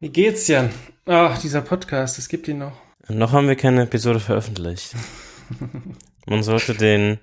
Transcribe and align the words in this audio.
Wie 0.00 0.10
geht's, 0.10 0.46
Jan? 0.46 0.70
Ach, 1.06 1.40
dieser 1.40 1.60
Podcast, 1.60 2.18
es 2.20 2.28
gibt 2.28 2.46
ihn 2.46 2.58
noch. 2.58 2.80
Noch 3.08 3.32
haben 3.32 3.48
wir 3.48 3.56
keine 3.56 3.82
Episode 3.82 4.20
veröffentlicht. 4.20 4.94
Man 6.26 6.44
sollte 6.44 6.74
den, 6.74 7.18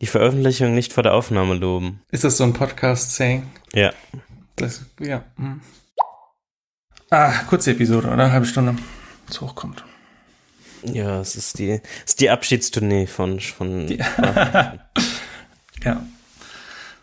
die 0.00 0.06
Veröffentlichung 0.06 0.74
nicht 0.74 0.94
vor 0.94 1.02
der 1.02 1.12
Aufnahme 1.12 1.52
loben. 1.52 2.00
Ist 2.10 2.24
das 2.24 2.38
so 2.38 2.44
ein 2.44 2.54
Podcast-Saying? 2.54 3.46
Ja. 3.74 3.92
Das, 4.56 4.86
ja. 4.98 5.24
Hm. 5.36 5.60
Ah, 7.10 7.32
kurze 7.50 7.72
Episode, 7.72 8.08
oder? 8.08 8.32
Halbe 8.32 8.46
Stunde, 8.46 8.76
es 9.28 9.42
hochkommt. 9.42 9.84
Ja, 10.84 11.20
es 11.20 11.36
ist 11.36 11.58
die, 11.58 11.72
es 11.72 11.82
ist 12.12 12.20
die 12.22 12.30
Abschiedstournee 12.30 13.06
von, 13.06 13.40
von. 13.40 13.88
Die, 13.88 13.98
ja. 15.84 16.06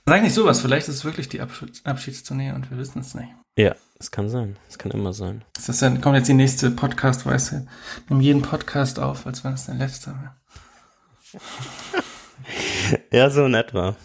Sag 0.08 0.24
nicht 0.24 0.34
sowas, 0.34 0.60
vielleicht 0.60 0.88
ist 0.88 0.96
es 0.96 1.06
wirklich 1.06 1.30
die 1.30 1.40
Abschiedstournee 1.40 2.52
und 2.52 2.72
wir 2.72 2.80
wissen 2.80 3.02
es 3.02 3.14
nicht. 3.14 3.30
Ja, 3.56 3.76
es 4.04 4.12
kann 4.12 4.28
sein. 4.28 4.58
Es 4.68 4.78
kann 4.78 4.92
immer 4.92 5.14
sein. 5.14 5.46
Ist 5.58 5.70
das 5.70 5.80
dann, 5.80 6.02
kommt 6.02 6.18
jetzt 6.18 6.28
die 6.28 6.34
nächste 6.34 6.70
Podcast-Weise. 6.70 7.66
Nimm 8.10 8.20
jeden 8.20 8.42
Podcast 8.42 9.00
auf, 9.00 9.26
als 9.26 9.46
wenn 9.46 9.54
es 9.54 9.66
der 9.66 9.76
letzte 9.76 10.14
wäre. 10.14 11.42
ja, 13.14 13.30
so 13.30 13.46
in 13.46 13.54
etwa. 13.54 13.96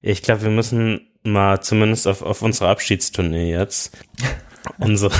Ich 0.00 0.22
glaube, 0.22 0.42
wir 0.42 0.50
müssen 0.50 1.12
mal 1.22 1.60
zumindest 1.60 2.08
auf, 2.08 2.22
auf 2.22 2.42
unsere 2.42 2.70
Abschiedstournee 2.70 3.52
jetzt 3.52 3.96
unsere. 4.78 5.14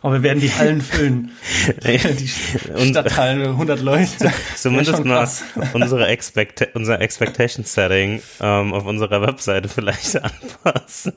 Aber 0.00 0.14
wir 0.14 0.22
werden 0.22 0.40
die 0.40 0.54
Hallen 0.54 0.80
füllen. 0.80 1.32
die 1.84 2.28
Stadthallen, 2.28 3.42
100 3.42 3.80
Leute. 3.82 4.32
Zumindest 4.56 5.04
mal 5.04 5.28
unsere 5.74 6.06
Expect 6.06 6.74
unser 6.74 6.98
Expectation 7.02 7.66
Setting 7.66 8.22
ähm, 8.40 8.72
auf 8.72 8.86
unserer 8.86 9.20
Webseite 9.20 9.68
vielleicht 9.68 10.16
anpassen. 10.16 11.12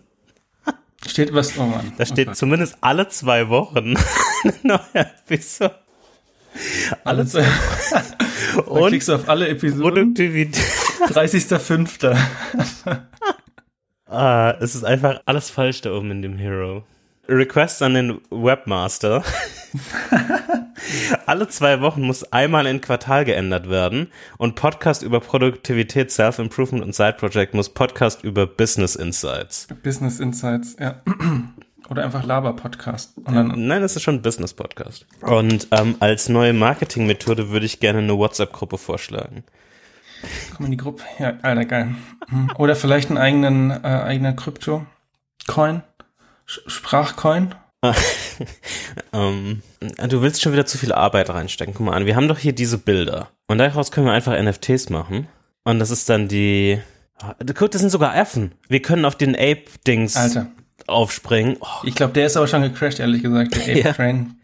Steht 1.08 1.34
was, 1.34 1.58
oh 1.58 1.64
Mann. 1.64 1.94
Da 1.98 2.06
steht 2.06 2.28
okay. 2.28 2.36
zumindest 2.36 2.78
alle 2.82 3.08
zwei 3.08 3.50
Wochen 3.50 3.96
eine 4.44 4.54
neue 4.64 4.80
Episode. 4.94 5.76
Alle 7.04 7.26
zwei 7.26 7.46
Und 8.66 8.88
klickst 8.90 9.10
du 9.10 9.16
auf 9.16 9.30
alle 9.30 9.48
Episoden. 9.48 10.14
Produktivität. 10.14 10.64
30.05. 11.08 12.18
ah, 14.06 14.52
es 14.60 14.76
ist 14.76 14.84
einfach 14.84 15.22
alles 15.26 15.50
falsch 15.50 15.82
da 15.82 15.92
oben 15.92 16.12
in 16.12 16.22
dem 16.22 16.38
Hero. 16.38 16.84
Request 17.28 17.82
an 17.82 17.94
den 17.94 18.22
Webmaster. 18.30 19.24
Alle 21.26 21.48
zwei 21.48 21.82
Wochen 21.82 22.02
muss 22.02 22.24
einmal 22.34 22.66
in 22.66 22.82
Quartal 22.82 23.26
geändert 23.26 23.70
werden 23.70 24.08
und 24.38 24.56
Podcast 24.56 25.04
über 25.04 25.20
Produktivität, 25.20 26.12
Self-Improvement 26.12 26.84
und 26.84 26.96
Side-Project 26.96 27.54
muss 27.54 27.70
Podcast 27.70 28.24
über 28.24 28.48
Business 28.48 28.96
Insights. 28.96 29.68
Business 29.84 30.20
Insights, 30.20 30.76
ja. 30.80 31.02
Oder 31.90 32.06
einfach 32.06 32.24
Laber-Podcast. 32.24 33.18
Nein, 33.30 33.82
das 33.82 33.98
ist 33.98 34.04
schon 34.04 34.16
ein 34.16 34.22
Business-Podcast. 34.22 35.06
Und 35.22 35.68
ähm, 35.72 35.96
als 36.00 36.30
neue 36.30 36.54
Marketing-Methode 36.54 37.50
würde 37.50 37.66
ich 37.66 37.82
gerne 37.82 38.00
eine 38.00 38.18
WhatsApp-Gruppe 38.18 38.78
vorschlagen. 38.78 39.44
Komm 40.56 40.68
in 40.68 40.72
die 40.72 40.78
Gruppe. 40.78 41.04
Ja, 41.20 41.34
alter, 41.42 41.66
geil. 41.66 41.96
Oder 42.58 42.78
vielleicht 42.78 43.10
einen 43.10 43.18
eigenen, 43.18 43.72
äh, 43.72 43.88
eigenen 43.88 44.38
Krypto-Coin. 44.38 45.84
Sprachcoin? 46.68 47.56
ähm, 49.14 49.62
du 49.80 50.22
willst 50.22 50.42
schon 50.42 50.54
wieder 50.54 50.66
zu 50.66 50.78
viel 50.78 50.92
Arbeit 50.92 51.30
reinstecken. 51.30 51.74
Guck 51.74 51.86
mal 51.86 51.96
an, 51.96 52.06
wir 52.06 52.16
haben 52.16 52.28
doch 52.28 52.38
hier 52.38 52.54
diese 52.54 52.78
Bilder. 52.78 53.30
Und 53.48 53.58
daraus 53.58 53.92
können 53.92 54.06
wir 54.06 54.14
einfach 54.14 54.40
NFTs 54.40 54.90
machen. 54.90 55.28
Und 55.64 55.80
das 55.80 55.90
ist 55.92 56.10
dann 56.10 56.28
die. 56.28 56.80
Guck, 57.56 57.72
das 57.72 57.82
sind 57.82 57.92
sogar 57.92 58.16
Affen. 58.16 58.54
Wir 58.68 58.82
können 58.82 59.06
auf 59.06 59.16
den 59.16 59.36
Ape-Dings 59.36 60.18
aufspringen. 60.88 61.58
Oh. 61.60 61.68
Ich 61.84 61.96
glaube, 61.96 62.14
der 62.14 62.26
ist 62.26 62.38
aber 62.38 62.48
schon 62.48 62.64
gecrashed, 62.64 63.00
ehrlich 63.00 63.22
gesagt, 63.24 63.56
der 63.56 63.86
Ape-Train. 63.86 64.36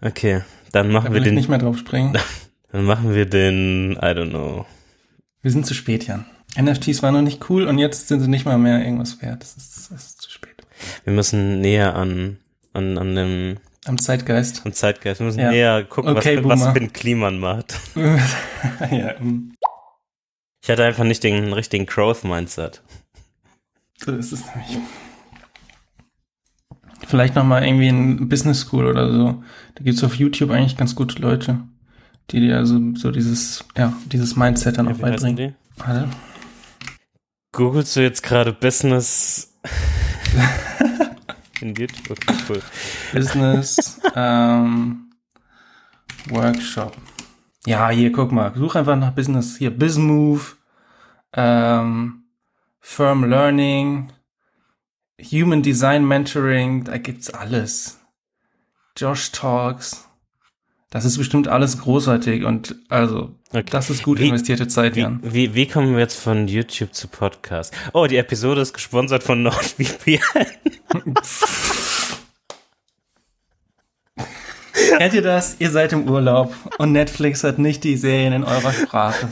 Ja. 0.00 0.08
Okay, 0.08 0.42
dann 0.72 0.90
machen 0.90 1.08
da 1.08 1.14
wir 1.14 1.20
den. 1.20 1.34
nicht 1.34 1.48
mehr 1.48 1.58
drauf 1.58 1.78
springen. 1.78 2.18
Dann 2.72 2.86
machen 2.86 3.14
wir 3.14 3.24
den, 3.24 3.92
I 3.92 4.06
don't 4.06 4.30
know. 4.30 4.66
Wir 5.42 5.52
sind 5.52 5.64
zu 5.64 5.74
spät, 5.74 6.08
Jan. 6.08 6.26
NFTs 6.60 7.04
waren 7.04 7.14
noch 7.14 7.22
nicht 7.22 7.48
cool 7.48 7.68
und 7.68 7.78
jetzt 7.78 8.08
sind 8.08 8.20
sie 8.20 8.28
nicht 8.28 8.46
mal 8.46 8.58
mehr 8.58 8.84
irgendwas 8.84 9.22
wert. 9.22 9.42
Das 9.42 9.56
ist, 9.56 9.76
das 9.76 10.02
ist. 10.02 10.13
Wir 11.04 11.12
müssen 11.12 11.60
näher 11.60 11.94
an, 11.94 12.38
an, 12.72 12.98
an 12.98 13.14
dem 13.14 13.56
am 13.86 13.98
Zeitgeist. 13.98 14.62
Am 14.64 14.72
Zeitgeist. 14.72 15.20
Wir 15.20 15.26
müssen 15.26 15.40
ja. 15.40 15.50
näher 15.50 15.84
gucken, 15.84 16.16
okay, 16.16 16.42
was, 16.42 16.60
was 16.60 16.72
Finn 16.72 16.92
Kliman 16.92 17.38
macht. 17.38 17.78
ja. 18.90 19.14
Ich 20.62 20.70
hatte 20.70 20.84
einfach 20.84 21.04
nicht 21.04 21.22
den 21.22 21.52
richtigen 21.52 21.84
Growth-Mindset. 21.84 22.82
So 23.98 24.12
ist 24.12 24.32
es 24.32 24.42
nämlich. 24.46 24.78
Vielleicht 27.06 27.34
nochmal 27.34 27.66
irgendwie 27.66 27.88
in 27.88 28.28
Business 28.30 28.60
School 28.60 28.86
oder 28.86 29.12
so. 29.12 29.44
Da 29.74 29.84
gibt's 29.84 30.02
auf 30.02 30.14
YouTube 30.14 30.50
eigentlich 30.50 30.78
ganz 30.78 30.94
gute 30.94 31.20
Leute, 31.20 31.60
die 32.30 32.40
dir 32.40 32.56
also 32.56 32.80
so 32.94 33.10
dieses, 33.10 33.66
ja, 33.76 33.92
dieses 34.06 34.36
Mindset 34.36 34.78
dann 34.78 34.86
ja, 34.86 34.92
auch 34.92 34.98
beibringen. 34.98 35.54
Warte. 35.76 36.08
Googlest 37.52 37.94
du 37.96 38.00
jetzt 38.00 38.22
gerade 38.22 38.54
Business 38.54 39.54
In 41.60 41.74
YouTube? 41.74 42.10
Okay, 42.10 42.34
cool. 42.48 42.62
Business 43.12 44.00
ähm, 44.16 45.10
Workshop. 46.28 46.96
Ja, 47.66 47.88
hier, 47.90 48.12
guck 48.12 48.32
mal. 48.32 48.52
Such 48.54 48.76
einfach 48.76 48.96
nach 48.96 49.12
Business. 49.12 49.56
Hier, 49.56 49.70
BizMove, 49.70 50.56
ähm, 51.32 52.24
Firm 52.80 53.24
Learning, 53.24 54.12
Human 55.20 55.62
Design 55.62 56.06
Mentoring, 56.06 56.84
da 56.84 56.98
gibt's 56.98 57.30
alles. 57.30 58.00
Josh 58.96 59.32
Talks. 59.32 60.03
Das 60.94 61.04
ist 61.04 61.18
bestimmt 61.18 61.48
alles 61.48 61.80
großartig 61.80 62.44
und 62.44 62.76
also 62.88 63.34
okay. 63.50 63.64
das 63.68 63.90
ist 63.90 64.04
gut 64.04 64.20
wie, 64.20 64.28
investierte 64.28 64.68
Zeit, 64.68 64.96
Jan. 64.96 65.18
Wie, 65.24 65.34
wie, 65.34 65.52
wie 65.56 65.66
kommen 65.66 65.94
wir 65.94 65.98
jetzt 65.98 66.14
von 66.14 66.46
YouTube 66.46 66.94
zu 66.94 67.08
Podcast? 67.08 67.74
Oh, 67.92 68.06
die 68.06 68.16
Episode 68.16 68.60
ist 68.60 68.74
gesponsert 68.74 69.24
von 69.24 69.42
NordVPN. 69.42 70.20
Kennt 74.98 75.14
ihr 75.14 75.22
das? 75.22 75.56
Ihr 75.58 75.72
seid 75.72 75.92
im 75.92 76.08
Urlaub 76.08 76.54
und 76.78 76.92
Netflix 76.92 77.42
hat 77.42 77.58
nicht 77.58 77.82
die 77.82 77.96
Serien 77.96 78.32
in 78.32 78.44
eurer 78.44 78.72
Sprache. 78.72 79.30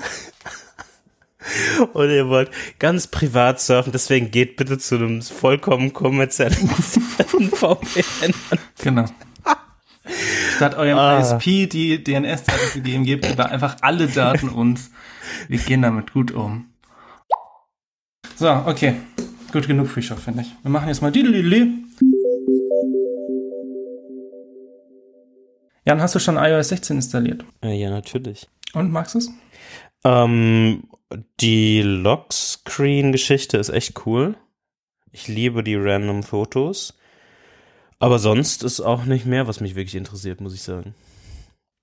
Und 1.93 2.11
ihr 2.11 2.27
wollt 2.27 2.51
ganz 2.81 3.07
privat 3.07 3.61
surfen, 3.61 3.93
deswegen 3.93 4.33
geht 4.33 4.57
bitte 4.57 4.79
zu 4.79 4.97
einem 4.97 5.23
vollkommen 5.23 5.93
kommerziellen 5.93 6.55
VPN. 7.53 8.35
Genau 8.83 9.05
statt 10.57 10.77
eurem 10.77 10.99
ah. 10.99 11.19
ISP 11.19 11.67
die 11.67 12.03
DNS-Daten 12.03 12.69
zu 12.73 12.81
geben, 12.81 13.05
gebt 13.05 13.27
ihr 13.27 13.51
einfach 13.51 13.77
alle 13.81 14.07
Daten 14.07 14.49
uns. 14.49 14.91
Wir 15.49 15.59
gehen 15.59 15.83
damit 15.83 16.13
gut 16.13 16.31
um. 16.31 16.67
So, 18.37 18.51
okay. 18.67 18.97
Gut 19.53 19.67
genug 19.67 19.89
Free 19.89 20.03
Shop, 20.03 20.19
finde 20.19 20.43
ich. 20.43 20.53
Wir 20.63 20.71
machen 20.71 20.89
jetzt 20.89 21.03
mal 21.03 21.13
Didelili. 21.13 21.69
Jan, 25.85 26.01
hast 26.01 26.15
du 26.15 26.19
schon 26.19 26.37
iOS 26.37 26.69
16 26.69 26.97
installiert? 26.97 27.45
Äh, 27.63 27.75
ja, 27.75 27.91
natürlich. 27.91 28.49
Und 28.73 28.93
magst 28.93 29.15
du 29.15 29.19
es? 29.19 29.31
Ähm, 30.05 30.85
die 31.41 31.83
Lockscreen-Geschichte 31.83 33.59
ist 33.59 33.69
echt 33.69 34.07
cool. 34.07 34.37
Ich 35.11 35.29
liebe 35.29 35.63
die 35.63 35.77
random 35.77 36.23
Fotos. 36.23 36.97
Aber 38.03 38.19
sonst 38.19 38.65
ist 38.65 38.81
auch 38.81 39.05
nicht 39.05 39.27
mehr, 39.27 39.47
was 39.47 39.61
mich 39.61 39.77
wirklich 39.77 39.95
interessiert, 39.95 40.41
muss 40.41 40.55
ich 40.55 40.63
sagen. 40.63 40.93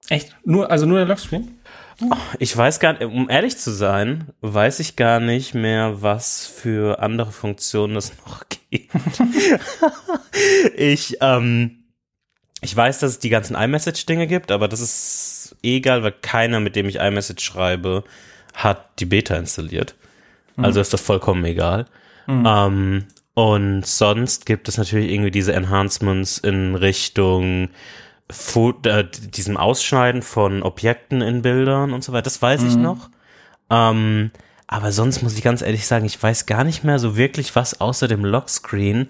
Echt? 0.10 0.36
Nur, 0.44 0.70
also 0.70 0.86
nur 0.86 0.98
der 0.98 1.08
Lockscreen? 1.08 1.58
Ich 2.40 2.56
weiß 2.58 2.82
gar 2.82 2.92
nicht, 2.92 3.04
um 3.04 3.30
ehrlich 3.30 3.56
zu 3.56 3.72
sein, 3.72 4.28
weiß 4.42 4.82
ich 4.82 4.98
gar 4.98 5.22
nicht 5.22 5.54
mehr, 5.54 6.02
was 6.02 6.46
für 6.46 7.00
andere 7.00 7.32
Funktionen 7.32 7.96
es 7.96 8.12
noch 8.26 8.44
gibt. 8.70 8.92
ich, 10.76 11.16
ähm, 11.22 11.86
ich 12.60 12.76
weiß, 12.76 13.00
dass 13.00 13.12
es 13.12 13.20
die 13.20 13.30
ganzen 13.30 13.56
iMessage-Dinge 13.56 14.28
gibt, 14.28 14.52
aber 14.52 14.68
das 14.68 14.82
ist 14.82 15.56
egal, 15.64 16.04
weil 16.04 16.12
keiner, 16.12 16.60
mit 16.60 16.76
dem 16.76 16.90
ich 16.90 16.98
iMessage 16.98 17.42
schreibe, 17.42 18.04
hat 18.54 19.00
die 19.00 19.06
Beta 19.06 19.38
installiert. 19.38 19.96
Mhm. 20.58 20.66
Also 20.66 20.82
ist 20.82 20.92
das 20.92 21.00
vollkommen 21.00 21.46
egal. 21.46 21.86
Mhm. 22.28 22.46
Ähm, 22.46 23.06
und 23.40 23.86
sonst 23.86 24.46
gibt 24.46 24.68
es 24.68 24.78
natürlich 24.78 25.10
irgendwie 25.10 25.32
diese 25.32 25.54
Enhancements 25.54 26.40
in 26.40 26.76
Richtung 26.76 27.70
Food, 28.30 28.86
äh, 28.86 29.08
diesem 29.10 29.56
Ausschneiden 29.56 30.24
von 30.24 30.62
Objekten 30.62 31.22
in 31.22 31.42
Bildern 31.42 31.94
und 31.94 32.04
so 32.04 32.12
weiter. 32.12 32.24
Das 32.24 32.42
weiß 32.42 32.64
mhm. 32.64 32.68
ich 32.68 32.76
noch. 32.76 33.10
Ähm, 33.70 34.32
aber 34.68 34.92
sonst 34.92 35.24
muss 35.24 35.38
ich 35.38 35.42
ganz 35.42 35.62
ehrlich 35.62 35.88
sagen, 35.88 36.06
ich 36.06 36.22
weiß 36.22 36.48
gar 36.48 36.66
nicht 36.66 36.84
mehr 36.84 37.00
so 37.00 37.16
wirklich, 37.16 37.56
was 37.56 37.80
außer 37.80 38.10
dem 38.10 38.26
Lockscreen 38.26 39.10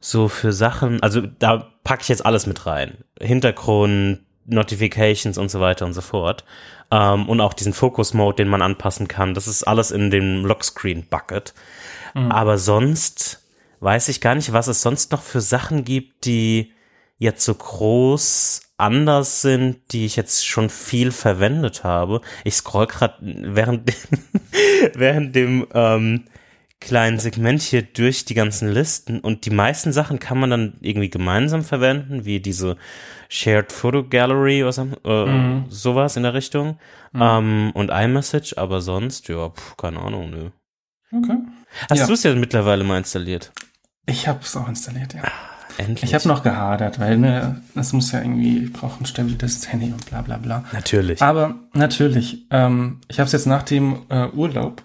so 0.00 0.26
für 0.26 0.52
Sachen, 0.52 1.00
also 1.04 1.20
da 1.20 1.70
packe 1.84 2.02
ich 2.02 2.08
jetzt 2.08 2.26
alles 2.26 2.48
mit 2.48 2.66
rein. 2.66 3.04
Hintergrund, 3.20 4.22
Notifications 4.46 5.38
und 5.38 5.52
so 5.52 5.60
weiter 5.60 5.86
und 5.86 5.92
so 5.92 6.00
fort. 6.00 6.44
Ähm, 6.90 7.28
und 7.28 7.40
auch 7.40 7.54
diesen 7.54 7.74
Focus-Mode, 7.74 8.38
den 8.38 8.48
man 8.48 8.62
anpassen 8.62 9.06
kann. 9.06 9.34
Das 9.34 9.46
ist 9.46 9.62
alles 9.62 9.92
in 9.92 10.10
dem 10.10 10.44
Lockscreen-Bucket. 10.44 11.54
Mhm. 12.16 12.32
Aber 12.32 12.56
sonst 12.56 13.46
weiß 13.80 14.08
ich 14.08 14.20
gar 14.20 14.34
nicht, 14.34 14.52
was 14.52 14.68
es 14.68 14.80
sonst 14.80 15.12
noch 15.12 15.22
für 15.22 15.42
Sachen 15.42 15.84
gibt, 15.84 16.24
die 16.24 16.72
jetzt 17.18 17.44
so 17.44 17.54
groß 17.54 18.62
anders 18.78 19.42
sind, 19.42 19.92
die 19.92 20.06
ich 20.06 20.16
jetzt 20.16 20.46
schon 20.46 20.70
viel 20.70 21.12
verwendet 21.12 21.84
habe. 21.84 22.20
Ich 22.44 22.54
scroll 22.54 22.86
gerade 22.86 23.16
während 23.20 23.88
dem, 24.12 24.18
während 24.94 25.36
dem 25.36 25.66
ähm, 25.74 26.24
kleinen 26.80 27.18
Segment 27.18 27.62
hier 27.62 27.82
durch 27.82 28.24
die 28.24 28.34
ganzen 28.34 28.70
Listen 28.70 29.20
und 29.20 29.46
die 29.46 29.50
meisten 29.50 29.92
Sachen 29.92 30.18
kann 30.18 30.38
man 30.38 30.50
dann 30.50 30.74
irgendwie 30.80 31.10
gemeinsam 31.10 31.64
verwenden, 31.64 32.24
wie 32.24 32.40
diese 32.40 32.76
Shared 33.28 33.72
Photo 33.72 34.04
Gallery 34.04 34.62
oder 34.62 34.72
so, 34.72 34.88
äh, 35.04 35.26
mhm. 35.26 35.64
sowas 35.68 36.16
in 36.16 36.22
der 36.22 36.34
Richtung 36.34 36.78
mhm. 37.12 37.22
ähm, 37.22 37.70
und 37.74 37.90
iMessage, 37.90 38.56
aber 38.58 38.80
sonst, 38.80 39.28
ja, 39.28 39.50
pf, 39.50 39.76
keine 39.76 40.00
Ahnung, 40.00 40.30
nö. 40.30 40.50
Okay. 41.12 41.38
Hast 41.90 41.98
ja. 41.98 42.06
du 42.06 42.12
es 42.12 42.22
ja 42.22 42.34
mittlerweile 42.34 42.84
mal 42.84 42.98
installiert? 42.98 43.52
Ich 44.06 44.28
habe 44.28 44.40
es 44.42 44.56
auch 44.56 44.68
installiert, 44.68 45.14
ja. 45.14 45.22
Endlich. 45.78 46.04
Ich 46.04 46.14
habe 46.14 46.26
noch 46.28 46.42
gehadert, 46.42 46.98
weil 46.98 47.18
ne, 47.18 47.60
das 47.74 47.92
muss 47.92 48.10
ja 48.12 48.20
irgendwie, 48.20 48.64
ich 48.64 48.72
brauche 48.72 49.02
ein 49.02 49.06
stabiles 49.06 49.70
Handy 49.70 49.92
und 49.92 50.06
bla 50.06 50.22
bla 50.22 50.38
bla. 50.38 50.64
Natürlich. 50.72 51.20
Aber 51.20 51.56
natürlich, 51.74 52.46
ähm, 52.50 53.00
ich 53.08 53.18
habe 53.18 53.26
es 53.26 53.32
jetzt 53.32 53.46
nach 53.46 53.62
dem 53.62 53.98
äh, 54.08 54.28
Urlaub, 54.28 54.82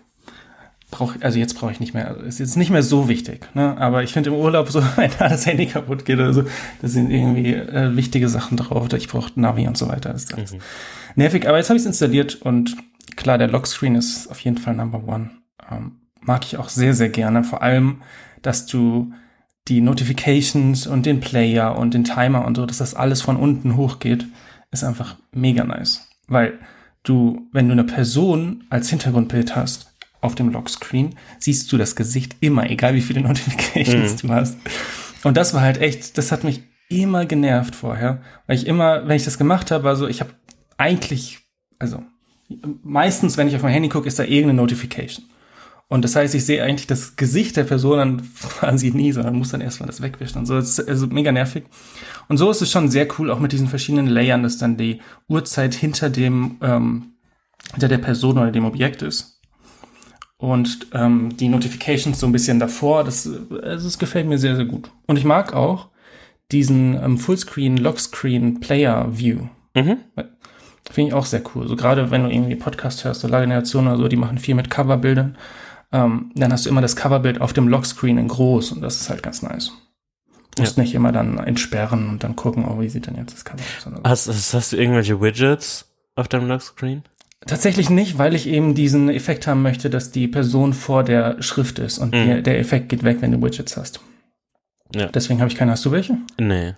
brauch, 0.90 1.16
also 1.22 1.40
jetzt 1.40 1.58
brauche 1.58 1.72
ich 1.72 1.80
nicht 1.80 1.94
mehr, 1.94 2.10
also 2.10 2.22
ist 2.22 2.40
jetzt 2.40 2.58
nicht 2.58 2.70
mehr 2.70 2.84
so 2.84 3.08
wichtig, 3.08 3.48
ne? 3.54 3.78
aber 3.78 4.04
ich 4.04 4.12
finde 4.12 4.32
im 4.32 4.36
Urlaub 4.36 4.70
so, 4.70 4.84
wenn 4.98 5.10
da 5.18 5.30
das 5.30 5.46
Handy 5.46 5.66
kaputt 5.66 6.04
geht 6.04 6.20
oder 6.20 6.34
so, 6.34 6.44
da 6.82 6.88
sind 6.88 7.10
irgendwie 7.10 7.54
äh, 7.54 7.96
wichtige 7.96 8.28
Sachen 8.28 8.58
drauf, 8.58 8.92
ich 8.92 9.08
brauche 9.08 9.32
Navi 9.40 9.68
und 9.68 9.78
so 9.78 9.88
weiter. 9.88 10.12
Das 10.12 10.26
ist 10.26 10.54
mhm. 10.54 10.60
nervig, 11.16 11.48
aber 11.48 11.58
jetzt 11.58 11.70
habe 11.70 11.78
ich 11.78 11.84
es 11.84 11.88
installiert 11.88 12.36
und 12.42 12.76
klar, 13.16 13.38
der 13.38 13.48
Lockscreen 13.48 13.96
ist 13.96 14.28
auf 14.30 14.40
jeden 14.42 14.58
Fall 14.58 14.76
Number 14.76 15.08
One. 15.08 15.32
Ähm, 15.72 16.01
mag 16.22 16.46
ich 16.46 16.58
auch 16.58 16.70
sehr, 16.70 16.94
sehr 16.94 17.10
gerne, 17.10 17.44
vor 17.44 17.62
allem, 17.62 18.02
dass 18.42 18.66
du 18.66 19.12
die 19.68 19.82
Notifications 19.82 20.88
und 20.88 21.06
den 21.06 21.20
Player 21.20 21.78
und 21.78 21.94
den 21.94 22.04
Timer 22.04 22.46
und 22.46 22.56
so, 22.56 22.66
dass 22.66 22.80
das 22.80 22.96
alles 22.96 23.22
von 23.22 23.38
unten 23.38 23.76
hochgeht, 23.76 24.26
ist 24.72 24.84
einfach 24.84 25.18
mega 25.32 25.64
nice. 25.64 26.10
Weil 26.28 26.60
du, 27.04 27.48
wenn 27.52 27.68
du 27.68 27.74
eine 27.74 27.84
Person 27.84 28.64
als 28.70 28.90
Hintergrundbild 28.90 29.56
hast 29.56 29.94
auf 30.22 30.36
dem 30.36 30.50
Lockscreen, 30.50 31.16
siehst 31.40 31.72
du 31.72 31.78
das 31.78 31.96
Gesicht 31.96 32.38
immer, 32.40 32.70
egal 32.70 32.96
wie 32.96 33.02
viele 33.02 33.22
Notifications 33.28 34.24
mhm. 34.24 34.28
du 34.28 34.34
hast. 34.34 34.58
Und 35.24 35.38
das 35.38 35.54
war 35.54 35.62
halt 35.62 35.80
echt, 35.80 36.18
das 36.18 36.32
hat 36.32 36.44
mich 36.44 36.64
immer 36.90 37.26
genervt 37.26 37.76
vorher, 37.76 38.22
weil 38.48 38.58
ich 38.58 38.68
immer, 38.68 39.08
wenn 39.08 39.16
ich 39.16 39.24
das 39.24 39.38
gemacht 39.38 39.72
habe, 39.72 39.88
also 39.88 40.08
ich 40.08 40.20
habe 40.20 40.32
eigentlich, 40.78 41.40
also 41.80 42.04
meistens, 42.84 43.38
wenn 43.38 43.48
ich 43.48 43.56
auf 43.56 43.62
mein 43.62 43.72
Handy 43.72 43.90
gucke, 43.90 44.08
ist 44.08 44.20
da 44.20 44.24
irgendeine 44.24 44.56
Notification. 44.56 45.26
Und 45.92 46.06
das 46.06 46.16
heißt, 46.16 46.34
ich 46.36 46.46
sehe 46.46 46.64
eigentlich 46.64 46.88
das 46.88 47.18
Gesicht 47.18 47.58
der 47.58 47.66
Person 47.66 47.98
dann 47.98 48.22
quasi 48.60 48.92
nie, 48.92 49.12
sondern 49.12 49.36
muss 49.36 49.50
dann 49.50 49.60
erstmal 49.60 49.88
das 49.88 50.02
wegwischen 50.02 50.38
und 50.38 50.46
so. 50.46 50.56
Das 50.56 50.80
ist 50.80 50.88
also 50.88 51.08
mega 51.08 51.34
nervig. 51.34 51.66
Und 52.30 52.38
so 52.38 52.50
ist 52.50 52.62
es 52.62 52.72
schon 52.72 52.90
sehr 52.90 53.10
cool, 53.20 53.30
auch 53.30 53.42
mit 53.42 53.52
diesen 53.52 53.68
verschiedenen 53.68 54.08
Layern, 54.08 54.42
dass 54.42 54.58
dann 54.58 54.78
die 54.78 55.02
Uhrzeit 55.28 55.74
hinter 55.74 56.10
dem, 56.10 56.56
ähm, 56.62 57.16
hinter 57.74 57.90
der 57.90 57.98
Person 57.98 58.38
oder 58.38 58.52
dem 58.52 58.64
Objekt 58.64 59.02
ist. 59.02 59.42
Und 60.38 60.88
ähm, 60.94 61.36
die 61.36 61.50
Notifications 61.50 62.22
so 62.22 62.26
ein 62.26 62.32
bisschen 62.32 62.62
davor, 62.62 63.04
das, 63.04 63.28
also 63.28 63.86
das 63.86 64.00
gefällt 64.00 64.30
mir 64.30 64.38
sehr, 64.38 64.56
sehr 64.56 64.64
gut. 64.64 64.90
Und 65.08 65.18
ich 65.18 65.26
mag 65.26 65.54
auch 65.54 65.90
diesen 66.54 66.96
ähm, 67.04 67.18
Fullscreen, 67.18 67.76
Lockscreen 67.76 68.62
Player 68.62 69.10
View. 69.12 69.50
Mhm. 69.76 69.98
Finde 70.90 71.10
ich 71.10 71.14
auch 71.14 71.26
sehr 71.26 71.44
cool. 71.54 71.68
So 71.68 71.76
gerade 71.76 72.12
wenn 72.12 72.24
du 72.24 72.30
irgendwie 72.30 72.56
Podcast 72.56 73.04
hörst, 73.04 73.20
so 73.20 73.28
Lageneration 73.28 73.88
oder 73.88 73.98
so, 73.98 74.08
die 74.08 74.16
machen 74.16 74.38
viel 74.38 74.56
mit 74.56 74.70
Coverbildern 74.70 75.36
ähm, 75.92 76.32
dann 76.36 76.52
hast 76.52 76.66
du 76.66 76.70
immer 76.70 76.82
das 76.82 76.96
Coverbild 76.96 77.42
auf 77.42 77.54
dem 77.54 77.68
Lockscreen 77.68 78.18
in 78.18 78.28
groß 78.28 78.72
und 78.72 78.82
das 78.82 79.02
ist 79.02 79.10
halt 79.10 79.24
ganz 79.24 79.42
nice. 79.42 79.72
Du 80.56 80.64
musst 80.64 80.78
ja. 80.78 80.84
nicht 80.84 80.94
immer 80.94 81.12
dann 81.12 81.38
entsperren 81.38 82.10
und 82.10 82.24
dann 82.24 82.36
gucken, 82.36 82.66
oh, 82.66 82.82
wie 82.82 82.90
sieht 82.90 83.08
denn 83.08 83.16
jetzt 83.16 83.34
das 83.34 83.46
Cover 83.46 83.62
aus? 83.62 84.02
Hast, 84.04 84.28
hast, 84.28 84.54
hast 84.54 84.74
du 84.74 84.78
irgendwelche 84.78 85.22
Widgets 85.22 85.92
auf 86.16 86.28
deinem 86.28 86.48
Lockscreen? 86.48 87.04
Tatsächlich 87.46 87.90
nicht, 87.90 88.18
weil 88.18 88.36
ich 88.36 88.48
eben 88.48 88.76
diesen 88.76 89.10
Effekt 89.10 89.48
haben 89.48 89.62
möchte, 89.62 89.90
dass 89.90 90.12
die 90.12 90.28
Person 90.28 90.74
vor 90.74 91.04
der 91.04 91.42
Schrift 91.42 91.80
ist 91.80 91.98
und 91.98 92.14
mhm. 92.14 92.26
der, 92.26 92.42
der 92.42 92.60
Effekt 92.60 92.90
geht 92.90 93.04
weg, 93.04 93.18
wenn 93.22 93.32
du 93.32 93.42
Widgets 93.42 93.78
hast. 93.78 94.02
Ja. 94.94 95.08
Deswegen 95.08 95.40
habe 95.40 95.50
ich 95.50 95.58
keine. 95.58 95.72
Hast 95.72 95.86
du 95.86 95.92
welche? 95.92 96.18
Nee. 96.38 96.74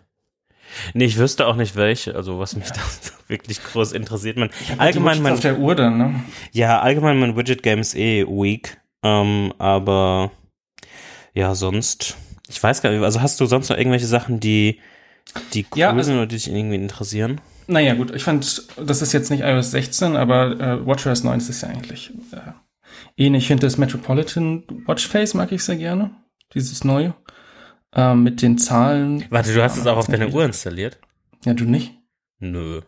Nee, 0.93 1.05
ich 1.05 1.17
wüsste 1.17 1.47
auch 1.47 1.55
nicht 1.55 1.75
welche, 1.75 2.15
also 2.15 2.39
was 2.39 2.55
mich 2.55 2.67
ja. 2.67 2.75
da 2.75 2.81
wirklich 3.27 3.61
groß 3.63 3.91
interessiert. 3.91 4.37
Man, 4.37 4.49
allgemein 4.77 5.21
mein, 5.21 5.33
auf 5.33 5.39
der 5.39 5.59
Uhr 5.59 5.75
dann, 5.75 5.97
ne? 5.97 6.23
Ja, 6.51 6.79
allgemein 6.79 7.19
mein 7.19 7.35
Widget 7.35 7.61
Game 7.61 7.79
ist 7.79 7.95
eh 7.95 8.25
weak. 8.25 8.79
Ähm, 9.03 9.53
aber 9.57 10.31
ja, 11.33 11.55
sonst, 11.55 12.17
ich 12.47 12.61
weiß 12.61 12.81
gar 12.81 12.91
nicht, 12.91 13.03
also 13.03 13.21
hast 13.21 13.39
du 13.39 13.45
sonst 13.45 13.69
noch 13.69 13.77
irgendwelche 13.77 14.07
Sachen, 14.07 14.39
die, 14.39 14.79
die 15.53 15.65
cool 15.71 15.79
ja, 15.79 15.91
also, 15.91 16.03
sind 16.03 16.15
oder 16.15 16.27
die 16.27 16.35
dich 16.35 16.47
irgendwie 16.47 16.75
interessieren? 16.75 17.41
Naja, 17.67 17.93
gut, 17.95 18.13
ich 18.13 18.23
fand, 18.23 18.63
das 18.77 19.01
ist 19.01 19.13
jetzt 19.13 19.29
nicht 19.29 19.41
iOS 19.41 19.71
16, 19.71 20.15
aber 20.15 20.59
äh, 20.59 20.85
WatchOS 20.85 21.23
9 21.23 21.39
ist 21.39 21.61
ja 21.61 21.69
eigentlich 21.69 22.11
äh, 22.31 22.51
ähnlich. 23.17 23.43
Ich 23.43 23.47
finde 23.47 23.65
das 23.65 23.77
Metropolitan 23.77 24.63
Watchface 24.85 25.33
mag 25.33 25.51
ich 25.51 25.63
sehr 25.63 25.77
gerne. 25.77 26.11
Dieses 26.53 26.83
neue. 26.83 27.15
Äh, 27.95 28.15
mit 28.15 28.41
den 28.41 28.57
Zahlen. 28.57 29.25
Warte, 29.29 29.53
du 29.53 29.63
hast 29.63 29.77
es 29.77 29.87
auch 29.87 29.97
auf 29.97 30.07
deiner 30.07 30.33
Uhr 30.33 30.45
installiert? 30.45 30.99
Ja, 31.45 31.53
du 31.53 31.65
nicht? 31.65 31.93
Nö. 32.39 32.81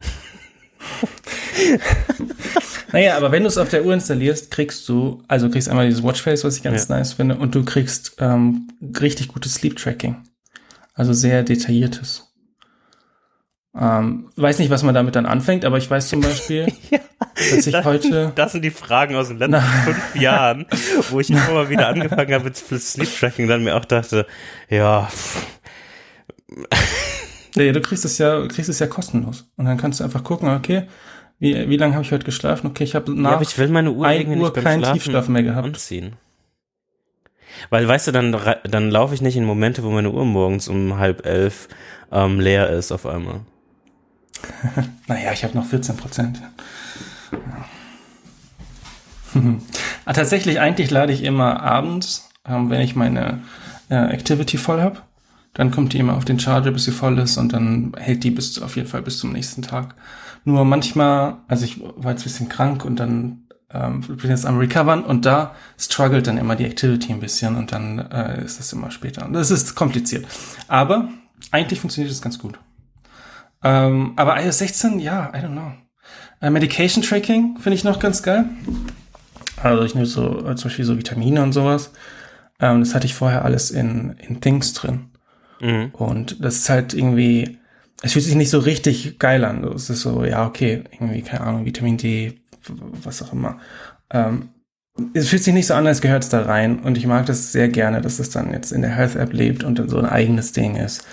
Naja, 2.92 3.16
aber 3.16 3.32
wenn 3.32 3.42
du 3.42 3.48
es 3.48 3.58
auf 3.58 3.68
der 3.68 3.84
Uhr 3.84 3.94
installierst, 3.94 4.50
kriegst 4.50 4.88
du, 4.88 5.22
also 5.28 5.48
kriegst 5.48 5.68
einmal 5.68 5.86
dieses 5.86 6.02
Watchface, 6.02 6.44
was 6.44 6.56
ich 6.56 6.62
ganz 6.62 6.88
ja. 6.88 6.96
nice 6.96 7.12
finde, 7.12 7.36
und 7.36 7.54
du 7.54 7.64
kriegst 7.64 8.16
ähm, 8.18 8.68
richtig 9.00 9.28
gutes 9.28 9.54
Sleep 9.54 9.76
Tracking. 9.76 10.16
Also 10.94 11.12
sehr 11.12 11.42
detailliertes. 11.42 12.30
Ähm, 13.78 14.30
weiß 14.34 14.58
nicht, 14.58 14.70
was 14.70 14.82
man 14.82 14.94
damit 14.94 15.14
dann 15.14 15.26
anfängt, 15.26 15.64
aber 15.64 15.78
ich 15.78 15.88
weiß 15.88 16.08
zum 16.08 16.20
Beispiel, 16.20 16.66
ja, 16.90 16.98
dass 17.36 17.66
ich 17.66 17.72
das, 17.72 17.84
heute. 17.84 18.32
Das 18.34 18.52
sind 18.52 18.62
die 18.64 18.70
Fragen 18.70 19.14
aus 19.14 19.28
den 19.28 19.38
letzten 19.38 19.60
fünf 19.60 20.16
Jahren, 20.16 20.66
wo 21.10 21.20
ich 21.20 21.30
immer 21.30 21.50
mal 21.50 21.68
wieder 21.70 21.88
angefangen 21.88 22.34
habe 22.34 22.44
mit 22.44 22.56
Sleep 22.56 23.08
Tracking, 23.18 23.46
dann 23.46 23.62
mir 23.62 23.76
auch 23.76 23.84
dachte, 23.84 24.26
ja. 24.68 25.08
Ja, 27.54 27.72
du 27.72 27.80
kriegst 27.80 28.04
es 28.04 28.18
ja, 28.18 28.46
kriegst 28.48 28.68
es 28.68 28.80
ja 28.80 28.88
kostenlos. 28.88 29.50
Und 29.56 29.66
dann 29.66 29.76
kannst 29.76 30.00
du 30.00 30.04
einfach 30.04 30.24
gucken, 30.24 30.48
okay, 30.48 30.88
wie, 31.40 31.68
wie 31.70 31.76
lange 31.78 31.94
habe 31.94 32.04
ich 32.04 32.12
heute 32.12 32.24
geschlafen? 32.24 32.68
Okay, 32.68 32.84
ich 32.84 32.94
habe 32.94 33.12
nach 33.18 33.32
ja, 33.32 33.40
ich 33.40 33.58
will 33.58 33.68
meine 33.68 33.90
Uhr 33.90 34.06
1 34.06 34.28
Uhr 34.36 34.52
keinen 34.52 34.82
Tiefschlaf 34.92 35.28
mehr 35.28 35.42
gehabt. 35.42 35.66
Anziehen. 35.66 36.12
Weil, 37.70 37.88
weißt 37.88 38.08
du, 38.08 38.12
dann, 38.12 38.36
dann 38.64 38.90
laufe 38.90 39.14
ich 39.14 39.22
nicht 39.22 39.36
in 39.36 39.44
Momente, 39.44 39.82
wo 39.82 39.90
meine 39.90 40.10
Uhr 40.10 40.24
morgens 40.24 40.68
um 40.68 40.98
halb 40.98 41.26
elf 41.26 41.68
ähm, 42.12 42.40
leer 42.40 42.70
ist 42.70 42.92
auf 42.92 43.06
einmal. 43.06 43.40
naja, 45.06 45.32
ich 45.32 45.42
habe 45.42 45.56
noch 45.56 45.66
14 45.66 45.96
Prozent. 45.96 46.40
Ah, 50.06 50.12
tatsächlich, 50.12 50.58
eigentlich 50.58 50.90
lade 50.90 51.12
ich 51.12 51.22
immer 51.22 51.62
abends, 51.62 52.30
ähm, 52.48 52.68
wenn 52.68 52.80
ich 52.80 52.96
meine 52.96 53.42
äh, 53.88 53.94
Activity 53.94 54.56
voll 54.56 54.80
habe. 54.80 55.02
Dann 55.54 55.70
kommt 55.70 55.92
die 55.92 55.98
immer 55.98 56.16
auf 56.16 56.24
den 56.24 56.38
Charger, 56.38 56.70
bis 56.70 56.84
sie 56.84 56.92
voll 56.92 57.18
ist 57.18 57.36
und 57.36 57.52
dann 57.52 57.92
hält 57.96 58.22
die 58.24 58.30
bis 58.30 58.60
auf 58.60 58.76
jeden 58.76 58.88
Fall 58.88 59.02
bis 59.02 59.18
zum 59.18 59.32
nächsten 59.32 59.62
Tag. 59.62 59.94
Nur 60.44 60.64
manchmal, 60.64 61.38
also 61.48 61.64
ich 61.64 61.80
war 61.80 62.12
jetzt 62.12 62.22
ein 62.22 62.24
bisschen 62.24 62.48
krank 62.48 62.84
und 62.84 62.96
dann 62.96 63.48
ähm, 63.72 64.00
bin 64.00 64.30
jetzt 64.30 64.46
am 64.46 64.58
Recovern 64.58 65.04
und 65.04 65.26
da 65.26 65.54
struggelt 65.78 66.26
dann 66.26 66.38
immer 66.38 66.56
die 66.56 66.64
Activity 66.64 67.12
ein 67.12 67.20
bisschen 67.20 67.56
und 67.56 67.72
dann 67.72 67.98
äh, 67.98 68.44
ist 68.44 68.58
das 68.58 68.72
immer 68.72 68.90
später. 68.90 69.26
Und 69.26 69.32
das 69.32 69.50
ist 69.50 69.74
kompliziert. 69.74 70.26
Aber 70.68 71.08
eigentlich 71.50 71.80
funktioniert 71.80 72.12
das 72.12 72.22
ganz 72.22 72.38
gut. 72.38 72.58
Ähm, 73.62 74.14
aber 74.16 74.42
iOS 74.42 74.58
16, 74.58 74.98
ja, 75.00 75.30
I 75.34 75.38
don't 75.38 75.52
know. 75.52 75.72
Äh, 76.40 76.50
Medication 76.50 77.02
Tracking 77.02 77.58
finde 77.58 77.74
ich 77.74 77.84
noch 77.84 77.98
ganz 77.98 78.22
geil. 78.22 78.46
Also 79.62 79.84
ich 79.84 79.94
nehme 79.94 80.06
so 80.06 80.46
äh, 80.46 80.56
zum 80.56 80.68
Beispiel 80.68 80.84
so 80.84 80.96
Vitamine 80.96 81.42
und 81.42 81.52
sowas. 81.52 81.92
Ähm, 82.58 82.80
das 82.80 82.94
hatte 82.94 83.06
ich 83.06 83.14
vorher 83.14 83.44
alles 83.44 83.70
in, 83.70 84.16
in 84.18 84.40
Things 84.40 84.72
drin. 84.72 85.09
Mhm. 85.60 85.90
Und 85.92 86.44
das 86.44 86.56
ist 86.56 86.70
halt 86.70 86.94
irgendwie, 86.94 87.58
es 88.02 88.12
fühlt 88.12 88.24
sich 88.24 88.34
nicht 88.34 88.50
so 88.50 88.58
richtig 88.58 89.18
geil 89.18 89.44
an. 89.44 89.64
Es 89.64 89.90
ist 89.90 90.02
so, 90.02 90.24
ja, 90.24 90.46
okay, 90.46 90.84
irgendwie, 90.92 91.22
keine 91.22 91.42
Ahnung, 91.42 91.64
Vitamin 91.64 91.96
D, 91.96 92.40
was 93.02 93.22
auch 93.22 93.32
immer. 93.32 93.58
Ähm, 94.10 94.50
es 95.14 95.28
fühlt 95.28 95.44
sich 95.44 95.54
nicht 95.54 95.66
so 95.66 95.74
an, 95.74 95.86
als 95.86 96.00
gehört 96.00 96.24
es 96.24 96.28
da 96.28 96.42
rein. 96.42 96.80
Und 96.80 96.98
ich 96.98 97.06
mag 97.06 97.26
das 97.26 97.52
sehr 97.52 97.68
gerne, 97.68 98.00
dass 98.00 98.18
es 98.18 98.30
dann 98.30 98.52
jetzt 98.52 98.72
in 98.72 98.82
der 98.82 98.90
Health 98.90 99.16
App 99.16 99.32
lebt 99.32 99.64
und 99.64 99.78
dann 99.78 99.88
so 99.88 99.98
ein 99.98 100.06
eigenes 100.06 100.52
Ding 100.52 100.76
ist. 100.76 101.04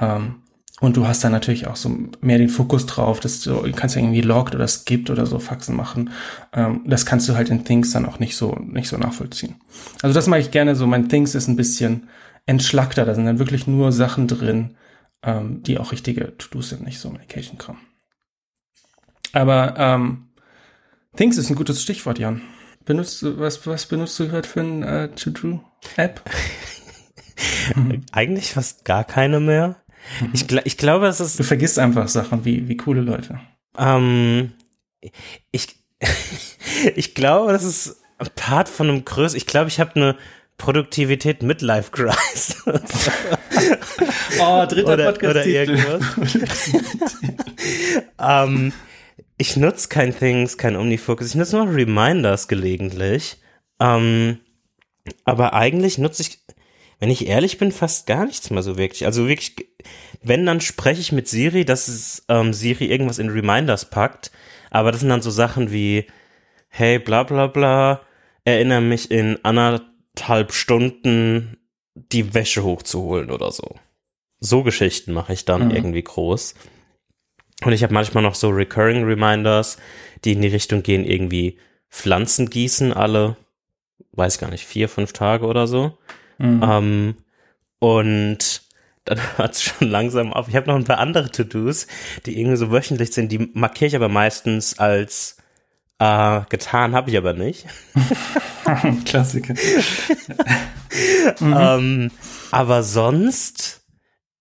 Ähm, 0.00 0.36
und 0.80 0.96
du 0.96 1.08
hast 1.08 1.24
dann 1.24 1.32
natürlich 1.32 1.66
auch 1.66 1.76
so 1.76 1.90
mehr 2.20 2.38
den 2.38 2.48
Fokus 2.48 2.86
drauf, 2.86 3.18
dass 3.18 3.40
du, 3.40 3.62
kannst 3.74 3.96
ja 3.96 4.00
irgendwie 4.00 4.20
logged 4.20 4.54
oder 4.54 4.68
skippt 4.68 5.10
oder 5.10 5.26
so 5.26 5.40
Faxen 5.40 5.74
machen. 5.74 6.10
Ähm, 6.52 6.82
das 6.86 7.04
kannst 7.04 7.28
du 7.28 7.34
halt 7.34 7.50
in 7.50 7.64
Things 7.64 7.90
dann 7.90 8.06
auch 8.06 8.20
nicht 8.20 8.36
so, 8.36 8.56
nicht 8.60 8.88
so 8.88 8.96
nachvollziehen. 8.96 9.56
Also 10.02 10.14
das 10.14 10.28
mag 10.28 10.40
ich 10.40 10.50
gerne 10.52 10.76
so. 10.76 10.86
Mein 10.86 11.08
Things 11.08 11.34
ist 11.34 11.48
ein 11.48 11.56
bisschen 11.56 12.08
entschlackter. 12.48 13.04
Da 13.04 13.14
sind 13.14 13.26
dann 13.26 13.38
wirklich 13.38 13.66
nur 13.66 13.92
Sachen 13.92 14.26
drin, 14.26 14.76
ähm, 15.22 15.62
die 15.62 15.78
auch 15.78 15.92
richtige 15.92 16.36
To-Dos 16.38 16.70
sind, 16.70 16.84
nicht 16.84 16.98
so 16.98 17.10
Medication-Kram. 17.10 17.78
Aber 19.32 19.74
ähm, 19.76 20.28
Things 21.16 21.36
ist 21.36 21.50
ein 21.50 21.56
gutes 21.56 21.82
Stichwort, 21.82 22.18
Jan. 22.18 22.40
Benutzt, 22.84 23.22
was, 23.38 23.66
was 23.66 23.86
benutzt 23.86 24.18
du 24.18 24.28
gerade 24.28 24.48
für 24.48 24.60
ein 24.60 24.82
äh, 24.82 25.08
To-Do-App? 25.10 26.22
Eigentlich 28.12 28.52
fast 28.52 28.86
gar 28.86 29.04
keine 29.04 29.40
mehr. 29.40 29.76
Ich, 30.32 30.48
gl 30.48 30.62
ich 30.64 30.78
glaube, 30.78 31.06
es 31.06 31.20
ist. 31.20 31.38
Du 31.38 31.44
vergisst 31.44 31.78
einfach 31.78 32.08
Sachen 32.08 32.46
wie, 32.46 32.66
wie 32.68 32.78
coole 32.78 33.02
Leute. 33.02 33.40
Ähm, 33.76 34.52
ich, 35.52 35.76
ich 36.96 37.14
glaube, 37.14 37.52
das 37.52 37.64
ist 37.64 38.00
ein 38.16 38.28
Part 38.34 38.70
von 38.70 38.88
einem 38.88 39.04
größeren. 39.04 39.36
Ich 39.36 39.46
glaube, 39.46 39.68
ich 39.68 39.80
habe 39.80 39.96
eine 39.96 40.16
Produktivität 40.58 41.42
Midlife 41.42 41.90
Crisis. 41.92 42.62
oh, 44.40 44.66
dritter 44.66 44.94
oder, 44.94 45.12
Podcast. 45.12 45.30
oder 45.30 45.46
irgendwas. 45.46 46.02
ähm, 48.20 48.72
ich 49.38 49.56
nutze 49.56 49.88
kein 49.88 50.16
Things, 50.16 50.58
kein 50.58 50.76
Omnifocus. 50.76 51.28
Ich 51.28 51.34
nutze 51.36 51.56
nur 51.56 51.72
Reminders 51.72 52.48
gelegentlich. 52.48 53.38
Ähm, 53.80 54.40
aber 55.24 55.54
eigentlich 55.54 55.96
nutze 55.96 56.22
ich, 56.22 56.40
wenn 56.98 57.10
ich 57.10 57.28
ehrlich 57.28 57.58
bin, 57.58 57.70
fast 57.70 58.06
gar 58.06 58.26
nichts 58.26 58.50
mehr 58.50 58.62
so 58.62 58.76
wirklich. 58.76 59.06
Also 59.06 59.28
wirklich, 59.28 59.54
wenn, 60.22 60.44
dann 60.44 60.60
spreche 60.60 61.00
ich 61.00 61.12
mit 61.12 61.28
Siri, 61.28 61.64
dass 61.64 61.86
es, 61.86 62.24
ähm, 62.28 62.52
Siri 62.52 62.86
irgendwas 62.86 63.20
in 63.20 63.30
Reminders 63.30 63.88
packt. 63.88 64.32
Aber 64.70 64.90
das 64.90 65.00
sind 65.00 65.08
dann 65.08 65.22
so 65.22 65.30
Sachen 65.30 65.70
wie, 65.70 66.06
hey, 66.68 66.98
bla 66.98 67.22
bla 67.22 67.46
bla, 67.46 68.02
erinnere 68.44 68.80
mich 68.80 69.10
in 69.10 69.38
anderthalb 70.18 70.52
Stunden 70.52 71.58
die 71.94 72.34
Wäsche 72.34 72.62
hochzuholen 72.62 73.30
oder 73.30 73.50
so. 73.52 73.76
So 74.40 74.62
Geschichten 74.62 75.12
mache 75.12 75.32
ich 75.32 75.44
dann 75.44 75.66
Mhm. 75.66 75.70
irgendwie 75.74 76.02
groß. 76.02 76.54
Und 77.64 77.72
ich 77.72 77.82
habe 77.82 77.92
manchmal 77.94 78.22
noch 78.22 78.36
so 78.36 78.50
Recurring 78.50 79.04
Reminders, 79.04 79.78
die 80.24 80.32
in 80.32 80.42
die 80.42 80.48
Richtung 80.48 80.82
gehen, 80.82 81.04
irgendwie 81.04 81.58
Pflanzen 81.90 82.50
gießen 82.50 82.92
alle, 82.92 83.36
weiß 84.12 84.38
gar 84.38 84.50
nicht, 84.50 84.64
vier, 84.64 84.88
fünf 84.88 85.12
Tage 85.12 85.46
oder 85.46 85.66
so. 85.66 85.98
Mhm. 86.38 86.62
Ähm, 86.62 87.14
und 87.80 88.62
dann 89.04 89.18
hört 89.36 89.54
es 89.54 89.62
schon 89.62 89.88
langsam 89.88 90.32
auf. 90.32 90.48
Ich 90.48 90.54
habe 90.54 90.68
noch 90.68 90.76
ein 90.76 90.84
paar 90.84 90.98
andere 90.98 91.30
To-Dos, 91.30 91.88
die 92.26 92.38
irgendwie 92.38 92.56
so 92.56 92.70
wöchentlich 92.70 93.12
sind, 93.12 93.32
die 93.32 93.50
markiere 93.54 93.88
ich 93.88 93.96
aber 93.96 94.08
meistens 94.08 94.78
als 94.78 95.37
äh, 95.98 96.40
getan, 96.48 96.94
habe 96.94 97.10
ich 97.10 97.16
aber 97.16 97.32
nicht. 97.32 97.66
Klassiker. 99.04 99.54
Ähm, 101.40 102.10
aber 102.50 102.82
sonst 102.82 103.82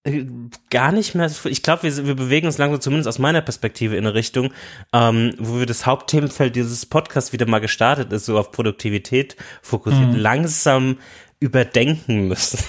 äh, 0.03 0.25
gar 0.69 0.91
nicht 0.91 1.13
mehr. 1.13 1.29
Ich 1.45 1.61
glaube, 1.61 1.83
wir, 1.83 2.07
wir 2.07 2.15
bewegen 2.15 2.47
uns 2.47 2.57
langsam, 2.57 2.81
zumindest 2.81 3.07
aus 3.07 3.19
meiner 3.19 3.41
Perspektive, 3.41 3.95
in 3.95 4.05
eine 4.05 4.13
Richtung, 4.15 4.53
ähm, 4.93 5.33
wo 5.37 5.59
wir 5.59 5.65
das 5.65 5.85
Hauptthemenfeld 5.85 6.55
dieses 6.55 6.85
Podcasts 6.85 7.33
wieder 7.33 7.45
mal 7.45 7.59
gestartet 7.59 8.11
ist, 8.13 8.25
so 8.25 8.39
auf 8.39 8.51
Produktivität 8.51 9.35
fokussiert, 9.61 10.15
langsam 10.15 10.97
überdenken 11.39 12.27
müssen. 12.27 12.59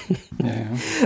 Ja, 0.43 0.55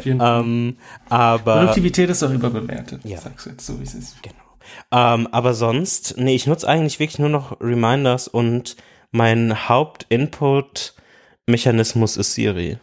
ja. 0.04 0.40
ähm, 0.40 0.78
aber 1.08 1.60
Produktivität 1.60 2.10
ist 2.10 2.22
auch 2.22 2.30
überbewertet, 2.30 3.02
Ja. 3.04 3.20
sagst 3.20 3.46
du 3.46 3.50
jetzt 3.50 3.66
so, 3.66 3.78
wie 3.78 3.84
es 3.84 3.94
ist. 3.94 4.22
Genau. 4.22 4.41
Ähm, 4.90 5.26
aber 5.32 5.54
sonst, 5.54 6.14
nee, 6.18 6.34
ich 6.34 6.46
nutze 6.46 6.68
eigentlich 6.68 6.98
wirklich 7.00 7.18
nur 7.18 7.28
noch 7.30 7.60
Reminders 7.60 8.28
und 8.28 8.76
mein 9.10 9.68
Hauptinput-Mechanismus 9.68 12.16
ist 12.16 12.34
Siri. 12.34 12.78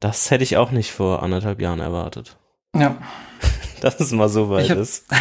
Das 0.00 0.30
hätte 0.30 0.44
ich 0.44 0.56
auch 0.56 0.70
nicht 0.70 0.90
vor 0.90 1.22
anderthalb 1.22 1.60
Jahren 1.60 1.80
erwartet. 1.80 2.36
Ja. 2.76 2.96
Dass 3.80 4.00
es 4.00 4.12
mal 4.12 4.28
so 4.28 4.50
weit 4.50 4.64
Ich 4.66 4.70
hab- 4.70 4.78
ist. 4.78 5.04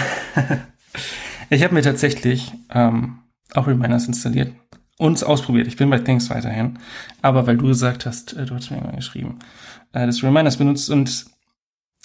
Ich 1.54 1.64
habe 1.64 1.74
mir 1.74 1.82
tatsächlich 1.82 2.54
ähm, 2.74 3.20
auch 3.54 3.68
Reminders 3.68 4.08
installiert 4.08 4.54
und 4.98 5.16
es 5.16 5.24
ausprobiert. 5.24 5.68
Ich 5.68 5.76
bin 5.76 5.90
bei 5.90 6.00
Things 6.00 6.30
weiterhin. 6.30 6.80
Aber 7.22 7.46
weil 7.46 7.58
du 7.58 7.68
gesagt 7.68 8.06
hast, 8.06 8.32
äh, 8.38 8.46
du 8.46 8.56
hast 8.56 8.70
mir 8.72 8.78
irgendwann 8.78 8.96
geschrieben, 8.96 9.40
äh, 9.92 10.06
das 10.06 10.24
Reminders 10.24 10.56
benutzt 10.56 10.90
und 10.90 11.26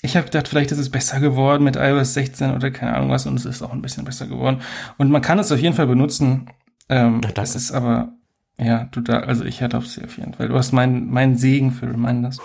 ich 0.02 0.16
habe 0.16 0.26
gedacht, 0.26 0.48
vielleicht 0.48 0.72
ist 0.72 0.78
es 0.78 0.90
besser 0.90 1.20
geworden 1.20 1.64
mit 1.64 1.76
iOS 1.76 2.14
16 2.14 2.54
oder 2.54 2.70
keine 2.70 2.94
Ahnung 2.94 3.10
was 3.10 3.26
und 3.26 3.36
es 3.36 3.44
ist 3.44 3.62
auch 3.62 3.72
ein 3.72 3.82
bisschen 3.82 4.04
besser 4.04 4.26
geworden. 4.26 4.60
Und 4.98 5.10
man 5.10 5.22
kann 5.22 5.38
es 5.38 5.50
auf 5.50 5.60
jeden 5.60 5.74
Fall 5.74 5.86
benutzen. 5.86 6.50
Ähm, 6.88 7.20
danke. 7.22 7.40
es 7.40 7.56
ist 7.56 7.72
aber, 7.72 8.12
ja, 8.58 8.88
du 8.92 9.00
da, 9.00 9.20
also 9.20 9.44
ich 9.44 9.62
hatte 9.62 9.78
auf 9.78 9.86
sie 9.86 10.04
auf 10.04 10.18
jeden 10.18 10.34
Fall. 10.34 10.48
Du 10.48 10.54
hast 10.54 10.72
meinen 10.72 11.10
meinen 11.10 11.36
Segen 11.36 11.72
für 11.72 11.86
Reminders. 11.86 12.38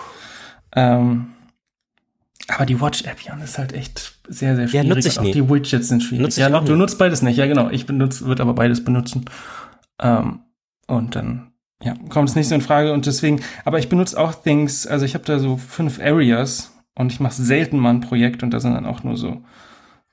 Ähm, 0.76 1.28
aber 2.48 2.66
die 2.66 2.80
Watch-App, 2.80 3.22
Jan, 3.22 3.42
ist 3.42 3.58
halt 3.58 3.74
echt 3.74 4.20
sehr, 4.28 4.56
sehr 4.56 4.68
schwierig. 4.68 4.90
nutze 4.90 5.08
ich 5.08 5.20
auch 5.20 5.24
nie. 5.24 5.32
die 5.32 5.48
Widgets 5.50 5.90
sind 5.90 6.02
schwierig. 6.02 6.24
Nutze 6.24 6.42
ich 6.42 6.48
ja, 6.48 6.58
auch 6.58 6.66
du 6.66 6.72
nie. 6.72 6.78
nutzt 6.80 6.98
beides 6.98 7.22
nicht, 7.22 7.38
ja 7.38 7.46
genau. 7.46 7.70
Ich 7.70 7.86
benutze, 7.86 8.26
würde 8.26 8.42
aber 8.42 8.54
beides 8.54 8.84
benutzen. 8.84 9.26
Ähm, 10.00 10.40
und 10.88 11.16
dann, 11.16 11.52
ja, 11.84 11.94
kommt 12.10 12.30
es 12.30 12.36
nicht 12.36 12.48
so 12.48 12.56
in 12.56 12.62
Frage. 12.62 12.94
Und 12.94 13.06
deswegen, 13.06 13.42
aber 13.64 13.80
ich 13.80 13.90
benutze 13.90 14.20
auch 14.20 14.34
Things, 14.34 14.88
also 14.88 15.06
ich 15.06 15.14
habe 15.14 15.26
da 15.26 15.38
so 15.38 15.58
fünf 15.58 16.00
Areas 16.00 16.71
und 16.96 17.12
ich 17.12 17.20
mache 17.20 17.42
selten 17.42 17.78
mal 17.78 17.92
ein 17.92 18.02
Projekt 18.02 18.44
und 18.44 18.52
da 18.52 18.60
sind 18.60 18.74
dann 18.74 18.86
auch 18.86 19.04
nur 19.04 19.18
so, 19.18 19.44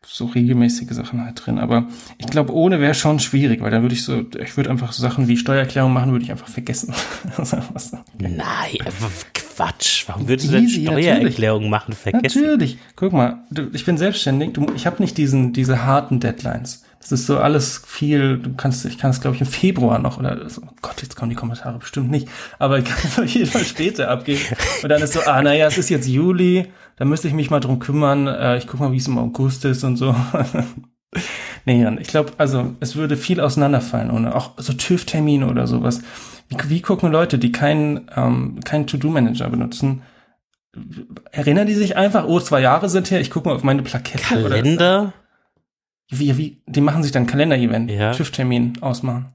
so 0.04 0.26
regelmäßige 0.26 0.90
Sachen 0.90 1.24
halt 1.24 1.44
drin. 1.44 1.58
Aber 1.58 1.86
ich 2.18 2.26
glaube, 2.26 2.54
ohne 2.54 2.80
wäre 2.80 2.94
schon 2.94 3.18
schwierig, 3.18 3.60
weil 3.60 3.70
dann 3.70 3.82
würde 3.82 3.94
ich 3.94 4.04
so, 4.04 4.24
ich 4.38 4.56
würde 4.56 4.70
einfach 4.70 4.92
so 4.92 5.02
Sachen 5.02 5.28
wie 5.28 5.36
Steuererklärung 5.36 5.92
machen, 5.92 6.12
würde 6.12 6.24
ich 6.24 6.30
einfach 6.30 6.48
vergessen. 6.48 6.94
Nein, 8.18 8.36
äh, 8.84 8.90
Quatsch. 9.34 10.04
Warum 10.06 10.28
würdest 10.28 10.48
du 10.48 10.52
denn 10.52 10.64
natürlich. 10.64 10.86
Steuererklärung 10.86 11.68
machen? 11.68 11.94
Vergessen. 11.94 12.42
Natürlich. 12.42 12.78
Guck 12.94 13.12
mal, 13.12 13.44
ich 13.72 13.84
bin 13.84 13.98
selbstständig. 13.98 14.52
Du, 14.52 14.66
ich 14.74 14.86
habe 14.86 15.02
nicht 15.02 15.18
diesen 15.18 15.52
diese 15.52 15.84
harten 15.84 16.20
Deadlines. 16.20 16.84
Das 17.00 17.12
ist 17.12 17.26
so 17.26 17.38
alles 17.38 17.82
viel. 17.86 18.38
Du 18.38 18.54
kannst, 18.54 18.84
ich 18.84 18.98
kann 18.98 19.10
es 19.10 19.20
glaube 19.20 19.36
ich 19.36 19.40
im 19.40 19.46
Februar 19.46 19.98
noch 19.98 20.18
oder 20.18 20.48
so. 20.48 20.62
Oh 20.64 20.74
Gott, 20.82 21.00
jetzt 21.00 21.16
kommen 21.16 21.30
die 21.30 21.36
Kommentare 21.36 21.78
bestimmt 21.78 22.10
nicht. 22.10 22.28
Aber 22.58 22.78
ich 22.78 22.84
kann 22.84 22.98
es 23.04 23.18
auf 23.18 23.26
jeden 23.26 23.46
Fall 23.46 23.64
später 23.64 24.10
abgeben. 24.10 24.40
Und 24.82 24.88
dann 24.88 25.02
ist 25.02 25.12
so, 25.12 25.20
ah, 25.20 25.40
naja, 25.40 25.66
es 25.66 25.78
ist 25.78 25.90
jetzt 25.90 26.08
Juli. 26.08 26.66
Da 26.96 27.04
müsste 27.04 27.28
ich 27.28 27.34
mich 27.34 27.50
mal 27.50 27.60
drum 27.60 27.78
kümmern. 27.78 28.26
Äh, 28.26 28.58
ich 28.58 28.66
guck 28.66 28.80
mal, 28.80 28.92
wie 28.92 28.96
es 28.96 29.06
im 29.06 29.18
August 29.18 29.64
ist 29.64 29.84
und 29.84 29.96
so. 29.96 30.14
nee, 31.64 31.86
ich 32.00 32.08
glaube, 32.08 32.32
also 32.38 32.74
es 32.80 32.96
würde 32.96 33.16
viel 33.16 33.40
auseinanderfallen 33.40 34.10
ohne 34.10 34.34
auch 34.34 34.52
so 34.56 34.72
TÜV-Termine 34.72 35.46
oder 35.46 35.66
sowas. 35.66 36.02
Wie, 36.48 36.56
wie 36.68 36.82
gucken 36.82 37.12
Leute, 37.12 37.38
die 37.38 37.52
keinen 37.52 38.10
ähm, 38.16 38.58
keinen 38.64 38.86
To-Do-Manager 38.86 39.48
benutzen? 39.48 40.02
Erinnern 41.30 41.66
die 41.66 41.74
sich 41.74 41.96
einfach, 41.96 42.26
oh, 42.26 42.40
zwei 42.40 42.60
Jahre 42.60 42.88
sind 42.88 43.10
her, 43.10 43.20
ich 43.20 43.30
gucke 43.30 43.48
mal 43.48 43.54
auf 43.54 43.64
meine 43.64 43.82
Plakette. 43.82 44.44
Oder 44.44 44.56
Kalender 44.56 45.12
wie, 46.10 46.36
wie, 46.38 46.62
die 46.66 46.80
machen 46.80 47.02
sich 47.02 47.12
dann 47.12 47.26
Kalender-Event, 47.26 47.90
Ja. 47.90 48.12
TÜV-Termin 48.12 48.78
ausmachen. 48.82 49.32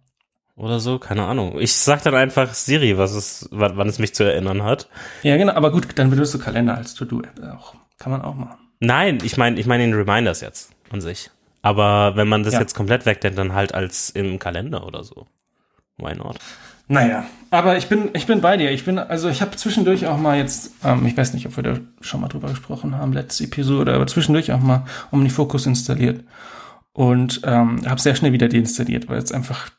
oder 0.56 0.80
so? 0.80 1.00
Keine 1.00 1.25
Ahnung. 1.25 1.60
Ich 1.60 1.74
sag 1.75 2.03
dann 2.03 2.15
einfach 2.15 2.53
Siri, 2.53 2.98
was 2.98 3.13
es, 3.13 3.48
wann, 3.51 3.75
wann 3.77 3.88
es 3.89 4.00
mich 4.00 4.13
zu 4.13 4.24
erinnern 4.24 4.63
hat. 4.63 4.88
Ja, 5.24 5.38
genau, 5.38 5.53
aber 5.53 5.72
gut, 5.72 5.88
dann 5.96 6.10
benutzt 6.10 6.34
du 6.34 6.39
Kalender 6.39 6.75
als 6.77 6.94
To-Do-App 6.96 7.42
auch. 7.56 7.75
Kann 7.98 8.12
man 8.12 8.22
auch 8.22 8.36
machen. 8.36 8.58
Nein, 8.80 9.20
ich 9.24 9.38
meine, 9.38 9.60
ich 9.60 9.65
meine 9.65 9.84
den 9.86 9.94
Reminders 9.94 10.42
jetzt 10.42 10.72
an 10.92 11.01
sich. 11.01 11.30
Aber 11.62 12.15
wenn 12.18 12.27
man 12.27 12.44
das 12.44 12.53
Ja. 12.56 12.60
jetzt 12.60 12.75
komplett 12.75 13.06
wegdenkt, 13.06 13.38
dann 13.38 13.53
halt 13.53 13.74
als 13.74 14.10
im 14.10 14.38
Kalender 14.39 14.86
oder 14.86 15.03
so. 15.03 15.25
Why 15.98 16.13
not? 16.15 16.38
Naja, 16.89 17.24
aber 17.50 17.77
ich 17.77 17.88
bin, 17.88 18.10
ich 18.13 18.25
bin 18.27 18.42
bei 18.42 18.58
dir. 18.58 18.70
Ich 18.72 18.84
bin, 18.84 19.00
also 19.00 19.30
ich 19.30 19.42
habe 19.42 19.56
zwischendurch 19.56 20.06
auch 20.06 20.18
mal 20.18 20.38
jetzt, 20.38 20.72
ähm, 20.84 21.06
ich 21.06 21.15
weiß 21.15 21.34
nicht, 21.34 21.46
ob 21.48 21.56
wir 21.56 21.63
da 21.63 21.77
schon 22.01 22.20
mal 22.20 22.27
drüber 22.27 22.50
gesprochen 22.50 22.98
haben, 22.98 23.13
letzte 23.13 23.46
Episode, 23.46 23.94
aber 23.94 24.06
zwischendurch 24.06 24.51
auch 24.51 24.60
mal 24.60 24.86
OmniFocus 25.12 25.65
installiert. 25.65 26.25
Und 26.93 27.41
ähm, 27.43 27.81
habe 27.88 28.00
sehr 28.00 28.15
schnell 28.15 28.33
wieder 28.33 28.47
deinstalliert, 28.47 29.09
weil 29.09 29.17
es 29.17 29.31
einfach, 29.31 29.69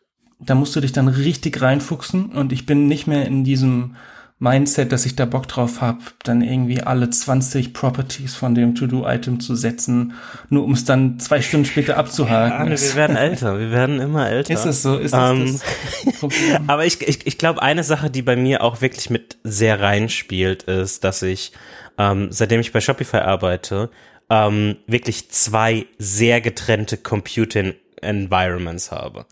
da 0.40 0.54
musst 0.54 0.74
du 0.74 0.80
dich 0.80 0.92
dann 0.92 1.08
richtig 1.08 1.62
reinfuchsen 1.62 2.26
und 2.26 2.52
ich 2.52 2.66
bin 2.66 2.88
nicht 2.88 3.06
mehr 3.06 3.24
in 3.26 3.44
diesem 3.44 3.94
Mindset, 4.40 4.90
dass 4.90 5.06
ich 5.06 5.14
da 5.14 5.26
Bock 5.26 5.46
drauf 5.46 5.80
habe, 5.80 6.00
dann 6.24 6.42
irgendwie 6.42 6.82
alle 6.82 7.08
20 7.08 7.72
Properties 7.72 8.34
von 8.34 8.54
dem 8.54 8.74
To-Do-Item 8.74 9.38
zu 9.38 9.54
setzen, 9.54 10.14
nur 10.50 10.64
um 10.64 10.72
es 10.72 10.84
dann 10.84 11.20
zwei 11.20 11.40
Stunden 11.40 11.66
später 11.66 11.96
abzuhaken. 11.96 12.52
Arne, 12.52 12.80
wir 12.80 12.94
werden 12.94 13.16
älter. 13.16 13.58
Wir 13.58 13.70
werden 13.70 14.00
immer 14.00 14.28
älter. 14.28 14.52
ist 14.52 14.64
es 14.66 14.82
so? 14.82 14.98
Ist 14.98 15.14
das 15.14 15.30
Ähm, 15.30 15.60
das 16.04 16.14
Problem? 16.20 16.64
Aber 16.66 16.84
ich, 16.84 17.00
ich, 17.00 17.26
ich 17.26 17.38
glaube, 17.38 17.62
eine 17.62 17.84
Sache, 17.84 18.10
die 18.10 18.22
bei 18.22 18.34
mir 18.34 18.62
auch 18.62 18.80
wirklich 18.80 19.08
mit 19.08 19.38
sehr 19.44 19.80
reinspielt, 19.80 20.64
ist, 20.64 21.04
dass 21.04 21.22
ich, 21.22 21.52
ähm, 21.96 22.28
seitdem 22.30 22.60
ich 22.60 22.72
bei 22.72 22.80
Shopify 22.80 23.18
arbeite, 23.18 23.88
ähm, 24.30 24.76
wirklich 24.86 25.30
zwei 25.30 25.86
sehr 25.98 26.40
getrennte 26.40 26.96
Computing 26.96 27.74
Environments 28.00 28.90
habe. 28.90 29.26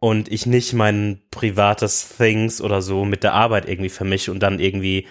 Und 0.00 0.30
ich 0.30 0.46
nicht 0.46 0.74
mein 0.74 1.20
privates 1.30 2.16
Things 2.16 2.60
oder 2.60 2.82
so 2.82 3.04
mit 3.04 3.24
der 3.24 3.34
Arbeit 3.34 3.68
irgendwie 3.68 3.88
vermische 3.88 4.30
und 4.30 4.40
dann 4.40 4.60
irgendwie 4.60 5.06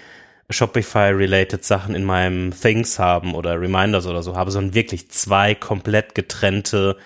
Shopify-related 0.50 1.64
Sachen 1.64 1.94
in 1.94 2.06
meinem 2.06 2.52
Things 2.52 3.00
haben 3.00 3.36
oder 3.36 3.60
Reminders 3.60 4.08
oder 4.08 4.24
so 4.24 4.38
habe, 4.38 4.52
sondern 4.52 4.76
wirklich 4.76 5.10
zwei 5.12 5.56
komplett 5.56 6.16
getrennte 6.16 6.98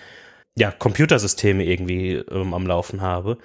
ja, 0.56 0.72
Computersysteme 0.72 1.63
irgendwie 1.63 2.13
ähm, 2.13 2.53
am 2.53 2.68
Laufen 2.68 3.01
habe. 3.01 3.38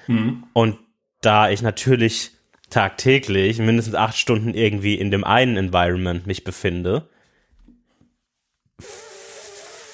Und 0.52 0.78
da 1.22 1.48
ich 1.48 1.62
natürlich 1.62 2.32
tagtäglich 2.68 3.58
mindestens 3.58 3.94
acht 3.94 4.18
Stunden 4.18 4.52
irgendwie 4.52 4.96
in 4.96 5.10
dem 5.10 5.24
einen 5.24 5.56
Environment 5.56 6.26
mich 6.26 6.44
befinde, 6.44 7.08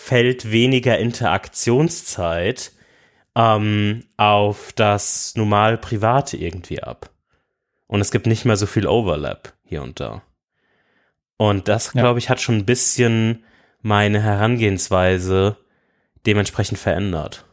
fällt 0.05 0.51
weniger 0.51 0.99
Interaktionszeit 0.99 2.73
ähm, 3.37 4.05
auf 4.17 4.73
das 4.75 5.35
normal 5.37 5.79
Private 5.79 6.37
irgendwie 6.37 6.83
ab. 6.83 7.11
Und 7.87 8.01
es 8.01 8.11
gibt 8.11 8.27
nicht 8.27 8.45
mehr 8.45 8.57
so 8.57 8.67
viel 8.67 8.87
Overlap 8.89 9.53
hier 9.65 9.81
und 9.83 10.01
da. 10.01 10.23
Und 11.37 11.69
das, 11.69 11.93
Ja. 11.95 12.01
glaube 12.01 12.19
ich, 12.19 12.29
hat 12.31 12.41
schon 12.41 12.57
ein 12.57 12.65
bisschen 12.67 13.45
meine 13.81 14.21
Herangehensweise 14.21 15.57
dementsprechend 16.27 16.79
verändert. 16.79 17.45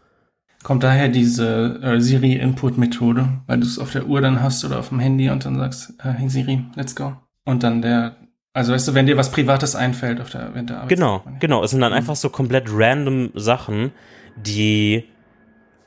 Kommt 0.63 0.83
daher 0.83 1.07
diese 1.07 1.79
äh, 1.83 2.01
Siri-Input-Methode, 2.01 3.29
weil 3.45 3.59
du 3.59 3.65
es 3.67 3.77
auf 3.79 3.91
der 3.91 4.07
Uhr 4.07 4.21
dann 4.21 4.41
hast 4.41 4.65
oder 4.65 4.79
auf 4.79 4.89
dem 4.89 4.99
Handy 4.99 5.29
und 5.29 5.45
dann 5.45 5.55
sagst, 5.57 5.93
äh, 6.03 6.09
hey 6.09 6.29
Siri, 6.29 6.65
let's 6.75 6.95
go. 6.95 7.15
Und 7.45 7.61
dann 7.63 7.81
der, 7.81 8.15
also 8.59 8.73
weißt 8.73 8.89
du, 8.89 8.93
wenn 8.93 9.05
dir 9.05 9.15
was 9.15 9.31
Privates 9.31 9.73
einfällt 9.73 10.19
auf 10.19 10.29
der, 10.31 10.53
während 10.53 10.69
der 10.69 10.77
Arbeit. 10.79 10.89
Genau, 10.89 11.23
genau. 11.39 11.63
Es 11.63 11.71
sind 11.71 11.79
dann 11.79 11.93
einfach 11.93 12.17
so 12.17 12.29
komplett 12.29 12.65
random 12.69 13.31
Sachen, 13.33 13.93
die 14.35 15.05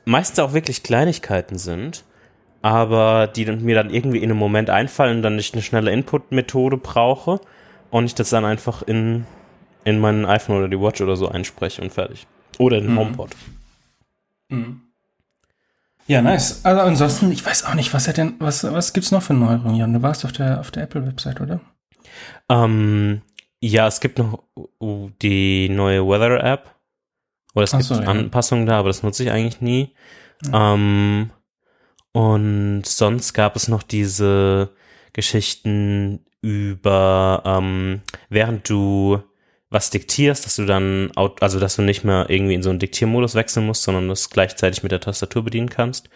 meistens 0.05 0.39
auch 0.39 0.53
wirklich 0.53 0.81
Kleinigkeiten 0.81 1.59
sind, 1.59 2.03
aber 2.63 3.27
die 3.27 3.45
mir 3.45 3.75
dann 3.75 3.91
irgendwie 3.91 4.17
in 4.17 4.31
einem 4.31 4.39
Moment 4.39 4.71
einfallen 4.71 5.21
dann 5.21 5.37
ich 5.37 5.53
eine 5.53 5.61
schnelle 5.61 5.91
Input-Methode 5.91 6.77
brauche 6.77 7.41
und 7.91 8.05
ich 8.05 8.15
das 8.15 8.31
dann 8.31 8.43
einfach 8.43 8.81
in, 8.81 9.27
in 9.83 9.99
mein 9.99 10.25
iPhone 10.25 10.57
oder 10.57 10.67
die 10.67 10.79
Watch 10.79 10.99
oder 10.99 11.15
so 11.15 11.29
einspreche 11.29 11.79
und 11.79 11.93
fertig. 11.93 12.25
Oder 12.57 12.79
in 12.79 12.85
den 12.85 12.93
Mhm. 12.95 12.99
HomePod. 12.99 13.35
Mhm. 14.49 14.81
Ja, 16.07 16.23
nice. 16.23 16.65
Also 16.65 16.81
ansonsten, 16.81 17.31
ich 17.31 17.45
weiß 17.45 17.65
auch 17.65 17.75
nicht, 17.75 17.93
was 17.93 18.07
hat 18.07 18.17
denn, 18.17 18.33
was, 18.39 18.63
was 18.63 18.93
gibt's 18.93 19.11
noch 19.11 19.21
für 19.21 19.35
Neuerungen, 19.35 19.75
Jan? 19.75 19.93
Du 19.93 20.01
warst 20.01 20.25
auf 20.25 20.31
der, 20.31 20.59
auf 20.59 20.71
der 20.71 20.83
Apple-Website, 20.83 21.39
oder? 21.39 21.61
Ähm, 22.49 23.21
ja, 23.59 23.87
es 23.87 23.99
gibt 23.99 24.19
noch 24.19 24.43
die 25.21 25.69
neue 25.69 26.07
Weather-App. 26.07 26.69
Oder 27.55 27.63
es 27.63 27.73
Ach 27.73 27.77
gibt 27.77 27.87
so, 27.87 27.95
ja. 27.95 28.07
Anpassungen 28.07 28.65
da, 28.65 28.79
aber 28.79 28.89
das 28.89 29.03
nutze 29.03 29.23
ich 29.23 29.31
eigentlich 29.31 29.61
nie. 29.61 29.93
Ähm, 30.51 31.29
und 32.11 32.83
sonst 32.85 33.33
gab 33.33 33.55
es 33.55 33.67
noch 33.67 33.83
diese 33.83 34.69
Geschichten 35.13 36.25
über, 36.41 37.41
ähm, 37.45 38.01
während 38.29 38.69
du 38.69 39.23
was 39.69 39.89
diktierst, 39.89 40.45
dass 40.45 40.55
du 40.57 40.65
dann, 40.65 41.11
also 41.15 41.59
dass 41.59 41.75
du 41.75 41.81
nicht 41.81 42.03
mehr 42.03 42.25
irgendwie 42.29 42.53
in 42.53 42.63
so 42.63 42.69
einen 42.69 42.79
Diktiermodus 42.79 43.33
wechseln 43.33 43.65
musst, 43.65 43.83
sondern 43.83 44.07
das 44.07 44.29
gleichzeitig 44.29 44.83
mit 44.83 44.91
der 44.91 45.01
Tastatur 45.01 45.43
bedienen 45.43 45.69
kannst. 45.69 46.09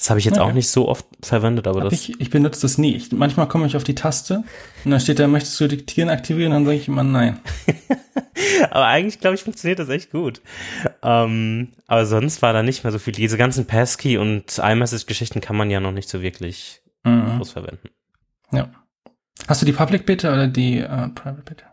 Das 0.00 0.08
habe 0.08 0.18
ich 0.18 0.24
jetzt 0.24 0.38
Okay. 0.38 0.48
auch 0.48 0.54
nicht 0.54 0.68
so 0.70 0.88
oft 0.88 1.04
verwendet, 1.20 1.66
aber 1.66 1.82
Hab 1.82 1.90
das. 1.90 2.00
ich, 2.08 2.18
ich 2.18 2.30
benutze 2.30 2.62
das 2.62 2.78
nie. 2.78 2.96
Ich, 2.96 3.12
manchmal 3.12 3.48
komme 3.48 3.66
ich 3.66 3.76
auf 3.76 3.84
die 3.84 3.94
Taste 3.94 4.44
und 4.86 4.90
dann 4.90 4.98
steht 4.98 5.18
da, 5.18 5.28
möchtest 5.28 5.60
du 5.60 5.68
diktieren 5.68 6.08
aktivieren? 6.08 6.52
Dann 6.52 6.64
sage 6.64 6.78
ich 6.78 6.88
immer 6.88 7.02
nein. 7.02 7.38
Aber 8.70 8.86
eigentlich, 8.86 9.20
glaube 9.20 9.34
ich, 9.34 9.42
funktioniert 9.42 9.78
das 9.78 9.90
echt 9.90 10.10
gut. 10.10 10.40
Ähm, 11.02 11.68
aber 11.86 12.06
sonst 12.06 12.40
war 12.40 12.54
da 12.54 12.62
nicht 12.62 12.82
mehr 12.84 12.92
so 12.92 12.98
viel. 12.98 13.12
Diese 13.12 13.36
ganzen 13.36 13.66
Passkey 13.66 14.16
und 14.16 14.58
iMessage-Geschichten 14.58 15.42
kann 15.42 15.56
man 15.56 15.70
ja 15.70 15.80
noch 15.80 15.92
nicht 15.92 16.08
so 16.08 16.22
wirklich 16.22 16.80
Mhm. 17.04 17.36
groß 17.38 17.50
verwenden. 17.52 17.88
Ja. 18.52 18.70
Hast 19.48 19.60
du 19.62 19.66
die 19.66 19.72
Public 19.72 20.04
Beta 20.06 20.32
oder 20.32 20.48
die 20.48 20.78
äh, 20.78 21.08
Private 21.08 21.42
Beta? 21.44 21.69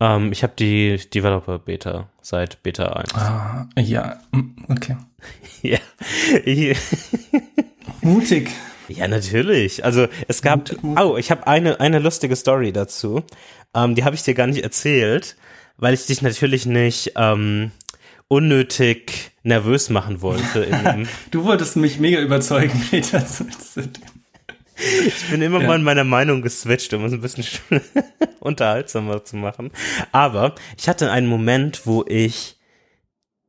Ähm, 0.00 0.32
ich 0.32 0.42
habe 0.42 0.54
die 0.58 0.98
Developer 1.12 1.58
Beta 1.58 2.08
seit 2.22 2.62
Beta 2.62 2.86
1. 2.94 3.14
Ah, 3.14 3.66
ja. 3.78 4.18
Mm, 4.32 4.40
Okay. 4.68 4.96
ja. 5.62 5.78
Mutig. 8.02 8.50
ja, 8.88 9.08
natürlich. 9.08 9.84
Also 9.84 10.08
es 10.28 10.42
gab. 10.42 10.70
Oh, 10.82 11.16
ich 11.16 11.30
habe 11.30 11.46
eine, 11.46 11.80
eine 11.80 11.98
lustige 11.98 12.34
Story 12.36 12.72
dazu. 12.72 13.22
Ähm, 13.74 13.94
die 13.94 14.04
habe 14.04 14.14
ich 14.16 14.22
dir 14.22 14.34
gar 14.34 14.46
nicht 14.46 14.62
erzählt, 14.62 15.36
weil 15.76 15.94
ich 15.94 16.06
dich 16.06 16.22
natürlich 16.22 16.66
nicht 16.66 17.12
ähm, 17.16 17.70
unnötig 18.28 19.32
nervös 19.42 19.90
machen 19.90 20.22
wollte. 20.22 21.06
Du 21.30 21.44
wolltest 21.44 21.76
mich 21.76 21.98
mega 21.98 22.20
überzeugen, 22.20 22.80
Peter. 22.90 23.24
Ich 25.06 25.28
bin 25.30 25.42
immer 25.42 25.60
Ja. 25.60 25.66
mal 25.68 25.76
in 25.76 25.82
meiner 25.82 26.04
Meinung 26.04 26.42
geswitcht, 26.42 26.92
um 26.94 27.04
es 27.04 27.12
ein 27.12 27.20
bisschen 27.20 27.44
unterhaltsamer 28.40 29.24
zu 29.24 29.36
machen. 29.36 29.70
Aber 30.12 30.54
ich 30.78 30.88
hatte 30.88 31.10
einen 31.10 31.26
Moment, 31.26 31.86
wo 31.86 32.04
ich 32.06 32.56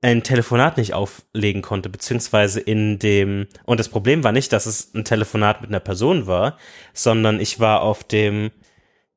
ein 0.01 0.23
Telefonat 0.23 0.77
nicht 0.77 0.93
auflegen 0.93 1.61
konnte, 1.61 1.89
beziehungsweise 1.89 2.59
in 2.59 2.97
dem, 2.97 3.47
und 3.65 3.79
das 3.79 3.87
Problem 3.89 4.23
war 4.23 4.31
nicht, 4.31 4.51
dass 4.51 4.65
es 4.65 4.93
ein 4.95 5.05
Telefonat 5.05 5.61
mit 5.61 5.69
einer 5.69 5.79
Person 5.79 6.25
war, 6.25 6.57
sondern 6.93 7.39
ich 7.39 7.59
war 7.59 7.81
auf 7.81 8.03
dem, 8.03 8.49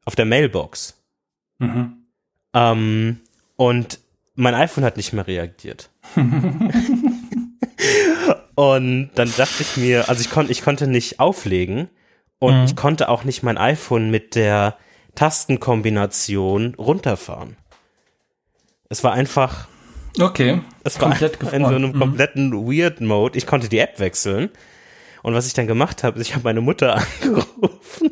auf 0.04 0.14
der 0.14 0.26
Mailbox. 0.26 1.02
Mhm. 1.58 2.04
Ähm, 2.52 3.20
und 3.56 3.98
mein 4.34 4.54
iPhone 4.54 4.84
hat 4.84 4.98
nicht 4.98 5.14
mehr 5.14 5.26
reagiert. 5.26 5.88
und 8.54 9.10
dann 9.14 9.32
dachte 9.36 9.62
ich 9.62 9.76
mir, 9.76 10.08
also 10.08 10.20
ich 10.20 10.30
konnte, 10.30 10.52
ich 10.52 10.62
konnte 10.62 10.86
nicht 10.86 11.18
auflegen 11.20 11.88
und 12.38 12.58
Mhm. 12.60 12.64
ich 12.64 12.76
konnte 12.76 13.08
auch 13.08 13.24
nicht 13.24 13.42
mein 13.42 13.58
iPhone 13.58 14.10
mit 14.10 14.34
der 14.34 14.76
Tastenkombination 15.14 16.74
runterfahren. 16.76 17.56
Es 18.88 19.02
war 19.04 19.12
einfach, 19.12 19.66
Okay. 20.20 20.60
es 20.84 21.00
war 21.00 21.08
Komplett 21.10 21.42
in 21.52 21.64
so 21.64 21.74
einem 21.74 21.92
Mhm. 21.92 21.98
kompletten 22.00 22.52
Weird 22.52 23.00
Mode. 23.00 23.36
Ich 23.38 23.46
konnte 23.46 23.68
die 23.68 23.78
App 23.78 23.98
wechseln. 23.98 24.50
Und 25.22 25.34
was 25.34 25.46
ich 25.46 25.54
dann 25.54 25.66
gemacht 25.66 26.04
habe, 26.04 26.18
ist, 26.20 26.26
ich 26.28 26.34
habe 26.34 26.44
meine 26.44 26.60
Mutter 26.60 26.94
angerufen. 27.22 28.10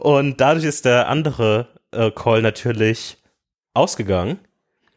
und 0.00 0.40
dadurch 0.40 0.64
ist 0.64 0.84
der 0.84 1.08
andere 1.08 1.68
äh, 1.92 2.10
Call 2.12 2.40
natürlich 2.42 3.18
ausgegangen. 3.74 4.38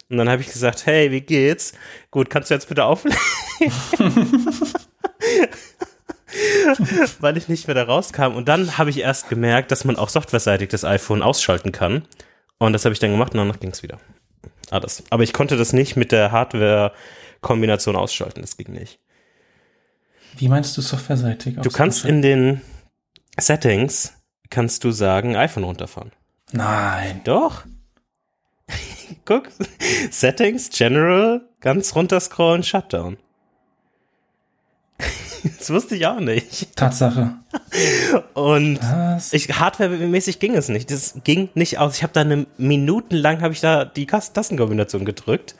Und 0.09 0.17
dann 0.17 0.29
habe 0.29 0.41
ich 0.41 0.47
gesagt, 0.51 0.85
hey, 0.85 1.09
wie 1.11 1.21
geht's? 1.21 1.73
Gut, 2.11 2.29
kannst 2.29 2.49
du 2.51 2.53
jetzt 2.53 2.69
bitte 2.69 2.83
auflegen? 2.85 3.17
Weil 7.19 7.37
ich 7.37 7.47
nicht 7.47 7.67
mehr 7.67 7.75
da 7.75 7.83
rauskam. 7.83 8.35
Und 8.35 8.47
dann 8.47 8.77
habe 8.77 8.89
ich 8.89 8.99
erst 8.99 9.29
gemerkt, 9.29 9.71
dass 9.71 9.85
man 9.85 9.97
auch 9.97 10.09
softwareseitig 10.09 10.69
das 10.69 10.85
iPhone 10.85 11.21
ausschalten 11.21 11.71
kann. 11.71 12.03
Und 12.57 12.73
das 12.73 12.85
habe 12.85 12.93
ich 12.93 12.99
dann 12.99 13.11
gemacht 13.11 13.33
und 13.33 13.39
danach 13.39 13.59
ging 13.59 13.71
es 13.71 13.83
wieder. 13.83 13.99
Alles. 14.69 15.03
Aber 15.09 15.23
ich 15.23 15.33
konnte 15.33 15.57
das 15.57 15.73
nicht 15.73 15.95
mit 15.95 16.11
der 16.11 16.31
Hardware-Kombination 16.31 17.95
ausschalten. 17.95 18.41
Das 18.41 18.57
ging 18.57 18.71
nicht. 18.71 18.99
Wie 20.37 20.47
meinst 20.47 20.75
du 20.77 20.81
softwareseitig? 20.81 21.57
Du 21.61 21.69
kannst 21.69 22.05
in 22.05 22.21
den 22.21 22.61
Settings 23.39 24.13
kannst 24.49 24.83
du 24.83 24.91
sagen, 24.91 25.35
iPhone 25.35 25.63
runterfahren. 25.63 26.11
Nein. 26.51 27.21
Doch. 27.23 27.63
Guck. 29.25 29.49
Settings, 30.11 30.69
General, 30.69 31.41
ganz 31.59 31.95
runterscrollen, 31.95 32.63
Shutdown. 32.63 33.17
das 35.59 35.69
wusste 35.69 35.95
ich 35.95 36.05
auch 36.07 36.19
nicht. 36.19 36.75
Tatsache. 36.75 37.35
Und 38.33 38.79
Was? 38.81 39.33
ich, 39.33 39.49
hardwaremäßig 39.59 40.39
ging 40.39 40.55
es 40.55 40.69
nicht. 40.69 40.89
Das 40.91 41.15
ging 41.23 41.49
nicht 41.53 41.77
aus. 41.79 41.95
Ich 41.97 42.03
habe 42.03 42.13
da 42.13 42.21
eine 42.21 42.45
Minuten 42.57 43.15
lang 43.15 43.41
habe 43.41 43.53
ich 43.53 43.61
da 43.61 43.85
die 43.85 44.05
Tastenkombination 44.05 45.05
gedrückt. 45.05 45.55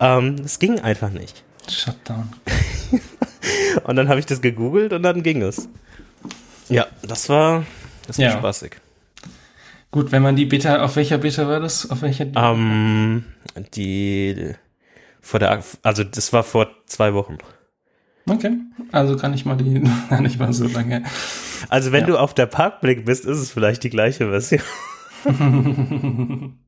Ähm, 0.00 0.36
es 0.44 0.58
ging 0.58 0.80
einfach 0.80 1.10
nicht. 1.10 1.44
Shutdown. 1.68 2.32
Und 3.84 3.96
dann 3.96 4.08
habe 4.08 4.18
ich 4.20 4.26
das 4.26 4.40
gegoogelt 4.40 4.92
und 4.92 5.02
dann 5.02 5.22
ging 5.22 5.42
es. 5.42 5.68
Ja, 6.68 6.86
das 7.02 7.28
war 7.28 7.64
das 8.06 8.18
war 8.18 8.24
Ja. 8.24 8.38
spaßig. 8.38 8.72
Gut, 9.90 10.10
wenn 10.12 10.22
man 10.22 10.36
die 10.36 10.46
Beta, 10.46 10.82
auf 10.82 10.96
welcher 10.96 11.18
Beta 11.18 11.46
war 11.46 11.60
das? 11.60 11.88
Auf 11.90 12.02
welcher? 12.02 12.26
Ähm, 12.34 13.24
die 13.74 14.52
vor 15.20 15.40
der, 15.40 15.62
also 15.82 16.04
das 16.04 16.32
war 16.32 16.42
vor 16.42 16.68
zwei 16.86 17.14
Wochen. 17.14 17.38
Okay. 18.28 18.58
Also 18.92 19.16
kann 19.16 19.34
ich 19.34 19.44
mal 19.46 19.56
die, 19.56 19.82
gar 20.10 20.20
nicht 20.20 20.38
mal 20.38 20.52
so 20.52 20.66
lange. 20.66 21.04
Also 21.68 21.92
wenn 21.92 22.02
Ja. 22.02 22.06
du 22.08 22.18
auf 22.18 22.34
der 22.34 22.46
Parkblick 22.46 23.04
bist, 23.04 23.24
ist 23.24 23.38
es 23.38 23.50
vielleicht 23.50 23.84
die 23.84 23.90
gleiche 23.90 24.28
Version. 24.28 24.60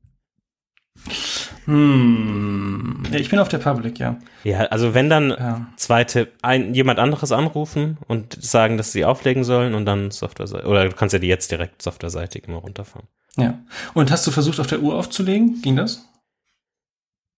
Hm. 1.65 3.03
Ich 3.11 3.29
bin 3.29 3.39
auf 3.39 3.47
der 3.49 3.59
Public, 3.59 3.99
ja. 3.99 4.17
Ja, 4.43 4.61
also 4.65 4.93
wenn 4.93 5.09
dann 5.09 5.29
Ja. 5.29 5.67
zweite, 5.75 6.31
ein, 6.41 6.73
jemand 6.73 6.99
anderes 6.99 7.31
anrufen 7.31 7.97
und 8.07 8.41
sagen, 8.43 8.77
dass 8.77 8.91
sie 8.91 9.05
auflegen 9.05 9.43
sollen 9.43 9.75
und 9.75 9.85
dann 9.85 10.11
Software, 10.11 10.65
oder 10.67 10.89
du 10.89 10.95
kannst 10.95 11.13
ja 11.13 11.19
die 11.19 11.27
jetzt 11.27 11.51
direkt 11.51 11.81
softwareseitig 11.81 12.47
immer 12.47 12.57
runterfahren. 12.57 13.07
Ja. 13.37 13.59
Und 13.93 14.11
hast 14.11 14.25
du 14.25 14.31
versucht, 14.31 14.59
auf 14.59 14.67
der 14.67 14.81
Uhr 14.81 14.95
aufzulegen? 14.95 15.61
Ging 15.61 15.75
das? 15.75 16.05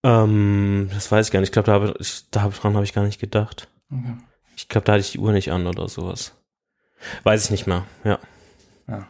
Ähm, 0.06 0.90
das 0.94 1.12
weiß 1.12 1.28
ich 1.28 1.32
gar 1.34 1.42
nicht. 1.42 1.50
Ich 1.50 1.54
glaube, 1.54 1.66
da 1.68 1.74
habe 1.74 1.94
ich, 2.00 2.24
da 2.32 2.42
hab, 2.44 2.54
dran 2.60 2.74
habe 2.76 2.86
ich 2.86 2.94
gar 2.94 3.04
nicht 3.04 3.20
gedacht. 3.20 3.68
Okay. 3.92 4.16
Ich 4.56 4.68
glaube, 4.70 4.86
da 4.86 4.94
hatte 4.94 5.02
ich 5.02 5.12
die 5.12 5.20
Uhr 5.20 5.32
nicht 5.34 5.52
an 5.52 5.68
oder 5.68 5.88
sowas. 5.90 6.34
Weiß 7.24 7.46
ich 7.46 7.52
nicht 7.52 7.68
mehr, 7.68 7.86
ja. 8.04 8.20
Ja. 8.88 9.08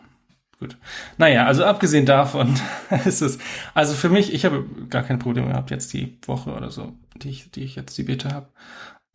Gut. 0.60 0.78
Naja, 1.18 1.46
also 1.46 1.66
abgesehen 1.66 2.06
davon 2.06 2.54
ist 3.06 3.22
es, 3.22 3.40
also 3.74 3.94
für 3.96 4.10
mich, 4.10 4.34
ich 4.34 4.46
habe 4.46 4.64
gar 4.90 5.04
kein 5.04 5.20
Problem 5.20 5.48
gehabt, 5.50 5.72
jetzt 5.72 5.92
die 5.94 6.18
Woche 6.26 6.52
oder 6.54 6.70
so, 6.72 6.94
die 7.16 7.30
ich, 7.30 7.52
die 7.52 7.64
ich 7.64 7.76
jetzt 7.76 7.98
die 7.98 8.04
Beta 8.04 8.32
habe. 8.32 8.48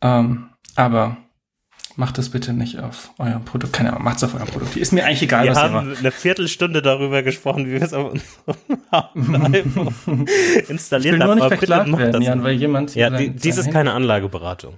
Ähm, 0.01 0.49
aber 0.75 1.17
macht 1.95 2.17
das 2.19 2.29
bitte 2.29 2.53
nicht 2.53 2.79
auf 2.79 3.11
eurem 3.17 3.43
Produkt. 3.45 3.73
Keine 3.73 3.91
Ahnung, 3.93 4.03
macht's 4.03 4.23
auf 4.23 4.35
eurem 4.35 4.47
Produkt. 4.47 4.75
Ist 4.75 4.91
mir 4.93 5.05
eigentlich 5.05 5.23
egal, 5.23 5.45
Wir 5.45 5.51
was 5.51 5.57
ihr 5.57 5.61
haben 5.63 5.87
macht. 5.89 5.99
eine 5.99 6.11
Viertelstunde 6.11 6.81
darüber 6.83 7.23
gesprochen, 7.23 7.65
wie 7.65 7.71
wir 7.71 7.81
es 7.81 7.93
auf 7.93 8.11
unserem 8.11 8.83
iPhone 9.53 10.27
Ich 10.61 10.69
installiert 10.69 11.13
will 11.13 11.19
nur 11.19 11.29
haben. 11.29 11.39
nicht 11.39 11.47
verklagt 11.47 11.87
macht 11.87 11.99
werden, 12.01 12.11
das 12.13 12.23
Jan, 12.25 12.43
weil 12.43 12.53
jemand. 12.53 12.93
Ja, 12.93 13.09
sein- 13.09 13.19
die, 13.19 13.29
dies 13.31 13.57
ist 13.57 13.71
keine 13.71 13.93
Anlageberatung. 13.93 14.75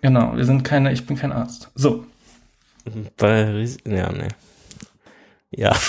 Genau, 0.00 0.36
wir 0.36 0.44
sind 0.44 0.62
keine, 0.62 0.92
ich 0.92 1.06
bin 1.06 1.16
kein 1.16 1.32
Arzt. 1.32 1.70
So, 1.74 2.04
Bei 3.16 3.50
Ries 3.50 3.78
ja, 3.86 4.10
nee. 4.12 4.28
Ja, 5.50 5.72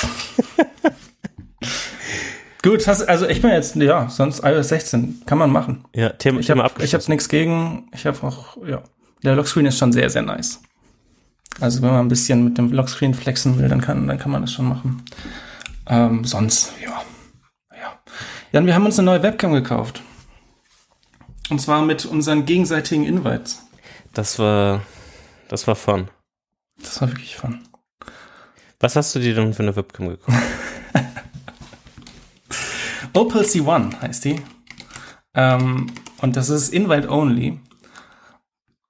Gut, 2.66 2.88
hast, 2.88 3.04
also 3.08 3.28
ich 3.28 3.44
bin 3.44 3.52
jetzt, 3.52 3.76
ja, 3.76 4.10
sonst 4.10 4.44
iOS 4.44 4.70
16 4.70 5.22
kann 5.28 5.38
man 5.38 5.52
machen. 5.52 5.86
Ja, 5.94 6.10
Thema, 6.10 6.40
Ich 6.40 6.48
Thema 6.48 6.64
habe 6.64 6.84
ich 6.84 6.96
hab 6.96 7.08
nichts 7.08 7.30
gegen. 7.30 7.88
Ich 7.94 8.08
habe 8.08 8.18
auch, 8.26 8.58
ja, 8.66 8.82
der 9.24 9.36
Lockscreen 9.36 9.68
ist 9.68 9.78
schon 9.78 9.92
sehr, 9.92 10.10
sehr 10.10 10.24
nice. 10.24 10.62
Also 11.60 11.84
wenn 11.84 11.92
man 11.92 12.00
ein 12.00 12.08
bisschen 12.08 12.44
mit 12.44 12.58
dem 12.58 12.72
Lockscreen 12.72 13.14
flexen 13.14 13.60
will, 13.60 13.70
dann 13.70 13.82
kann, 13.82 14.08
dann 14.08 14.18
kann 14.18 14.32
man 14.32 14.42
das 14.42 14.52
schon 14.52 14.68
machen. 14.68 15.04
Ähm, 15.88 16.26
sonst, 16.26 16.74
ja, 16.84 17.04
ja. 17.70 18.00
Jan, 18.52 18.66
wir 18.66 18.74
haben 18.74 18.88
uns 18.88 18.98
eine 18.98 19.06
neue 19.06 19.22
Webcam 19.22 19.54
gekauft. 19.54 20.02
Und 21.52 21.62
zwar 21.62 21.84
mit 21.84 22.04
unseren 22.06 22.48
gegenseitigen 22.48 23.06
Invites. 23.06 23.62
Das 24.16 24.40
war, 24.40 24.82
das 25.50 25.68
war 25.68 25.76
fun. 25.76 26.10
Das 26.82 27.00
war 27.02 27.10
wirklich 27.10 27.36
fun. 27.36 27.60
Was 28.80 28.96
hast 28.96 29.14
du 29.14 29.20
dir 29.20 29.36
denn 29.36 29.54
für 29.54 29.64
eine 29.64 29.76
Webcam 29.76 30.08
gekauft? 30.10 30.38
Opal 33.14 33.44
C1 33.44 34.02
heißt 34.02 34.26
die. 34.26 34.42
Ähm, 35.34 35.88
und 36.22 36.36
das 36.36 36.50
ist 36.50 36.74
Invite 36.74 37.10
Only. 37.10 37.60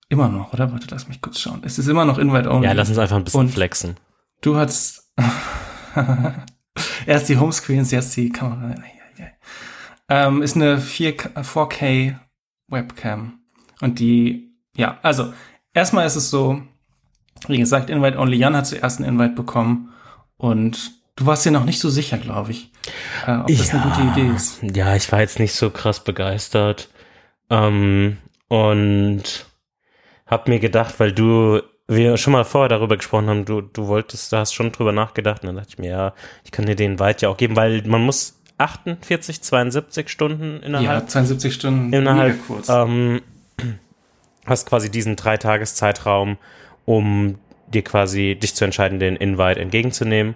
Immer 0.09 0.29
noch, 0.29 0.53
oder? 0.53 0.71
Warte, 0.71 0.87
lass 0.91 1.07
mich 1.07 1.21
kurz 1.21 1.39
schauen. 1.39 1.61
Es 1.65 1.79
ist 1.79 1.87
immer 1.87 2.05
noch 2.05 2.17
Invite 2.19 2.49
Only. 2.49 2.67
Ja, 2.67 2.73
lass 2.73 2.89
uns 2.89 2.97
einfach 2.99 3.17
ein 3.17 3.23
bisschen 3.23 3.39
Und- 3.41 3.49
flexen. 3.49 3.97
Du 4.41 4.55
hast 4.55 5.11
erst 7.07 7.29
die 7.29 7.37
Homescreens, 7.37 7.89
jetzt 7.91 8.15
die 8.15 8.29
Kamera. 8.29 8.75
Ähm, 10.07 10.43
ist 10.43 10.55
eine 10.55 10.77
4K, 10.77 11.33
4K 11.41 12.19
Webcam. 12.67 13.39
Und 13.81 13.97
die, 13.99 14.54
ja, 14.75 14.97
also 15.01 15.33
erstmal 15.73 16.05
ist 16.05 16.15
es 16.15 16.29
so, 16.29 16.61
wie 17.47 17.57
gesagt, 17.57 17.89
Invite 17.89 18.17
Only. 18.17 18.37
Jan 18.37 18.55
hat 18.55 18.67
zuerst 18.67 18.99
einen 18.99 19.09
Invite 19.09 19.35
bekommen 19.35 19.91
und 20.37 20.91
du 21.15 21.25
warst 21.25 21.45
dir 21.45 21.51
noch 21.51 21.65
nicht 21.65 21.79
so 21.79 21.89
sicher, 21.89 22.17
glaube 22.17 22.51
ich, 22.51 22.71
äh, 23.27 23.37
ob 23.37 23.47
das 23.47 23.73
eine 23.73 23.83
gute 23.83 24.01
Idee 24.01 24.31
ist. 24.35 24.59
Ja, 24.61 24.95
ich 24.95 25.11
war 25.11 25.19
jetzt 25.21 25.39
nicht 25.39 25.53
so 25.53 25.69
krass 25.69 26.03
begeistert. 26.03 26.89
Ähm, 27.49 28.17
und 28.47 29.45
hab 30.25 30.47
mir 30.47 30.59
gedacht, 30.59 30.95
weil 30.99 31.11
du, 31.11 31.61
wir 31.87 32.17
schon 32.17 32.33
mal 32.33 32.45
vorher 32.45 32.69
darüber 32.69 32.97
gesprochen 32.97 33.27
haben, 33.27 33.45
du, 33.45 33.61
du 33.61 33.87
wolltest, 33.87 34.31
du 34.31 34.37
hast 34.37 34.53
schon 34.53 34.71
drüber 34.71 34.91
nachgedacht. 34.91 35.41
Und 35.43 35.47
dann 35.47 35.55
dachte 35.57 35.69
ich 35.69 35.77
mir, 35.77 35.89
ja, 35.91 36.13
ich 36.43 36.51
kann 36.51 36.65
dir 36.65 36.75
den 36.75 36.99
Weit 36.99 37.21
ja 37.21 37.29
auch 37.29 37.37
geben, 37.37 37.55
weil 37.55 37.83
man 37.85 38.01
muss 38.01 38.41
48, 38.57 39.41
72 39.41 40.09
Stunden 40.09 40.59
Ja, 40.61 40.67
innerhalb 40.67 41.09
72 41.09 41.53
Stunden, 41.53 41.93
innerhalb 41.93 42.47
kurz. 42.47 42.69
ähm, 42.69 43.21
hast 44.45 44.69
quasi 44.69 44.89
diesen 44.89 45.15
Dreitageszeitraum, 45.15 46.37
um 46.85 47.35
dir 47.67 47.83
quasi 47.83 48.37
dich 48.41 48.55
zu 48.55 48.65
entscheiden, 48.65 48.99
den 48.99 49.15
Invite 49.15 49.59
entgegenzunehmen. 49.59 50.35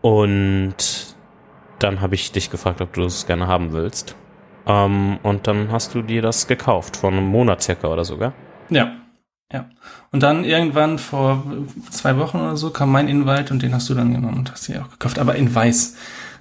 Und 0.00 1.16
dann 1.78 2.00
habe 2.00 2.14
ich 2.14 2.32
dich 2.32 2.50
gefragt, 2.50 2.80
ob 2.80 2.92
du 2.92 3.04
es 3.04 3.26
gerne 3.26 3.46
haben 3.46 3.72
willst. 3.72 4.16
Ähm, 4.66 5.18
und 5.22 5.46
dann 5.46 5.70
hast 5.70 5.94
du 5.94 6.02
dir 6.02 6.22
das 6.22 6.46
gekauft, 6.46 6.96
vor 6.96 7.12
einem 7.12 7.26
Monat 7.26 7.62
circa 7.62 7.88
oder 7.88 8.04
sogar. 8.04 8.32
Ja. 8.68 8.92
Ja. 9.52 9.68
Und 10.10 10.24
dann 10.24 10.44
irgendwann 10.44 10.98
vor 10.98 11.44
zwei 11.90 12.16
Wochen 12.18 12.38
oder 12.38 12.56
so 12.56 12.70
kam 12.70 12.90
mein 12.90 13.06
Invite 13.06 13.52
und 13.52 13.62
den 13.62 13.72
hast 13.74 13.88
du 13.88 13.94
dann 13.94 14.12
genommen 14.12 14.38
und 14.38 14.50
hast 14.50 14.66
dir 14.66 14.82
auch 14.82 14.90
gekauft, 14.90 15.20
aber 15.20 15.36
in 15.36 15.54
weiß. 15.54 15.96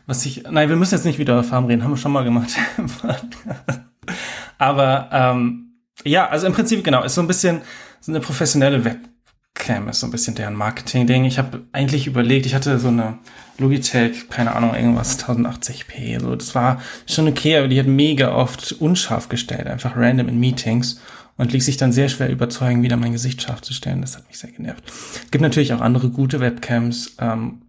Was 0.08 0.26
ich, 0.26 0.44
nein, 0.50 0.70
wir 0.70 0.76
müssen 0.76 0.96
jetzt 0.96 1.06
nicht 1.06 1.20
wieder 1.20 1.34
über 1.34 1.44
Farben 1.44 1.68
reden, 1.68 1.84
haben 1.84 1.92
wir 1.92 1.98
schon 1.98 2.12
mal 2.12 2.24
gemacht. 2.24 2.50
aber 4.58 5.10
ähm, 5.12 5.65
ja, 6.04 6.28
also 6.28 6.48
im 6.48 6.54
Prinzip 6.54 6.84
genau, 6.84 7.04
ist 7.04 7.16
so 7.16 7.22
ein 7.22 7.28
bisschen 7.28 7.62
so 8.02 8.12
eine 8.12 8.20
professionelle 8.20 8.84
Webcam, 8.86 9.90
ist 9.90 10.02
so 10.02 10.08
ein 10.08 10.12
bisschen 10.12 10.36
deren 10.36 10.56
Marketing-Ding. 10.56 11.26
Ich 11.26 11.38
habe 11.40 11.64
eigentlich 11.72 12.08
überlegt, 12.08 12.46
ich 12.46 12.54
hatte 12.56 12.78
so 12.80 12.90
eine 12.90 13.20
Logitech, 13.58 14.30
keine 14.30 14.56
Ahnung, 14.56 14.76
irgendwas 14.76 15.20
1080p, 15.20 16.20
so 16.20 16.36
das 16.36 16.54
war 16.56 16.82
schon 17.08 17.28
okay, 17.28 17.58
aber 17.58 17.68
die 17.68 17.80
hat 17.80 17.88
mega 17.88 18.36
oft 18.36 18.74
unscharf 18.74 19.30
gestellt, 19.30 19.68
einfach 19.68 19.96
random 19.96 20.28
in 20.28 20.40
Meetings 20.40 21.00
und 21.38 21.52
ließ 21.54 21.66
sich 21.66 21.78
dann 21.78 21.92
sehr 21.92 22.10
schwer 22.10 22.30
überzeugen, 22.30 22.84
wieder 22.84 22.98
mein 22.98 23.12
Gesicht 23.14 23.42
scharf 23.42 23.62
zu 23.62 23.74
stellen. 23.74 24.02
Das 24.02 24.16
hat 24.16 24.28
mich 24.28 24.38
sehr 24.40 24.52
genervt. 24.52 24.84
Gibt 25.32 25.42
natürlich 25.42 25.74
auch 25.74 25.82
andere 25.82 26.10
gute 26.10 26.40
Webcams 26.40 27.16
ähm, 27.20 27.62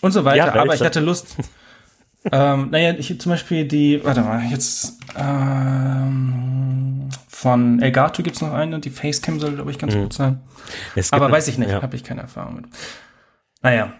und 0.00 0.12
so 0.12 0.24
weiter, 0.24 0.36
Ja, 0.46 0.54
aber 0.54 0.74
ich 0.74 0.80
hatte 0.80 1.00
Lust. 1.00 1.36
ähm, 2.32 2.68
naja, 2.70 2.94
ich 2.98 3.20
zum 3.20 3.30
Beispiel 3.30 3.66
die, 3.66 4.04
warte 4.04 4.22
mal, 4.22 4.42
jetzt 4.50 4.98
ähm, 5.16 7.08
von 7.42 7.82
Elgato 7.82 8.22
gibt's 8.22 8.40
noch 8.40 8.52
eine, 8.52 8.78
die 8.78 8.90
Facecam 8.90 9.40
soll, 9.40 9.56
glaube 9.56 9.72
ich, 9.72 9.78
ganz 9.78 9.94
gut 9.94 10.12
sein. 10.12 10.40
Es 10.94 11.10
gibt 11.10 11.14
Aber 11.20 11.32
weiß 11.32 11.48
ich 11.48 11.58
nicht, 11.58 11.70
Ja. 11.70 11.82
habe 11.82 11.96
ich 11.96 12.04
keine 12.04 12.20
Erfahrung 12.20 12.54
mit. 12.54 12.66
Naja. 13.62 13.92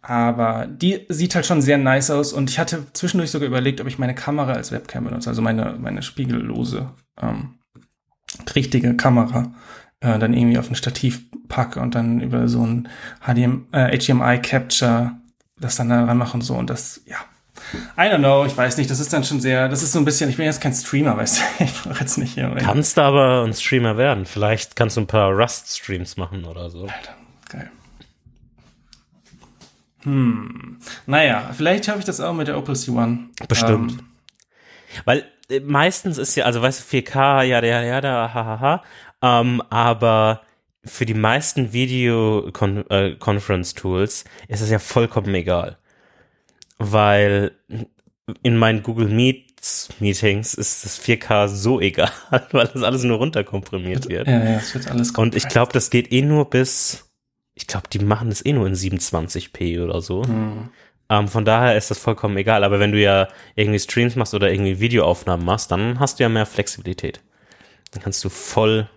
Aber 0.00 0.66
die 0.68 1.06
sieht 1.08 1.34
halt 1.34 1.44
schon 1.44 1.60
sehr 1.60 1.76
nice 1.76 2.10
aus 2.10 2.32
und 2.32 2.48
ich 2.48 2.58
hatte 2.60 2.86
zwischendurch 2.92 3.32
sogar 3.32 3.48
überlegt, 3.48 3.80
ob 3.80 3.88
ich 3.88 3.98
meine 3.98 4.14
Kamera 4.14 4.52
als 4.52 4.70
Webcam 4.70 5.04
benutze, 5.04 5.28
also 5.28 5.42
meine, 5.42 5.76
meine 5.78 6.02
spiegellose, 6.02 6.90
ähm, 7.20 7.56
richtige 8.54 8.96
Kamera 8.96 9.52
äh, 9.98 10.18
dann 10.18 10.32
irgendwie 10.32 10.58
auf 10.58 10.70
ein 10.70 10.76
Stativ 10.76 11.22
packe 11.48 11.80
und 11.80 11.94
dann 11.96 12.20
über 12.20 12.46
so 12.48 12.64
ein 12.64 12.88
HDM, 13.26 13.66
äh, 13.72 13.98
HDMI 13.98 14.38
Capture 14.40 15.12
das 15.58 15.76
dann 15.76 15.90
da 15.90 16.04
ranmache 16.04 16.34
und 16.34 16.42
so 16.42 16.54
und 16.54 16.70
das, 16.70 17.02
ja. 17.06 17.16
I 17.96 18.02
don't 18.02 18.18
know, 18.18 18.44
ich 18.44 18.56
weiß 18.56 18.76
nicht, 18.76 18.90
das 18.90 19.00
ist 19.00 19.12
dann 19.12 19.24
schon 19.24 19.40
sehr, 19.40 19.68
das 19.68 19.82
ist 19.82 19.92
so 19.92 19.98
ein 19.98 20.04
bisschen, 20.04 20.30
ich 20.30 20.36
bin 20.36 20.46
jetzt 20.46 20.60
kein 20.60 20.72
Streamer, 20.72 21.16
weißt 21.16 21.38
du, 21.38 21.64
ich 21.64 21.82
brauche 21.82 22.00
jetzt 22.00 22.18
nicht 22.18 22.34
hier. 22.34 22.54
Kannst 22.58 22.96
du 22.96 23.02
aber 23.02 23.44
ein 23.44 23.54
Streamer 23.54 23.96
werden. 23.96 24.26
Vielleicht 24.26 24.76
kannst 24.76 24.96
du 24.96 25.02
ein 25.02 25.06
paar 25.06 25.32
Rust-Streams 25.32 26.16
machen 26.16 26.44
oder 26.44 26.70
so. 26.70 26.82
Alter, 26.82 27.16
geil. 27.48 27.70
Hm. 30.02 30.78
Naja, 31.06 31.50
vielleicht 31.52 31.88
habe 31.88 31.98
ich 31.98 32.04
das 32.04 32.20
auch 32.20 32.32
mit 32.32 32.48
der 32.48 32.58
Opel 32.58 32.74
C1. 32.74 33.18
Bestimmt. 33.48 33.92
Ähm, 33.92 34.00
Weil 35.04 35.24
äh, 35.50 35.60
meistens 35.60 36.18
ist 36.18 36.36
ja, 36.36 36.44
also 36.44 36.62
weißt 36.62 36.80
du, 36.80 36.96
4K, 36.96 37.42
ja, 37.42 37.62
ja, 37.62 37.82
ja, 37.82 38.00
da, 38.00 38.32
hahaha, 38.32 38.82
ähm, 39.22 39.62
aber 39.68 40.42
für 40.84 41.04
die 41.04 41.14
meisten 41.14 41.72
Video-Conference-Tools 41.72 44.24
ist 44.48 44.60
es 44.60 44.70
ja 44.70 44.78
vollkommen 44.78 45.34
egal. 45.34 45.76
Weil 46.82 47.52
in 48.42 48.56
meinen 48.56 48.82
Google 48.82 49.08
Meets 49.08 49.90
Meetings 50.00 50.54
ist 50.54 50.84
das 50.84 51.00
4K 51.00 51.48
so 51.48 51.80
egal, 51.80 52.10
weil 52.52 52.66
das 52.68 52.82
alles 52.82 53.04
nur 53.04 53.18
runterkomprimiert 53.18 54.08
wird. 54.08 54.26
ja, 54.26 54.42
ja, 54.42 54.56
es 54.56 54.74
wird 54.74 54.90
alles 54.90 55.10
Und 55.12 55.34
ich 55.34 55.48
glaube, 55.48 55.72
das 55.72 55.90
geht 55.90 56.10
eh 56.10 56.22
nur 56.22 56.48
bis, 56.48 57.10
ich 57.54 57.66
glaube, 57.66 57.88
die 57.92 57.98
machen 57.98 58.30
das 58.30 58.44
eh 58.44 58.54
nur 58.54 58.66
in 58.66 58.74
27p 58.74 59.84
oder 59.84 60.00
so. 60.00 60.24
Hm. 60.24 60.70
Ähm, 61.10 61.28
von 61.28 61.44
daher 61.44 61.76
ist 61.76 61.90
das 61.90 61.98
vollkommen 61.98 62.36
egal. 62.36 62.64
Aber 62.64 62.80
wenn 62.80 62.92
du 62.92 63.00
ja 63.00 63.28
irgendwie 63.56 63.80
Streams 63.80 64.16
machst 64.16 64.32
oder 64.32 64.50
irgendwie 64.50 64.80
Videoaufnahmen 64.80 65.44
machst, 65.44 65.70
dann 65.70 65.98
hast 66.00 66.18
du 66.18 66.22
ja 66.22 66.28
mehr 66.28 66.46
Flexibilität. 66.46 67.20
Dann 67.90 68.02
kannst 68.02 68.24
du 68.24 68.28
voll 68.28 68.88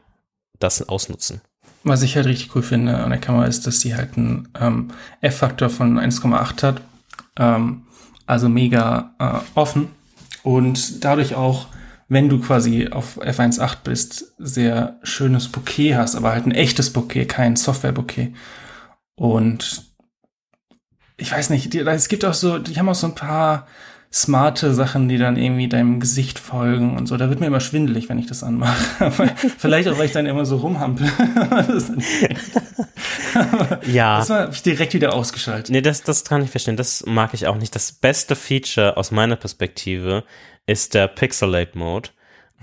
das 0.59 0.87
ausnutzen. 0.87 1.41
Was 1.83 2.03
ich 2.03 2.15
halt 2.15 2.27
richtig 2.27 2.55
cool 2.55 2.61
finde 2.63 2.95
an 2.95 3.09
der 3.09 3.19
Kamera 3.19 3.45
ist, 3.45 3.67
dass 3.67 3.81
sie 3.81 3.95
halt 3.95 4.15
einen 4.15 4.47
ähm, 4.57 4.91
F-Faktor 5.19 5.69
von 5.69 5.99
1,8 5.99 6.63
hat. 6.63 6.81
Ähm, 7.37 7.83
also 8.25 8.49
mega 8.49 9.13
äh, 9.19 9.57
offen. 9.57 9.89
Und 10.43 11.03
dadurch 11.03 11.35
auch, 11.35 11.67
wenn 12.07 12.29
du 12.29 12.39
quasi 12.39 12.89
auf 12.89 13.21
F1.8 13.21 13.77
bist, 13.83 14.33
sehr 14.37 14.99
schönes 15.03 15.49
Bokeh 15.49 15.95
hast, 15.95 16.15
aber 16.15 16.31
halt 16.31 16.45
ein 16.45 16.51
echtes 16.51 16.91
Bokeh, 16.91 17.25
kein 17.25 17.55
Software-Bokeh. 17.55 18.33
Und 19.15 19.83
ich 21.17 21.31
weiß 21.31 21.49
nicht, 21.49 21.73
die, 21.73 21.79
es 21.79 22.07
gibt 22.07 22.25
auch 22.25 22.33
so, 22.33 22.59
die 22.59 22.77
haben 22.77 22.89
auch 22.89 22.95
so 22.95 23.07
ein 23.07 23.15
paar 23.15 23.67
smarte 24.13 24.73
Sachen, 24.73 25.09
die 25.09 25.17
dann 25.17 25.37
irgendwie 25.37 25.67
deinem 25.67 25.99
Gesicht 25.99 26.37
folgen 26.37 26.95
und 26.97 27.07
so. 27.07 27.17
Da 27.17 27.29
wird 27.29 27.39
mir 27.39 27.47
immer 27.47 27.59
schwindelig, 27.59 28.09
wenn 28.09 28.19
ich 28.19 28.27
das 28.27 28.43
anmache. 28.43 29.11
Vielleicht 29.57 29.87
auch, 29.89 29.97
weil 29.97 30.05
ich 30.05 30.11
dann 30.11 30.25
immer 30.27 30.45
so 30.45 30.57
rumhampel. 30.57 31.09
Ja. 33.87 34.19
das 34.19 34.29
habe 34.29 34.51
ich 34.53 34.61
direkt 34.61 34.93
wieder 34.93 35.13
ausgeschaltet. 35.13 35.69
Nee, 35.71 35.81
das, 35.81 36.03
das 36.03 36.23
kann 36.23 36.43
ich 36.43 36.49
verstehen. 36.51 36.77
Das 36.77 37.03
mag 37.05 37.33
ich 37.33 37.47
auch 37.47 37.57
nicht. 37.57 37.73
Das 37.75 37.91
beste 37.91 38.35
Feature 38.35 38.97
aus 38.97 39.11
meiner 39.11 39.35
Perspektive 39.35 40.23
ist 40.67 40.93
der 40.93 41.07
Pixelate 41.07 41.77
Mode. 41.77 42.09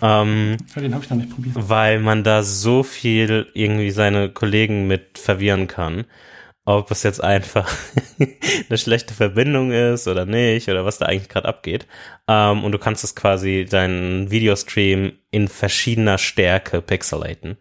Ähm, 0.00 0.56
Den 0.76 0.94
habe 0.94 1.04
ich 1.04 1.10
noch 1.10 1.16
nicht 1.16 1.30
probiert. 1.30 1.54
weil 1.58 1.98
man 1.98 2.24
da 2.24 2.42
so 2.42 2.82
viel 2.82 3.48
irgendwie 3.52 3.90
seine 3.90 4.30
Kollegen 4.30 4.86
mit 4.86 5.18
verwirren 5.18 5.66
kann. 5.66 6.04
Ob 6.78 6.90
es 6.90 7.02
jetzt 7.02 7.22
einfach 7.22 7.70
eine 8.68 8.78
schlechte 8.78 9.14
Verbindung 9.14 9.72
ist 9.72 10.06
oder 10.08 10.24
nicht 10.26 10.68
oder 10.68 10.84
was 10.84 10.98
da 10.98 11.06
eigentlich 11.06 11.28
gerade 11.28 11.48
abgeht. 11.48 11.86
Ähm, 12.28 12.62
und 12.64 12.72
du 12.72 12.78
kannst 12.78 13.02
es 13.04 13.14
quasi 13.16 13.66
deinen 13.68 14.30
Videostream 14.30 15.12
in 15.30 15.48
verschiedener 15.48 16.18
Stärke 16.18 16.80
pixelaten. 16.82 17.56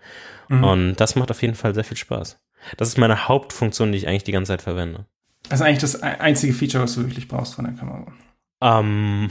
Und 0.52 0.95
das 0.95 1.15
macht 1.15 1.30
auf 1.30 1.41
jeden 1.43 1.54
Fall 1.54 1.76
sehr 1.76 1.84
viel 1.84 1.95
Spaß. 1.98 2.39
Das 2.78 2.88
ist 2.88 2.98
meine 2.98 3.28
Hauptfunktion, 3.28 3.91
die 3.91 4.00
ich 4.00 4.08
eigentlich 4.08 4.24
die 4.24 4.32
ganze 4.32 4.54
Zeit 4.54 4.63
verwende. 4.63 5.06
Das 5.48 5.60
ist 5.60 5.65
eigentlich 5.65 5.80
das 5.80 6.02
ein- 6.02 6.19
einzige 6.19 6.54
Feature, 6.54 6.84
was 6.84 6.95
du 6.95 7.02
wirklich 7.06 7.28
brauchst 7.28 7.54
von 7.54 7.65
der 7.65 7.76
Kamera. 7.76 8.12
Ähm, 8.62 9.30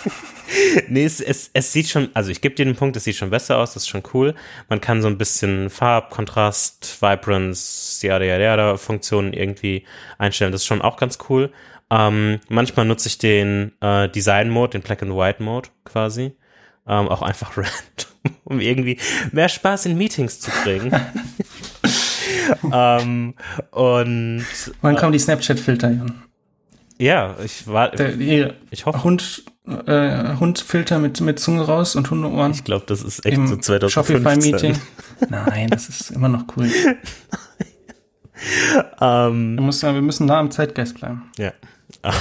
nee, 0.88 1.04
es, 1.04 1.20
es, 1.20 1.50
es 1.52 1.72
sieht 1.72 1.88
schon, 1.88 2.08
also 2.14 2.30
ich 2.30 2.40
gebe 2.40 2.54
dir 2.54 2.64
den 2.64 2.76
Punkt, 2.76 2.96
es 2.96 3.04
sieht 3.04 3.16
schon 3.16 3.30
besser 3.30 3.58
aus, 3.58 3.74
das 3.74 3.84
ist 3.84 3.88
schon 3.88 4.02
cool. 4.14 4.34
Man 4.68 4.80
kann 4.80 5.02
so 5.02 5.08
ein 5.08 5.18
bisschen 5.18 5.70
Farb, 5.70 6.10
Kontrast, 6.10 7.00
Vibrance, 7.00 8.06
yada 8.06 8.24
yada 8.24 8.42
yada 8.42 8.76
Funktionen 8.76 9.32
irgendwie 9.32 9.84
einstellen, 10.18 10.52
das 10.52 10.62
ist 10.62 10.66
schon 10.66 10.82
auch 10.82 10.96
ganz 10.96 11.18
cool. 11.28 11.52
Ähm, 11.90 12.40
manchmal 12.48 12.86
nutze 12.86 13.08
ich 13.08 13.18
den 13.18 13.72
äh, 13.80 14.08
Design 14.08 14.48
Mode, 14.50 14.70
den 14.70 14.82
Black 14.82 15.02
and 15.02 15.14
White 15.14 15.42
Mode 15.42 15.68
quasi. 15.84 16.34
Ähm, 16.86 17.08
auch 17.08 17.22
einfach 17.22 17.56
random, 17.56 18.40
um 18.44 18.60
irgendwie 18.60 18.98
mehr 19.30 19.48
Spaß 19.48 19.86
in 19.86 19.96
Meetings 19.96 20.40
zu 20.40 20.50
bringen. 20.64 20.92
ähm, 22.72 23.34
und 23.70 24.46
Wann 24.80 24.96
kommen 24.96 25.12
die 25.12 25.18
Snapchat-Filter, 25.18 25.90
Jan? 25.90 26.31
Ja, 26.98 27.36
ich 27.44 27.66
war, 27.66 27.90
Der, 27.90 28.12
die 28.12 28.48
ich 28.70 28.86
hoffe, 28.86 29.04
Hund, 29.04 29.44
äh, 29.66 30.36
Hundfilter 30.36 30.98
mit, 30.98 31.20
mit 31.20 31.38
Zunge 31.38 31.62
raus 31.62 31.96
und 31.96 32.10
Hundeohren 32.10 32.52
ich 32.52 32.64
glaube, 32.64 32.84
das 32.86 33.02
ist 33.02 33.24
echt 33.26 33.36
so 33.48 33.56
2015. 33.56 33.90
Shopify-Meeting. 33.90 34.78
Nein, 35.28 35.70
das 35.70 35.88
ist 35.88 36.10
immer 36.10 36.28
noch 36.28 36.44
cool. 36.56 36.68
Ähm, 39.00 39.56
Wir 39.56 39.64
müssen, 39.64 39.94
wir 39.94 40.02
müssen 40.02 40.26
nah 40.26 40.40
am 40.40 40.50
Zeitgeist 40.50 40.96
bleiben. 40.96 41.30
Ja. 41.38 41.52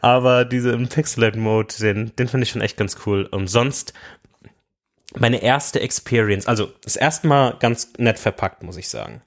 Aber 0.00 0.44
diese 0.44 0.70
im 0.70 0.88
Pixelate-Mode, 0.88 1.74
den, 1.80 2.16
den 2.16 2.28
finde 2.28 2.44
ich 2.44 2.50
schon 2.50 2.62
echt 2.62 2.76
ganz 2.76 2.96
cool. 3.06 3.26
Und 3.30 3.48
sonst 3.48 3.92
meine 5.16 5.42
erste 5.42 5.80
Experience, 5.80 6.46
also 6.46 6.72
das 6.82 6.96
erste 6.96 7.26
Mal 7.26 7.56
ganz 7.60 7.92
nett 7.98 8.18
verpackt, 8.18 8.62
muss 8.62 8.76
ich 8.76 8.88
sagen. 8.88 9.22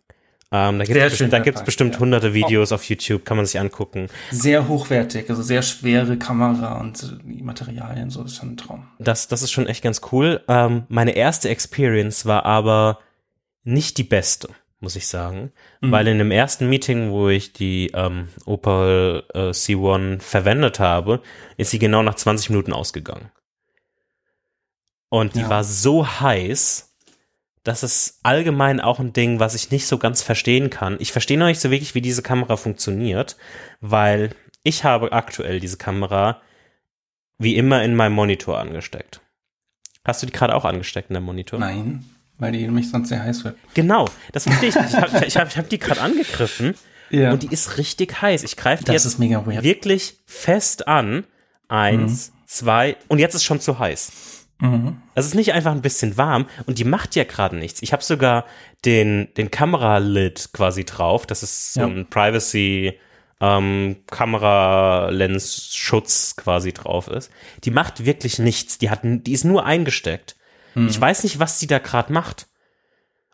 Ähm, 0.54 0.80
da 0.80 0.86
gibt 0.86 0.98
es 1.00 1.44
gibt's 1.44 1.64
bestimmt 1.64 1.94
ja. 1.94 2.00
hunderte 2.02 2.34
Videos 2.34 2.74
auf 2.74 2.84
YouTube, 2.84 3.24
kann 3.24 3.38
man 3.38 3.46
sich 3.46 3.58
angucken. 3.60 4.08
Sehr 4.32 4.68
hochwertig, 4.68 5.30
also 5.30 5.42
sehr 5.42 5.62
schwere 5.62 6.18
Kamera 6.18 6.80
und 6.80 7.20
die 7.24 7.42
Materialien, 7.42 8.10
so 8.10 8.22
das 8.22 8.34
ist 8.34 8.38
schon 8.40 8.50
ein 8.54 8.58
Traum. 8.58 8.88
Das, 9.00 9.30
das 9.30 9.44
ist 9.44 9.52
schon 9.52 9.68
echt 9.68 9.82
ganz 9.82 10.02
cool. 10.12 10.44
Ähm, 10.50 10.84
meine 10.90 11.12
erste 11.12 11.48
Experience 11.48 12.26
war 12.26 12.46
aber 12.46 13.00
nicht 13.64 13.98
die 13.98 14.04
beste, 14.04 14.50
muss 14.82 14.98
ich 14.98 15.08
sagen. 15.08 15.54
Mhm. 15.80 15.92
Weil 15.92 16.08
in 16.08 16.18
dem 16.18 16.32
ersten 16.32 16.68
Meeting, 16.68 17.12
wo 17.12 17.30
ich 17.30 17.54
die 17.54 17.92
ähm, 17.94 18.28
Opel 18.46 19.24
äh, 19.34 19.52
C1 19.52 20.22
verwendet 20.22 20.80
habe, 20.80 21.22
ist 21.56 21.72
sie 21.72 21.80
genau 21.80 22.04
nach 22.04 22.16
20 22.16 22.50
Minuten 22.50 22.74
ausgegangen. 22.74 23.32
Und 25.08 25.36
die 25.36 25.42
Ja. 25.42 25.50
war 25.50 25.64
so 25.64 26.06
heiß, 26.06 26.91
das 27.64 27.84
ist 27.84 28.20
allgemein 28.24 28.80
auch 28.80 29.00
ein 29.00 29.14
Ding, 29.14 29.40
was 29.40 29.54
ich 29.56 29.70
nicht 29.72 29.86
so 29.88 29.98
ganz 29.98 30.22
verstehen 30.22 30.70
kann. 30.70 30.98
Ich 31.00 31.12
verstehe 31.12 31.38
noch 31.38 31.46
nicht 31.46 31.62
so 31.62 31.70
wirklich, 31.72 31.94
wie 31.96 32.02
diese 32.02 32.24
Kamera 32.24 32.58
funktioniert, 32.58 33.38
weil 33.82 34.32
ich 34.64 34.84
habe 34.84 35.12
aktuell 35.12 35.60
diese 35.60 35.78
Kamera 35.78 36.42
wie 37.38 37.56
immer 37.56 37.84
in 37.84 37.96
meinem 37.96 38.14
Monitor 38.14 38.60
angesteckt. 38.60 39.22
Hast 40.04 40.22
du 40.22 40.26
die 40.28 40.34
gerade 40.34 40.56
auch 40.56 40.66
angesteckt 40.66 41.10
in 41.10 41.14
deinem 41.16 41.26
Monitor? 41.26 41.60
Nein, 41.60 42.06
weil 42.40 42.52
die 42.52 42.64
nämlich 42.64 42.90
sonst 42.90 43.10
sehr 43.10 43.22
heiß 43.24 43.44
wird. 43.44 43.58
Genau, 43.76 44.08
das 44.32 44.44
verstehe 44.44 44.70
ich 44.70 44.76
nicht. 44.76 44.90
Ich 44.90 44.96
habe 44.98 45.26
ich 45.28 45.38
hab, 45.38 45.48
ich 45.48 45.58
hab 45.58 45.70
die 45.70 45.80
gerade 45.80 46.02
angegriffen 46.02 46.74
Ja. 47.12 47.32
und 47.32 47.44
die 47.44 47.48
ist 47.54 47.78
richtig 47.78 48.22
heiß. 48.22 48.44
Ich 48.44 48.58
greife 48.58 48.84
die 48.84 48.92
das 48.92 49.04
jetzt 49.04 49.20
wirklich 49.20 50.18
fest 50.26 50.88
an. 50.88 51.26
Eins, 51.68 52.34
zwei 52.48 52.98
und 53.08 53.20
jetzt 53.20 53.34
ist 53.36 53.44
schon 53.46 53.62
zu 53.62 53.80
heiß. 53.80 54.41
Mhm. 54.62 55.02
Es 55.16 55.26
ist 55.26 55.36
nicht 55.36 55.52
einfach 55.54 55.72
ein 55.74 55.82
bisschen 55.82 56.16
warm 56.18 56.46
und 56.68 56.78
die 56.80 56.84
macht 56.86 57.16
ja 57.16 57.24
gerade 57.26 57.58
nichts. 57.58 57.82
Ich 57.82 57.92
habe 57.94 58.04
sogar 58.04 58.46
den, 58.86 59.28
den 59.36 59.52
Kameralid 59.52 60.50
quasi 60.54 60.86
drauf. 60.86 61.26
Das 61.26 61.44
ist 61.44 61.74
so 61.74 61.82
Ja. 61.82 61.88
ein 61.88 62.08
Privacy 62.10 62.98
ähm, 63.42 63.98
Kameralens-Schutz 65.12 66.36
quasi 66.36 66.74
drauf 66.74 67.08
ist. 67.08 67.32
Die 67.64 67.72
macht 67.72 68.06
wirklich 68.06 68.40
nichts. 68.40 68.78
Die, 68.78 68.90
hat, 68.90 69.00
die 69.04 69.32
ist 69.34 69.44
nur 69.46 69.66
eingesteckt. 69.66 70.36
Mhm. 70.76 70.88
Ich 70.88 71.00
weiß 71.00 71.24
nicht, 71.24 71.40
was 71.40 71.60
die 71.60 71.68
da 71.68 71.80
gerade 71.80 72.14
macht. 72.14 72.48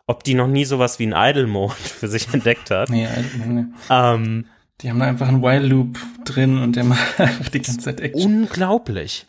Ob 0.06 0.24
die 0.24 0.34
noch 0.34 0.46
nie 0.48 0.64
sowas 0.64 0.98
wie 0.98 1.12
einen 1.12 1.12
Idle-Mode 1.30 1.74
für 2.00 2.08
sich 2.08 2.32
entdeckt 2.32 2.70
hat. 2.70 2.88
Nee, 2.90 3.06
also, 3.06 3.28
nee. 3.46 3.64
Ähm, 3.90 4.46
Die 4.80 4.88
haben 4.90 4.98
da 4.98 5.06
einfach 5.06 5.28
einen 5.28 5.42
While 5.42 5.66
Loop 5.66 5.98
drin 6.24 6.58
und 6.58 6.76
der 6.76 6.84
macht 6.84 7.20
einfach 7.20 7.48
die 7.50 7.60
ganze 7.60 7.78
Zeit 7.78 8.00
Action. 8.00 8.42
unglaublich. 8.42 9.26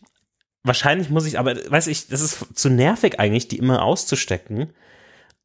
Wahrscheinlich 0.63 1.09
muss 1.09 1.25
ich, 1.25 1.39
aber 1.39 1.55
weiß 1.55 1.87
ich, 1.87 2.07
das 2.07 2.21
ist 2.21 2.45
zu 2.57 2.69
nervig 2.69 3.19
eigentlich, 3.19 3.47
die 3.47 3.57
immer 3.57 3.81
auszustecken. 3.83 4.73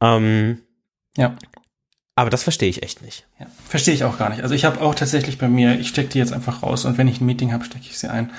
Ähm, 0.00 0.60
Ja. 1.16 1.36
aber 2.16 2.30
das 2.30 2.42
verstehe 2.42 2.68
ich 2.68 2.82
echt 2.82 3.00
nicht. 3.02 3.26
ja. 3.38 3.46
Verstehe 3.68 3.94
ich 3.94 4.04
auch 4.04 4.18
gar 4.18 4.28
nicht. 4.30 4.42
Also 4.42 4.54
ich 4.54 4.64
habe 4.64 4.80
auch 4.80 4.94
tatsächlich 4.94 5.38
bei 5.38 5.48
mir, 5.48 5.78
ich 5.78 5.88
stecke 5.88 6.08
die 6.10 6.18
jetzt 6.18 6.32
einfach 6.32 6.62
raus 6.62 6.84
und 6.84 6.98
wenn 6.98 7.08
ich 7.08 7.20
ein 7.20 7.26
Meeting 7.26 7.52
habe, 7.52 7.64
stecke 7.64 7.86
ich 7.88 7.98
sie 7.98 8.08
ein, 8.10 8.32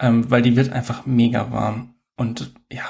ähm, 0.00 0.30
weil 0.30 0.42
die 0.42 0.56
wird 0.56 0.72
einfach 0.72 1.04
mega 1.06 1.50
warm. 1.50 1.94
Und 2.16 2.52
ja, 2.70 2.84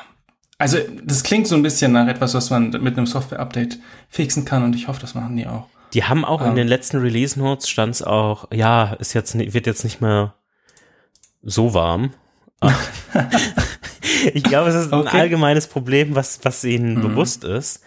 also 0.58 0.78
das 1.02 1.24
klingt 1.24 1.48
so 1.48 1.56
ein 1.56 1.62
bisschen 1.62 1.90
nach 1.92 2.06
etwas, 2.06 2.34
was 2.34 2.50
man 2.50 2.70
mit 2.70 2.96
einem 2.96 3.06
Software-Update 3.06 3.78
fixen 4.08 4.44
kann 4.44 4.62
und 4.62 4.74
ich 4.76 4.86
hoffe, 4.86 5.00
das 5.00 5.14
machen 5.16 5.36
die 5.36 5.46
auch. 5.48 5.66
Die 5.94 6.04
haben 6.04 6.24
auch 6.24 6.40
in 6.42 6.48
Ähm. 6.50 6.54
den 6.56 6.68
letzten 6.68 6.98
Release 6.98 7.38
Notes 7.38 7.68
stand 7.68 7.94
es 7.96 8.02
auch, 8.02 8.48
ja, 8.52 8.92
ist 8.94 9.12
jetzt 9.14 9.36
wird 9.36 9.66
jetzt 9.66 9.82
nicht 9.84 10.00
mehr 10.00 10.34
so 11.42 11.74
warm. 11.74 12.14
ich 14.34 14.42
glaube, 14.44 14.70
es 14.70 14.74
ist 14.76 14.92
ein 14.92 15.00
Okay. 15.00 15.18
allgemeines 15.20 15.66
Problem, 15.66 16.14
was 16.14 16.40
was 16.44 16.64
ihnen 16.64 16.96
Mhm. 16.98 17.02
bewusst 17.02 17.44
ist. 17.44 17.82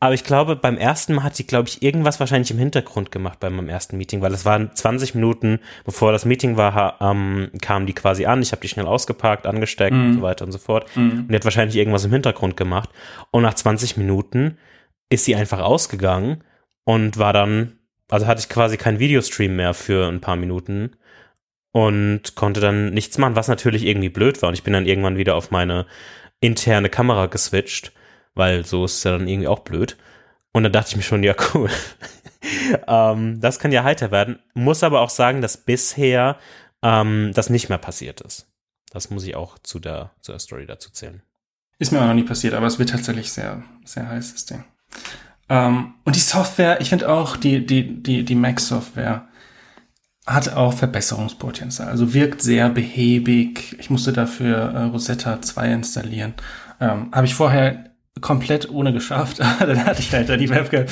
Aber 0.00 0.14
ich 0.14 0.24
glaube, 0.24 0.56
beim 0.56 0.78
ersten 0.78 1.14
Mal 1.14 1.22
hat 1.22 1.38
die, 1.38 1.46
glaube 1.46 1.68
ich, 1.68 1.80
irgendwas 1.80 2.18
wahrscheinlich 2.18 2.50
im 2.50 2.58
Hintergrund 2.58 3.12
gemacht 3.12 3.38
bei 3.38 3.48
meinem 3.50 3.68
ersten 3.68 3.96
Meeting, 3.98 4.20
weil 4.20 4.34
es 4.34 4.44
waren 4.44 4.74
20 4.74 5.14
Minuten, 5.14 5.60
bevor 5.84 6.10
das 6.10 6.24
Meeting 6.24 6.56
war, 6.56 6.96
ähm, 7.00 7.50
kamen 7.60 7.86
die 7.86 7.92
quasi 7.92 8.26
an. 8.26 8.42
Ich 8.42 8.50
habe 8.50 8.60
die 8.60 8.66
schnell 8.68 8.86
ausgeparkt, 8.86 9.46
angesteckt 9.46 9.92
und 9.94 10.14
so 10.14 10.22
weiter 10.22 10.44
und 10.44 10.50
so 10.50 10.58
fort. 10.58 10.86
Und 10.96 11.28
die 11.28 11.34
hat 11.36 11.44
wahrscheinlich 11.44 11.76
irgendwas 11.76 12.04
im 12.04 12.10
Hintergrund 12.10 12.56
gemacht. 12.56 12.90
Und 13.30 13.42
nach 13.44 13.54
20 13.54 13.96
Minuten 13.96 14.58
ist 15.08 15.24
sie 15.24 15.36
einfach 15.36 15.60
ausgegangen 15.60 16.42
und 16.82 17.16
war 17.18 17.32
dann, 17.32 17.74
also 18.10 18.26
hatte 18.26 18.40
ich 18.40 18.48
quasi 18.48 18.76
keinen 18.78 18.98
Videostream 18.98 19.54
mehr 19.54 19.72
für 19.72 20.08
ein 20.08 20.20
paar 20.20 20.34
Minuten 20.36 20.96
und 21.72 22.34
konnte 22.34 22.60
dann 22.60 22.90
nichts 22.90 23.18
machen, 23.18 23.36
was 23.36 23.48
natürlich 23.48 23.84
irgendwie 23.84 24.10
blöd 24.10 24.40
war. 24.42 24.48
Und 24.48 24.54
ich 24.54 24.62
bin 24.62 24.74
dann 24.74 24.86
irgendwann 24.86 25.16
wieder 25.16 25.34
auf 25.34 25.50
meine 25.50 25.86
interne 26.40 26.90
Kamera 26.90 27.26
geswitcht, 27.26 27.92
weil 28.34 28.64
so 28.64 28.84
ist 28.84 28.98
es 28.98 29.04
ja 29.04 29.12
dann 29.12 29.26
irgendwie 29.26 29.48
auch 29.48 29.60
blöd. 29.60 29.96
Und 30.52 30.64
dann 30.64 30.72
dachte 30.72 30.90
ich 30.90 30.96
mir 30.96 31.02
schon, 31.02 31.22
ja, 31.22 31.34
cool. 31.54 31.70
ähm, 32.86 33.40
das 33.40 33.58
kann 33.58 33.72
ja 33.72 33.84
heiter 33.84 34.10
werden. 34.10 34.38
Muss 34.54 34.82
aber 34.82 35.00
auch 35.00 35.10
sagen, 35.10 35.40
dass 35.40 35.56
bisher 35.56 36.38
ähm, 36.82 37.32
das 37.34 37.48
nicht 37.48 37.70
mehr 37.70 37.78
passiert 37.78 38.20
ist. 38.20 38.48
Das 38.92 39.08
muss 39.08 39.24
ich 39.24 39.34
auch 39.34 39.58
zu 39.58 39.78
der, 39.78 40.10
zu 40.20 40.32
der 40.32 40.38
Story 40.38 40.66
dazu 40.66 40.90
zählen. 40.90 41.22
Ist 41.78 41.90
mir 41.90 42.00
auch 42.00 42.06
noch 42.06 42.14
nie 42.14 42.22
passiert, 42.22 42.52
aber 42.54 42.66
es 42.66 42.78
wird 42.78 42.90
tatsächlich 42.90 43.32
sehr, 43.32 43.62
sehr 43.84 44.08
heiß, 44.08 44.34
das 44.34 44.44
Ding. 44.44 44.64
Ähm, 45.48 45.94
und 46.04 46.16
die 46.16 46.20
Software, 46.20 46.80
ich 46.80 46.90
finde 46.90 47.08
auch, 47.08 47.36
die, 47.36 47.64
die, 47.64 48.02
die, 48.02 48.24
die 48.24 48.34
Mac-Software 48.34 49.26
hat 50.26 50.54
auch 50.54 50.72
Verbesserungspotenzial. 50.72 51.88
Also 51.88 52.14
wirkt 52.14 52.42
sehr 52.42 52.68
behäbig. 52.68 53.76
Ich 53.80 53.90
musste 53.90 54.12
dafür 54.12 54.56
äh, 54.56 54.82
Rosetta 54.84 55.42
2 55.42 55.72
installieren. 55.72 56.34
Ähm, 56.80 57.08
Habe 57.12 57.26
ich 57.26 57.34
vorher 57.34 57.92
komplett 58.20 58.70
ohne 58.70 58.92
geschafft. 58.92 59.40
Aber 59.40 59.66
dann 59.74 59.84
hatte 59.84 60.00
ich 60.00 60.12
halt 60.12 60.28
da 60.28 60.36
die 60.36 60.48
Webcam 60.48 60.84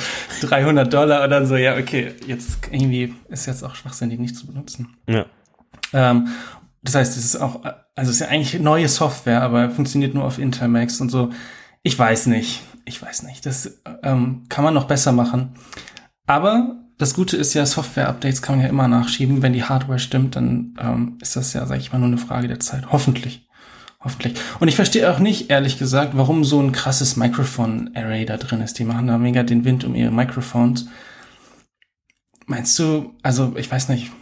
300 0.43 0.93
Dollar 0.93 1.25
und 1.25 1.31
dann 1.31 1.47
so, 1.47 1.57
ja, 1.57 1.77
okay, 1.77 2.15
jetzt 2.27 2.59
irgendwie 2.71 3.15
ist 3.29 3.47
jetzt 3.47 3.63
auch 3.63 3.75
schwachsinnig, 3.75 4.19
nicht 4.19 4.37
zu 4.37 4.47
benutzen. 4.47 4.97
Ja. 5.09 5.27
Ähm, 5.93 6.29
das 6.83 6.95
heißt, 6.95 7.17
es 7.17 7.25
ist 7.25 7.37
auch, 7.37 7.63
also 7.95 8.11
es 8.11 8.17
ist 8.17 8.21
ja 8.21 8.29
eigentlich 8.29 8.59
neue 8.59 8.89
Software, 8.89 9.43
aber 9.43 9.71
funktioniert 9.71 10.15
nur 10.15 10.25
auf 10.25 10.39
Intel 10.39 10.69
Macs 10.69 11.01
und 11.01 11.11
so. 11.11 11.31
Ich 11.83 11.99
weiß 11.99 12.27
nicht. 12.27 12.63
Ich 12.85 13.01
weiß 13.01 13.23
nicht. 13.25 13.45
Das 13.47 13.81
ähm, 14.03 14.45
kann 14.49 14.65
man 14.65 14.75
noch 14.75 14.85
besser 14.85 15.13
machen. 15.13 15.55
Aber 16.27 16.80
das 17.01 17.15
Gute 17.15 17.39
ist 17.39 17.55
ja, 17.55 17.65
Software-Updates 17.65 18.43
kann 18.43 18.57
man 18.57 18.65
ja 18.65 18.69
immer 18.69 18.87
nachschieben. 18.87 19.41
Wenn 19.41 19.55
die 19.55 19.65
Hardware 19.65 19.99
stimmt, 19.99 20.37
dann 20.37 20.75
ähm, 20.79 21.17
ist 21.23 21.35
das 21.35 21.55
ja, 21.55 21.65
sag 21.65 21.79
ich 21.79 21.93
mal, 21.93 21.99
nur 21.99 22.09
eine 22.09 22.19
Frage 22.19 22.47
der 22.47 22.61
Zeit. 22.61 22.93
Hoffentlich. 22.93 23.49
Hoffentlich. 24.01 24.35
Und 24.61 24.69
ich 24.69 24.77
verstehe 24.77 25.11
auch 25.11 25.19
nicht, 25.19 25.49
ehrlich 25.51 25.79
gesagt, 25.79 26.11
warum 26.15 26.45
so 26.45 26.61
ein 26.61 26.73
krasses 26.73 27.17
Microphone-Array 27.17 28.27
da 28.27 28.37
drin 28.37 28.61
ist. 28.61 28.79
Die 28.79 28.85
machen 28.85 29.07
da 29.07 29.17
mega 29.17 29.43
den 29.43 29.65
Wind 29.65 29.83
um 29.85 29.95
ihre 29.95 30.11
Microphones. 30.11 30.89
Meinst 32.45 32.79
du, 32.79 33.15
also 33.23 33.55
ich 33.57 33.73
weiß 33.73 33.89
nicht, 33.89 34.13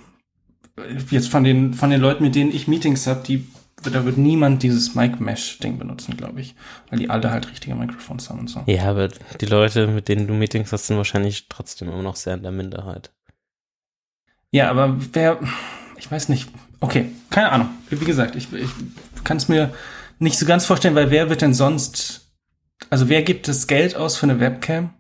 jetzt 1.11 1.29
von 1.29 1.43
den, 1.43 1.75
von 1.75 1.91
den 1.91 2.01
Leuten, 2.01 2.23
mit 2.23 2.37
denen 2.37 2.55
ich 2.55 2.69
Meetings 2.69 3.09
habe, 3.09 3.25
die, 3.27 3.45
da 3.83 4.05
wird 4.05 4.19
niemand 4.19 4.63
dieses 4.63 4.95
Mic-Mesh-Ding 4.95 5.79
benutzen, 5.79 6.17
glaube 6.17 6.41
ich. 6.41 6.55
Weil 6.91 6.99
die 6.99 7.11
alle 7.11 7.31
halt 7.31 7.51
richtige 7.51 7.75
Mikrofons 7.75 8.29
haben 8.31 8.41
und 8.41 8.49
so. 8.49 8.63
Ja, 8.67 8.85
aber 8.85 9.09
die 9.09 9.47
Leute, 9.47 9.87
mit 9.87 10.09
denen 10.09 10.27
du 10.27 10.35
Meetings 10.35 10.73
hast, 10.73 10.87
sind 10.89 10.97
wahrscheinlich 10.97 11.49
trotzdem 11.49 11.89
immer 11.89 12.03
noch 12.03 12.17
sehr 12.17 12.35
in 12.35 12.43
der 12.43 12.53
Minderheit. 12.53 13.13
Ja, 14.51 14.71
aber 14.71 14.97
wer, 15.13 15.39
ich 15.97 16.11
weiß 16.11 16.29
nicht. 16.29 16.49
Okay, 16.81 17.11
keine 17.31 17.51
Ahnung. 17.53 17.69
Wie 17.91 18.05
gesagt, 18.05 18.37
ich, 18.37 18.53
ich 18.53 18.71
kann 19.25 19.37
es 19.37 19.49
mir 19.49 19.73
nicht 20.19 20.39
so 20.39 20.47
ganz 20.47 20.65
vorstellen, 20.65 20.95
weil 20.95 21.11
wer 21.11 21.29
wird 21.29 21.43
denn 21.43 21.55
sonst, 21.55 22.33
also 22.91 23.09
wer 23.09 23.23
gibt 23.23 23.49
das 23.49 23.67
Geld 23.67 23.97
aus 23.97 24.17
für 24.17 24.25
eine 24.27 24.41
Webcam 24.41 24.91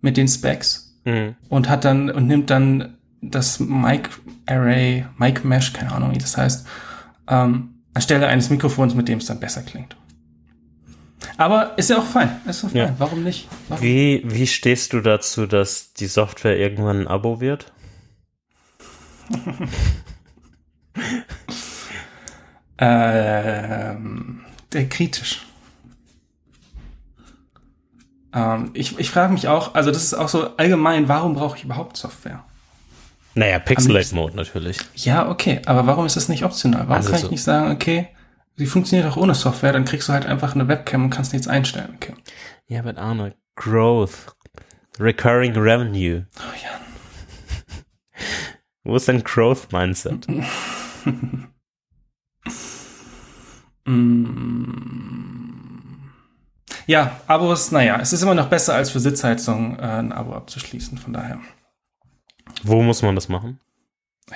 mit 0.00 0.16
den 0.16 0.28
Specs 0.28 0.84
Mhm. 1.04 1.36
und 1.48 1.68
hat 1.70 1.84
dann 1.84 2.10
und 2.10 2.26
nimmt 2.26 2.50
dann 2.50 2.98
das 3.22 3.60
Mic 3.60 4.10
Array, 4.46 5.06
Mic 5.16 5.42
Mesh, 5.44 5.72
keine 5.72 5.92
Ahnung, 5.92 6.12
wie 6.12 6.18
das 6.18 6.36
heißt, 6.36 6.66
ähm, 7.28 7.77
anstelle 7.98 8.28
eines 8.28 8.48
Mikrofons, 8.48 8.94
mit 8.94 9.08
dem 9.08 9.18
es 9.18 9.26
dann 9.26 9.40
besser 9.40 9.62
klingt. 9.62 9.96
Aber 11.36 11.76
ist 11.76 11.90
ja 11.90 11.98
auch 11.98 12.04
fein. 12.04 12.40
Ist 12.46 12.62
doch 12.62 12.70
fein. 12.70 12.76
Ja. 12.76 12.94
Warum 12.98 13.24
nicht? 13.24 13.48
Warum? 13.68 13.82
Wie, 13.82 14.22
wie 14.24 14.46
stehst 14.46 14.92
du 14.92 15.00
dazu, 15.00 15.46
dass 15.46 15.94
die 15.94 16.06
Software 16.06 16.56
irgendwann 16.56 17.00
ein 17.00 17.08
Abo 17.08 17.40
wird? 17.40 17.72
ähm, 22.78 24.44
der 24.72 24.88
kritisch. 24.88 25.44
Ähm, 28.32 28.70
ich 28.74 28.96
ich 28.96 29.10
frage 29.10 29.32
mich 29.32 29.48
auch, 29.48 29.74
also 29.74 29.90
das 29.90 30.04
ist 30.04 30.14
auch 30.14 30.28
so 30.28 30.56
allgemein, 30.56 31.08
warum 31.08 31.34
brauche 31.34 31.56
ich 31.56 31.64
überhaupt 31.64 31.96
Software? 31.96 32.44
Naja, 33.34 33.58
Pixelate 33.60 34.14
Mode 34.14 34.34
natürlich. 34.36 34.78
Ja, 34.94 35.28
okay, 35.28 35.60
aber 35.66 35.86
warum 35.86 36.06
ist 36.06 36.16
das 36.16 36.28
nicht 36.28 36.44
optional? 36.44 36.82
Warum 36.82 36.92
Also 36.92 37.10
kann 37.10 37.20
so- 37.20 37.26
ich 37.26 37.30
nicht 37.32 37.42
sagen, 37.42 37.70
okay, 37.70 38.08
sie 38.56 38.66
funktioniert 38.66 39.08
auch 39.10 39.16
ohne 39.16 39.34
Software, 39.34 39.72
dann 39.72 39.84
kriegst 39.84 40.08
du 40.08 40.12
halt 40.12 40.26
einfach 40.26 40.54
eine 40.54 40.66
Webcam 40.68 41.04
und 41.04 41.10
kannst 41.10 41.32
nichts 41.32 41.46
einstellen. 41.48 41.92
Okay. 41.96 42.14
Ja, 42.66 42.80
aber 42.80 42.96
Arne, 42.98 43.34
Growth, 43.54 44.34
Recurring 44.98 45.56
Revenue. 45.56 46.26
Oh 46.38 46.54
ja. 46.62 46.70
Wo 48.84 48.96
ist 48.96 49.08
dein 49.08 49.22
Growth 49.22 49.72
Mindset? 49.72 50.26
Mm. 54.68 56.00
Ja, 56.86 57.20
Abos, 57.26 57.70
naja, 57.72 57.98
es 58.00 58.12
ist 58.12 58.22
immer 58.22 58.34
noch 58.34 58.48
besser, 58.48 58.74
als 58.74 58.90
für 58.90 59.00
Sitzheizung 59.00 59.78
äh, 59.78 59.82
ein 59.82 60.12
Abo 60.12 60.34
abzuschließen, 60.34 60.98
von 60.98 61.12
daher. 61.12 61.38
Wo 62.62 62.82
muss 62.82 63.02
man 63.02 63.14
das 63.14 63.28
machen? 63.28 63.60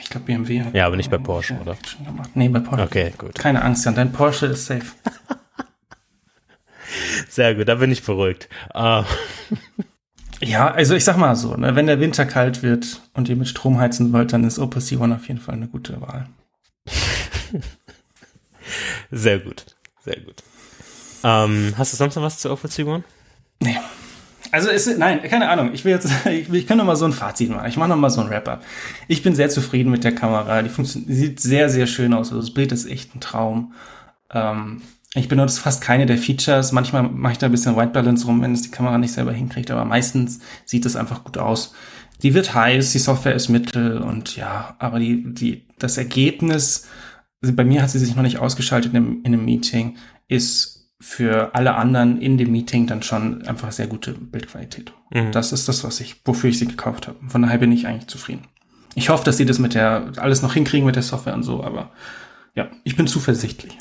Ich 0.01 0.09
glaube, 0.09 0.27
BMW 0.27 0.63
hat 0.63 0.75
Ja, 0.75 0.87
aber 0.87 0.97
nicht 0.97 1.11
bei 1.11 1.19
Porsche, 1.19 1.59
oder? 1.61 1.77
Schon 1.87 2.07
gemacht. 2.07 2.31
Nee, 2.35 2.49
bei 2.49 2.61
Porsche. 2.61 2.85
Okay, 2.85 3.13
gut. 3.19 3.35
Keine 3.35 3.63
Angst, 3.63 3.85
Jan, 3.85 3.95
dein 3.95 4.13
Porsche 4.13 4.47
ist 4.47 4.67
safe. 4.67 4.87
Sehr 7.29 7.55
gut, 7.55 7.69
da 7.69 7.75
bin 7.75 7.91
ich 7.91 8.03
beruhigt. 8.03 8.49
Ah, 8.73 9.05
Ja, 10.45 10.73
also 10.73 10.97
ich 10.97 11.05
sag 11.05 11.17
mal 11.19 11.37
so, 11.37 11.55
ne, 11.55 11.77
wenn 11.77 11.87
der 11.87 12.01
Winter 12.01 12.27
kalt 12.27 12.65
wird 12.65 13.01
und 13.15 13.29
ihr 13.29 13.37
mit 13.37 13.47
Strom 13.47 13.79
heizen 13.79 14.13
wollt, 14.13 14.33
dann 14.33 14.43
ist 14.43 14.59
Opus 14.59 14.89
C1 14.89 15.15
auf 15.15 15.29
jeden 15.29 15.39
Fall 15.41 15.55
eine 15.55 15.69
gute 15.69 16.01
Wahl. 16.01 16.29
sehr 19.13 19.39
gut, 19.39 19.77
sehr 20.05 20.19
gut. 20.21 20.43
Ähm, 21.23 21.75
hast 21.79 21.93
du 21.93 21.97
sonst 21.97 22.17
noch 22.17 22.25
was 22.25 22.39
zu 22.39 22.51
Opel 22.51 22.71
One? 22.85 23.05
Nee. 23.61 23.77
Also 24.53 24.69
es 24.69 24.87
ist, 24.87 24.99
nein, 24.99 25.23
keine 25.23 25.49
Ahnung. 25.49 25.71
Ich 25.73 25.85
will 25.85 25.93
jetzt, 25.93 26.09
ich, 26.27 26.53
ich 26.53 26.67
kann 26.67 26.79
noch 26.79 26.85
mal 26.85 26.95
so 26.95 27.07
ein 27.07 27.13
Fazit 27.13 27.51
machen. 27.51 27.67
Ich 27.69 27.79
mache 27.79 27.89
noch 27.89 27.97
mal 27.97 28.11
so 28.11 28.21
ein 28.21 28.29
Wrap-up. 28.31 28.63
Ich 29.09 29.23
bin 29.23 29.35
sehr 29.35 29.49
zufrieden 29.49 29.91
mit 29.91 30.05
der 30.05 30.15
Kamera. 30.15 30.63
Die 30.63 30.69
funktioniert, 30.69 31.11
sieht 31.11 31.41
sehr, 31.41 31.69
sehr 31.71 31.87
schön 31.87 32.13
aus. 32.13 32.29
Also 32.29 32.43
das 32.43 32.55
Bild 32.55 32.71
ist 32.71 32.87
echt 32.87 33.17
ein 33.17 33.21
Traum. 33.21 33.73
Ähm, 34.31 34.83
ich 35.15 35.29
benutze 35.29 35.61
fast 35.61 35.83
keine 35.83 36.05
der 36.05 36.19
Features. 36.19 36.73
Manchmal 36.73 37.03
mache 37.03 37.33
ich 37.33 37.39
da 37.39 37.47
ein 37.47 37.53
bisschen 37.53 37.77
White 37.77 37.93
Balance 37.93 38.27
rum, 38.27 38.43
wenn 38.43 38.53
es 38.53 38.63
die 38.63 38.71
Kamera 38.71 38.99
nicht 38.99 39.13
selber 39.13 39.33
hinkriegt. 39.33 39.71
Aber 39.71 39.87
meistens 39.87 40.41
sieht 40.67 40.85
es 40.85 40.97
einfach 40.97 41.25
gut 41.25 41.39
aus. 41.39 41.75
Die 42.23 42.35
wird 42.35 42.55
heiß, 42.55 42.93
die 42.93 42.99
Software 42.99 43.35
ist 43.35 43.49
mittel 43.49 43.99
und 43.99 44.37
ja, 44.37 44.77
aber 44.79 45.01
die, 45.01 45.35
die, 45.35 45.67
das 45.79 45.99
Ergebnis, 45.99 46.87
also 47.43 47.53
bei 47.55 47.65
mir 47.65 47.83
hat 47.83 47.91
sie 47.91 47.99
sich 47.99 48.15
noch 48.15 48.23
nicht 48.23 48.39
ausgeschaltet 48.39 48.93
in 48.93 48.97
einem, 48.97 49.21
in 49.25 49.33
einem 49.33 49.45
Meeting, 49.45 49.97
ist 50.29 50.82
für 51.03 51.55
alle 51.55 51.75
anderen 51.75 52.21
in 52.21 52.39
dem 52.39 52.53
Meeting 52.53 52.87
dann 52.87 53.03
schon 53.03 53.47
einfach 53.47 53.73
sehr 53.73 53.89
gute 53.89 54.13
Bildqualität. 54.13 54.93
Mhm. 55.11 55.33
Das 55.33 55.53
ist 55.53 55.69
das, 55.69 55.83
was 55.83 56.01
ich, 56.01 56.23
wofür 56.25 56.49
ich 56.49 56.59
sie 56.59 56.69
gekauft 56.69 57.09
habe. 57.09 57.19
Von 57.29 57.43
daher 57.43 57.59
bin 57.59 57.73
ich 57.73 57.87
eigentlich 57.87 58.07
zufrieden. 58.07 58.47
Ich 58.95 59.09
hoffe, 59.09 59.25
dass 59.25 59.37
sie 59.37 59.45
das 59.45 59.59
mit 59.59 59.75
der, 59.75 60.13
alles 60.17 60.43
noch 60.43 60.55
hinkriegen 60.55 60.87
mit 60.87 60.97
der 60.97 61.03
Software 61.03 61.35
und 61.35 61.43
so, 61.43 61.65
aber 61.65 61.91
ja, 62.55 62.69
ich 62.85 62.97
bin 62.97 63.07
zuversichtlich. 63.07 63.77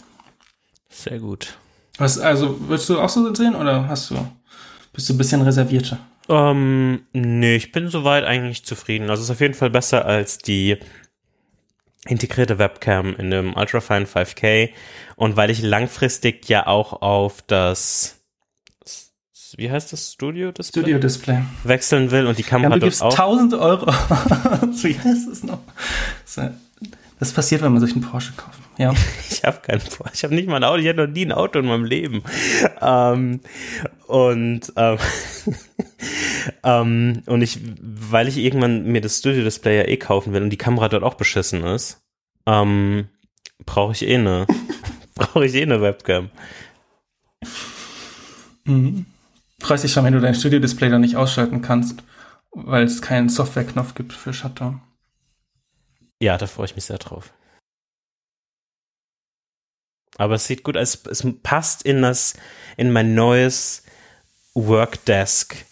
Sehr 0.89 1.19
gut. 1.19 1.57
Was, 1.97 2.17
also, 2.17 2.57
willst 2.67 2.89
du 2.89 2.99
auch 2.99 3.09
so 3.09 3.33
sehen 3.35 3.55
oder 3.55 3.87
hast 3.87 4.09
du, 4.09 4.15
bist 4.93 5.07
du 5.07 5.13
ein 5.13 5.17
bisschen 5.17 5.41
reservierter? 5.41 5.99
Ähm, 6.29 7.01
nee, 7.13 7.55
ich 7.55 7.71
bin 7.71 7.89
soweit 7.89 8.23
eigentlich 8.23 8.63
zufrieden. 8.65 9.09
Also 9.09 9.21
es 9.21 9.29
ist 9.29 9.35
auf 9.35 9.41
jeden 9.41 9.53
Fall 9.53 9.69
besser 9.69 10.05
als 10.05 10.37
die 10.37 10.77
integrierte 12.05 12.57
Webcam 12.57 13.15
in 13.15 13.31
dem 13.31 13.55
Ultrafine 13.55 14.05
5K. 14.05 14.69
Und 15.15 15.35
weil 15.37 15.49
ich 15.49 15.61
langfristig 15.61 16.49
ja 16.49 16.67
auch 16.67 17.01
auf 17.01 17.41
das 17.43 18.17
wie 19.57 19.69
heißt 19.69 19.91
das 19.91 20.13
Studio 20.13 20.51
Display 20.53 20.81
Studio 20.81 20.97
Display. 20.99 21.41
wechseln 21.65 22.09
will 22.11 22.25
und 22.25 22.37
die 22.37 22.43
Ja, 22.43 22.47
Kamera 22.47 22.73
du 22.75 22.79
dort 22.79 22.89
gibst 22.89 23.01
auch 23.03 23.11
1000 23.11 23.53
Euro. 23.55 23.85
Wie 23.91 24.97
heißt 24.97 25.27
es 25.27 25.43
noch? 25.43 25.59
So, 26.23 26.49
Das 27.21 27.33
passiert, 27.33 27.61
wenn 27.61 27.71
man 27.71 27.79
sich 27.79 27.93
einen 27.93 28.01
Porsche 28.01 28.33
kauft. 28.35 28.59
Ja. 28.79 28.95
Ich 29.29 29.43
habe 29.43 29.59
keinen 29.61 29.79
Porsche. 29.81 30.13
Ich 30.13 30.23
habe 30.23 30.33
nicht 30.33 30.47
mal 30.47 30.55
ein 30.55 30.63
Auto. 30.63 30.79
Ich 30.79 30.87
hatte 30.87 31.05
noch 31.05 31.13
nie 31.13 31.25
ein 31.25 31.31
Auto 31.31 31.59
in 31.59 31.67
meinem 31.67 31.85
Leben. 31.85 32.23
Ähm, 32.81 33.41
und 34.07 34.73
ähm, 34.75 34.97
ähm, 36.63 37.21
und 37.27 37.41
ich, 37.43 37.59
weil 37.79 38.27
ich 38.27 38.37
irgendwann 38.37 38.85
mir 38.85 39.01
das 39.01 39.19
Studio 39.19 39.43
Display 39.43 39.77
ja 39.77 39.87
eh 39.87 39.97
kaufen 39.97 40.33
will 40.33 40.41
und 40.41 40.49
die 40.49 40.57
Kamera 40.57 40.89
dort 40.89 41.03
auch 41.03 41.13
beschissen 41.13 41.63
ist, 41.63 42.01
ähm, 42.47 43.07
brauche 43.67 43.93
ich 43.93 44.01
eh 44.01 44.15
eine, 44.15 44.47
brauche 45.15 45.45
ich 45.45 45.53
eh 45.53 45.61
eine 45.61 45.79
Webcam. 45.79 46.31
Mhm. 48.65 49.05
Freust 49.59 49.83
dich 49.83 49.93
schon, 49.93 50.05
wenn 50.05 50.13
du 50.13 50.21
dein 50.21 50.33
Studio-Display 50.33 50.89
dann 50.89 51.01
nicht 51.01 51.17
ausschalten 51.17 51.61
kannst, 51.61 52.03
weil 52.51 52.83
es 52.83 53.03
keinen 53.03 53.29
Software-Knopf 53.29 53.93
gibt 53.93 54.13
für 54.13 54.33
Shutdown. 54.33 54.81
Ja, 56.21 56.37
da 56.37 56.45
freue 56.45 56.65
ich 56.65 56.75
mich 56.75 56.85
sehr 56.85 56.99
drauf. 56.99 57.33
Aber 60.17 60.35
es 60.35 60.45
sieht 60.45 60.61
gut, 60.63 60.75
es, 60.75 61.03
es 61.07 61.25
passt 61.41 61.81
in 61.81 62.03
das, 62.03 62.35
in 62.77 62.91
mein 62.91 63.15
neues 63.15 63.81
Workdesk 64.53 65.65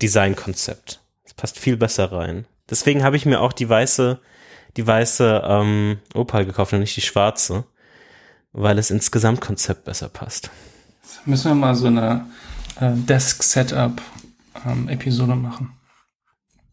Designkonzept. 0.00 1.00
Es 1.24 1.34
passt 1.34 1.58
viel 1.58 1.76
besser 1.76 2.12
rein. 2.12 2.46
Deswegen 2.68 3.02
habe 3.02 3.16
ich 3.16 3.26
mir 3.26 3.40
auch 3.40 3.52
die 3.52 3.68
weiße, 3.68 4.20
die 4.76 4.86
weiße 4.86 5.42
ähm, 5.44 5.98
Opal 6.14 6.46
gekauft 6.46 6.72
und 6.72 6.78
nicht 6.80 6.96
die 6.96 7.00
schwarze, 7.00 7.64
weil 8.52 8.78
es 8.78 8.92
ins 8.92 9.10
Gesamtkonzept 9.10 9.82
besser 9.84 10.08
passt. 10.08 10.50
Müssen 11.24 11.50
wir 11.50 11.56
mal 11.56 11.74
so 11.74 11.88
eine 11.88 12.30
äh, 12.78 12.92
Desk-Setup-Episode 12.92 15.34
machen, 15.34 15.76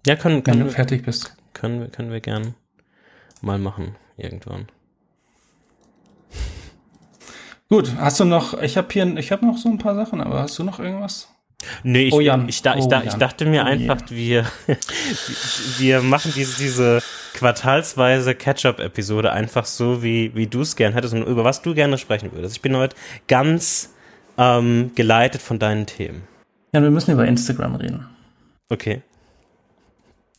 Ja, 0.05 0.15
können, 0.17 0.35
wenn 0.35 0.43
können, 0.43 0.59
du 0.59 0.65
wir, 0.65 0.71
fertig 0.73 1.03
bist. 1.03 1.35
können 1.53 1.79
wir, 1.79 1.87
können 1.87 2.11
wir 2.11 2.21
gern 2.21 2.53
mal 3.43 3.59
machen 3.59 3.95
irgendwann. 4.17 4.67
Gut, 7.69 7.91
hast 7.97 8.19
du 8.19 8.25
noch, 8.25 8.61
ich 8.61 8.77
habe 8.77 8.87
hier, 8.91 9.17
ich 9.17 9.31
habe 9.31 9.45
noch 9.45 9.57
so 9.57 9.69
ein 9.69 9.77
paar 9.77 9.95
Sachen, 9.95 10.21
aber 10.21 10.41
hast 10.41 10.57
du 10.57 10.63
noch 10.63 10.79
irgendwas? 10.79 11.27
Nee, 11.83 12.07
ich, 12.07 12.13
Oh, 12.13 12.19
Jan. 12.19 12.47
ich, 12.47 12.61
da, 12.61 12.75
ich, 12.75 12.85
Oh, 12.85 13.01
ich 13.03 13.13
dachte 13.15 13.45
mir 13.45 13.63
Oh, 13.63 13.65
einfach, 13.65 13.97
wir, 14.09 14.45
wir 15.77 16.01
machen 16.01 16.31
diese, 16.35 16.57
diese 16.57 17.01
quartalsweise 17.33 18.35
Catch-up-Episode 18.35 19.31
einfach 19.31 19.65
so, 19.65 20.01
wie, 20.03 20.33
wie 20.35 20.47
du 20.47 20.61
es 20.61 20.75
gern 20.75 20.93
hättest 20.93 21.13
und 21.13 21.23
über 21.23 21.43
was 21.43 21.61
du 21.61 21.73
gerne 21.73 21.97
sprechen 21.97 22.31
würdest. 22.31 22.55
Ich 22.55 22.61
bin 22.61 22.75
heute 22.75 22.95
ganz 23.27 23.93
ähm, 24.37 24.91
geleitet 24.95 25.41
von 25.41 25.59
deinen 25.59 25.85
Themen. 25.85 26.23
Ja, 26.73 26.81
wir 26.81 26.91
müssen 26.91 27.11
über 27.11 27.25
Instagram 27.25 27.75
reden. 27.75 28.07
Okay. 28.69 29.01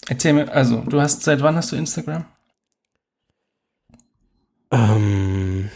Erzähl 0.08 0.32
mir, 0.32 0.50
also, 0.52 0.80
du 0.80 1.00
hast, 1.00 1.22
seit 1.22 1.42
wann 1.42 1.56
hast 1.56 1.72
du 1.72 1.76
Instagram? 1.76 2.24
Ähm, 4.70 5.70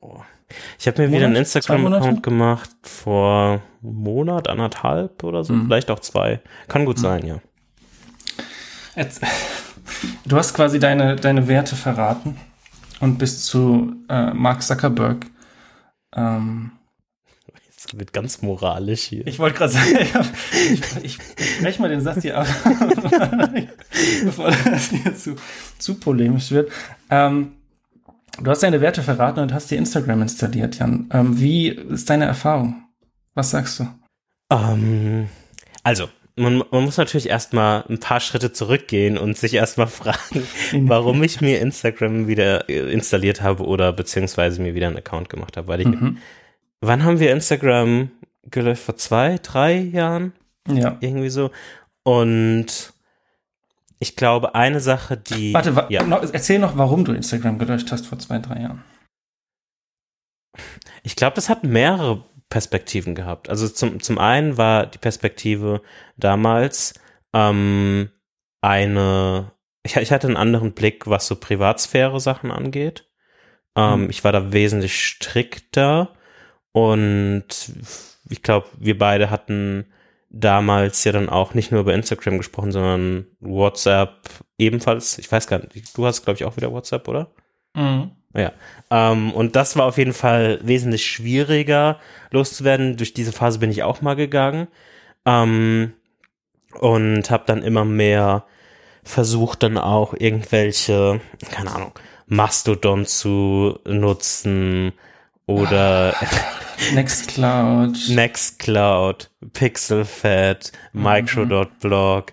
oh. 0.00 0.20
Ich 0.84 0.88
habe 0.88 1.00
mir 1.00 1.08
wieder 1.08 1.24
einen 1.24 1.32
Monat? 1.32 1.46
Instagram-Account 1.46 2.22
gemacht 2.22 2.68
vor 2.82 3.62
Monat, 3.80 4.48
anderthalb 4.48 5.24
oder 5.24 5.42
so, 5.42 5.54
Mhm. 5.54 5.64
vielleicht 5.64 5.90
auch 5.90 6.00
zwei. 6.00 6.42
Kann 6.68 6.84
gut 6.84 6.98
sein, 6.98 7.24
ja. 7.24 7.38
Jetzt, 8.94 9.22
du 10.26 10.36
hast 10.36 10.52
quasi 10.52 10.78
deine, 10.78 11.16
deine 11.16 11.48
Werte 11.48 11.74
verraten 11.74 12.36
und 13.00 13.16
bist 13.16 13.46
zu 13.46 13.94
äh, 14.10 14.34
Mark 14.34 14.62
Zuckerberg. 14.62 15.24
Ähm, 16.14 16.72
Es 17.78 17.98
wird 17.98 18.12
ganz 18.12 18.42
moralisch 18.42 19.04
hier. 19.04 19.26
ich 19.26 19.38
wollte 19.38 19.56
gerade 19.56 19.72
sagen, 19.72 19.88
ich, 20.70 20.82
ich, 21.02 21.18
ich 21.38 21.60
breche 21.62 21.80
mal 21.80 21.88
den 21.88 22.02
Satz 22.02 22.20
hier 22.20 22.36
ab, 22.36 22.46
bevor 24.22 24.50
das 24.50 24.90
hier 24.90 25.16
zu, 25.16 25.36
zu 25.78 25.94
polemisch 25.94 26.50
wird. 26.50 26.70
Ähm, 27.08 27.52
du 28.40 28.50
hast 28.50 28.62
deine 28.62 28.80
Werte 28.80 29.02
verraten 29.02 29.40
und 29.40 29.52
hast 29.52 29.70
dir 29.70 29.78
Instagram 29.78 30.22
installiert, 30.22 30.78
Jan. 30.78 31.08
Ähm, 31.12 31.40
wie 31.40 31.68
ist 31.68 32.08
deine 32.10 32.24
Erfahrung? 32.26 32.84
Was 33.34 33.50
sagst 33.50 33.80
du? 33.80 33.86
Ähm, 34.50 35.28
also, 35.82 36.08
man, 36.36 36.62
man 36.70 36.84
muss 36.84 36.96
natürlich 36.96 37.28
erstmal 37.28 37.84
ein 37.88 38.00
paar 38.00 38.20
Schritte 38.20 38.52
zurückgehen 38.52 39.18
und 39.18 39.36
sich 39.36 39.54
erstmal 39.54 39.86
fragen, 39.88 40.46
warum 40.72 41.22
ich 41.22 41.40
mir 41.40 41.60
Instagram 41.60 42.26
wieder 42.26 42.68
äh, 42.68 42.92
installiert 42.92 43.42
habe 43.42 43.64
oder 43.64 43.92
beziehungsweise 43.92 44.60
mir 44.62 44.74
wieder 44.74 44.88
einen 44.88 44.96
Account 44.96 45.28
gemacht 45.28 45.56
habe. 45.56 45.68
Weil 45.68 45.80
ich, 45.80 45.86
Mhm. 45.86 46.18
wann 46.80 47.04
haben 47.04 47.20
wir 47.20 47.32
Instagram 47.32 48.10
gelöscht? 48.50 48.82
Vor 48.82 48.96
zwei, 48.96 49.38
drei 49.42 49.76
Jahren? 49.76 50.32
Ja. 50.68 50.96
Irgendwie 51.00 51.30
so. 51.30 51.50
Und 52.04 52.93
ich 53.98 54.16
glaube, 54.16 54.54
eine 54.54 54.80
Sache, 54.80 55.16
die. 55.16 55.54
Warte, 55.54 55.76
wa 55.76 55.86
ja. 55.88 56.02
noch, 56.04 56.22
erzähl 56.22 56.58
noch, 56.58 56.76
warum 56.76 57.04
du 57.04 57.12
Instagram 57.12 57.58
gelöscht 57.58 57.90
hast 57.92 58.06
vor 58.06 58.18
zwei, 58.18 58.38
drei 58.38 58.60
Jahren. 58.60 58.84
Ich 61.02 61.16
glaube, 61.16 61.34
das 61.34 61.48
hat 61.48 61.64
mehrere 61.64 62.24
Perspektiven 62.48 63.14
gehabt. 63.14 63.48
Also 63.48 63.68
zum, 63.68 64.00
zum 64.00 64.18
einen 64.18 64.56
war 64.56 64.86
die 64.86 64.98
Perspektive 64.98 65.82
damals 66.16 66.94
ähm, 67.32 68.10
eine 68.60 69.54
ich, 69.84 69.96
ich 69.96 70.10
hatte 70.10 70.26
einen 70.26 70.36
anderen 70.36 70.72
Blick, 70.72 71.06
was 71.06 71.26
so 71.26 71.36
Privatsphäre-Sachen 71.36 72.50
angeht. 72.50 73.06
Ähm, 73.76 74.04
Mhm. 74.04 74.10
Ich 74.10 74.24
war 74.24 74.32
da 74.32 74.52
wesentlich 74.52 75.04
strikter 75.04 76.14
und 76.72 77.72
ich 78.28 78.42
glaube, 78.42 78.68
wir 78.78 78.98
beide 78.98 79.30
hatten 79.30 79.86
damals 80.34 81.04
ja 81.04 81.12
dann 81.12 81.28
auch 81.28 81.54
nicht 81.54 81.70
nur 81.70 81.80
über 81.80 81.94
Instagram 81.94 82.38
gesprochen, 82.38 82.72
sondern 82.72 83.26
WhatsApp 83.40 84.20
ebenfalls. 84.58 85.18
Ich 85.18 85.30
weiß 85.30 85.46
gar 85.46 85.60
nicht, 85.60 85.96
du 85.96 86.06
hast, 86.06 86.24
glaube 86.24 86.36
ich, 86.36 86.44
auch 86.44 86.56
wieder 86.56 86.72
WhatsApp, 86.72 87.06
oder? 87.08 87.30
Mhm. 87.74 88.10
Ja. 88.36 88.52
Ähm, 88.90 89.32
und 89.32 89.54
das 89.54 89.76
war 89.76 89.86
auf 89.86 89.96
jeden 89.96 90.12
Fall 90.12 90.58
wesentlich 90.62 91.06
schwieriger 91.06 92.00
loszuwerden. 92.30 92.96
Durch 92.96 93.14
diese 93.14 93.32
Phase 93.32 93.60
bin 93.60 93.70
ich 93.70 93.84
auch 93.84 94.02
mal 94.02 94.16
gegangen. 94.16 94.66
Ähm, 95.24 95.92
und 96.80 97.30
habe 97.30 97.44
dann 97.46 97.62
immer 97.62 97.84
mehr 97.84 98.44
versucht, 99.04 99.62
dann 99.62 99.78
auch 99.78 100.14
irgendwelche, 100.18 101.20
keine 101.52 101.72
Ahnung, 101.72 101.92
Mastodon 102.26 103.06
zu 103.06 103.78
nutzen 103.84 104.92
oder 105.46 106.14
Nextcloud. 106.92 108.08
Nextcloud, 108.08 109.30
Pixelfed, 109.52 110.72
Micro.blog, 110.92 112.32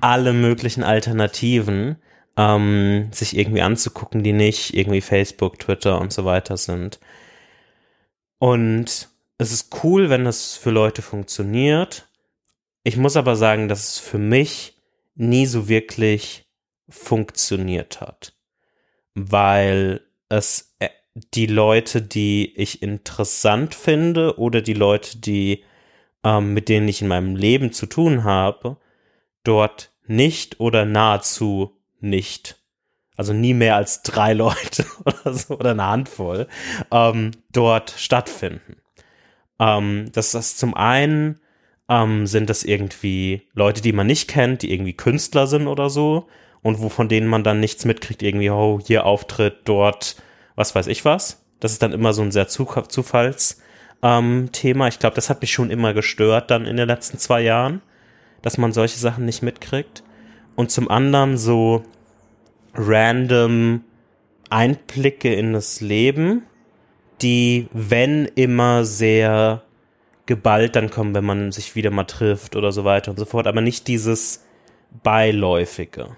alle 0.00 0.32
möglichen 0.32 0.82
Alternativen, 0.82 1.96
ähm, 2.36 3.08
sich 3.12 3.36
irgendwie 3.36 3.62
anzugucken, 3.62 4.22
die 4.22 4.32
nicht 4.32 4.74
irgendwie 4.74 5.00
Facebook, 5.00 5.58
Twitter 5.58 6.00
und 6.00 6.12
so 6.12 6.24
weiter 6.24 6.56
sind. 6.56 7.00
Und 8.38 9.08
es 9.38 9.52
ist 9.52 9.82
cool, 9.82 10.10
wenn 10.10 10.24
das 10.24 10.56
für 10.56 10.70
Leute 10.70 11.02
funktioniert. 11.02 12.08
Ich 12.84 12.96
muss 12.96 13.16
aber 13.16 13.36
sagen, 13.36 13.68
dass 13.68 13.88
es 13.88 13.98
für 13.98 14.18
mich 14.18 14.76
nie 15.14 15.46
so 15.46 15.68
wirklich 15.68 16.46
funktioniert 16.88 18.00
hat, 18.00 18.34
weil 19.14 20.00
es 20.28 20.74
äh, 20.78 20.88
die 21.34 21.46
Leute, 21.46 22.02
die 22.02 22.54
ich 22.56 22.82
interessant 22.82 23.74
finde 23.74 24.38
oder 24.38 24.62
die 24.62 24.74
Leute, 24.74 25.18
die 25.18 25.64
ähm, 26.24 26.54
mit 26.54 26.68
denen 26.68 26.88
ich 26.88 27.02
in 27.02 27.08
meinem 27.08 27.36
Leben 27.36 27.72
zu 27.72 27.86
tun 27.86 28.24
habe, 28.24 28.76
dort 29.44 29.92
nicht 30.06 30.60
oder 30.60 30.84
nahezu 30.84 31.76
nicht, 32.00 32.56
also 33.16 33.32
nie 33.32 33.54
mehr 33.54 33.76
als 33.76 34.02
drei 34.02 34.32
Leute 34.34 34.84
oder 35.04 35.34
so 35.34 35.58
oder 35.58 35.70
eine 35.70 35.86
Handvoll 35.86 36.48
ähm, 36.90 37.32
dort 37.52 37.90
stattfinden. 37.96 38.76
Ähm, 39.58 40.10
das 40.12 40.34
ist 40.34 40.58
zum 40.58 40.74
einen 40.74 41.40
ähm, 41.88 42.26
sind 42.26 42.50
das 42.50 42.64
irgendwie 42.64 43.48
Leute, 43.54 43.80
die 43.80 43.92
man 43.92 44.06
nicht 44.06 44.28
kennt, 44.28 44.62
die 44.62 44.72
irgendwie 44.72 44.92
Künstler 44.92 45.46
sind 45.46 45.66
oder 45.66 45.88
so 45.90 46.28
und 46.62 46.80
wo 46.80 46.88
von 46.88 47.08
denen 47.08 47.28
man 47.28 47.44
dann 47.44 47.60
nichts 47.60 47.84
mitkriegt, 47.84 48.22
irgendwie, 48.22 48.50
oh, 48.50 48.80
hier 48.84 49.06
Auftritt, 49.06 49.60
dort, 49.64 50.16
was 50.58 50.74
weiß 50.74 50.88
ich 50.88 51.04
was. 51.04 51.44
Das 51.60 51.72
ist 51.72 51.82
dann 51.82 51.92
immer 51.92 52.12
so 52.12 52.22
ein 52.22 52.32
sehr 52.32 52.48
Zuf 52.48 52.88
Zufalls 52.88 53.62
ähm. 54.02 54.50
Ich 54.52 54.98
glaube, 54.98 55.14
das 55.14 55.30
hat 55.30 55.40
mich 55.40 55.52
schon 55.52 55.70
immer 55.70 55.94
gestört 55.94 56.50
dann 56.50 56.66
in 56.66 56.76
den 56.76 56.88
letzten 56.88 57.18
zwei 57.18 57.40
Jahren, 57.40 57.80
dass 58.42 58.58
man 58.58 58.72
solche 58.72 58.98
Sachen 58.98 59.24
nicht 59.24 59.42
mitkriegt. 59.42 60.02
Und 60.56 60.70
zum 60.70 60.90
anderen 60.90 61.38
so 61.38 61.84
random 62.74 63.84
Einblicke 64.50 65.32
in 65.32 65.52
das 65.52 65.80
Leben, 65.80 66.42
die, 67.22 67.68
wenn 67.72 68.26
immer 68.26 68.84
sehr 68.84 69.62
geballt 70.26 70.76
dann 70.76 70.90
kommen, 70.90 71.14
wenn 71.14 71.24
man 71.24 71.52
sich 71.52 71.74
wieder 71.74 71.90
mal 71.90 72.04
trifft 72.04 72.56
oder 72.56 72.72
so 72.72 72.84
weiter 72.84 73.10
und 73.10 73.18
so 73.18 73.24
fort, 73.24 73.46
aber 73.46 73.60
nicht 73.60 73.88
dieses 73.88 74.44
beiläufige. 75.02 76.16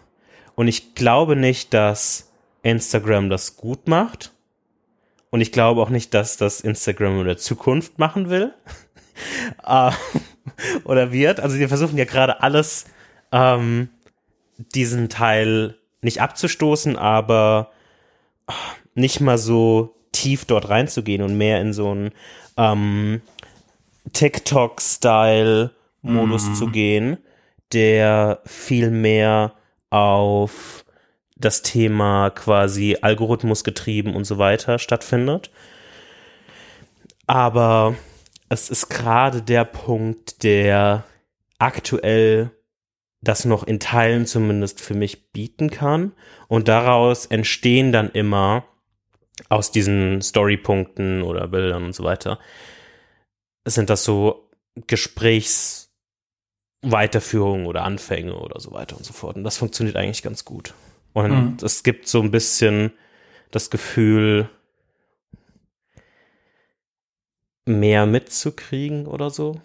Und 0.55 0.69
ich 0.69 0.95
glaube 0.95 1.37
nicht, 1.37 1.73
dass 1.75 2.30
Instagram 2.63 3.31
das 3.31 3.57
gut 3.57 3.89
macht. 3.89 4.33
Und 5.31 5.41
ich 5.41 5.53
glaube 5.53 5.81
auch 5.81 5.91
nicht, 5.91 6.13
dass 6.15 6.37
das 6.37 6.61
Instagram 6.61 7.21
in 7.21 7.27
der 7.27 7.39
Zukunft 7.39 7.99
machen 7.99 8.31
will. 8.31 8.55
äh, 9.67 9.91
oder 10.85 11.13
wird. 11.13 11.41
Also 11.41 11.59
wir 11.59 11.69
versuchen 11.69 11.99
ja 11.99 12.05
gerade 12.05 12.43
alles, 12.43 12.85
ähm, 13.33 13.89
diesen 14.75 15.09
Teil 15.09 15.77
nicht 16.03 16.21
abzustoßen, 16.21 16.97
aber 16.97 17.71
nicht 18.95 19.21
mal 19.21 19.39
so 19.39 19.95
tief 20.13 20.45
dort 20.45 20.69
reinzugehen 20.69 21.23
und 21.23 21.39
mehr 21.39 21.61
in 21.61 21.73
so 21.73 21.91
einen 21.91 22.11
ähm, 22.57 23.23
TikTok-Style-Modus 24.13 26.49
Mhm. 26.49 26.55
zu 26.55 26.67
gehen, 26.67 27.19
der 27.73 28.41
viel 28.45 28.91
mehr 28.91 29.55
auf 29.91 30.85
das 31.41 31.63
Thema 31.63 32.31
quasi 32.31 32.99
Algorithmus 33.01 33.65
getrieben 33.65 34.15
und 34.15 34.25
so 34.25 34.39
weiter 34.39 34.79
stattfindet. 34.79 35.51
Aber 37.27 37.95
es 38.49 38.71
ist 38.71 38.89
gerade 38.89 39.43
der 39.43 39.65
Punkt, 39.65 40.43
der 40.43 41.05
aktuell 41.59 42.51
das 43.23 43.45
noch 43.45 43.65
in 43.65 43.81
Teilen 43.81 44.25
zumindest 44.27 44.81
für 44.81 44.95
mich 44.95 45.31
bieten 45.33 45.69
kann. 45.71 46.13
Und 46.49 46.69
daraus 46.69 47.27
entstehen 47.27 47.93
dann 47.93 48.09
immer 48.11 48.65
aus 49.49 49.73
diesen 49.73 50.23
Storypunkten 50.23 51.23
oder 51.23 51.49
Bildern 51.49 51.85
und 51.85 51.95
so 51.95 52.05
weiter, 52.05 52.39
sind 53.65 53.91
das 53.91 54.05
so 54.05 54.49
Gesprächsweiterführungen 54.87 57.67
oder 57.67 57.83
Anfänge 57.85 58.37
oder 58.37 58.61
so 58.61 58.73
weiter 58.73 58.97
und 58.97 59.05
so 59.05 59.13
fort. 59.13 59.37
Und 59.37 59.45
das 59.45 59.59
funktioniert 59.59 59.97
eigentlich 59.97 60.23
ganz 60.23 60.45
gut. 60.45 60.75
Und 61.13 61.31
Mhm. 61.31 61.57
es 61.63 61.83
gibt 61.83 62.07
so 62.09 62.21
ein 62.23 62.31
bisschen 62.31 62.93
das 63.51 63.71
Gefühl, 63.71 64.49
mehr 67.67 68.07
mitzukriegen 68.07 69.07
oder 69.07 69.31
so 69.31 69.61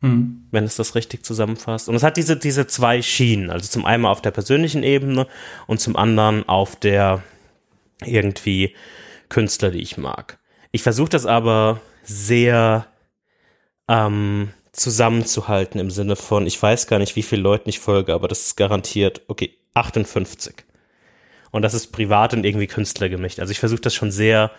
Mhm. 0.00 0.46
wenn 0.52 0.62
es 0.62 0.76
das 0.76 0.94
richtig 0.94 1.24
zusammenfasst. 1.24 1.88
Und 1.88 1.96
es 1.96 2.04
hat 2.04 2.16
diese, 2.16 2.36
diese 2.36 2.68
zwei 2.68 3.02
Schienen, 3.02 3.50
also 3.50 3.68
zum 3.68 3.84
einen 3.84 4.04
auf 4.06 4.22
der 4.22 4.30
persönlichen 4.30 4.84
Ebene 4.84 5.26
und 5.66 5.80
zum 5.80 5.96
anderen 5.96 6.48
auf 6.48 6.76
der 6.76 7.24
irgendwie 8.04 8.76
Künstler, 9.28 9.72
die 9.72 9.80
ich 9.82 9.96
mag. 9.96 10.38
Ich 10.70 10.82
versuche 10.84 11.08
das 11.08 11.26
aber 11.26 11.80
sehr 12.04 12.86
ähm, 13.88 14.50
zusammenzuhalten 14.70 15.80
im 15.80 15.90
Sinne 15.90 16.14
von, 16.14 16.46
ich 16.46 16.62
weiß 16.62 16.86
gar 16.86 17.00
nicht, 17.00 17.16
wie 17.16 17.24
viele 17.24 17.42
Leuten 17.42 17.68
ich 17.68 17.80
folge, 17.80 18.14
aber 18.14 18.28
das 18.28 18.42
ist 18.46 18.56
garantiert, 18.56 19.22
okay, 19.26 19.56
58. 19.74 20.64
Und 21.58 21.62
das 21.62 21.74
ist 21.74 21.88
privat 21.88 22.32
und 22.34 22.44
irgendwie 22.46 22.68
Künstler 22.68 23.08
gemischt. 23.08 23.40
Also 23.40 23.50
ich 23.50 23.58
versuche 23.58 23.80
das 23.80 23.94
schon 23.94 24.10
sehr 24.12 24.50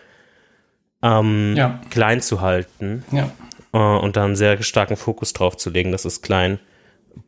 ähm, 1.02 1.54
Ja. 1.56 1.80
klein 1.90 2.22
zu 2.22 2.42
halten 2.42 3.06
Ja. 3.12 3.30
äh, 3.72 3.78
und 3.78 4.18
da 4.18 4.26
einen 4.26 4.36
sehr 4.36 4.62
starken 4.64 4.98
Fokus 4.98 5.32
drauf 5.34 5.56
zu 5.56 5.70
legen, 5.70 5.92
dass 5.94 6.04
es 6.04 6.22
klein 6.22 6.60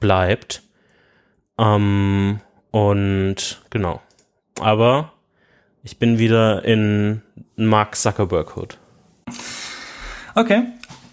bleibt. 0.01 0.61
Ähm, 1.57 2.41
und 2.71 3.61
genau. 3.69 4.01
Aber 4.59 5.13
ich 5.83 5.97
bin 5.99 6.19
wieder 6.19 6.65
in 6.65 7.21
Mark 7.55 7.95
Zuckerberg 7.95 8.55
Hood. 8.57 8.77
Okay. 10.35 10.63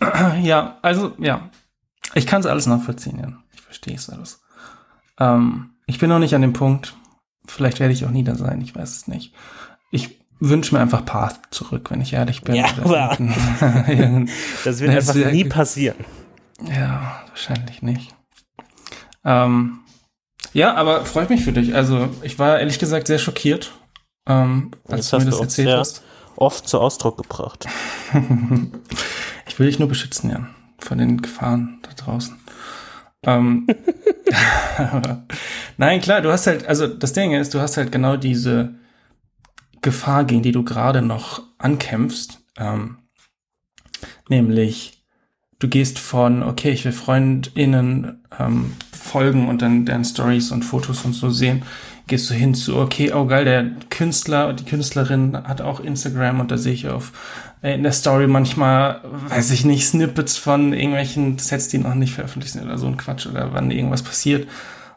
Ja, 0.42 0.78
also, 0.82 1.12
ja. 1.18 1.48
Ich 2.14 2.26
kann 2.26 2.40
es 2.40 2.46
alles 2.46 2.66
nachvollziehen, 2.66 3.18
ja. 3.20 3.32
Ich 3.54 3.60
verstehe 3.60 3.94
es 3.94 4.08
alles. 4.10 4.40
Ähm, 5.18 5.70
ich 5.86 5.98
bin 5.98 6.08
noch 6.08 6.18
nicht 6.20 6.34
an 6.34 6.42
dem 6.42 6.52
Punkt. 6.52 6.94
Vielleicht 7.48 7.80
werde 7.80 7.92
ich 7.92 8.04
auch 8.04 8.10
nie 8.10 8.22
da 8.24 8.34
sein, 8.36 8.60
ich 8.60 8.74
weiß 8.76 8.90
es 8.90 9.08
nicht. 9.08 9.32
Ich 9.90 10.18
wünsche 10.38 10.74
mir 10.74 10.80
einfach 10.80 11.04
Path 11.04 11.40
zurück, 11.50 11.90
wenn 11.90 12.00
ich 12.00 12.12
ehrlich 12.12 12.42
bin. 12.42 12.54
Ja, 12.54 12.66
aber- 12.84 13.16
Das 14.64 14.80
wird 14.80 14.90
einfach 14.94 15.14
nie 15.32 15.44
passieren. 15.44 15.96
ja, 16.68 17.22
wahrscheinlich 17.28 17.82
nicht. 17.82 18.14
Ähm, 19.24 19.80
ja, 20.52 20.74
aber 20.74 21.04
freut 21.04 21.30
mich 21.30 21.42
für 21.44 21.52
dich. 21.52 21.74
Also, 21.74 22.08
ich 22.22 22.38
war 22.38 22.58
ehrlich 22.60 22.78
gesagt 22.78 23.06
sehr 23.08 23.18
schockiert, 23.18 23.72
ähm, 24.28 24.70
als 24.88 25.10
Das 25.10 25.20
du 25.20 25.24
mir 25.26 25.30
das 25.32 25.40
erzählt 25.40 25.68
hast. 25.76 26.02
oft 26.36 26.68
zu 26.68 26.80
Ausdruck 26.80 27.16
gebracht. 27.16 27.66
Ich 29.46 29.58
will 29.58 29.66
dich 29.66 29.78
nur 29.80 29.88
beschützen, 29.88 30.30
Jan, 30.30 30.48
von 30.78 30.98
den 30.98 31.20
Gefahren 31.20 31.78
da 31.82 31.90
draußen. 31.96 32.36
Ähm, 33.24 33.66
Nein, 35.76 36.00
klar, 36.00 36.20
du 36.20 36.30
hast 36.30 36.46
halt, 36.46 36.66
also 36.66 36.86
das 36.86 37.12
Ding 37.12 37.32
ist, 37.32 37.54
du 37.54 37.60
hast 37.60 37.76
halt 37.76 37.92
genau 37.92 38.16
diese 38.16 38.74
Gefahr, 39.80 40.24
gegen 40.24 40.42
die 40.42 40.52
du 40.52 40.64
gerade 40.64 41.02
noch 41.02 41.42
ankämpfst. 41.58 42.40
Ähm, 42.56 42.98
nämlich, 44.28 45.04
du 45.58 45.68
gehst 45.68 45.98
von, 45.98 46.42
okay, 46.42 46.70
ich 46.70 46.84
will 46.84 46.92
FreundInnen 46.92 48.24
ähm, 48.38 48.72
folgen 48.92 49.48
und 49.48 49.62
dann 49.62 49.86
deren 49.86 50.04
Stories 50.04 50.50
und 50.50 50.64
Fotos 50.64 51.04
und 51.04 51.12
so 51.12 51.30
sehen, 51.30 51.62
gehst 52.06 52.28
du 52.30 52.34
hin 52.34 52.54
zu, 52.54 52.76
okay, 52.76 53.12
oh 53.12 53.26
geil, 53.26 53.44
der 53.44 53.70
Künstler, 53.90 54.52
die 54.52 54.64
Künstlerin 54.64 55.36
hat 55.36 55.60
auch 55.60 55.80
Instagram 55.80 56.40
und 56.40 56.50
da 56.50 56.58
sehe 56.58 56.72
ich 56.72 56.88
auf 56.88 57.12
in 57.62 57.82
der 57.82 57.92
Story 57.92 58.26
manchmal, 58.26 59.00
weiß 59.04 59.50
ich 59.50 59.64
nicht, 59.64 59.86
Snippets 59.86 60.36
von 60.36 60.72
irgendwelchen 60.72 61.38
Sets, 61.38 61.68
die 61.68 61.78
noch 61.78 61.94
nicht 61.94 62.14
veröffentlicht 62.14 62.52
sind 62.52 62.64
oder 62.64 62.78
so 62.78 62.86
ein 62.86 62.96
Quatsch 62.96 63.26
oder 63.26 63.52
wann 63.52 63.70
irgendwas 63.70 64.02
passiert. 64.02 64.48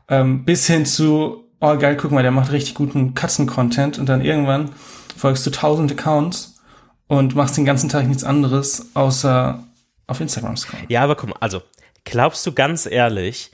Ähm, 0.07 0.45
bis 0.45 0.68
hin 0.68 0.86
zu, 0.86 1.49
oh 1.59 1.78
geil, 1.78 1.97
guck 1.97 2.12
mal, 2.12 2.22
der 2.22 2.32
macht 2.32 2.51
richtig 2.51 2.76
guten 2.76 3.14
Katzen-Content 3.14 3.97
und 3.97 4.09
dann 4.09 4.24
irgendwann 4.24 4.72
folgst 5.18 5.45
du 5.45 5.49
tausend 5.49 5.91
Accounts 5.91 6.59
und 7.07 7.36
machst 7.36 7.57
den 7.57 7.66
ganzen 7.66 7.89
Tag 7.89 8.07
nichts 8.07 8.24
anderes, 8.24 8.95
außer 8.95 9.64
auf 10.07 10.20
Instagram 10.20 10.57
scrollen. 10.57 10.86
Ja, 10.89 11.01
aber 11.01 11.16
guck 11.16 11.30
mal, 11.30 11.38
also, 11.39 11.62
glaubst 12.03 12.45
du 12.45 12.51
ganz 12.51 12.86
ehrlich, 12.86 13.51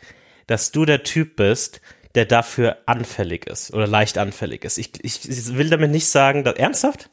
dass 0.47 0.71
du 0.71 0.85
der 0.85 1.03
Typ 1.03 1.35
bist, 1.37 1.81
der 2.15 2.25
dafür 2.25 2.77
anfällig 2.87 3.45
ist 3.47 3.73
oder 3.73 3.87
leicht 3.87 4.17
anfällig 4.17 4.65
ist? 4.65 4.77
Ich, 4.77 5.03
ich, 5.03 5.29
ich 5.29 5.57
will 5.57 5.69
damit 5.69 5.91
nicht 5.91 6.09
sagen, 6.09 6.43
dass, 6.43 6.55
ernsthaft? 6.55 7.09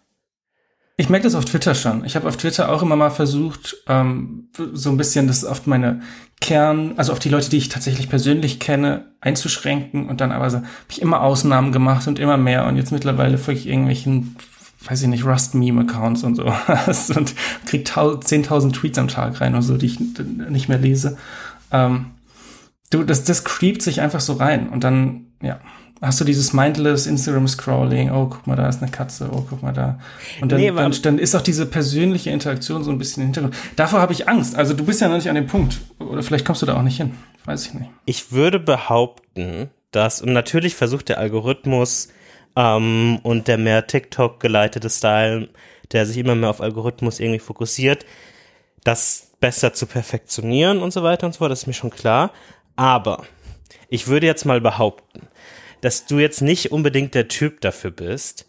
Ich 0.97 1.09
merke 1.09 1.25
das 1.25 1.35
auf 1.35 1.45
Twitter 1.45 1.75
schon. 1.75 2.05
Ich 2.05 2.15
habe 2.15 2.29
auf 2.29 2.37
Twitter 2.37 2.71
auch 2.71 2.81
immer 2.81 2.95
mal 2.95 3.11
versucht, 3.11 3.77
ähm, 3.89 4.49
so 4.73 4.91
ein 4.91 4.97
bisschen 4.97 5.27
das 5.27 5.45
auf 5.45 5.67
meine 5.67 6.03
Kern, 6.41 6.95
also 6.97 7.11
auf 7.13 7.19
die 7.19 7.31
Leute, 7.31 7.51
die 7.51 7.57
ich 7.57 7.69
tatsächlich 7.69 8.09
persönlich 8.09 8.61
kenne, 8.61 9.07
einzuschränken 9.21 10.09
und 10.09 10.21
dann 10.21 10.31
aber 10.31 10.51
so, 10.51 10.59
habe 10.59 10.67
ich 10.89 11.03
immer 11.03 11.23
Ausnahmen 11.23 11.73
gemacht 11.73 12.07
und 12.07 12.21
immer 12.21 12.37
mehr 12.37 12.67
und 12.67 12.77
jetzt 12.77 12.93
mittlerweile 12.93 13.39
folge 13.39 13.61
ich 13.61 13.67
irgendwelchen, 13.67 14.37
weiß 14.85 15.03
ich 15.03 15.09
nicht, 15.09 15.25
Rust-Meme-Accounts 15.25 16.23
und 16.23 16.37
so 16.37 16.45
und 17.17 17.35
krieg 17.67 17.89
10.000 17.89 18.73
Tweets 18.73 18.99
am 18.99 19.09
Tag 19.09 19.41
rein 19.41 19.57
und 19.57 19.63
so, 19.63 19.77
die 19.77 19.87
ich 19.87 19.99
nicht 19.99 20.69
mehr 20.69 20.79
lese. 20.79 21.19
Ähm, 21.73 22.13
du, 22.91 23.03
das, 23.03 23.25
das 23.25 23.43
creept 23.43 23.83
sich 23.83 24.01
einfach 24.01 24.21
so 24.21 24.35
rein 24.35 24.69
und 24.69 24.85
dann, 24.85 25.33
ja, 25.43 25.59
hast 26.05 26.21
du 26.21 26.25
dieses 26.25 26.53
mindless 26.53 27.07
Instagram-Scrolling, 27.07 28.11
oh, 28.11 28.27
guck 28.27 28.47
mal, 28.47 28.57
da 28.57 28.69
ist 28.69 28.83
eine 28.83 28.91
Katze, 28.91 29.29
oh, 29.33 29.45
guck 29.49 29.63
mal 29.63 29.73
da. 29.73 29.99
Und 30.41 30.53
dann, 30.53 30.61
nee, 30.61 30.71
dann, 30.71 30.95
dann, 31.03 31.19
ist 31.19 31.35
auch 31.35 31.43
diese 31.43 31.67
persönliche 31.67 32.31
Interaktion 32.31 32.85
so 32.85 32.91
ein 32.91 32.99
bisschen 32.99 33.23
im 33.23 33.27
Hintergrund. 33.29 33.57
Davor 33.77 34.01
habe 34.01 34.13
ich 34.13 34.29
Angst. 34.29 34.57
Also 34.57 34.75
du 34.75 34.85
bist 34.85 35.01
ja 35.01 35.09
noch 35.09 35.17
nicht 35.17 35.29
an 35.29 35.35
dem 35.35 35.47
Punkt. 35.47 35.81
Oder 35.99 36.23
vielleicht 36.23 36.45
kommst 36.45 36.63
du 36.63 36.67
da 36.67 36.77
auch 36.77 36.83
nicht 36.83 36.97
hin. 36.97 37.15
Weiß 37.45 37.67
ich 37.67 37.75
nicht. 37.75 37.91
Ich 38.07 38.33
würde 38.33 38.59
behaupten, 38.59 39.71
dass, 39.91 40.23
und 40.23 40.33
natürlich 40.33 40.75
versucht 40.75 41.09
der 41.09 41.19
Algorithmus 41.19 42.09
ähm, 42.57 43.19
und 43.23 43.49
der 43.49 43.59
mehr 43.59 43.87
TikTok 43.87 44.41
geleitete 44.41 44.91
Style, 44.91 45.49
der 45.93 46.07
sich 46.07 46.19
immer 46.19 46.35
mehr 46.35 46.51
auf 46.51 46.61
Algorithmus 46.61 47.21
irgendwie 47.21 47.39
fokussiert, 47.39 48.05
das 48.83 49.31
besser 49.41 49.73
zu 49.73 49.87
perfektionieren 49.87 50.81
und 50.81 50.93
so 50.93 51.03
weiter 51.03 51.27
und 51.27 51.33
so 51.33 51.39
fort, 51.39 51.51
das 51.51 51.61
ist 51.61 51.67
mir 51.67 51.75
schon 51.75 51.91
klar. 51.91 52.31
Aber 52.77 53.25
ich 53.89 54.09
würde 54.09 54.27
jetzt 54.27 54.45
mal 54.45 54.61
behaupten, 54.61 55.29
dass 55.85 56.07
du 56.07 56.19
jetzt 56.19 56.41
nicht 56.41 56.73
unbedingt 56.73 57.15
der 57.15 57.29
Typ 57.29 57.61
dafür 57.61 57.91
bist, 57.91 58.47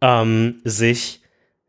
ähm, 0.00 0.62
sich 0.64 1.20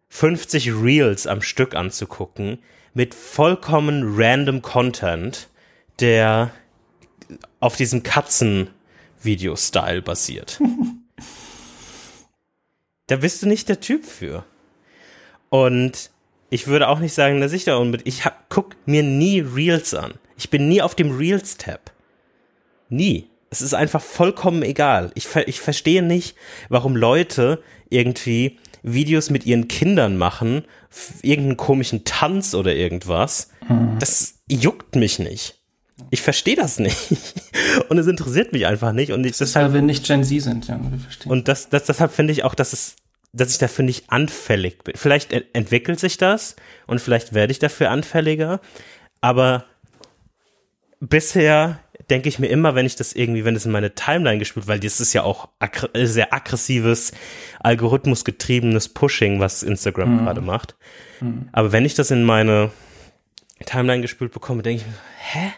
50 0.07 0.71
Reels 0.81 1.27
am 1.27 1.41
Stück 1.41 1.75
anzugucken 1.75 2.59
mit 2.93 3.13
vollkommen 3.13 4.15
random 4.15 4.61
Content, 4.61 5.49
der 5.99 6.51
auf 7.59 7.75
diesem 7.75 8.01
Katzen-Video-Style 8.01 10.03
basiert. 10.03 10.61
da 13.07 13.17
bist 13.17 13.43
du 13.43 13.47
nicht 13.47 13.67
der 13.67 13.81
Typ 13.81 14.05
für. 14.05 14.45
Und 15.49 16.11
ich 16.49 16.67
würde 16.67 16.87
auch 16.87 16.99
nicht 16.99 17.13
sagen, 17.13 17.41
dass 17.41 17.51
ich 17.51 17.65
da 17.65 17.75
unbedingt. 17.75 18.07
Ich 18.07 18.23
hab, 18.23 18.47
guck 18.47 18.77
mir 18.85 19.03
nie 19.03 19.41
Reels 19.41 19.93
an. 19.93 20.13
Ich 20.37 20.49
bin 20.49 20.69
nie 20.69 20.81
auf 20.81 20.95
dem 20.95 21.11
Reels-Tab. 21.11 21.91
Nie. 22.87 23.27
Es 23.49 23.61
ist 23.61 23.73
einfach 23.73 24.01
vollkommen 24.01 24.61
egal. 24.61 25.11
Ich, 25.15 25.27
ich 25.45 25.59
verstehe 25.59 26.03
nicht, 26.03 26.35
warum 26.69 26.95
Leute 26.95 27.61
irgendwie 27.89 28.59
Videos 28.83 29.29
mit 29.29 29.45
ihren 29.45 29.67
Kindern 29.67 30.17
machen, 30.17 30.63
irgendeinen 31.21 31.57
komischen 31.57 32.05
Tanz 32.05 32.53
oder 32.53 32.75
irgendwas. 32.75 33.49
Hm. 33.67 33.97
Das 33.99 34.39
juckt 34.49 34.95
mich 34.95 35.19
nicht. 35.19 35.55
Ich 36.11 36.21
verstehe 36.21 36.55
das 36.55 36.79
nicht. 36.79 36.97
Und 37.89 37.97
es 37.97 38.07
interessiert 38.07 38.53
mich 38.53 38.65
einfach 38.65 38.93
nicht. 38.93 39.11
Und 39.11 39.25
ich, 39.25 39.33
das 39.33 39.39
deshalb, 39.39 39.67
weil 39.67 39.73
wir 39.75 39.81
nicht 39.81 40.05
Gen 40.05 40.23
Z 40.23 40.41
sind, 40.41 40.67
ja, 40.67 40.79
wir 40.81 40.99
verstehen. 40.99 41.31
Und 41.31 41.47
das, 41.47 41.69
das, 41.69 41.85
deshalb 41.85 42.11
finde 42.11 42.33
ich 42.33 42.43
auch, 42.43 42.55
dass 42.55 42.73
es, 42.73 42.95
dass 43.33 43.51
ich 43.51 43.57
dafür 43.57 43.85
nicht 43.85 44.09
anfällig 44.09 44.83
bin. 44.83 44.95
Vielleicht 44.95 45.33
entwickelt 45.53 45.99
sich 45.99 46.17
das 46.17 46.55
und 46.87 46.99
vielleicht 47.01 47.33
werde 47.33 47.51
ich 47.51 47.59
dafür 47.59 47.91
anfälliger. 47.91 48.61
Aber 49.21 49.65
bisher 50.99 51.79
denke 52.09 52.29
ich 52.29 52.39
mir 52.39 52.47
immer, 52.47 52.75
wenn 52.75 52.85
ich 52.85 52.95
das 52.95 53.13
irgendwie, 53.13 53.45
wenn 53.45 53.55
es 53.55 53.65
in 53.65 53.71
meine 53.71 53.95
Timeline 53.95 54.39
gespielt, 54.39 54.67
weil 54.67 54.79
das 54.79 54.99
ist 54.99 55.13
ja 55.13 55.23
auch 55.23 55.49
aggr 55.59 55.89
äh, 55.93 56.05
sehr 56.05 56.33
aggressives, 56.33 57.11
algorithmusgetriebenes 57.59 58.89
Pushing, 58.89 59.39
was 59.39 59.63
Instagram 59.63 60.13
mhm. 60.13 60.25
gerade 60.25 60.41
macht. 60.41 60.75
Mhm. 61.21 61.49
Aber 61.51 61.71
wenn 61.71 61.85
ich 61.85 61.93
das 61.93 62.11
in 62.11 62.23
meine 62.23 62.71
Timeline 63.65 64.01
gespielt 64.01 64.31
bekomme, 64.31 64.63
denke 64.63 64.81
ich 64.81 64.87
mir, 64.87 64.97
hä? 65.17 65.53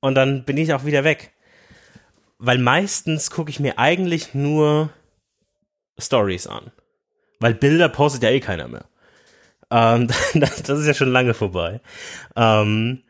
Und 0.00 0.14
dann 0.16 0.44
bin 0.44 0.56
ich 0.56 0.72
auch 0.74 0.84
wieder 0.84 1.04
weg. 1.04 1.32
Weil 2.38 2.58
meistens 2.58 3.30
gucke 3.30 3.50
ich 3.50 3.60
mir 3.60 3.78
eigentlich 3.78 4.34
nur 4.34 4.90
Stories 5.98 6.46
an. 6.46 6.72
Weil 7.40 7.54
Bilder 7.54 7.88
postet 7.88 8.22
ja 8.22 8.30
eh 8.30 8.40
keiner 8.40 8.68
mehr. 8.68 8.84
Ähm, 9.70 10.08
das, 10.08 10.32
das, 10.62 10.78
ist 10.80 10.86
ja 10.86 10.94
schon 10.94 11.12
lange 11.12 11.34
vorbei. 11.34 11.80
Ähm, 12.36 13.03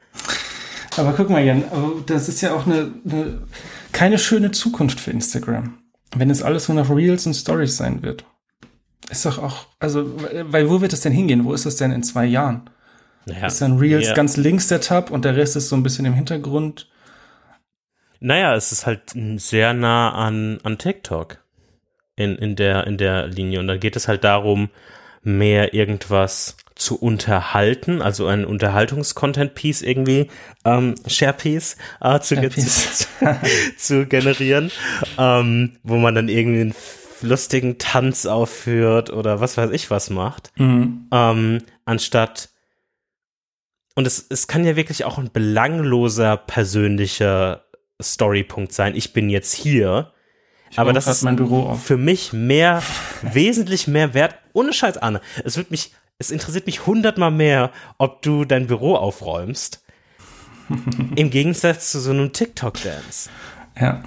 aber 0.97 1.13
guck 1.13 1.31
mal, 1.31 1.45
Jan, 1.45 1.65
das 2.07 2.29
ist 2.29 2.41
ja 2.41 2.55
auch 2.55 2.67
eine, 2.67 2.93
eine 3.09 3.43
keine 3.93 4.19
schöne 4.19 4.51
Zukunft 4.51 5.01
für 5.01 5.11
Instagram. 5.11 5.79
Wenn 6.17 6.31
es 6.31 6.43
alles 6.43 6.69
nur 6.69 6.83
noch 6.83 6.95
Reels 6.95 7.27
und 7.27 7.35
Stories 7.35 7.77
sein 7.77 8.03
wird. 8.03 8.25
Ist 9.11 9.27
doch 9.27 9.39
auch, 9.39 9.67
also, 9.81 10.15
weil 10.51 10.71
wo 10.71 10.81
wird 10.81 10.93
es 10.93 11.01
denn 11.01 11.13
hingehen? 11.13 11.45
Wo 11.45 11.53
ist 11.53 11.67
das 11.67 11.77
denn 11.77 11.93
in 11.93 12.03
zwei 12.03 12.25
Jahren? 12.25 12.71
Naja, 13.27 13.47
ist 13.47 13.61
dann 13.61 13.79
Reels 13.79 14.09
ja. 14.09 14.15
ganz 14.15 14.37
links 14.37 14.69
der 14.69 14.81
Tab 14.81 15.11
und 15.11 15.25
der 15.25 15.37
Rest 15.37 15.57
ist 15.57 15.69
so 15.69 15.77
ein 15.77 15.83
bisschen 15.83 16.05
im 16.05 16.15
Hintergrund? 16.15 16.89
Naja, 18.21 18.55
es 18.55 18.73
ist 18.73 18.87
halt 18.87 19.13
sehr 19.37 19.75
nah 19.75 20.13
an, 20.13 20.59
an 20.63 20.79
TikTok 20.79 21.45
in, 22.17 22.37
in, 22.37 22.57
der, 22.57 22.87
in 22.87 22.97
der 22.97 23.27
Linie. 23.27 23.61
Und 23.61 23.67
dann 23.67 23.81
geht 23.81 23.97
es 23.97 24.09
halt 24.09 24.25
darum, 24.25 24.71
mehr 25.23 25.75
irgendwas 25.75 26.57
zu 26.75 26.97
unterhalten, 26.97 28.03
also 28.03 28.27
ein 28.27 28.45
Unterhaltungs-Content-Piece 28.45 29.83
irgendwie, 29.83 30.29
ähm, 30.65 30.95
Share-Piece 31.07 31.77
äh, 32.01 32.19
zu, 32.21 32.35
Share 32.35 32.49
-Piece. 32.49 33.07
zu, 33.77 33.77
zu, 33.77 34.07
generieren, 34.07 34.73
ähm, 35.19 35.77
wo 35.83 35.97
man 35.97 36.15
dann 36.15 36.29
irgendwie 36.29 36.61
einen 36.63 36.75
lustigen 37.23 37.79
Tanz 37.79 38.27
aufführt 38.27 39.11
oder 39.11 39.41
was 39.41 39.57
weiß 39.57 39.71
ich 39.71 39.91
was 39.91 40.11
macht, 40.11 40.51
mhm. 40.57 41.07
ähm, 41.13 41.63
anstatt 41.85 42.51
und 43.95 44.07
es, 44.07 44.27
es 44.29 44.49
kann 44.49 44.65
ja 44.65 44.77
wirklich 44.77 45.05
auch 45.05 45.19
ein 45.19 45.31
belangloser 45.33 46.37
persönlicher 46.37 47.65
Storypunkt 48.03 48.73
sein. 48.73 48.97
Ich 48.97 49.13
bin 49.13 49.31
jetzt 49.31 49.55
hier. 49.55 50.13
Ich 50.71 50.79
aber 50.79 50.93
das 50.93 51.07
ist 51.07 51.23
mein 51.23 51.37
Büro 51.37 51.75
für 51.77 51.97
mich 51.97 52.33
mehr, 52.33 52.83
wesentlich 53.23 53.87
mehr 53.87 54.13
wert. 54.13 54.35
Ohne 54.53 54.73
Scheiß, 54.73 54.99
Anne. 54.99 55.21
Es 55.45 55.57
wird 55.57 55.71
mich 55.71 55.93
es 56.19 56.31
interessiert 56.31 56.67
mich 56.67 56.87
hundertmal 56.87 57.31
mehr, 57.31 57.71
ob 57.99 58.23
du 58.23 58.45
dein 58.45 58.67
Büro 58.67 58.95
aufräumst. 58.95 59.85
Im 61.17 61.31
Gegensatz 61.31 61.93
zu 61.93 62.01
so 62.01 62.11
einem 62.11 62.33
TikTok-Dance. 62.33 63.31
Ja, 63.79 64.03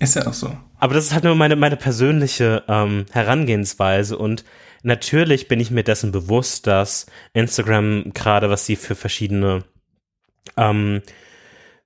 ist 0.00 0.16
ja 0.16 0.26
auch 0.26 0.32
so. 0.32 0.56
Aber 0.78 0.94
das 0.94 1.04
ist 1.04 1.12
halt 1.12 1.24
nur 1.24 1.36
meine, 1.36 1.54
meine 1.54 1.76
persönliche 1.76 2.64
ähm, 2.66 3.06
Herangehensweise 3.12 4.18
und 4.18 4.44
natürlich 4.82 5.46
bin 5.46 5.60
ich 5.60 5.70
mir 5.70 5.84
dessen 5.84 6.10
bewusst, 6.10 6.66
dass 6.66 7.06
Instagram 7.34 8.12
gerade, 8.12 8.50
was 8.50 8.66
sie 8.66 8.74
für 8.74 8.96
verschiedene 8.96 9.64
ähm, 10.56 11.02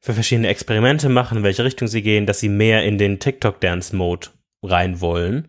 für 0.01 0.15
verschiedene 0.15 0.49
Experimente 0.49 1.09
machen, 1.09 1.39
in 1.39 1.45
welche 1.45 1.65
Richtung 1.65 1.89
sie 1.89 2.01
gehen, 2.01 2.27
dass 2.27 2.41
sie 2.41 2.49
mehr 2.49 2.85
in 2.85 2.97
den 2.97 3.19
TikTok-Dance-Mode 3.19 4.29
rein 4.63 5.01
wollen 5.01 5.49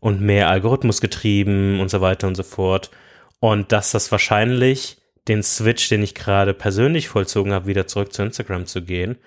und 0.00 0.20
mehr 0.20 0.48
Algorithmus 0.48 1.00
getrieben 1.00 1.80
und 1.80 1.90
so 1.90 2.02
weiter 2.02 2.26
und 2.26 2.34
so 2.34 2.42
fort. 2.42 2.90
Und 3.46 3.70
dass 3.70 3.92
das 3.92 4.10
wahrscheinlich 4.10 4.96
den 5.28 5.44
Switch, 5.44 5.88
den 5.88 6.02
ich 6.02 6.16
gerade 6.16 6.52
persönlich 6.52 7.06
vollzogen 7.06 7.52
habe, 7.52 7.68
wieder 7.68 7.86
zurück 7.86 8.12
zu 8.12 8.24
Instagram 8.24 8.66
zu 8.66 8.82
gehen, 8.82 9.18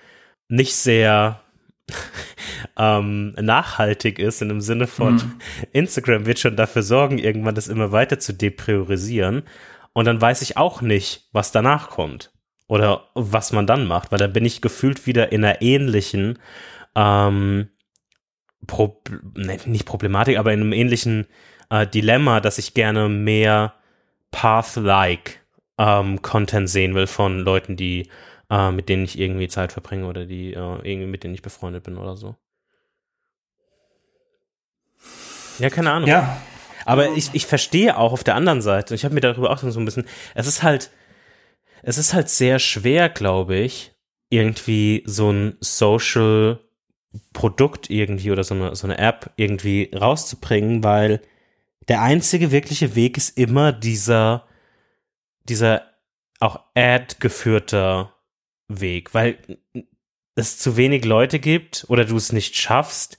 nicht 0.49 0.75
sehr 0.75 1.39
ähm, 2.77 3.31
nachhaltig 3.39 4.19
ist, 4.19 4.41
in 4.41 4.49
dem 4.49 4.59
Sinne 4.59 4.87
von 4.87 5.13
mhm. 5.13 5.39
Instagram 5.71 6.25
wird 6.25 6.37
schon 6.37 6.57
dafür 6.57 6.83
sorgen, 6.83 7.17
irgendwann 7.17 7.55
das 7.55 7.69
immer 7.69 7.93
weiter 7.93 8.19
zu 8.19 8.33
depriorisieren. 8.33 9.43
Und 9.93 10.03
dann 10.03 10.19
weiß 10.19 10.41
ich 10.41 10.57
auch 10.57 10.81
nicht, 10.81 11.29
was 11.31 11.53
danach 11.53 11.89
kommt 11.89 12.33
oder 12.67 13.05
was 13.13 13.53
man 13.53 13.67
dann 13.67 13.87
macht, 13.87 14.11
weil 14.11 14.19
dann 14.19 14.33
bin 14.33 14.43
ich 14.43 14.59
gefühlt 14.59 15.07
wieder 15.07 15.31
in 15.31 15.45
einer 15.45 15.61
ähnlichen, 15.61 16.39
ähm, 16.93 17.69
Pro 18.67 19.01
nicht 19.63 19.85
Problematik, 19.85 20.37
aber 20.37 20.51
in 20.51 20.59
einem 20.59 20.73
ähnlichen 20.73 21.25
äh, 21.69 21.87
Dilemma, 21.87 22.41
dass 22.41 22.57
ich 22.57 22.73
gerne 22.73 23.07
mehr 23.07 23.75
Path-like 24.31 25.43
ähm, 25.77 26.21
Content 26.21 26.69
sehen 26.69 26.95
will 26.95 27.07
von 27.07 27.39
Leuten, 27.39 27.75
die 27.75 28.09
äh, 28.49 28.71
mit 28.71 28.89
denen 28.89 29.03
ich 29.03 29.19
irgendwie 29.19 29.47
Zeit 29.47 29.71
verbringe 29.71 30.07
oder 30.07 30.25
die 30.25 30.53
äh, 30.53 30.79
irgendwie 30.83 31.07
mit 31.07 31.23
denen 31.23 31.33
ich 31.33 31.41
befreundet 31.41 31.83
bin 31.83 31.97
oder 31.97 32.15
so. 32.15 32.35
Ja, 35.59 35.69
keine 35.69 35.91
Ahnung. 35.91 36.09
Ja. 36.09 36.41
Aber 36.85 37.11
ich, 37.15 37.29
ich 37.33 37.45
verstehe 37.45 37.97
auch 37.97 38.13
auf 38.13 38.23
der 38.23 38.35
anderen 38.35 38.61
Seite, 38.61 38.95
ich 38.95 39.03
habe 39.05 39.13
mir 39.13 39.21
darüber 39.21 39.51
auch 39.51 39.59
so 39.59 39.79
ein 39.79 39.85
bisschen, 39.85 40.05
es 40.33 40.47
ist 40.47 40.63
halt, 40.63 40.89
es 41.83 41.97
ist 41.97 42.13
halt 42.13 42.29
sehr 42.29 42.59
schwer, 42.59 43.09
glaube 43.09 43.57
ich, 43.57 43.93
irgendwie 44.29 45.03
so 45.05 45.31
ein 45.31 45.57
Social 45.59 46.59
Produkt 47.33 47.89
irgendwie 47.89 48.31
oder 48.31 48.43
so 48.43 48.53
eine, 48.53 48.75
so 48.75 48.85
eine 48.85 48.97
App 48.97 49.31
irgendwie 49.35 49.91
rauszubringen, 49.93 50.83
weil 50.83 51.21
der 51.89 52.01
einzige 52.01 52.51
wirkliche 52.51 52.95
Weg 52.95 53.17
ist 53.17 53.37
immer 53.37 53.73
dieser, 53.73 54.45
dieser 55.43 55.83
auch 56.39 56.59
ad 56.75 57.15
geführter 57.19 58.13
Weg, 58.67 59.13
weil 59.13 59.39
es 60.35 60.59
zu 60.59 60.77
wenig 60.77 61.03
Leute 61.03 61.39
gibt 61.39 61.85
oder 61.89 62.05
du 62.05 62.15
es 62.15 62.31
nicht 62.31 62.55
schaffst, 62.55 63.17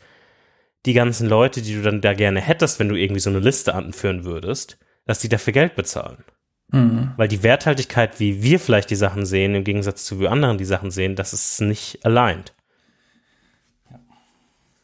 die 0.86 0.94
ganzen 0.94 1.28
Leute, 1.28 1.60
die 1.60 1.74
du 1.74 1.82
dann 1.82 2.00
da 2.00 2.14
gerne 2.14 2.40
hättest, 2.40 2.78
wenn 2.78 2.88
du 2.88 2.94
irgendwie 2.94 3.20
so 3.20 3.28
eine 3.28 3.40
Liste 3.40 3.74
anführen 3.74 4.24
würdest, 4.24 4.78
dass 5.04 5.18
die 5.18 5.28
dafür 5.28 5.52
Geld 5.52 5.74
bezahlen. 5.74 6.24
Mhm. 6.68 7.12
Weil 7.16 7.28
die 7.28 7.42
Werthaltigkeit, 7.42 8.20
wie 8.20 8.42
wir 8.42 8.60
vielleicht 8.60 8.88
die 8.88 8.96
Sachen 8.96 9.26
sehen, 9.26 9.54
im 9.54 9.64
Gegensatz 9.64 10.04
zu 10.04 10.20
wie 10.20 10.28
anderen 10.28 10.56
die 10.56 10.64
Sachen 10.64 10.90
sehen, 10.90 11.16
das 11.16 11.32
ist 11.32 11.60
nicht 11.60 12.06
aligned. 12.06 12.54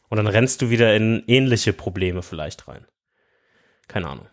Und 0.09 0.19
dann 0.19 0.27
rennst 0.27 0.61
du 0.61 0.71
wieder 0.71 0.95
in 0.95 1.23
ähnliche 1.27 1.73
Probleme 1.73 2.23
vielleicht 2.23 2.69
rein. 2.69 2.85
Keine 3.89 4.09
Ahnung. 4.09 4.27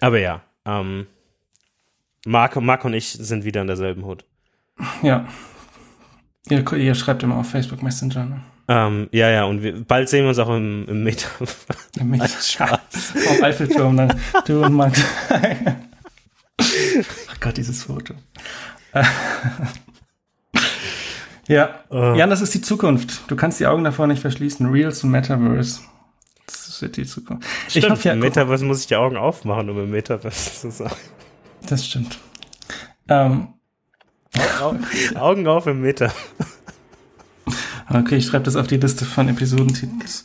Aber 0.00 0.18
ja, 0.18 0.42
ähm, 0.64 1.06
Marc, 2.26 2.56
Marc 2.60 2.84
und 2.84 2.94
ich 2.94 3.10
sind 3.12 3.44
wieder 3.44 3.60
in 3.60 3.66
derselben 3.66 4.04
Hut. 4.04 4.24
Ja. 5.02 5.26
Ihr, 6.48 6.72
ihr 6.72 6.94
schreibt 6.94 7.22
immer 7.22 7.36
auf 7.36 7.50
Facebook 7.50 7.82
Messenger, 7.82 8.24
ne? 8.24 8.40
Ähm, 8.70 9.08
ja, 9.10 9.28
ja, 9.28 9.44
und 9.44 9.62
wir, 9.64 9.84
bald 9.84 10.08
sehen 10.08 10.22
wir 10.22 10.28
uns 10.28 10.38
auch 10.38 10.48
im, 10.48 10.86
im 10.86 11.02
Meta. 11.02 11.28
Im 11.98 12.10
Meta. 12.10 12.28
Spaß. 12.28 13.14
auf 13.28 13.42
Eiffelturm 13.42 13.96
dann. 13.96 14.20
Du 14.46 14.64
und 14.64 14.74
Max. 14.74 15.02
Ach 17.28 17.40
Gott, 17.40 17.56
dieses 17.56 17.82
Foto. 17.82 18.14
ja. 21.48 21.80
Uh. 21.90 22.14
ja, 22.14 22.28
das 22.28 22.42
ist 22.42 22.54
die 22.54 22.60
Zukunft. 22.60 23.28
Du 23.28 23.34
kannst 23.34 23.58
die 23.58 23.66
Augen 23.66 23.82
davor 23.82 24.06
nicht 24.06 24.20
verschließen. 24.20 24.64
Reels 24.70 25.02
und 25.02 25.10
Metaverse. 25.10 25.80
Wird 26.80 26.96
die 26.96 27.06
Zukunft. 27.06 27.46
Stimmt, 27.68 27.84
ich 27.84 27.90
hoffe, 27.90 28.08
ja, 28.08 28.14
im 28.14 28.20
Metaverse 28.20 28.64
muss 28.64 28.80
ich 28.80 28.86
die 28.86 28.96
Augen 28.96 29.16
aufmachen, 29.16 29.68
um 29.70 29.78
im 29.78 29.90
Metaverse 29.90 30.60
zu 30.60 30.70
sein. 30.70 30.92
Das 31.68 31.86
stimmt. 31.86 32.18
Ähm, 33.08 33.48
Augen 35.16 35.46
auf 35.46 35.66
im 35.66 35.82
Meta. 35.82 36.12
Okay, 37.92 38.16
ich 38.16 38.26
schreibe 38.26 38.44
das 38.44 38.54
auf 38.56 38.68
die 38.68 38.76
Liste 38.76 39.04
von 39.04 39.28
Episodentitels. 39.28 40.22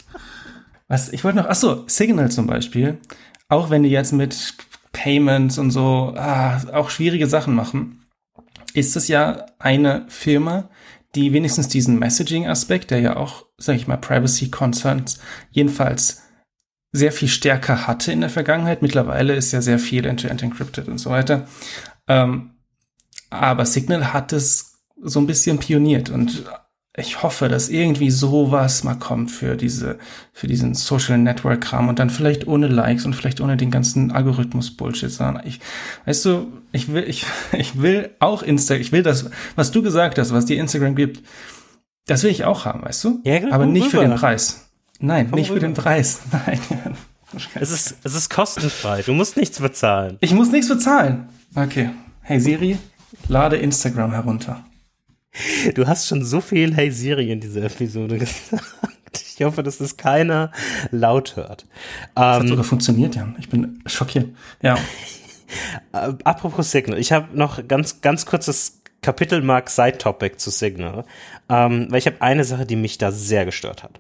Was, 0.88 1.10
ich 1.12 1.24
wollte 1.24 1.40
noch, 1.40 1.48
ach 1.50 1.56
so, 1.56 1.84
Signal 1.88 2.32
zum 2.32 2.46
Beispiel. 2.46 3.00
Auch 3.50 3.72
wenn 3.72 3.84
die 3.84 3.90
jetzt 3.90 4.14
mit 4.14 4.54
Payments 4.92 5.58
und 5.58 5.72
so 5.72 6.14
ah, 6.16 6.62
auch 6.74 6.92
schwierige 6.92 7.28
Sachen 7.28 7.56
machen, 7.56 8.06
ist 8.74 8.96
es 8.96 9.08
ja 9.08 9.48
eine 9.58 10.06
Firma, 10.10 10.70
die 11.16 11.34
wenigstens 11.34 11.68
diesen 11.68 11.98
Messaging-Aspekt, 11.98 12.92
der 12.92 13.00
ja 13.00 13.18
auch, 13.18 13.46
sag 13.58 13.78
ich 13.78 13.88
mal, 13.88 13.98
Privacy 13.98 14.52
Concerns 14.52 15.20
jedenfalls 15.52 16.25
sehr 16.96 17.12
viel 17.12 17.28
stärker 17.28 17.88
hatte 17.88 18.12
in 18.12 18.22
der 18.22 18.30
Vergangenheit. 18.30 18.82
Mittlerweile 18.82 19.36
ist 19.36 19.52
ja 19.52 19.62
sehr 19.62 19.80
viel 19.80 20.06
end-to-end 20.06 20.42
encrypted 20.42 20.88
und 20.88 20.98
so 20.98 21.10
weiter. 21.10 21.48
Ähm, 22.08 22.52
aber 23.30 23.66
Signal 23.66 24.14
hat 24.14 24.32
es 24.32 24.80
so 25.02 25.20
ein 25.20 25.28
bisschen 25.28 25.60
pioniert 25.60 26.10
und 26.10 26.46
ich 26.98 27.22
hoffe, 27.22 27.50
dass 27.50 27.68
irgendwie 27.68 28.10
sowas 28.10 28.86
mal 28.86 28.96
kommt 28.96 29.30
für 29.30 29.58
diese, 29.58 30.00
für 30.32 30.48
diesen 30.48 30.74
Social 30.74 31.18
Network 31.18 31.60
Kram 31.60 31.90
und 31.90 32.00
dann 32.00 32.10
vielleicht 32.10 32.48
ohne 32.48 32.68
Likes 32.68 33.06
und 33.06 33.14
vielleicht 33.14 33.42
ohne 33.42 33.58
den 33.58 33.72
ganzen 33.72 34.12
Algorithmus 34.12 34.78
Bullshit, 34.78 35.12
sondern 35.12 35.46
ich, 35.46 35.60
weißt 36.06 36.24
du, 36.24 36.54
ich 36.72 36.94
will, 36.94 37.04
ich, 37.06 37.26
ich 37.52 37.82
will 37.82 38.12
auch 38.20 38.42
Insta, 38.42 38.76
ich 38.76 38.94
will 38.94 39.04
das, 39.04 39.30
was 39.58 39.72
du 39.72 39.82
gesagt 39.82 40.18
hast, 40.18 40.34
was 40.34 40.46
dir 40.46 40.58
Instagram 40.58 40.96
gibt, 40.96 41.22
das 42.08 42.24
will 42.24 42.32
ich 42.32 42.46
auch 42.46 42.64
haben, 42.64 42.84
weißt 42.84 43.04
du? 43.04 43.20
Ja, 43.26 43.40
genau, 43.40 43.54
Aber 43.54 43.66
nicht 43.66 43.90
für 43.90 44.00
den 44.00 44.16
Preis. 44.16 44.65
Nein, 45.00 45.30
nicht 45.32 45.50
rüber. 45.50 45.60
für 45.60 45.66
den 45.68 45.74
Preis. 45.74 46.22
Nein. 46.32 46.60
Es 47.56 47.72
ist, 47.72 47.98
es 48.04 48.16
ist 48.16 48.30
kostenfrei. 48.30 49.02
Du 49.02 49.14
musst 49.14 49.36
nichts 49.36 49.60
bezahlen. 49.60 50.18
Ich 50.22 50.34
muss 50.34 50.52
nichts 50.52 50.70
bezahlen. 50.70 51.28
Okay. 51.56 51.90
Hey 52.22 52.40
Siri, 52.40 52.78
lade 53.28 53.58
Instagram 53.58 54.12
herunter. 54.12 54.64
Du 55.74 55.86
hast 55.86 56.08
schon 56.08 56.24
so 56.24 56.40
viel 56.40 56.74
Hey 56.74 56.92
Siri 56.92 57.32
in 57.32 57.42
dieser 57.42 57.64
Episode 57.64 58.18
gesagt. 58.20 58.64
Ich 59.38 59.44
hoffe, 59.44 59.64
dass 59.64 59.80
das 59.80 59.98
keiner 59.98 60.52
laut 60.92 61.36
hört. 61.36 61.66
Das 62.16 62.38
ähm, 62.38 62.44
hat 62.44 62.48
sogar 62.48 62.64
funktioniert, 62.64 63.16
Jan. 63.16 63.36
Ich 63.40 63.50
bin 63.50 63.84
schockiert. 63.86 64.30
Ja. 64.62 64.78
Äh, 65.94 66.12
apropos 66.24 66.72
Signal. 66.72 67.00
Ich 67.00 67.12
habe 67.12 67.38
noch 67.38 67.66
ganz, 67.68 68.02
ganz 68.02 68.26
kurzes 68.26 68.82
Kapitelmark 69.04 69.70
Side-Topic 69.70 70.38
zu 70.38 70.50
Signal. 70.50 71.06
Ähm, 71.48 71.86
weil 71.92 72.00
ich 72.00 72.08
habe 72.08 72.20
eine 72.20 72.44
Sache, 72.44 72.66
die 72.66 72.76
mich 72.76 72.98
da 72.98 73.12
sehr 73.12 73.46
gestört 73.46 73.84
hat. 73.84 74.00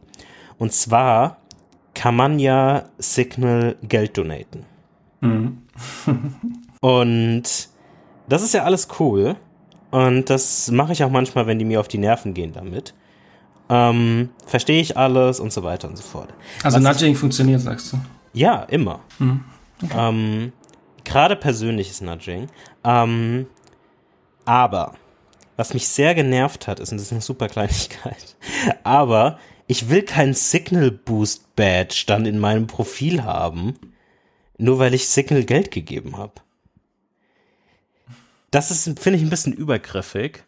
Und 0.58 0.74
zwar 0.74 1.38
kann 1.94 2.16
man 2.16 2.40
ja 2.40 2.86
Signal 2.98 3.76
Geld 3.84 4.18
donaten. 4.18 4.66
Mhm. 5.22 5.62
und 6.82 7.44
das 8.28 8.44
ist 8.44 8.54
ja 8.54 8.64
alles 8.64 8.88
cool. 9.00 9.36
Und 9.92 10.30
das 10.30 10.70
mache 10.72 10.94
ich 10.94 11.04
auch 11.04 11.10
manchmal, 11.10 11.48
wenn 11.48 11.60
die 11.60 11.66
mir 11.66 11.80
auf 11.80 11.88
die 11.88 11.98
Nerven 11.98 12.34
gehen 12.34 12.52
damit. 12.54 12.94
Ähm, 13.70 14.30
Verstehe 14.46 14.82
ich 14.82 14.98
alles 14.98 15.40
und 15.40 15.52
so 15.54 15.64
weiter 15.64 15.88
und 15.88 15.98
so 15.98 16.04
fort. 16.04 16.34
Also 16.64 16.78
was 16.78 16.84
Nudging 16.84 17.14
ich, 17.14 17.18
funktioniert, 17.18 17.62
sagst 17.62 17.94
du? 17.94 17.98
Ja, 18.34 18.64
immer. 18.64 19.00
Mhm. 19.20 19.44
Okay. 19.84 19.94
Ähm, 19.98 20.54
Gerade 21.04 21.36
persönliches 21.36 22.02
Nudging. 22.02 22.48
Ähm, 22.84 23.48
aber 24.44 24.94
was 25.56 25.74
mich 25.74 25.88
sehr 25.88 26.14
genervt 26.14 26.68
hat, 26.68 26.80
ist, 26.80 26.92
und 26.92 26.98
das 26.98 27.08
ist 27.08 27.12
eine 27.12 27.22
super 27.22 27.48
Kleinigkeit, 27.48 28.36
aber 28.84 29.40
ich 29.68 29.90
will 29.90 30.04
kein 30.04 30.34
Signal 30.34 30.92
Boost 30.92 31.56
Badge 31.56 32.04
dann 32.08 32.26
in 32.26 32.40
meinem 32.40 32.68
Profil 32.68 33.24
haben, 33.24 33.76
nur 34.58 34.80
weil 34.80 34.94
ich 34.94 35.08
Signal 35.08 35.44
Geld 35.44 35.72
gegeben 35.72 36.18
habe. 36.18 36.34
Das 38.52 38.72
ist, 38.72 38.84
finde 39.00 39.18
ich, 39.18 39.24
ein 39.24 39.30
bisschen 39.30 39.54
übergriffig. 39.54 40.44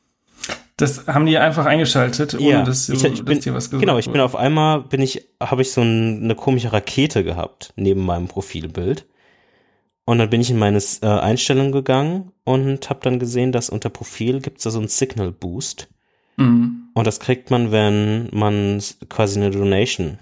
Das 0.78 1.08
haben 1.08 1.26
die 1.26 1.40
einfach 1.40 1.66
eingeschaltet, 1.66 2.36
ohne 2.36 2.50
ja, 2.50 2.62
dass, 2.62 2.88
ich, 2.88 3.04
ich 3.04 3.26
bin, 3.26 3.40
dir 3.40 3.56
was 3.56 3.72
gesagt 3.72 3.82
Genau, 3.82 3.98
ich 3.98 4.12
bin 4.12 4.22
auf 4.22 4.36
einmal, 4.36 4.82
bin 4.84 5.02
ich, 5.02 5.28
habe 5.42 5.64
ich 5.64 5.72
so 5.72 5.82
ein, 5.82 6.24
eine 6.24 6.36
komische 6.36 6.72
Rakete 6.72 7.24
gehabt 7.24 7.74
neben 7.76 8.06
meinem 8.06 8.28
Profilbild. 8.28 9.08
Und 10.06 10.20
dann 10.20 10.30
bin 10.30 10.40
ich 10.40 10.52
in 10.52 10.60
meine 10.60 10.82
äh, 11.02 11.08
Einstellungen 11.08 11.72
gegangen 11.72 12.32
und 12.46 12.90
habe 12.90 13.00
dann 13.02 13.20
gesehen, 13.20 13.52
dass 13.52 13.70
unter 13.70 13.90
Profil 13.90 14.40
gibt 14.40 14.60
es 14.60 14.64
da 14.64 14.70
so 14.70 14.80
einen 14.80 14.88
Signal 14.88 15.32
Boost. 15.32 15.90
Mhm. 16.38 16.90
Und 16.94 17.06
das 17.06 17.20
kriegt 17.20 17.52
man, 17.52 17.72
wenn 17.72 18.30
man 18.32 18.82
quasi 19.10 19.40
eine 19.40 19.52
Donation 19.52 20.18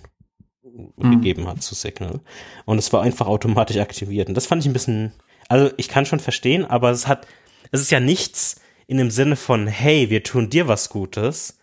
mhm. 0.97 1.11
gegeben 1.11 1.47
hat 1.47 1.61
zu 1.61 1.75
Signal. 1.75 2.19
Und 2.65 2.77
es 2.77 2.91
war 2.91 3.01
einfach 3.01 3.27
automatisch 3.27 3.77
aktiviert. 3.77 4.27
Und 4.27 4.35
das 4.35 4.47
fand 4.47 4.63
ich 4.63 4.69
ein 4.69 4.73
bisschen, 4.73 5.13
also 5.47 5.71
ich 5.77 5.89
kann 5.89 6.05
schon 6.05 6.19
verstehen, 6.19 6.65
aber 6.65 6.91
es 6.91 7.07
hat, 7.07 7.27
es 7.71 7.81
ist 7.81 7.91
ja 7.91 7.99
nichts 7.99 8.61
in 8.87 8.97
dem 8.97 9.11
Sinne 9.11 9.35
von, 9.35 9.67
hey, 9.67 10.09
wir 10.09 10.23
tun 10.23 10.49
dir 10.49 10.67
was 10.67 10.89
Gutes, 10.89 11.59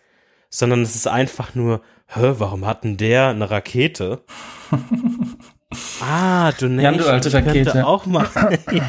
sondern 0.49 0.81
es 0.81 0.95
ist 0.95 1.07
einfach 1.07 1.55
nur, 1.55 1.81
hä, 2.07 2.33
warum 2.37 2.65
hat 2.65 2.83
denn 2.83 2.97
der 2.97 3.29
eine 3.29 3.49
Rakete? 3.49 4.23
Ah, 6.01 6.51
Donation. 6.51 6.79
Jan, 6.79 6.97
du 6.97 7.05
alte 7.05 7.33
Rakete. 7.33 7.85
Auch 7.85 8.05
machen. 8.05 8.57
ja. 8.71 8.83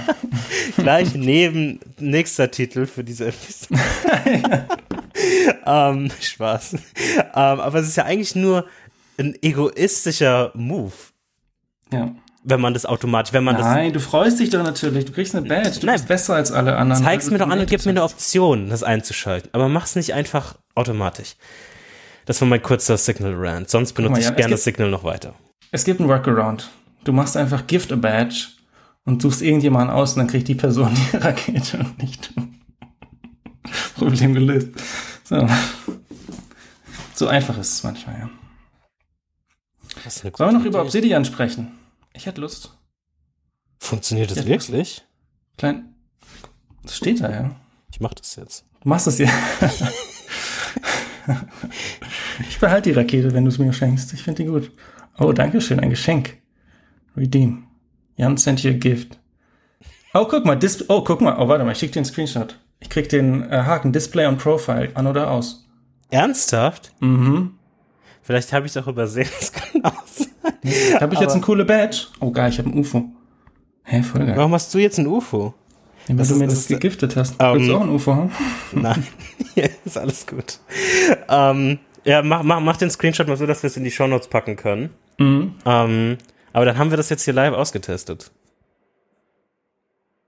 Gleich 0.76 1.14
neben 1.14 1.80
nächster 1.99 2.51
Titel 2.51 2.87
für 2.87 3.05
diese 3.05 3.26
Episode. 3.26 3.80
ähm, 5.66 6.11
Spaß. 6.20 6.74
Ähm, 6.74 6.80
aber 7.35 7.78
es 7.78 7.89
ist 7.89 7.97
ja 7.97 8.05
eigentlich 8.05 8.35
nur 8.35 8.66
ein 9.18 9.37
egoistischer 9.43 10.51
Move. 10.55 10.93
Ja. 11.93 12.14
Wenn 12.47 12.61
man 12.61 12.74
das 12.74 12.85
automatisch, 12.85 13.32
wenn 13.32 13.45
man 13.45 13.55
Nein, 13.55 13.64
das. 13.64 13.74
Nein, 13.74 13.93
du 13.93 14.01
freust 14.01 14.39
dich 14.39 14.51
doch 14.51 14.62
natürlich. 14.62 15.07
Du 15.07 15.12
kriegst 15.12 15.35
eine 15.35 15.49
Badge. 15.49 15.80
Du 15.80 15.87
Nein, 15.87 15.95
bist 15.95 16.09
besser 16.09 16.35
als 16.35 16.53
alle 16.53 16.76
anderen. 16.76 17.03
Zeig's 17.03 17.30
mir 17.30 17.39
doch 17.39 17.49
an 17.49 17.59
und 17.59 17.70
gib 17.70 17.85
mir 17.87 17.91
eine 17.91 18.03
Option, 18.03 18.68
das 18.68 18.82
einzuschalten. 18.82 19.49
Aber 19.53 19.68
mach's 19.68 19.97
nicht 19.97 20.12
einfach 20.12 20.57
automatisch. 20.74 21.37
Das 22.26 22.41
war 22.41 22.49
mein 22.49 22.62
kurzer 22.62 22.97
Signal 22.97 23.35
Rant. 23.35 23.70
Sonst 23.70 23.95
benutze 23.95 24.12
mal, 24.12 24.20
ich 24.20 24.37
gerne 24.37 24.53
das 24.53 24.64
Signal 24.64 24.91
noch 24.91 25.05
weiter. 25.05 25.35
Es 25.75 25.85
gibt 25.85 25.99
einen 25.99 26.09
Workaround. 26.09 26.70
Du 27.03 27.12
machst 27.12 27.37
einfach 27.37 27.66
Gift 27.66 27.91
a 27.91 27.97
Badge 27.97 28.47
und 29.05 29.20
suchst 29.20 29.43
irgendjemanden 29.43 29.91
aus 29.91 30.12
und 30.12 30.18
dann 30.18 30.29
kriegt 30.29 30.47
die 30.47 30.55
Person 30.55 30.95
die 30.95 31.16
Rakete 31.16 31.79
und 31.79 31.99
nicht 31.99 32.31
du. 32.31 32.49
Problem 33.97 34.35
gelöst. 34.35 34.68
So. 35.25 35.49
so 37.16 37.27
einfach 37.27 37.59
ist 37.59 37.72
es 37.72 37.83
manchmal, 37.83 38.20
ja. 38.20 38.31
Sollen 40.09 40.53
wir 40.53 40.53
noch 40.53 40.64
über 40.64 40.81
Obsidian 40.81 41.25
sprechen? 41.25 41.72
Ich 42.12 42.27
hätte 42.27 42.41
Lust. 42.41 42.79
Funktioniert 43.81 44.31
das 44.31 44.47
wirklich? 44.47 45.03
Klein. 45.59 45.93
Das 46.85 46.99
steht 46.99 47.20
da, 47.20 47.33
ja. 47.33 47.51
Ich 47.91 47.99
mach 47.99 48.14
das 48.14 48.37
jetzt. 48.37 48.64
Du 48.81 48.89
machst 48.89 49.09
das 49.09 49.18
ja. 49.18 49.29
ich 52.49 52.61
behalte 52.61 52.91
die 52.91 52.97
Rakete, 52.97 53.35
wenn 53.35 53.43
du 53.43 53.49
es 53.49 53.59
mir 53.59 53.72
schenkst. 53.72 54.12
Ich 54.12 54.22
finde 54.22 54.45
die 54.45 54.49
gut. 54.49 54.70
Oh, 55.19 55.33
danke 55.33 55.61
schön, 55.61 55.81
ein 55.81 55.91
Geschenk. 55.91 56.39
Redeem. 57.17 57.65
Jan 58.17 58.37
sent 58.37 58.62
you 58.62 58.71
a 58.71 58.75
gift. 58.75 59.19
Oh, 60.12 60.27
guck 60.27 60.45
mal, 60.45 60.57
Dis 60.57 60.89
oh, 60.89 61.03
guck 61.03 61.21
mal. 61.21 61.37
Oh, 61.39 61.49
warte 61.49 61.65
mal, 61.65 61.73
ich 61.73 61.79
schicke 61.79 61.95
dir 61.95 62.01
einen 62.01 62.07
Screenshot. 62.07 62.59
Ich 62.81 62.89
krieg 62.91 63.09
den 63.09 63.51
äh, 63.51 63.62
Haken 63.65 63.93
Display 63.93 64.27
und 64.27 64.39
Profile 64.39 64.91
an 64.95 65.07
oder 65.07 65.31
aus. 65.31 65.67
Ernsthaft? 66.11 66.93
Mhm. 67.01 67.55
Vielleicht 68.23 68.53
habe 68.53 68.67
ich 68.67 68.75
es 68.75 68.83
auch 68.83 68.89
übersehen. 68.89 69.29
Das 69.41 69.53
kann 69.53 69.85
auch 69.85 70.07
sein. 70.07 71.01
Habe 71.01 71.15
ich 71.15 71.21
jetzt 71.21 71.35
ein 71.35 71.41
coole 71.41 71.65
Badge? 71.65 72.07
Oh 72.21 72.31
geil, 72.31 72.51
ich 72.51 72.59
habe 72.59 72.71
ein 72.71 72.79
UFO. 72.79 73.11
Hä, 73.85 74.03
voll 74.03 74.25
geil. 74.25 74.37
Warum 74.37 74.53
hast 74.55 74.73
du 74.75 74.79
jetzt 74.79 74.99
ein 74.99 75.07
UFO? 75.07 75.55
Ja, 76.09 76.19
weil 76.19 76.27
du 76.27 76.35
mir 76.37 76.49
das 76.49 76.67
gegiftet 76.67 77.17
hast. 77.17 77.43
Um, 77.43 77.55
Willst 77.55 77.69
du 77.69 77.77
auch 77.77 77.83
ein 77.83 77.89
UFO 77.89 78.15
haben? 78.15 78.31
Nein, 78.73 79.07
ja, 79.55 79.67
ist 79.85 79.99
alles 79.99 80.27
gut. 80.27 80.59
Ähm, 81.29 81.79
ja, 82.05 82.23
mach, 82.23 82.43
mach, 82.43 82.61
mach 82.61 82.77
den 82.77 82.91
Screenshot 82.91 83.27
mal 83.27 83.37
so, 83.37 83.47
dass 83.47 83.62
wir 83.62 83.69
es 83.69 83.77
in 83.77 83.85
die 83.85 83.91
Shownotes 83.91 84.29
packen 84.29 84.57
können. 84.57 84.91
Mhm. 85.19 85.55
Ähm, 85.65 86.19
aber 86.53 86.65
dann 86.65 86.79
haben 86.79 86.91
wir 86.91 86.97
das 86.97 87.11
jetzt 87.11 87.25
hier 87.25 87.35
live 87.35 87.55
ausgetestet. 87.55 88.31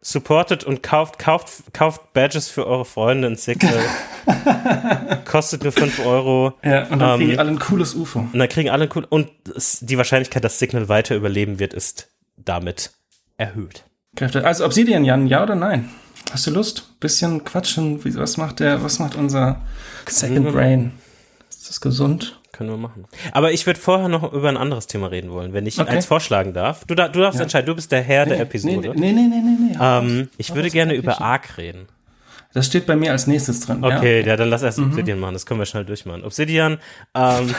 Supportet 0.01 0.62
und 0.64 0.82
kauft, 0.82 1.18
kauft, 1.18 1.72
kauft 1.72 2.12
Badges 2.12 2.49
für 2.49 2.66
eure 2.66 2.84
Freunde 2.84 3.28
in 3.28 3.37
Signal. 3.37 3.80
Kostet 5.24 5.64
nur 5.64 5.72
5 5.72 6.05
Euro. 6.07 6.55
Ja, 6.62 6.87
und 6.87 7.01
dann 7.01 7.20
ähm, 7.20 7.26
kriegen 7.26 7.39
alle 7.39 7.51
ein 7.51 7.59
cooles 7.59 7.95
UFO. 7.95 8.20
Und 8.20 8.39
dann 8.39 8.49
kriegen 8.49 8.70
alle 8.70 8.84
ein 8.84 8.89
cooles, 8.89 9.09
und 9.11 9.28
die 9.80 9.97
Wahrscheinlichkeit, 9.99 10.45
dass 10.45 10.59
Signal 10.59 10.89
weiter 10.89 11.16
überleben 11.16 11.59
wird, 11.59 11.74
ist 11.74 12.09
damit 12.37 12.93
erhöht. 13.37 13.84
Also 14.20 14.64
Obsidian, 14.64 15.05
Jan, 15.05 15.26
ja 15.26 15.43
oder 15.43 15.55
nein? 15.55 15.91
Hast 16.32 16.47
du 16.47 16.51
Lust? 16.51 16.99
Bisschen 17.01 17.45
quatschen. 17.45 18.01
Was 18.16 18.37
macht 18.37 18.61
der, 18.61 18.82
was 18.82 18.99
macht 18.99 19.14
unser 19.14 19.61
Second 20.09 20.53
Brain? 20.53 20.93
Ist 21.49 21.68
das 21.68 21.80
gesund? 21.80 22.41
Können 22.57 22.70
wir 22.70 22.78
machen. 22.78 23.04
Aber 23.32 23.52
ich 23.52 23.66
würde 23.66 23.78
vorher 23.78 24.09
noch 24.09 24.32
über 24.32 24.48
ein 24.48 24.57
anderes 24.57 24.86
Thema 24.86 25.09
reden 25.09 25.30
wollen, 25.30 25.52
wenn 25.52 25.66
ich 25.66 25.78
okay. 25.78 25.90
eins 25.90 26.07
vorschlagen 26.07 26.54
darf. 26.54 26.86
Du, 26.86 26.94
du 26.94 27.07
darfst 27.07 27.38
ja. 27.38 27.42
entscheiden, 27.42 27.66
du 27.66 27.74
bist 27.74 27.92
der 27.92 28.00
Herr 28.00 28.24
nee, 28.24 28.30
der 28.30 28.40
Episode. 28.40 28.94
Nee, 28.96 29.12
nee, 29.12 29.28
nee, 29.28 29.42
nee. 29.42 29.72
nee. 29.72 29.78
Ähm, 29.78 30.30
ich 30.38 30.54
würde 30.54 30.70
gerne 30.70 30.94
über 30.94 31.20
Arc 31.20 31.59
reden. 31.59 31.86
Das 32.54 32.64
steht 32.64 32.86
bei 32.86 32.96
mir 32.96 33.12
als 33.12 33.26
nächstes 33.26 33.61
drin. 33.61 33.84
Okay, 33.84 34.20
ja, 34.20 34.28
ja 34.28 34.36
dann 34.36 34.48
lass 34.48 34.62
erst 34.62 34.78
mhm. 34.78 34.86
Obsidian 34.86 35.20
machen, 35.20 35.34
das 35.34 35.44
können 35.44 35.61
wir 35.61 35.66
schnell 35.66 35.84
durchmachen. 35.84 36.24
Obsidian, 36.24 36.78
ähm, 37.14 37.54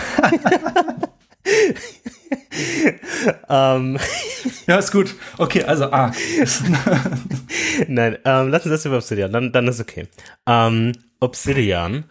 ähm, 3.50 4.00
ja, 4.66 4.78
ist 4.78 4.92
gut. 4.92 5.14
Okay, 5.38 5.64
also 5.64 5.92
Arc. 5.92 6.16
Nein, 7.88 8.18
ähm, 8.26 8.50
lass 8.50 8.66
uns 8.66 8.72
das 8.72 8.86
über 8.86 8.98
Obsidian, 8.98 9.32
dann, 9.32 9.52
dann 9.52 9.68
ist 9.68 9.80
okay. 9.80 10.08
Ähm, 10.48 10.94
Obsidian 11.20 12.06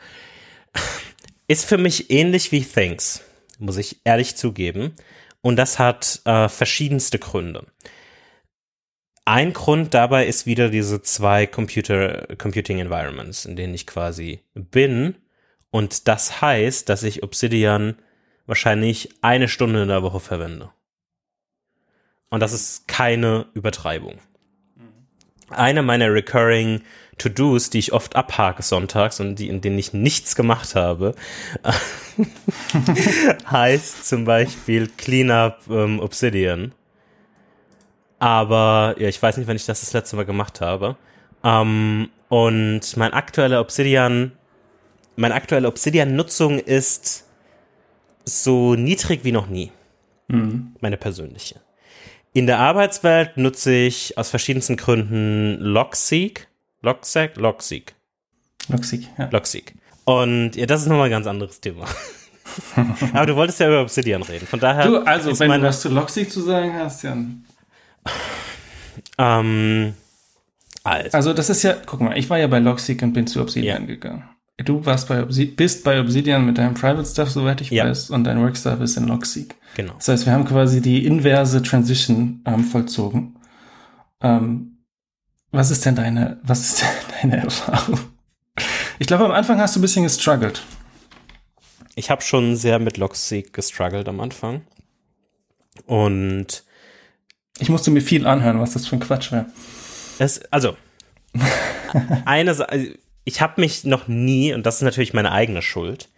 ist 1.48 1.64
für 1.64 1.78
mich 1.78 2.10
ähnlich 2.10 2.52
wie 2.52 2.64
Things, 2.64 3.22
muss 3.58 3.76
ich 3.76 4.00
ehrlich 4.04 4.36
zugeben. 4.36 4.94
Und 5.40 5.56
das 5.56 5.78
hat 5.78 6.20
äh, 6.24 6.48
verschiedenste 6.48 7.18
Gründe. 7.18 7.66
Ein 9.24 9.52
Grund 9.52 9.94
dabei 9.94 10.26
ist 10.26 10.46
wieder 10.46 10.70
diese 10.70 11.02
zwei 11.02 11.46
Computer, 11.46 12.26
Computing 12.36 12.78
Environments, 12.78 13.44
in 13.44 13.56
denen 13.56 13.74
ich 13.74 13.86
quasi 13.86 14.40
bin. 14.54 15.16
Und 15.70 16.08
das 16.08 16.40
heißt, 16.40 16.88
dass 16.88 17.02
ich 17.02 17.22
Obsidian 17.22 17.96
wahrscheinlich 18.46 19.10
eine 19.22 19.48
Stunde 19.48 19.82
in 19.82 19.88
der 19.88 20.02
Woche 20.02 20.20
verwende. 20.20 20.70
Und 22.30 22.40
das 22.40 22.52
ist 22.52 22.88
keine 22.88 23.46
Übertreibung. 23.54 24.18
Eine 25.48 25.82
meiner 25.82 26.12
recurring 26.12 26.82
To-Dos, 27.18 27.70
die 27.70 27.78
ich 27.78 27.92
oft 27.92 28.14
abhake 28.14 28.62
sonntags 28.62 29.20
und 29.20 29.36
die, 29.36 29.48
in 29.48 29.60
denen 29.60 29.78
ich 29.78 29.92
nichts 29.92 30.36
gemacht 30.36 30.74
habe, 30.74 31.14
heißt 33.50 34.06
zum 34.06 34.24
Beispiel 34.24 34.88
Cleanup 34.88 35.58
ähm, 35.70 36.00
Obsidian. 36.00 36.72
Aber 38.18 38.94
ja, 38.98 39.08
ich 39.08 39.22
weiß 39.22 39.36
nicht, 39.36 39.46
wenn 39.46 39.56
ich 39.56 39.66
das 39.66 39.80
das 39.80 39.92
letzte 39.92 40.16
Mal 40.16 40.26
gemacht 40.26 40.60
habe. 40.60 40.96
Ähm, 41.42 42.10
und 42.28 42.96
mein 42.96 43.12
aktueller 43.12 43.60
Obsidian, 43.60 44.32
meine 45.16 45.34
aktuelle 45.34 45.68
Obsidian-Nutzung 45.68 46.58
ist 46.58 47.24
so 48.24 48.74
niedrig 48.74 49.24
wie 49.24 49.32
noch 49.32 49.46
nie. 49.46 49.72
Mhm. 50.28 50.74
Meine 50.80 50.96
persönliche. 50.96 51.60
In 52.32 52.46
der 52.46 52.58
Arbeitswelt 52.58 53.36
nutze 53.38 53.72
ich 53.72 54.18
aus 54.18 54.28
verschiedensten 54.28 54.76
Gründen 54.76 55.58
Logseek. 55.58 56.48
Logseek? 56.86 57.36
Logseek. 57.36 57.94
Logseek, 58.68 59.08
ja. 59.18 59.28
Logseek. 59.32 59.74
Und 60.04 60.54
ja, 60.54 60.66
das 60.66 60.82
ist 60.82 60.86
nochmal 60.86 61.06
ein 61.06 61.10
ganz 61.10 61.26
anderes 61.26 61.60
Thema. 61.60 61.84
Aber 63.12 63.26
du 63.26 63.34
wolltest 63.34 63.58
ja 63.58 63.66
über 63.66 63.82
Obsidian 63.82 64.22
reden. 64.22 64.46
Von 64.46 64.60
daher. 64.60 64.86
Du, 64.86 64.98
also, 64.98 65.36
wenn 65.40 65.50
du 65.50 65.66
was 65.66 65.80
zu 65.80 65.88
Logseek 65.88 66.30
zu 66.30 66.40
sagen 66.42 66.74
hast, 66.74 67.02
Jan. 67.02 67.44
Ähm, 69.18 69.94
also. 70.84 71.16
also, 71.16 71.32
das 71.32 71.50
ist 71.50 71.64
ja, 71.64 71.74
guck 71.84 72.00
mal, 72.00 72.16
ich 72.16 72.30
war 72.30 72.38
ja 72.38 72.46
bei 72.46 72.60
Logseek 72.60 73.02
und 73.02 73.14
bin 73.14 73.26
zu 73.26 73.40
Obsidian 73.40 73.82
ja. 73.82 73.86
gegangen. 73.86 74.22
Du 74.58 74.86
warst 74.86 75.08
bei 75.08 75.24
Obsidian, 75.24 75.56
bist 75.56 75.82
bei 75.82 76.00
Obsidian 76.00 76.46
mit 76.46 76.56
deinem 76.56 76.74
Private 76.74 77.04
Stuff, 77.04 77.30
soweit 77.30 77.60
ich 77.62 77.70
ja. 77.70 77.84
weiß, 77.84 78.10
und 78.10 78.22
dein 78.22 78.40
Work 78.40 78.56
Stuff 78.56 78.80
ist 78.80 78.96
in 78.96 79.08
Logseek. 79.08 79.56
Genau. 79.74 79.94
Das 79.94 80.06
heißt, 80.06 80.24
wir 80.24 80.32
haben 80.32 80.44
quasi 80.44 80.80
die 80.80 81.04
inverse 81.04 81.62
Transition 81.62 82.42
ähm, 82.46 82.62
vollzogen. 82.62 83.34
Ähm, 84.20 84.75
was 85.56 85.70
ist 85.70 85.84
denn 85.84 85.96
deine, 85.96 86.38
was 86.42 86.60
ist 86.60 86.84
deine 87.22 87.38
Erfahrung? 87.38 87.98
Ich 88.98 89.06
glaube, 89.06 89.24
am 89.24 89.32
Anfang 89.32 89.60
hast 89.60 89.74
du 89.74 89.80
ein 89.80 89.82
bisschen 89.82 90.04
gestruggelt. 90.04 90.62
Ich 91.94 92.10
habe 92.10 92.22
schon 92.22 92.56
sehr 92.56 92.78
mit 92.78 92.96
Logseek 92.96 93.52
gestruggelt 93.52 94.08
am 94.08 94.20
Anfang. 94.20 94.62
Und 95.86 96.64
ich 97.58 97.68
musste 97.68 97.90
mir 97.90 98.00
viel 98.00 98.26
anhören, 98.26 98.60
was 98.60 98.72
das 98.72 98.86
für 98.86 98.96
ein 98.96 99.00
Quatsch 99.00 99.32
wäre. 99.32 99.46
Es, 100.18 100.40
also, 100.52 100.76
eine 102.24 102.54
Sache, 102.54 102.98
ich 103.24 103.40
habe 103.40 103.60
mich 103.60 103.84
noch 103.84 104.08
nie, 104.08 104.54
und 104.54 104.64
das 104.64 104.76
ist 104.76 104.82
natürlich 104.82 105.14
meine 105.14 105.32
eigene 105.32 105.62
Schuld, 105.62 106.08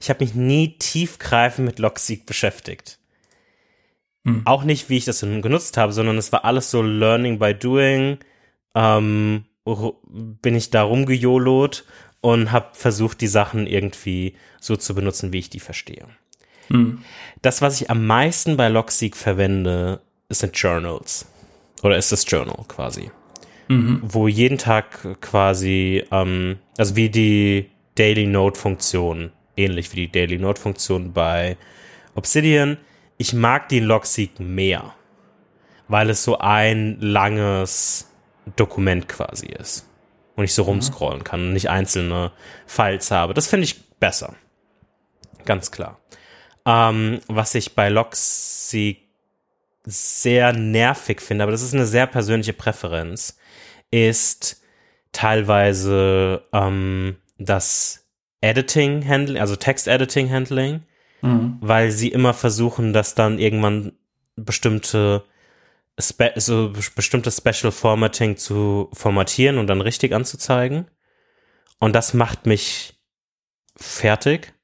ich 0.00 0.10
habe 0.10 0.24
mich 0.24 0.34
nie 0.34 0.76
tiefgreifend 0.78 1.66
mit 1.66 1.78
Logseek 1.78 2.26
beschäftigt. 2.26 2.98
Hm. 4.24 4.42
Auch 4.44 4.64
nicht, 4.64 4.88
wie 4.88 4.96
ich 4.96 5.04
das 5.04 5.20
genutzt 5.20 5.76
habe, 5.76 5.92
sondern 5.92 6.18
es 6.18 6.32
war 6.32 6.44
alles 6.44 6.70
so 6.70 6.82
Learning 6.82 7.38
by 7.38 7.54
Doing. 7.54 8.18
Ähm, 8.74 9.44
bin 10.14 10.54
ich 10.54 10.70
da 10.70 10.82
rumgejolot 10.82 11.84
und 12.20 12.52
habe 12.52 12.70
versucht, 12.72 13.20
die 13.20 13.28
Sachen 13.28 13.66
irgendwie 13.66 14.34
so 14.60 14.76
zu 14.76 14.94
benutzen, 14.94 15.32
wie 15.32 15.38
ich 15.38 15.50
die 15.50 15.60
verstehe. 15.60 16.06
Hm. 16.68 17.02
Das, 17.42 17.62
was 17.62 17.80
ich 17.80 17.90
am 17.90 18.06
meisten 18.06 18.56
bei 18.56 18.68
Logseek 18.68 19.16
verwende, 19.16 20.00
sind 20.28 20.56
Journals. 20.56 21.26
Oder 21.82 21.96
ist 21.96 22.12
das 22.12 22.24
Journal 22.28 22.64
quasi 22.68 23.10
mhm. 23.72 24.00
wo 24.02 24.28
jeden 24.28 24.58
Tag 24.58 25.20
quasi, 25.20 26.04
ähm, 26.10 26.58
also 26.78 26.96
wie 26.96 27.08
die 27.08 27.70
Daily 27.94 28.26
Note 28.26 28.58
Funktion, 28.58 29.32
ähnlich 29.56 29.92
wie 29.92 30.06
die 30.06 30.12
Daily 30.12 30.38
Note 30.38 30.60
Funktion 30.60 31.12
bei 31.12 31.56
Obsidian. 32.14 32.78
Ich 33.18 33.32
mag 33.34 33.68
die 33.68 33.80
Logseek 33.80 34.40
mehr, 34.40 34.94
weil 35.88 36.10
es 36.10 36.24
so 36.24 36.38
ein 36.38 36.98
langes 37.00 38.10
Dokument 38.56 39.08
quasi 39.08 39.46
ist 39.46 39.88
und 40.36 40.44
ich 40.44 40.54
so 40.54 40.62
rumscrollen 40.62 41.24
kann 41.24 41.40
und 41.40 41.52
nicht 41.52 41.70
einzelne 41.70 42.32
Files 42.66 43.10
habe. 43.10 43.34
Das 43.34 43.46
finde 43.46 43.64
ich 43.64 43.82
besser. 43.98 44.34
Ganz 45.44 45.70
klar. 45.70 46.00
Ähm, 46.64 47.20
was 47.28 47.54
ich 47.54 47.74
bei 47.74 47.88
Logseek 47.88 49.08
sehr 49.84 50.52
nervig 50.52 51.20
finde, 51.20 51.42
aber 51.42 51.52
das 51.52 51.62
ist 51.62 51.74
eine 51.74 51.86
sehr 51.86 52.06
persönliche 52.06 52.52
Präferenz, 52.52 53.36
ist 53.90 54.62
teilweise 55.10 56.44
ähm, 56.52 57.16
das 57.38 58.06
Editing 58.40 59.06
Handling, 59.06 59.40
also 59.40 59.56
Text 59.56 59.88
Editing 59.88 60.30
Handling, 60.30 60.82
mhm. 61.20 61.58
weil 61.60 61.90
sie 61.90 62.08
immer 62.08 62.32
versuchen, 62.32 62.92
dass 62.92 63.14
dann 63.14 63.38
irgendwann 63.38 63.92
bestimmte 64.36 65.24
Spe 65.98 66.32
so 66.36 66.72
bestimmte 66.96 67.30
Special 67.30 67.70
Formatting 67.70 68.36
zu 68.36 68.88
formatieren 68.92 69.58
und 69.58 69.66
dann 69.66 69.80
richtig 69.80 70.14
anzuzeigen. 70.14 70.90
Und 71.78 71.94
das 71.94 72.14
macht 72.14 72.46
mich 72.46 72.94
fertig. 73.76 74.54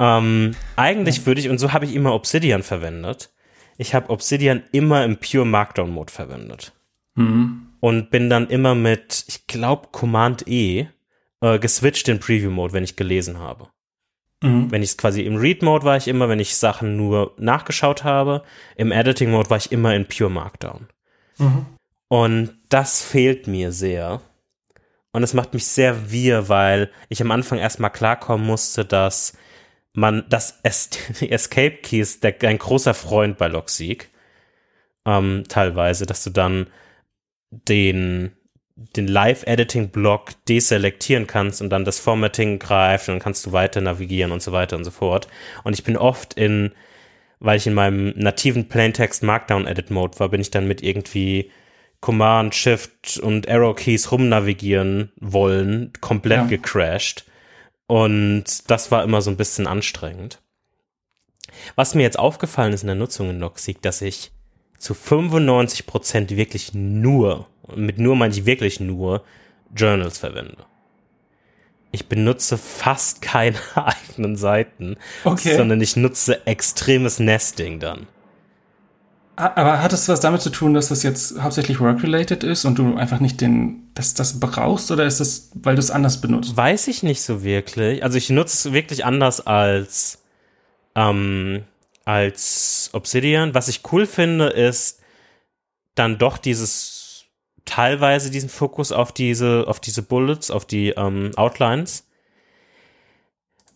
Ähm, 0.00 0.54
eigentlich 0.76 1.26
würde 1.26 1.40
ich, 1.40 1.48
und 1.48 1.58
so 1.58 1.72
habe 1.72 1.84
ich 1.84 1.94
immer 1.94 2.14
Obsidian 2.14 2.62
verwendet. 2.62 3.32
Ich 3.76 3.94
habe 3.94 4.10
Obsidian 4.10 4.64
immer 4.72 5.04
im 5.04 5.18
Pure 5.18 5.46
Markdown 5.46 5.90
Mode 5.90 6.12
verwendet. 6.12 6.72
Mhm 7.14 7.68
und 7.80 8.10
bin 8.10 8.30
dann 8.30 8.48
immer 8.48 8.74
mit, 8.74 9.24
ich 9.28 9.46
glaube, 9.46 9.88
Command 9.92 10.48
E 10.48 10.88
äh, 11.40 11.58
geswitcht 11.58 12.08
in 12.08 12.20
Preview 12.20 12.50
Mode, 12.50 12.72
wenn 12.72 12.84
ich 12.84 12.96
gelesen 12.96 13.38
habe. 13.38 13.68
Mhm. 14.42 14.70
Wenn 14.70 14.82
ich 14.82 14.90
es 14.90 14.98
quasi 14.98 15.22
im 15.22 15.36
Read 15.36 15.62
Mode 15.62 15.84
war 15.84 15.96
ich 15.96 16.08
immer, 16.08 16.28
wenn 16.28 16.38
ich 16.38 16.56
Sachen 16.56 16.96
nur 16.96 17.34
nachgeschaut 17.38 18.04
habe. 18.04 18.42
Im 18.76 18.92
Editing 18.92 19.30
Mode 19.30 19.50
war 19.50 19.56
ich 19.56 19.72
immer 19.72 19.94
in 19.94 20.06
Pure 20.06 20.30
Markdown. 20.30 20.88
Mhm. 21.38 21.66
Und 22.08 22.58
das 22.68 23.02
fehlt 23.02 23.46
mir 23.46 23.72
sehr. 23.72 24.20
Und 25.12 25.22
es 25.22 25.34
macht 25.34 25.54
mich 25.54 25.66
sehr 25.66 26.10
wir, 26.10 26.48
weil 26.48 26.90
ich 27.08 27.20
am 27.20 27.30
Anfang 27.30 27.58
erstmal 27.58 27.90
klarkommen 27.90 28.46
musste, 28.46 28.84
dass 28.84 29.36
man, 29.92 30.24
das 30.28 30.60
Escape 30.62 31.78
Key 31.82 32.00
ist 32.00 32.22
der, 32.22 32.34
ein 32.42 32.58
großer 32.58 32.94
Freund 32.94 33.38
bei 33.38 33.48
Logseek. 33.48 34.10
Ähm, 35.04 35.44
teilweise, 35.48 36.06
dass 36.06 36.22
du 36.22 36.30
dann 36.30 36.68
den 37.50 38.32
den 38.96 39.08
Live-Editing-Block 39.08 40.32
deselektieren 40.48 41.26
kannst 41.26 41.60
und 41.60 41.70
dann 41.70 41.84
das 41.84 41.98
Formatting 41.98 42.58
greift 42.58 43.08
und 43.08 43.14
dann 43.14 43.22
kannst 43.22 43.44
du 43.46 43.52
weiter 43.52 43.80
navigieren 43.80 44.32
und 44.32 44.42
so 44.42 44.52
weiter 44.52 44.76
und 44.76 44.84
so 44.84 44.90
fort. 44.90 45.28
Und 45.64 45.74
ich 45.74 45.84
bin 45.84 45.96
oft 45.96 46.34
in, 46.34 46.72
weil 47.40 47.56
ich 47.56 47.66
in 47.66 47.74
meinem 47.74 48.12
nativen 48.16 48.68
Plaintext 48.68 49.22
Markdown 49.22 49.66
Edit 49.66 49.90
Mode 49.90 50.18
war, 50.20 50.28
bin 50.28 50.40
ich 50.40 50.50
dann 50.50 50.68
mit 50.68 50.82
irgendwie 50.82 51.50
Command, 52.00 52.54
Shift 52.54 53.18
und 53.18 53.48
Arrow 53.48 53.74
Keys 53.74 54.12
rumnavigieren 54.12 55.12
wollen, 55.16 55.92
komplett 56.00 56.38
ja. 56.38 56.46
gecrashed. 56.46 57.24
Und 57.88 58.70
das 58.70 58.90
war 58.90 59.02
immer 59.02 59.22
so 59.22 59.30
ein 59.30 59.36
bisschen 59.36 59.66
anstrengend. 59.66 60.40
Was 61.74 61.94
mir 61.94 62.02
jetzt 62.02 62.18
aufgefallen 62.18 62.72
ist 62.72 62.82
in 62.82 62.88
der 62.88 62.96
Nutzung 62.96 63.30
in 63.30 63.40
Logseek, 63.40 63.82
dass 63.82 64.02
ich 64.02 64.30
zu 64.78 64.94
95 64.94 65.86
Prozent 65.86 66.30
wirklich 66.30 66.72
nur, 66.74 67.46
mit 67.74 67.98
nur 67.98 68.16
meine 68.16 68.32
ich 68.32 68.46
wirklich 68.46 68.80
nur, 68.80 69.22
Journals 69.74 70.18
verwende. 70.18 70.64
Ich 71.90 72.06
benutze 72.06 72.58
fast 72.58 73.22
keine 73.22 73.58
eigenen 73.74 74.36
Seiten, 74.36 74.96
okay. 75.24 75.56
sondern 75.56 75.80
ich 75.80 75.96
nutze 75.96 76.46
extremes 76.46 77.18
Nesting 77.18 77.80
dann. 77.80 78.06
Aber 79.36 79.80
hat 79.80 79.92
es 79.92 80.08
was 80.08 80.18
damit 80.18 80.42
zu 80.42 80.50
tun, 80.50 80.74
dass 80.74 80.88
das 80.88 81.04
jetzt 81.04 81.40
hauptsächlich 81.40 81.78
work-related 81.78 82.42
ist 82.42 82.64
und 82.64 82.76
du 82.76 82.96
einfach 82.96 83.20
nicht 83.20 83.40
den, 83.40 83.88
das, 83.94 84.14
das 84.14 84.40
brauchst 84.40 84.90
oder 84.90 85.06
ist 85.06 85.20
das, 85.20 85.52
weil 85.54 85.76
du 85.76 85.80
es 85.80 85.92
anders 85.92 86.20
benutzt? 86.20 86.56
Weiß 86.56 86.88
ich 86.88 87.04
nicht 87.04 87.22
so 87.22 87.44
wirklich. 87.44 88.02
Also 88.02 88.18
ich 88.18 88.30
nutze 88.30 88.68
es 88.68 88.74
wirklich 88.74 89.04
anders 89.04 89.46
als, 89.46 90.24
ähm, 90.96 91.62
als 92.08 92.88
Obsidian. 92.94 93.52
Was 93.52 93.68
ich 93.68 93.82
cool 93.92 94.06
finde, 94.06 94.46
ist 94.46 95.02
dann 95.94 96.16
doch 96.16 96.38
dieses, 96.38 97.26
teilweise 97.66 98.30
diesen 98.30 98.48
Fokus 98.48 98.92
auf 98.92 99.12
diese, 99.12 99.66
auf 99.68 99.78
diese 99.78 100.02
Bullets, 100.02 100.50
auf 100.50 100.64
die 100.64 100.88
ähm, 100.90 101.32
Outlines. 101.36 102.08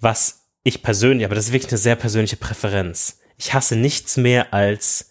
Was 0.00 0.46
ich 0.64 0.82
persönlich, 0.82 1.26
aber 1.26 1.34
das 1.34 1.48
ist 1.48 1.52
wirklich 1.52 1.72
eine 1.72 1.78
sehr 1.78 1.94
persönliche 1.94 2.36
Präferenz. 2.36 3.20
Ich 3.36 3.52
hasse 3.52 3.76
nichts 3.76 4.16
mehr 4.16 4.54
als 4.54 5.10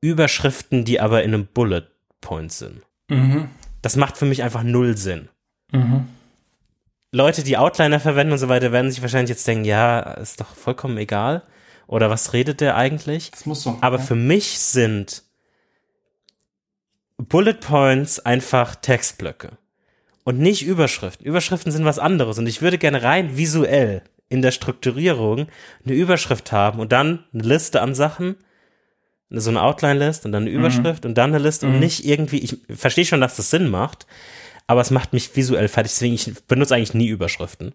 Überschriften, 0.00 0.86
die 0.86 1.00
aber 1.00 1.22
in 1.22 1.34
einem 1.34 1.46
Bullet 1.46 1.86
Point 2.22 2.50
sind. 2.50 2.80
Mhm. 3.08 3.50
Das 3.82 3.96
macht 3.96 4.16
für 4.16 4.24
mich 4.24 4.42
einfach 4.42 4.62
null 4.62 4.96
Sinn. 4.96 5.28
Mhm. 5.70 6.08
Leute, 7.12 7.42
die 7.42 7.58
Outliner 7.58 8.00
verwenden 8.00 8.32
und 8.32 8.38
so 8.38 8.48
weiter, 8.48 8.72
werden 8.72 8.90
sich 8.90 9.02
wahrscheinlich 9.02 9.30
jetzt 9.30 9.46
denken, 9.46 9.66
ja, 9.66 10.00
ist 10.00 10.40
doch 10.40 10.56
vollkommen 10.56 10.96
egal. 10.96 11.42
Oder 11.86 12.10
was 12.10 12.32
redet 12.32 12.60
der 12.60 12.76
eigentlich? 12.76 13.30
Das 13.30 13.46
muss 13.46 13.62
so. 13.62 13.78
Aber 13.80 13.98
ja. 13.98 14.02
für 14.02 14.14
mich 14.14 14.58
sind 14.58 15.22
Bullet 17.16 17.54
Points 17.54 18.20
einfach 18.20 18.74
Textblöcke. 18.76 19.58
Und 20.24 20.38
nicht 20.38 20.64
Überschriften. 20.64 21.26
Überschriften 21.26 21.70
sind 21.70 21.84
was 21.84 21.98
anderes. 21.98 22.38
Und 22.38 22.46
ich 22.46 22.62
würde 22.62 22.78
gerne 22.78 23.02
rein 23.02 23.36
visuell 23.36 24.02
in 24.30 24.40
der 24.40 24.52
Strukturierung 24.52 25.48
eine 25.84 25.94
Überschrift 25.94 26.50
haben 26.50 26.80
und 26.80 26.92
dann 26.92 27.24
eine 27.32 27.42
Liste 27.42 27.82
an 27.82 27.94
Sachen 27.94 28.36
so 29.40 29.50
eine 29.50 29.62
Outline-List 29.62 30.26
und 30.26 30.32
dann 30.32 30.42
eine 30.42 30.50
mhm. 30.50 30.58
Überschrift 30.58 31.04
mhm. 31.04 31.10
und 31.10 31.18
dann 31.18 31.34
eine 31.34 31.42
Liste 31.42 31.66
mhm. 31.66 31.74
und 31.74 31.80
nicht 31.80 32.04
irgendwie, 32.04 32.38
ich 32.38 32.58
verstehe 32.70 33.04
schon, 33.04 33.20
dass 33.20 33.36
das 33.36 33.50
Sinn 33.50 33.68
macht, 33.68 34.06
aber 34.66 34.80
es 34.80 34.90
macht 34.90 35.12
mich 35.12 35.34
visuell 35.36 35.68
fertig, 35.68 35.92
deswegen 35.92 36.14
ich 36.14 36.32
benutze 36.46 36.74
eigentlich 36.74 36.94
nie 36.94 37.08
Überschriften. 37.08 37.74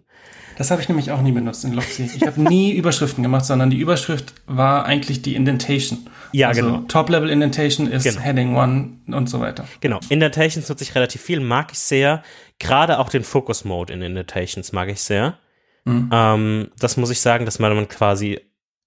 Das 0.60 0.70
habe 0.70 0.82
ich 0.82 0.90
nämlich 0.90 1.10
auch 1.10 1.22
nie 1.22 1.32
benutzt 1.32 1.64
in 1.64 1.72
Loxy. 1.72 2.10
Ich 2.14 2.26
habe 2.26 2.38
nie 2.38 2.72
Überschriften 2.76 3.22
gemacht, 3.22 3.46
sondern 3.46 3.70
die 3.70 3.78
Überschrift 3.78 4.34
war 4.46 4.84
eigentlich 4.84 5.22
die 5.22 5.34
Indentation. 5.34 6.06
Ja, 6.32 6.48
also 6.48 6.60
genau. 6.60 6.78
Top-Level 6.86 7.30
Indentation 7.30 7.90
ist 7.90 8.04
genau. 8.04 8.20
Heading 8.20 8.54
One 8.54 8.90
und 9.06 9.30
so 9.30 9.40
weiter. 9.40 9.64
Genau. 9.80 10.00
Indentations 10.10 10.68
nutze 10.68 10.84
ich 10.84 10.94
relativ 10.94 11.22
viel, 11.22 11.40
mag 11.40 11.72
ich 11.72 11.78
sehr. 11.78 12.22
Gerade 12.58 12.98
auch 12.98 13.08
den 13.08 13.24
Focus 13.24 13.64
Mode 13.64 13.94
in 13.94 14.02
Indentations 14.02 14.72
mag 14.72 14.90
ich 14.90 15.00
sehr. 15.00 15.38
Mhm. 15.86 16.10
Ähm, 16.12 16.68
das 16.78 16.98
muss 16.98 17.08
ich 17.08 17.22
sagen, 17.22 17.46
dass 17.46 17.58
man 17.58 17.88
quasi 17.88 18.38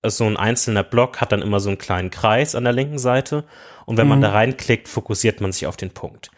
so 0.05 0.25
ein 0.25 0.37
einzelner 0.37 0.83
Block 0.83 1.21
hat 1.21 1.31
dann 1.31 1.41
immer 1.41 1.59
so 1.59 1.69
einen 1.69 1.79
kleinen 1.79 2.11
Kreis 2.11 2.53
an 2.53 2.65
der 2.65 2.73
linken 2.73 2.99
Seite 2.99 3.45
und 3.87 3.97
wenn 3.97 4.05
mhm. 4.05 4.09
man 4.09 4.21
da 4.21 4.29
reinklickt, 4.29 4.87
fokussiert 4.87 5.41
man 5.41 5.51
sich 5.51 5.65
auf 5.65 5.75
den 5.75 5.89
Punkt. 5.89 6.29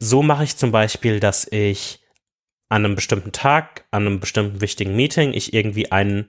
So 0.00 0.24
mache 0.24 0.42
ich 0.42 0.56
zum 0.56 0.72
Beispiel, 0.72 1.20
dass 1.20 1.46
ich 1.48 2.00
an 2.74 2.84
einem 2.84 2.96
bestimmten 2.96 3.30
Tag, 3.30 3.84
an 3.92 4.04
einem 4.04 4.18
bestimmten 4.18 4.60
wichtigen 4.60 4.96
Meeting, 4.96 5.32
ich 5.32 5.54
irgendwie 5.54 5.92
einen 5.92 6.26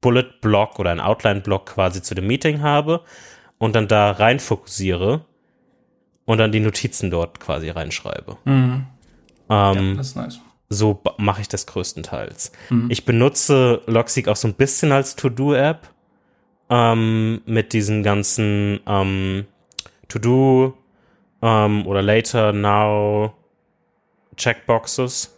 Bullet-Block 0.00 0.78
oder 0.78 0.90
einen 0.90 1.00
Outline-Block 1.00 1.66
quasi 1.66 2.00
zu 2.00 2.14
dem 2.14 2.26
Meeting 2.26 2.62
habe 2.62 3.02
und 3.58 3.74
dann 3.76 3.86
da 3.86 4.12
rein 4.12 4.40
fokussiere 4.40 5.26
und 6.24 6.38
dann 6.38 6.52
die 6.52 6.60
Notizen 6.60 7.10
dort 7.10 7.38
quasi 7.38 7.68
reinschreibe. 7.68 8.38
Mhm. 8.46 8.86
Ähm, 9.50 9.90
ja, 9.90 9.94
das 9.96 10.06
ist 10.06 10.16
nice. 10.16 10.40
So 10.70 11.02
mache 11.18 11.42
ich 11.42 11.48
das 11.48 11.66
größtenteils. 11.66 12.52
Mhm. 12.70 12.90
Ich 12.90 13.04
benutze 13.04 13.82
Logseek 13.84 14.28
auch 14.28 14.36
so 14.36 14.48
ein 14.48 14.54
bisschen 14.54 14.90
als 14.90 15.16
To-Do-App 15.16 15.90
ähm, 16.70 17.42
mit 17.44 17.74
diesen 17.74 18.02
ganzen 18.02 18.80
ähm, 18.86 19.44
To-Do 20.08 20.78
ähm, 21.42 21.86
oder 21.86 22.00
Later, 22.00 22.54
Now 22.54 23.34
Checkboxes. 24.38 25.33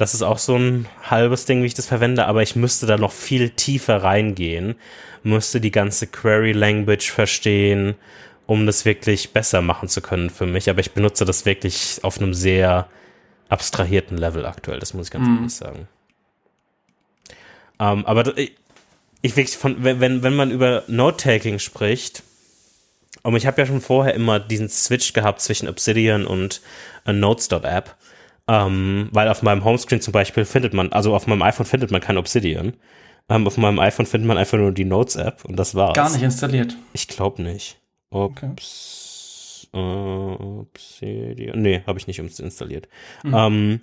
Das 0.00 0.14
ist 0.14 0.22
auch 0.22 0.38
so 0.38 0.56
ein 0.56 0.86
halbes 1.02 1.44
Ding, 1.44 1.62
wie 1.62 1.66
ich 1.66 1.74
das 1.74 1.84
verwende, 1.84 2.24
aber 2.24 2.42
ich 2.42 2.56
müsste 2.56 2.86
da 2.86 2.96
noch 2.96 3.12
viel 3.12 3.50
tiefer 3.50 4.02
reingehen, 4.02 4.76
müsste 5.22 5.60
die 5.60 5.70
ganze 5.70 6.06
Query 6.06 6.52
Language 6.52 7.10
verstehen, 7.10 7.96
um 8.46 8.64
das 8.64 8.86
wirklich 8.86 9.34
besser 9.34 9.60
machen 9.60 9.90
zu 9.90 10.00
können 10.00 10.30
für 10.30 10.46
mich. 10.46 10.70
Aber 10.70 10.80
ich 10.80 10.92
benutze 10.92 11.26
das 11.26 11.44
wirklich 11.44 12.00
auf 12.00 12.16
einem 12.16 12.32
sehr 12.32 12.88
abstrahierten 13.50 14.16
Level 14.16 14.46
aktuell, 14.46 14.78
das 14.78 14.94
muss 14.94 15.08
ich 15.08 15.12
ganz 15.12 15.28
mm. 15.28 15.36
ehrlich 15.36 15.54
sagen. 15.54 15.88
Um, 17.78 17.86
ähm, 17.98 18.06
aber 18.06 18.38
ich 18.38 19.36
wirklich 19.36 19.58
von, 19.58 19.84
wenn, 19.84 20.22
wenn 20.22 20.34
man 20.34 20.50
über 20.50 20.82
Note-Taking 20.86 21.58
spricht, 21.58 22.22
und 23.22 23.36
ich 23.36 23.46
habe 23.46 23.60
ja 23.60 23.66
schon 23.66 23.82
vorher 23.82 24.14
immer 24.14 24.40
diesen 24.40 24.70
Switch 24.70 25.12
gehabt 25.12 25.42
zwischen 25.42 25.68
Obsidian 25.68 26.24
und 26.24 26.62
äh, 27.04 27.12
Notes.app, 27.12 27.96
ähm, 28.50 29.08
weil 29.12 29.28
auf 29.28 29.42
meinem 29.42 29.64
Homescreen 29.64 30.00
zum 30.00 30.10
Beispiel 30.10 30.44
findet 30.44 30.74
man, 30.74 30.90
also 30.90 31.14
auf 31.14 31.28
meinem 31.28 31.42
iPhone 31.42 31.66
findet 31.66 31.92
man 31.92 32.00
kein 32.00 32.18
Obsidian. 32.18 32.74
Ähm, 33.28 33.46
auf 33.46 33.56
meinem 33.56 33.78
iPhone 33.78 34.06
findet 34.06 34.26
man 34.26 34.38
einfach 34.38 34.58
nur 34.58 34.72
die 34.72 34.84
Notes-App 34.84 35.44
und 35.44 35.56
das 35.56 35.76
war's. 35.76 35.94
Gar 35.94 36.10
nicht 36.10 36.22
installiert. 36.22 36.76
Ich 36.92 37.06
glaube 37.06 37.42
nicht. 37.42 37.78
Obs 38.10 39.68
okay. 39.72 39.80
äh, 39.80 40.60
Obsidian. 40.60 41.62
Nee, 41.62 41.82
habe 41.86 42.00
ich 42.00 42.08
nicht 42.08 42.18
installiert. 42.18 42.88
Mhm. 43.22 43.34
Ähm, 43.36 43.80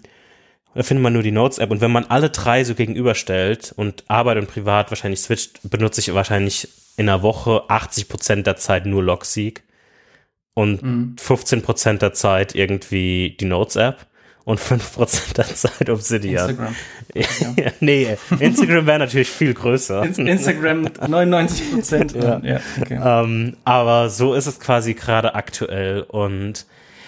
da 0.73 0.83
findet 0.83 1.01
man 1.01 1.13
nur 1.13 1.23
die 1.23 1.31
Notes-App 1.31 1.71
und 1.71 1.79
wenn 1.79 1.91
man 1.91 2.03
alle 2.03 2.29
drei 2.29 2.65
so 2.65 2.75
gegenüberstellt 2.75 3.73
und 3.77 4.03
Arbeit 4.09 4.37
und 4.37 4.49
Privat 4.49 4.91
wahrscheinlich 4.91 5.21
switcht, 5.21 5.61
benutze 5.63 6.01
ich 6.01 6.13
wahrscheinlich 6.13 6.67
in 6.97 7.07
einer 7.07 7.21
Woche 7.21 7.63
80 7.69 8.09
Prozent 8.09 8.47
der 8.47 8.57
Zeit 8.57 8.85
nur 8.85 9.01
Logseek 9.01 9.63
und 10.55 10.83
mhm. 10.83 11.15
15 11.17 11.61
Prozent 11.61 12.01
der 12.01 12.11
Zeit 12.11 12.53
irgendwie 12.53 13.37
die 13.39 13.45
Notes-App 13.45 14.07
und 14.47 14.61
5% 14.61 15.33
der 15.33 15.45
Zeit 15.45 15.89
Obsidian. 15.89 16.49
Instagram. 16.49 16.75
Ja. 17.57 17.71
nee, 17.81 18.17
Instagram 18.39 18.85
wäre 18.87 18.99
natürlich 18.99 19.29
viel 19.29 19.53
größer. 19.53 20.03
Instagram 20.03 20.85
99%. 20.85 22.23
ja. 22.23 22.39
ja 22.41 22.61
okay. 22.81 22.97
ähm, 23.03 23.57
aber 23.65 24.09
so 24.09 24.35
ist 24.35 24.45
es 24.45 24.57
quasi 24.61 24.93
gerade 24.93 25.35
aktuell 25.35 26.03
und 26.03 26.65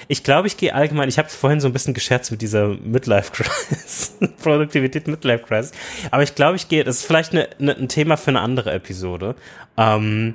ich 0.10 0.24
glaube, 0.24 0.48
ich 0.48 0.58
gehe 0.58 0.76
allgemein, 0.76 1.08
ich 1.08 1.18
habe 1.18 1.30
vorhin 1.30 1.62
so 1.62 1.70
ein 1.70 1.72
bisschen 1.72 1.94
gescherzt 1.94 2.30
mit 2.30 2.42
dieser 2.42 2.68
Midlife-Crisis, 2.68 4.18
Produktivität 4.44 5.08
Midlife-Crisis, 5.08 5.72
aber 6.12 6.24
ich 6.24 6.36
glaube, 6.36 6.58
ich 6.58 6.68
gehe, 6.68 6.84
das 6.84 6.98
ist 6.98 7.06
vielleicht 7.06 7.32
eine, 7.32 7.48
eine, 7.58 7.78
ein 7.78 7.88
Thema 7.88 8.18
für 8.18 8.32
eine 8.32 8.42
andere 8.42 8.74
Episode, 8.74 9.36
ähm, 9.78 10.34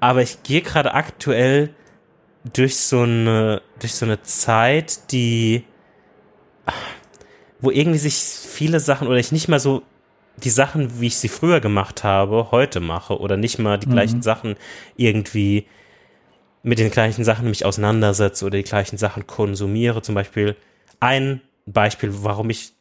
aber 0.00 0.20
ich 0.20 0.42
gehe 0.42 0.60
gerade 0.60 0.92
aktuell 0.92 1.70
durch 2.52 2.76
so 2.76 3.00
eine, 3.00 3.62
durch 3.80 3.94
so 3.94 4.04
eine 4.04 4.20
Zeit, 4.20 5.12
die, 5.12 5.64
wo 7.60 7.70
irgendwie 7.70 7.98
sich 7.98 8.14
viele 8.14 8.80
Sachen 8.80 9.08
oder 9.08 9.16
ich 9.16 9.32
nicht 9.32 9.48
mal 9.48 9.60
so 9.60 9.82
die 10.36 10.50
Sachen, 10.50 11.00
wie 11.00 11.06
ich 11.06 11.16
sie 11.16 11.28
früher 11.28 11.60
gemacht 11.60 12.04
habe, 12.04 12.50
heute 12.50 12.80
mache 12.80 13.18
oder 13.18 13.36
nicht 13.36 13.58
mal 13.58 13.78
die 13.78 13.88
mhm. 13.88 13.92
gleichen 13.92 14.22
Sachen 14.22 14.56
irgendwie 14.96 15.66
mit 16.62 16.78
den 16.78 16.90
gleichen 16.90 17.24
Sachen 17.24 17.48
mich 17.48 17.64
auseinandersetze 17.64 18.44
oder 18.44 18.58
die 18.58 18.64
gleichen 18.64 18.98
Sachen 18.98 19.26
konsumiere. 19.26 20.02
Zum 20.02 20.14
Beispiel 20.14 20.56
ein 21.00 21.40
Beispiel, 21.64 22.10
warum 22.12 22.50
ich 22.50 22.72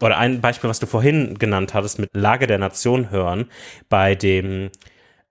oder 0.00 0.18
ein 0.18 0.40
Beispiel, 0.40 0.70
was 0.70 0.80
du 0.80 0.86
vorhin 0.86 1.38
genannt 1.38 1.74
hattest, 1.74 1.98
mit 1.98 2.10
Lage 2.14 2.46
der 2.46 2.58
Nation 2.58 3.10
hören, 3.10 3.46
bei 3.88 4.14
dem 4.14 4.70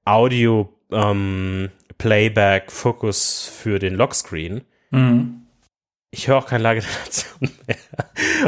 Audio 0.04 0.74
ähm, 0.92 1.70
Playback 1.98 2.72
Fokus 2.72 3.46
für 3.46 3.80
den 3.80 3.96
Lockscreen. 3.96 4.62
Mhm. 4.92 5.44
Ich 6.12 6.28
höre 6.28 6.38
auch 6.38 6.48
kein 6.48 6.62
Lage 6.62 6.82
der 6.82 6.90
Nation 7.06 7.50
mehr. 7.68 7.78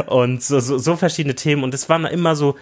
Und 0.06 0.42
so, 0.42 0.60
so, 0.60 0.78
so 0.78 0.96
verschiedene 0.96 1.34
Themen. 1.34 1.62
Und 1.62 1.74
es 1.74 1.88
waren 1.88 2.04
immer 2.04 2.36
so 2.36 2.56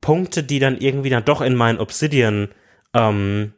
Punkte, 0.00 0.42
die 0.42 0.58
dann 0.58 0.78
irgendwie 0.78 1.10
dann 1.10 1.24
doch 1.24 1.40
in 1.40 1.54
meinen 1.54 1.78
Obsidian 1.78 2.48
ähm, 2.94 3.52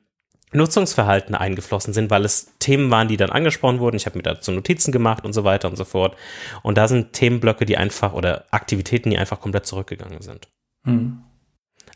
Nutzungsverhalten 0.53 1.35
eingeflossen 1.35 1.93
sind, 1.93 2.11
weil 2.11 2.25
es 2.25 2.53
Themen 2.61 2.91
waren, 2.91 3.09
die 3.09 3.17
dann 3.17 3.31
angesprochen 3.31 3.81
wurden. 3.81 3.97
Ich 3.97 4.07
habe 4.07 4.17
mir 4.17 4.23
dazu 4.23 4.53
Notizen 4.53 4.93
gemacht 4.93 5.25
und 5.25 5.33
so 5.33 5.45
weiter 5.45 5.69
und 5.69 5.77
so 5.77 5.85
fort. 5.85 6.17
Und 6.63 6.79
da 6.79 6.87
sind 6.87 7.13
Themenblöcke, 7.13 7.67
die 7.67 7.77
einfach 7.77 8.13
oder 8.13 8.45
Aktivitäten, 8.51 9.11
die 9.11 9.19
einfach 9.19 9.41
komplett 9.41 9.67
zurückgegangen 9.67 10.23
sind. 10.23 10.49
Hm. 10.85 11.23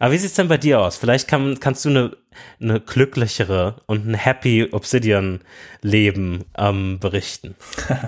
Aber 0.01 0.13
wie 0.13 0.19
sieht's 0.19 0.35
denn 0.35 0.49
bei 0.49 0.59
dir 0.59 0.81
aus? 0.81 0.97
Vielleicht 0.97 1.29
kann, 1.29 1.59
kannst 1.61 1.85
du 1.85 1.89
eine, 1.89 2.17
eine 2.61 2.81
glücklichere 2.81 3.83
und 3.87 4.07
ein 4.07 4.15
happy 4.15 4.69
Obsidian-Leben 4.71 6.45
ähm, 6.57 6.99
berichten. 6.99 7.55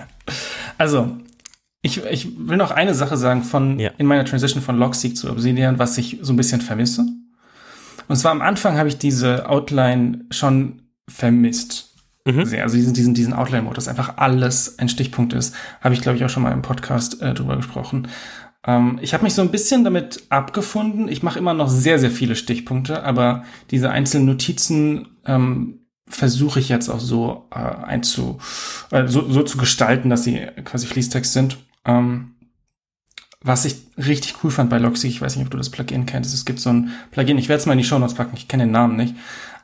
Also, 0.78 1.18
ich, 1.82 2.04
ich 2.04 2.28
will 2.38 2.56
noch 2.56 2.70
eine 2.70 2.94
Sache 2.94 3.16
sagen 3.16 3.42
von 3.42 3.78
ja. 3.78 3.90
in 3.96 4.06
meiner 4.06 4.24
Transition 4.24 4.62
von 4.62 4.78
Logseek 4.78 5.16
zu 5.16 5.30
Obsidian, 5.30 5.78
was 5.78 5.96
ich 5.96 6.18
so 6.20 6.32
ein 6.32 6.36
bisschen 6.36 6.60
vermisse. 6.60 7.06
Und 8.08 8.16
zwar 8.16 8.32
am 8.32 8.42
Anfang 8.42 8.76
habe 8.76 8.88
ich 8.88 8.98
diese 8.98 9.48
Outline 9.48 10.26
schon 10.30 10.82
vermisst. 11.08 11.94
Mhm. 12.26 12.44
Sehr. 12.44 12.64
Also 12.64 12.76
diesen, 12.76 12.92
diesen, 12.92 13.14
diesen 13.14 13.32
Outline-Modus, 13.32 13.88
einfach 13.88 14.18
alles 14.18 14.78
ein 14.78 14.88
Stichpunkt 14.88 15.32
ist. 15.32 15.54
Habe 15.80 15.94
ich, 15.94 16.02
glaube 16.02 16.18
ich, 16.18 16.24
auch 16.24 16.28
schon 16.28 16.42
mal 16.42 16.52
im 16.52 16.62
Podcast 16.62 17.22
äh, 17.22 17.32
drüber 17.32 17.56
gesprochen. 17.56 18.08
Ähm, 18.66 18.98
ich 19.00 19.14
habe 19.14 19.24
mich 19.24 19.34
so 19.34 19.42
ein 19.42 19.50
bisschen 19.50 19.84
damit 19.84 20.24
abgefunden. 20.28 21.08
Ich 21.08 21.22
mache 21.22 21.38
immer 21.38 21.54
noch 21.54 21.68
sehr, 21.68 21.98
sehr 21.98 22.10
viele 22.10 22.36
Stichpunkte, 22.36 23.04
aber 23.04 23.44
diese 23.70 23.90
einzelnen 23.90 24.26
Notizen 24.26 25.08
ähm, 25.24 25.86
versuche 26.06 26.60
ich 26.60 26.68
jetzt 26.68 26.88
auch 26.88 27.00
so 27.00 27.48
äh, 27.52 27.58
einzu, 27.58 28.38
äh, 28.90 29.06
so, 29.06 29.30
so 29.30 29.42
zu 29.42 29.56
gestalten, 29.56 30.10
dass 30.10 30.24
sie 30.24 30.46
quasi 30.64 30.86
Fließtext 30.86 31.32
sind. 31.32 31.58
Ähm, 31.98 32.34
was 33.42 33.64
ich 33.64 33.76
richtig 33.96 34.44
cool 34.44 34.50
fand 34.50 34.68
bei 34.68 34.78
Loxy, 34.78 35.08
ich 35.08 35.22
weiß 35.22 35.36
nicht, 35.36 35.46
ob 35.46 35.50
du 35.50 35.56
das 35.56 35.70
Plugin 35.70 36.04
kennst, 36.04 36.34
es 36.34 36.44
gibt 36.44 36.60
so 36.60 36.70
ein 36.70 36.90
Plugin, 37.10 37.38
ich 37.38 37.48
werde 37.48 37.60
es 37.60 37.66
mal 37.66 37.72
in 37.72 37.78
die 37.78 37.84
Show 37.84 37.98
Notes 37.98 38.14
packen, 38.14 38.36
ich 38.36 38.48
kenne 38.48 38.64
den 38.64 38.72
Namen 38.72 38.96
nicht, 38.96 39.14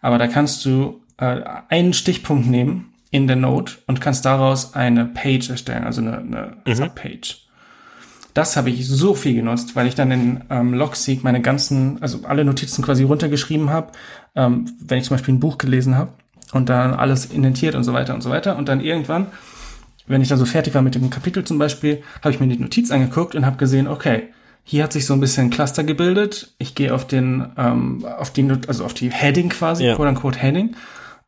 aber 0.01 0.17
da 0.19 0.27
kannst 0.29 0.65
du 0.65 1.01
äh, 1.19 1.43
einen 1.69 1.93
Stichpunkt 1.93 2.47
nehmen 2.47 2.95
in 3.11 3.27
der 3.27 3.37
Note 3.37 3.75
und 3.87 4.01
kannst 4.01 4.25
daraus 4.25 4.75
eine 4.75 5.05
Page 5.05 5.51
erstellen, 5.51 5.85
also 5.85 6.01
eine, 6.01 6.19
eine 6.19 6.57
mhm. 6.67 6.75
Subpage. 6.75 7.47
Das 8.33 8.57
habe 8.57 8.69
ich 8.69 8.87
so 8.87 9.15
viel 9.15 9.35
genutzt, 9.35 9.77
weil 9.77 9.87
ich 9.87 9.95
dann 9.95 10.11
in 10.11 10.45
ähm, 10.51 10.75
Logseek 10.75 11.25
meine 11.25 11.41
ganzen, 11.41 12.03
also 12.03 12.21
alle 12.25 12.45
Notizen 12.45 12.85
quasi 12.85 13.03
runtergeschrieben 13.03 13.71
habe, 13.71 13.93
ähm, 14.35 14.71
wenn 14.81 14.99
ich 14.99 15.05
zum 15.05 15.17
Beispiel 15.17 15.35
ein 15.35 15.41
Buch 15.41 15.57
gelesen 15.57 15.97
habe 15.97 16.13
und 16.53 16.69
dann 16.69 16.93
alles 16.95 17.27
indentiert 17.27 17.75
und 17.75 17.85
so 17.85 17.95
weiter 17.95 18.15
und 18.15 18.23
so 18.23 18.29
weiter. 18.29 18.57
Und 18.57 18.69
dann 18.69 18.81
irgendwann, 18.81 19.29
wenn 20.07 20.23
ich 20.23 20.29
dann 20.29 20.39
so 20.39 20.47
fertig 20.47 20.75
war 20.75 20.83
mit 20.83 20.95
dem 20.95 21.11
Kapitel 21.11 21.45
zum 21.45 21.59
Beispiel, 21.59 22.03
habe 22.23 22.31
ich 22.31 22.41
mir 22.41 22.49
die 22.49 22.59
Notiz 22.59 22.91
angeguckt 22.91 23.35
und 23.35 23.47
habe 23.47 23.57
gesehen, 23.57 23.89
okay, 23.89 24.29
hier 24.65 24.83
hat 24.83 24.93
sich 24.93 25.07
so 25.07 25.15
ein 25.15 25.21
bisschen 25.21 25.47
ein 25.47 25.51
Cluster 25.51 25.85
gebildet. 25.85 26.55
Ich 26.59 26.75
gehe 26.75 26.93
auf 26.93 27.07
den, 27.07 27.47
ähm, 27.57 28.05
auf 28.05 28.33
die, 28.33 28.51
also 28.67 28.85
auf 28.85 28.95
die 28.95 29.11
Heading 29.11 29.49
quasi, 29.49 29.85
ja. 29.85 29.95
quote 29.95 30.09
unquote 30.09 30.39
Heading 30.39 30.75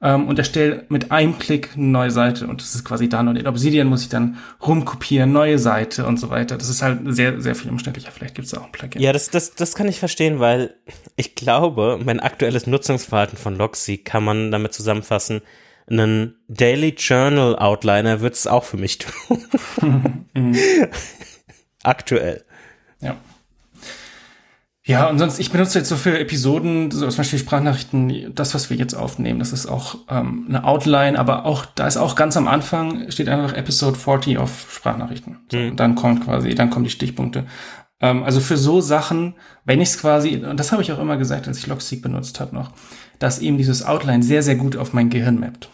ähm, 0.01 0.29
und 0.29 0.39
erstelle 0.39 0.85
mit 0.89 1.11
einem 1.11 1.39
Klick 1.39 1.71
eine 1.75 1.87
neue 1.87 2.11
Seite 2.11 2.47
und 2.47 2.61
das 2.61 2.75
ist 2.75 2.85
quasi 2.85 3.09
dann 3.09 3.29
und 3.29 3.37
in 3.37 3.47
Obsidian 3.47 3.87
muss 3.87 4.03
ich 4.03 4.09
dann 4.09 4.39
rumkopieren, 4.65 5.33
neue 5.33 5.59
Seite 5.59 6.07
und 6.07 6.19
so 6.19 6.31
weiter. 6.31 6.57
Das 6.57 6.69
ist 6.69 6.83
halt 6.83 7.01
sehr, 7.07 7.41
sehr 7.41 7.55
viel 7.55 7.71
umständlicher. 7.71 8.11
Vielleicht 8.13 8.35
gibt 8.35 8.47
es 8.47 8.55
auch 8.55 8.65
ein 8.65 8.73
Plugin. 8.73 9.03
Ja, 9.03 9.13
das, 9.13 9.31
das, 9.31 9.55
das 9.55 9.75
kann 9.75 9.89
ich 9.89 9.99
verstehen, 9.99 10.39
weil 10.39 10.75
ich 11.17 11.35
glaube, 11.35 12.01
mein 12.05 12.21
aktuelles 12.21 12.67
Nutzungsverhalten 12.67 13.37
von 13.39 13.57
Loxy 13.57 13.99
kann 13.99 14.25
man 14.25 14.53
damit 14.53 14.73
zusammenfassen, 14.73 15.43
einen 15.91 16.37
Daily 16.49 16.95
Journal 16.97 17.57
Outliner 17.57 18.21
wird 18.21 18.35
es 18.35 18.47
auch 18.47 18.65
für 18.65 18.77
mich 18.77 18.99
tun. 18.99 19.45
Mhm. 20.35 20.57
Aktuell. 21.83 22.45
Ja. 23.01 23.17
Ja, 24.89 25.07
und 25.11 25.19
sonst, 25.19 25.39
ich 25.39 25.51
benutze 25.51 25.79
jetzt 25.79 25.91
so 25.91 25.97
für 25.97 26.19
Episoden, 26.19 26.91
so 26.91 27.07
zum 27.07 27.17
Beispiel 27.19 27.39
Sprachnachrichten, 27.39 28.35
das, 28.35 28.55
was 28.55 28.71
wir 28.71 28.77
jetzt 28.79 28.95
aufnehmen, 28.95 29.39
das 29.39 29.53
ist 29.53 29.67
auch 29.67 29.97
ähm, 30.09 30.47
eine 30.49 30.65
Outline, 30.65 31.19
aber 31.19 31.45
auch, 31.45 31.67
da 31.67 31.87
ist 31.87 31.99
auch 31.99 32.15
ganz 32.15 32.39
am 32.39 32.49
Anfang, 32.49 33.11
steht 33.11 33.29
einfach 33.29 33.53
Episode 33.53 33.99
40 33.99 34.39
auf 34.39 34.73
Sprachnachrichten. 34.73 35.41
So, 35.53 35.59
mhm. 35.59 35.71
Und 35.71 35.77
dann 35.81 35.95
kommt 35.95 36.25
quasi, 36.25 36.55
dann 36.55 36.71
kommen 36.71 36.85
die 36.85 36.91
Stichpunkte. 36.91 37.45
Ähm, 38.01 38.23
also 38.23 38.41
für 38.41 38.57
so 38.57 38.81
Sachen, 38.81 39.35
wenn 39.67 39.83
ich 39.83 39.91
es 39.91 39.99
quasi, 39.99 40.37
und 40.37 40.59
das 40.59 40.73
habe 40.73 40.81
ich 40.81 40.91
auch 40.91 40.99
immer 40.99 41.19
gesagt, 41.19 41.49
als 41.49 41.59
ich 41.59 41.67
Logseek 41.67 42.01
benutzt 42.01 42.41
habe 42.41 42.55
noch, 42.55 42.71
dass 43.19 43.41
eben 43.41 43.59
dieses 43.59 43.85
Outline 43.85 44.23
sehr, 44.23 44.43
sehr 44.43 44.57
gut 44.57 44.75
auf 44.77 44.95
mein 44.95 45.11
Gehirn 45.11 45.39
mappt. 45.39 45.69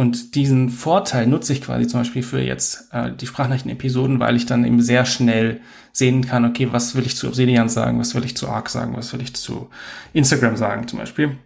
Und 0.00 0.34
diesen 0.34 0.70
Vorteil 0.70 1.26
nutze 1.26 1.52
ich 1.52 1.60
quasi 1.60 1.86
zum 1.86 2.00
Beispiel 2.00 2.22
für 2.22 2.40
jetzt 2.40 2.88
äh, 2.90 3.12
die 3.12 3.26
Sprachnachrichten-Episoden, 3.26 4.18
weil 4.18 4.34
ich 4.34 4.46
dann 4.46 4.64
eben 4.64 4.80
sehr 4.80 5.04
schnell 5.04 5.60
sehen 5.92 6.26
kann, 6.26 6.46
okay, 6.46 6.68
was 6.72 6.94
will 6.94 7.04
ich 7.04 7.18
zu 7.18 7.28
Obsidian 7.28 7.68
sagen, 7.68 7.98
was 7.98 8.14
will 8.14 8.24
ich 8.24 8.34
zu 8.34 8.48
Arc 8.48 8.70
sagen, 8.70 8.96
was 8.96 9.12
will 9.12 9.20
ich 9.20 9.36
zu 9.36 9.68
Instagram 10.14 10.56
sagen 10.56 10.88
zum 10.88 11.00
Beispiel. 11.00 11.36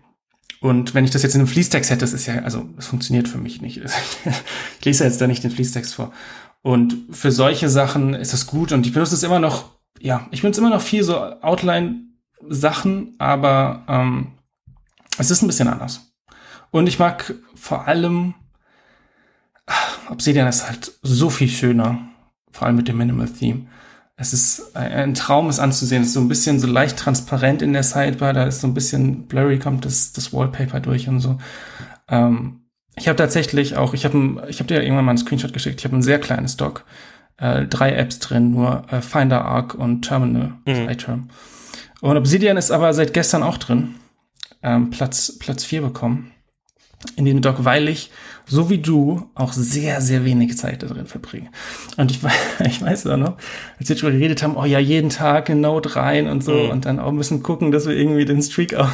Und 0.61 0.95
wenn 0.95 1.05
ich 1.05 1.11
das 1.11 1.25
jetzt 1.25 1.35
in 1.35 1.41
einem 1.41 1.49
Fließtext 1.49 1.91
hätte, 1.91 2.03
das 2.03 2.13
ist 2.13 2.27
ja, 2.27 2.43
also 2.43 2.69
es 2.79 2.87
funktioniert 2.87 3.27
für 3.27 3.39
mich 3.39 3.61
nicht. 3.61 3.79
ich 4.79 4.85
lese 4.85 5.03
jetzt 5.03 5.21
da 5.21 5.27
nicht 5.27 5.43
den 5.43 5.51
Fließtext 5.51 5.93
vor. 5.93 6.13
Und 6.63 6.95
für 7.11 7.33
solche 7.33 7.69
Sachen 7.69 8.15
ist 8.15 8.35
das 8.35 8.47
gut 8.47 8.71
und 8.71 8.87
ich 8.87 8.93
benutze 8.93 9.17
es 9.17 9.25
immer 9.25 9.41
noch, 9.41 9.73
ja, 9.99 10.29
ich 10.31 10.43
benutze 10.43 10.61
immer 10.61 10.71
noch 10.71 10.81
viel 10.81 11.03
so 11.03 11.17
Outline-Sachen, 11.17 13.17
aber 13.19 13.83
ähm, 13.89 14.29
es 15.19 15.33
ist 15.33 15.43
ein 15.43 15.49
bisschen 15.49 15.67
anders. 15.67 16.15
Und 16.71 16.87
ich 16.87 17.01
mag 17.01 17.35
vor 17.57 17.89
allem, 17.89 18.35
Obsidian 20.11 20.49
ist 20.49 20.67
halt 20.67 20.93
so 21.03 21.31
viel 21.31 21.49
schöner, 21.49 21.99
vor 22.53 22.67
allem 22.67 22.77
mit 22.77 22.89
dem 22.89 22.99
Minimal 22.99 23.29
Theme. 23.29 23.67
Es 24.17 24.33
ist 24.33 24.77
ein 24.77 25.15
Traum, 25.15 25.49
es 25.49 25.59
anzusehen. 25.59 26.03
Es 26.03 26.09
ist 26.09 26.15
so 26.15 26.21
ein 26.21 26.29
bisschen 26.29 26.61
so 26.61 26.69
leicht 26.69 26.97
transparent 26.97 27.63
in 27.63 27.73
der 27.73 27.83
Sidebar. 27.83 28.33
Da 28.33 28.45
ist 28.45 28.61
so 28.61 28.69
ein 28.69 28.75
bisschen 28.75 29.27
blurry, 29.27 29.59
kommt 29.59 29.85
das, 29.85 30.13
das 30.13 30.33
Wallpaper 30.33 30.79
durch 30.81 31.09
und 31.09 31.21
so. 31.21 31.39
Ähm, 32.09 32.61
ich 32.97 33.09
habe 33.09 33.17
tatsächlich 33.17 33.77
auch, 33.77 33.93
ich 33.93 34.05
habe 34.05 34.47
ich 34.49 34.61
hab 34.61 34.69
dir 34.69 34.83
irgendwann 34.83 35.05
mal 35.05 35.11
einen 35.11 35.19
Screenshot 35.19 35.53
geschickt. 35.53 35.81
Ich 35.81 35.85
habe 35.85 35.97
ein 35.97 36.03
sehr 36.03 36.21
kleines 36.21 36.57
Dock. 36.57 36.85
Äh, 37.39 37.67
drei 37.67 37.93
Apps 37.93 38.21
drin, 38.21 38.53
nur 38.53 38.85
äh, 38.93 39.01
Finder, 39.01 39.45
Arc 39.45 39.75
und 39.75 40.03
Terminal, 40.03 40.55
mhm. 40.65 40.89
iTerm. 40.89 41.29
Und 42.01 42.17
Obsidian 42.17 42.57
ist 42.57 42.71
aber 42.71 42.95
seit 42.95 43.13
gestern 43.15 43.43
auch 43.43 43.59
drin. 43.59 43.97
Ähm, 44.63 44.91
Platz, 44.91 45.37
Platz 45.41 45.65
vier 45.65 45.83
bekommen 45.83 46.31
in 47.17 47.25
den 47.25 47.43
Doc, 47.43 47.65
weil 47.65 47.89
ich, 47.89 48.11
so 48.47 48.71
wie 48.71 48.79
du, 48.79 49.31
auch 49.35 49.53
sehr, 49.53 50.01
sehr 50.01 50.25
wenig 50.25 50.57
Zeit 50.59 50.83
da 50.83 50.87
drin 50.87 51.07
verbringe. 51.07 51.51
Und 51.97 52.11
ich, 52.11 52.21
ich 52.67 52.83
weiß 52.83 53.07
auch 53.07 53.17
noch, 53.17 53.37
als 53.79 53.89
wir 53.89 53.97
darüber 53.97 54.13
geredet 54.13 54.43
haben, 54.43 54.57
oh 54.57 54.65
ja, 54.65 54.79
jeden 54.79 55.11
Tag 55.11 55.49
in 55.49 55.61
Note 55.61 55.97
rein 55.97 56.29
und 56.29 56.45
so 56.45 56.53
mhm. 56.53 56.71
und 56.71 56.85
dann 56.85 57.01
auch 57.01 57.09
ein 57.09 57.17
bisschen 57.17 57.43
gucken, 57.43 57.73
dass 57.73 57.87
wir 57.87 57.97
irgendwie 57.97 58.25
den 58.25 58.43
Streak 58.43 58.75
auch 58.77 58.89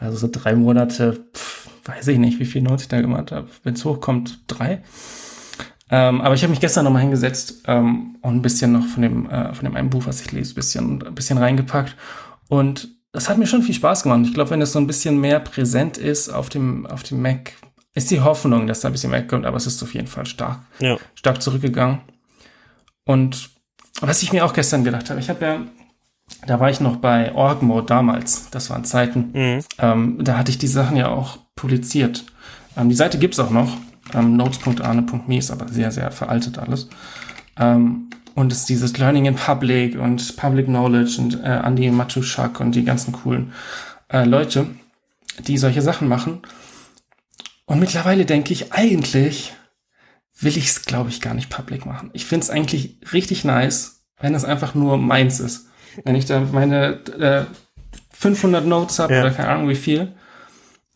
Also 0.00 0.16
so 0.16 0.28
drei 0.30 0.54
Monate, 0.54 1.24
pff, 1.34 1.68
weiß 1.84 2.08
ich 2.08 2.18
nicht, 2.18 2.38
wie 2.38 2.46
viel 2.46 2.62
Notes 2.62 2.82
ich 2.82 2.88
da 2.88 3.00
gemacht 3.00 3.32
habe. 3.32 3.48
Wenn 3.62 3.74
es 3.74 3.84
hochkommt, 3.84 4.40
drei. 4.46 4.82
Ähm, 5.88 6.20
aber 6.20 6.34
ich 6.34 6.42
habe 6.42 6.50
mich 6.50 6.60
gestern 6.60 6.84
nochmal 6.84 7.02
hingesetzt 7.02 7.62
ähm, 7.66 8.16
und 8.22 8.34
ein 8.34 8.42
bisschen 8.42 8.72
noch 8.72 8.86
von 8.86 9.02
dem, 9.02 9.30
äh, 9.30 9.54
von 9.54 9.64
dem 9.64 9.76
einen 9.76 9.90
Buch, 9.90 10.02
was 10.06 10.20
ich 10.20 10.32
lese, 10.32 10.54
bisschen, 10.54 11.02
ein 11.02 11.14
bisschen 11.14 11.38
reingepackt. 11.38 11.96
Und 12.48 12.88
das 13.12 13.28
hat 13.28 13.38
mir 13.38 13.46
schon 13.46 13.62
viel 13.62 13.74
Spaß 13.74 14.02
gemacht. 14.02 14.20
Ich 14.24 14.34
glaube, 14.34 14.50
wenn 14.50 14.60
das 14.60 14.72
so 14.72 14.80
ein 14.80 14.86
bisschen 14.86 15.20
mehr 15.20 15.40
präsent 15.40 15.96
ist 15.96 16.28
auf 16.28 16.48
dem, 16.48 16.86
auf 16.86 17.02
dem 17.02 17.22
Mac, 17.22 17.52
ist 17.96 18.10
die 18.10 18.20
Hoffnung, 18.20 18.66
dass 18.66 18.80
da 18.80 18.88
ein 18.88 18.92
bisschen 18.92 19.10
mehr 19.10 19.26
kommt, 19.26 19.46
aber 19.46 19.56
es 19.56 19.66
ist 19.66 19.82
auf 19.82 19.94
jeden 19.94 20.06
Fall 20.06 20.26
stark, 20.26 20.60
ja. 20.80 20.98
stark 21.14 21.40
zurückgegangen. 21.40 22.00
Und 23.04 23.48
was 24.02 24.22
ich 24.22 24.32
mir 24.32 24.44
auch 24.44 24.52
gestern 24.52 24.84
gedacht 24.84 25.08
habe, 25.08 25.18
ich 25.18 25.30
habe 25.30 25.44
ja, 25.44 25.60
da 26.46 26.60
war 26.60 26.68
ich 26.68 26.80
noch 26.80 26.96
bei 26.96 27.34
Org-Mode 27.34 27.86
damals, 27.86 28.50
das 28.50 28.68
waren 28.68 28.84
Zeiten, 28.84 29.30
mhm. 29.32 29.64
ähm, 29.78 30.18
da 30.20 30.36
hatte 30.36 30.50
ich 30.50 30.58
die 30.58 30.66
Sachen 30.66 30.98
ja 30.98 31.08
auch 31.08 31.38
publiziert. 31.54 32.26
Ähm, 32.76 32.90
die 32.90 32.94
Seite 32.94 33.18
gibt's 33.18 33.38
auch 33.38 33.50
noch, 33.50 33.74
ähm, 34.14 34.36
notes.arne.me 34.36 35.38
ist 35.38 35.50
aber 35.50 35.68
sehr, 35.68 35.90
sehr 35.90 36.10
veraltet 36.10 36.58
alles. 36.58 36.90
Ähm, 37.58 38.10
und 38.34 38.52
es 38.52 38.58
ist 38.58 38.68
dieses 38.68 38.98
Learning 38.98 39.24
in 39.24 39.36
Public 39.36 39.98
und 39.98 40.36
Public 40.36 40.66
Knowledge 40.66 41.18
und 41.18 41.42
äh, 41.42 41.62
Andy 41.64 41.90
Matuschak 41.90 42.60
und 42.60 42.74
die 42.74 42.84
ganzen 42.84 43.12
coolen 43.12 43.54
äh, 44.12 44.24
Leute, 44.26 44.66
die 45.46 45.56
solche 45.56 45.80
Sachen 45.80 46.08
machen. 46.08 46.42
Und 47.66 47.80
mittlerweile 47.80 48.24
denke 48.24 48.52
ich, 48.52 48.72
eigentlich 48.72 49.52
will 50.38 50.56
ich 50.56 50.66
es, 50.66 50.84
glaube 50.84 51.10
ich, 51.10 51.20
gar 51.20 51.34
nicht 51.34 51.50
public 51.50 51.86
machen. 51.86 52.10
Ich 52.12 52.26
finde 52.26 52.44
es 52.44 52.50
eigentlich 52.50 52.98
richtig 53.12 53.44
nice, 53.44 54.04
wenn 54.20 54.34
es 54.34 54.44
einfach 54.44 54.74
nur 54.74 54.96
meins 54.96 55.40
ist. 55.40 55.66
Wenn 56.04 56.14
ich 56.14 56.26
da 56.26 56.40
meine 56.40 57.00
äh, 57.18 57.44
500 58.12 58.64
Notes 58.64 58.98
habe 58.98 59.14
ja. 59.14 59.20
oder 59.20 59.30
keine 59.30 59.48
Ahnung 59.48 59.68
wie 59.68 59.74
viel. 59.74 60.14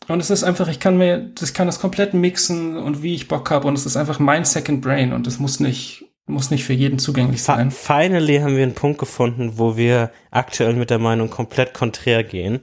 Und 0.07 0.19
es 0.19 0.29
ist 0.29 0.43
einfach, 0.43 0.67
ich 0.67 0.79
kann 0.79 0.97
mir, 0.97 1.31
das 1.35 1.53
kann 1.53 1.67
das 1.67 1.79
komplett 1.79 2.13
mixen 2.13 2.77
und 2.77 3.03
wie 3.03 3.15
ich 3.15 3.27
Bock 3.27 3.51
habe 3.51 3.67
und 3.67 3.75
es 3.75 3.85
ist 3.85 3.97
einfach 3.97 4.19
mein 4.19 4.45
Second 4.45 4.81
Brain 4.81 5.13
und 5.13 5.27
es 5.27 5.39
muss 5.39 5.59
nicht 5.59 6.05
muss 6.27 6.51
nicht 6.51 6.63
für 6.63 6.73
jeden 6.73 6.99
zugänglich 6.99 7.43
sein. 7.43 7.71
Finally 7.71 8.39
haben 8.39 8.55
wir 8.55 8.63
einen 8.63 8.75
Punkt 8.75 8.99
gefunden, 8.99 9.53
wo 9.55 9.75
wir 9.75 10.11
aktuell 10.29 10.73
mit 10.73 10.89
der 10.89 10.99
Meinung 10.99 11.29
komplett 11.29 11.73
konträr 11.73 12.23
gehen. 12.23 12.61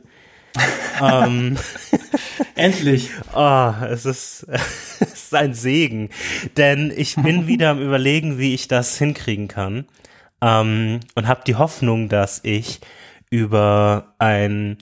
ähm, 1.02 1.56
Endlich. 2.54 3.10
Oh, 3.34 3.72
es 3.88 4.04
ist, 4.04 4.46
es 5.00 5.00
ist 5.00 5.34
ein 5.34 5.54
Segen. 5.54 6.10
Denn 6.56 6.92
ich 6.94 7.14
bin 7.16 7.46
wieder 7.46 7.70
am 7.70 7.80
überlegen, 7.80 8.38
wie 8.38 8.54
ich 8.54 8.68
das 8.68 8.98
hinkriegen 8.98 9.48
kann. 9.48 9.86
Ähm, 10.40 11.00
und 11.14 11.28
habe 11.28 11.42
die 11.46 11.54
Hoffnung, 11.54 12.08
dass 12.08 12.40
ich 12.42 12.80
über 13.30 14.14
ein 14.18 14.78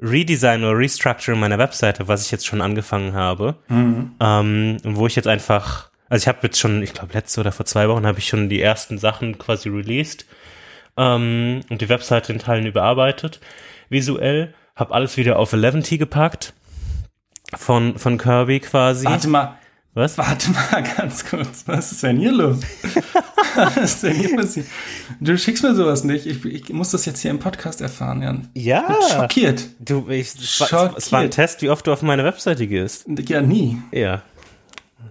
Redesign 0.00 0.62
oder 0.62 0.78
Restructuring 0.78 1.40
meiner 1.40 1.58
Webseite, 1.58 2.06
was 2.06 2.24
ich 2.24 2.30
jetzt 2.30 2.46
schon 2.46 2.60
angefangen 2.60 3.14
habe, 3.14 3.56
ähm, 4.20 4.76
wo 4.84 5.06
ich 5.06 5.16
jetzt 5.16 5.28
einfach, 5.28 5.90
also 6.08 6.22
ich 6.22 6.28
habe 6.28 6.40
jetzt 6.42 6.58
schon, 6.58 6.82
ich 6.82 6.92
glaube 6.92 7.14
letzte 7.14 7.40
oder 7.40 7.50
vor 7.50 7.66
zwei 7.66 7.88
Wochen 7.88 8.06
habe 8.06 8.18
ich 8.18 8.28
schon 8.28 8.48
die 8.48 8.60
ersten 8.60 8.98
Sachen 8.98 9.38
quasi 9.38 9.70
released 9.70 10.26
ähm, 10.98 11.62
und 11.70 11.80
die 11.80 11.88
Webseite 11.88 12.32
in 12.32 12.38
Teilen 12.38 12.66
überarbeitet, 12.66 13.40
visuell, 13.88 14.52
habe 14.76 14.94
alles 14.94 15.16
wieder 15.16 15.38
auf 15.38 15.52
Eleventy 15.52 15.98
gepackt 15.98 16.52
von 17.56 17.98
von 17.98 18.18
Kirby 18.18 18.60
quasi. 18.60 19.06
Warte 19.06 19.28
mal, 19.28 19.56
Was? 19.94 20.18
warte 20.18 20.50
mal 20.50 20.82
ganz 20.96 21.24
kurz. 21.24 21.64
Was 21.66 21.92
ist 21.92 22.02
denn 22.02 22.18
hier 22.18 22.32
los? 22.32 22.58
Was 23.56 23.76
ist 23.78 24.02
denn 24.02 24.14
hier 24.14 24.36
passiert? 24.36 24.66
Du 25.20 25.36
schickst 25.38 25.62
mir 25.62 25.74
sowas 25.74 26.04
nicht. 26.04 26.26
Ich, 26.26 26.44
ich 26.44 26.68
muss 26.70 26.90
das 26.90 27.06
jetzt 27.06 27.20
hier 27.20 27.30
im 27.30 27.38
Podcast 27.38 27.80
erfahren, 27.80 28.20
Jan. 28.22 28.48
Ja. 28.54 28.94
Schockiert. 29.10 29.66
Du, 29.78 30.08
ich, 30.10 30.34
es 30.34 30.60
war, 30.60 30.94
es 30.96 31.10
war 31.10 31.20
ein 31.20 31.24
Schockiert. 31.24 31.34
Test, 31.34 31.62
wie 31.62 31.70
oft 31.70 31.86
du 31.86 31.92
auf 31.92 32.02
meine 32.02 32.24
Webseite 32.24 32.66
gehst. 32.66 33.06
Ja, 33.28 33.40
nie. 33.40 33.78
Ja. 33.92 34.22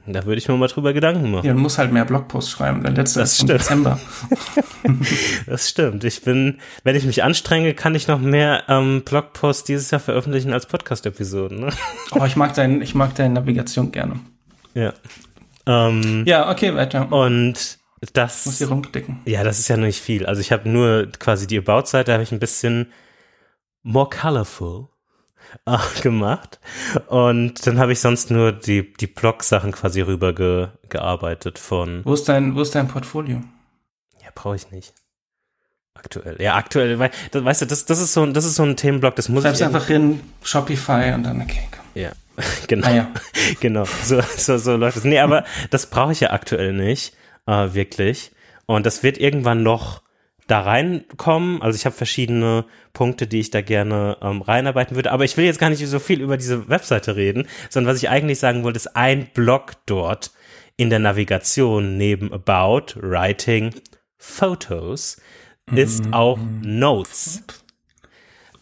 Da 0.07 0.25
würde 0.25 0.37
ich 0.37 0.47
mir 0.47 0.55
mal 0.55 0.67
drüber 0.67 0.93
Gedanken 0.93 1.31
machen. 1.31 1.45
Ja, 1.47 1.53
du 1.53 1.59
musst 1.59 1.77
halt 1.79 1.91
mehr 1.91 2.05
Blogposts 2.05 2.51
schreiben. 2.51 2.83
Der 2.83 2.91
letzte 2.91 3.19
Das 3.21 3.33
ist 3.33 3.41
im 3.41 3.47
stimmt. 3.47 3.59
Dezember. 3.61 3.99
Das 5.47 5.69
stimmt. 5.69 6.03
Ich 6.03 6.21
bin, 6.21 6.59
wenn 6.83 6.95
ich 6.95 7.05
mich 7.05 7.23
anstrenge, 7.23 7.73
kann 7.73 7.95
ich 7.95 8.07
noch 8.07 8.19
mehr 8.19 8.63
ähm, 8.67 9.01
Blogposts 9.03 9.63
dieses 9.63 9.91
Jahr 9.91 9.99
veröffentlichen 9.99 10.53
als 10.53 10.65
Podcast-Episoden. 10.67 11.59
Ne? 11.59 11.69
Oh, 12.11 12.23
ich 12.25 12.35
mag 12.35 12.53
dein, 12.53 12.81
ich 12.81 12.95
mag 12.95 13.15
deine 13.15 13.33
Navigation 13.33 13.91
gerne. 13.91 14.19
Ja. 14.73 14.93
Ähm, 15.65 16.23
Ja, 16.27 16.49
okay, 16.51 16.75
weiter. 16.75 17.11
und 17.11 17.53
Muss 17.53 18.13
das, 18.13 18.57
hier 18.57 18.67
rumklicken. 18.69 19.21
ja, 19.25 19.43
das 19.43 19.59
ist 19.59 19.67
ja 19.67 19.77
nicht 19.77 20.01
viel. 20.01 20.25
Also 20.25 20.41
ich 20.41 20.51
habe 20.51 20.69
nur 20.69 21.07
quasi 21.19 21.47
die 21.47 21.57
About-Seite, 21.57 22.13
habe 22.13 22.23
ich 22.23 22.31
ein 22.31 22.39
bisschen 22.39 22.91
more 23.83 24.09
colorful 24.09 24.89
äh, 25.65 25.77
gemacht. 26.01 26.59
Und 27.07 27.65
dann 27.67 27.79
habe 27.79 27.91
ich 27.93 27.99
sonst 27.99 28.31
nur 28.31 28.51
die, 28.51 28.93
die 28.93 29.07
Blog-Sachen 29.07 29.71
quasi 29.71 30.01
rüber 30.01 30.33
ge, 30.33 30.67
gearbeitet 30.89 31.59
von, 31.59 32.01
Wo 32.05 32.13
ist 32.13 32.27
dein, 32.29 32.55
wo 32.55 32.61
ist 32.61 32.75
dein 32.75 32.87
Portfolio? 32.87 33.41
ja, 34.23 34.29
brauche 34.33 34.55
ich 34.55 34.71
nicht. 34.71 34.93
Aktuell. 35.93 36.35
Ja, 36.41 36.55
aktuell, 36.55 36.99
weil, 36.99 37.09
das, 37.31 37.43
weißt 37.43 37.61
du, 37.61 37.65
das, 37.67 37.85
das 37.85 37.99
ist 37.99 38.13
so 38.13 38.23
ein, 38.23 38.33
das 38.33 38.45
ist 38.45 38.55
so 38.55 38.63
ein 38.63 38.75
Themenblock, 38.75 39.15
das 39.15 39.29
muss 39.29 39.43
Schreibst 39.43 39.61
ich. 39.61 39.67
einfach 39.67 39.89
in 39.89 40.19
Shopify 40.43 41.13
und 41.15 41.23
dann, 41.23 41.41
okay, 41.41 41.67
komm. 41.71 41.85
Ja, 41.95 42.11
genau. 42.67 42.87
Ah 42.87 42.91
ja. 42.91 43.11
genau, 43.61 43.85
so, 44.03 44.21
so, 44.37 44.57
so 44.57 44.75
läuft 44.75 44.97
es. 44.97 45.03
Nee, 45.03 45.19
aber 45.19 45.45
das 45.71 45.87
brauche 45.89 46.11
ich 46.11 46.19
ja 46.19 46.31
aktuell 46.31 46.73
nicht, 46.73 47.15
äh, 47.47 47.73
wirklich. 47.73 48.31
Und 48.67 48.85
das 48.85 49.03
wird 49.03 49.17
irgendwann 49.17 49.63
noch 49.63 50.01
da 50.47 50.61
reinkommen. 50.61 51.61
Also 51.61 51.75
ich 51.77 51.85
habe 51.85 51.95
verschiedene 51.95 52.65
Punkte, 52.93 53.27
die 53.27 53.39
ich 53.39 53.49
da 53.51 53.61
gerne 53.61 54.17
ähm, 54.21 54.41
reinarbeiten 54.41 54.95
würde. 54.95 55.11
Aber 55.11 55.23
ich 55.25 55.35
will 55.37 55.45
jetzt 55.45 55.59
gar 55.59 55.69
nicht 55.69 55.85
so 55.85 55.99
viel 55.99 56.21
über 56.21 56.37
diese 56.37 56.69
Webseite 56.69 57.15
reden, 57.15 57.47
sondern 57.69 57.93
was 57.93 58.01
ich 58.01 58.09
eigentlich 58.09 58.39
sagen 58.39 58.63
wollte, 58.63 58.77
ist 58.77 58.95
ein 58.95 59.27
Block 59.33 59.73
dort 59.85 60.31
in 60.77 60.89
der 60.89 60.99
Navigation 60.99 61.97
neben 61.97 62.31
About, 62.33 62.95
Writing, 62.95 63.73
Photos 64.17 65.17
ist 65.73 66.03
auch 66.11 66.37
Notes. 66.61 67.43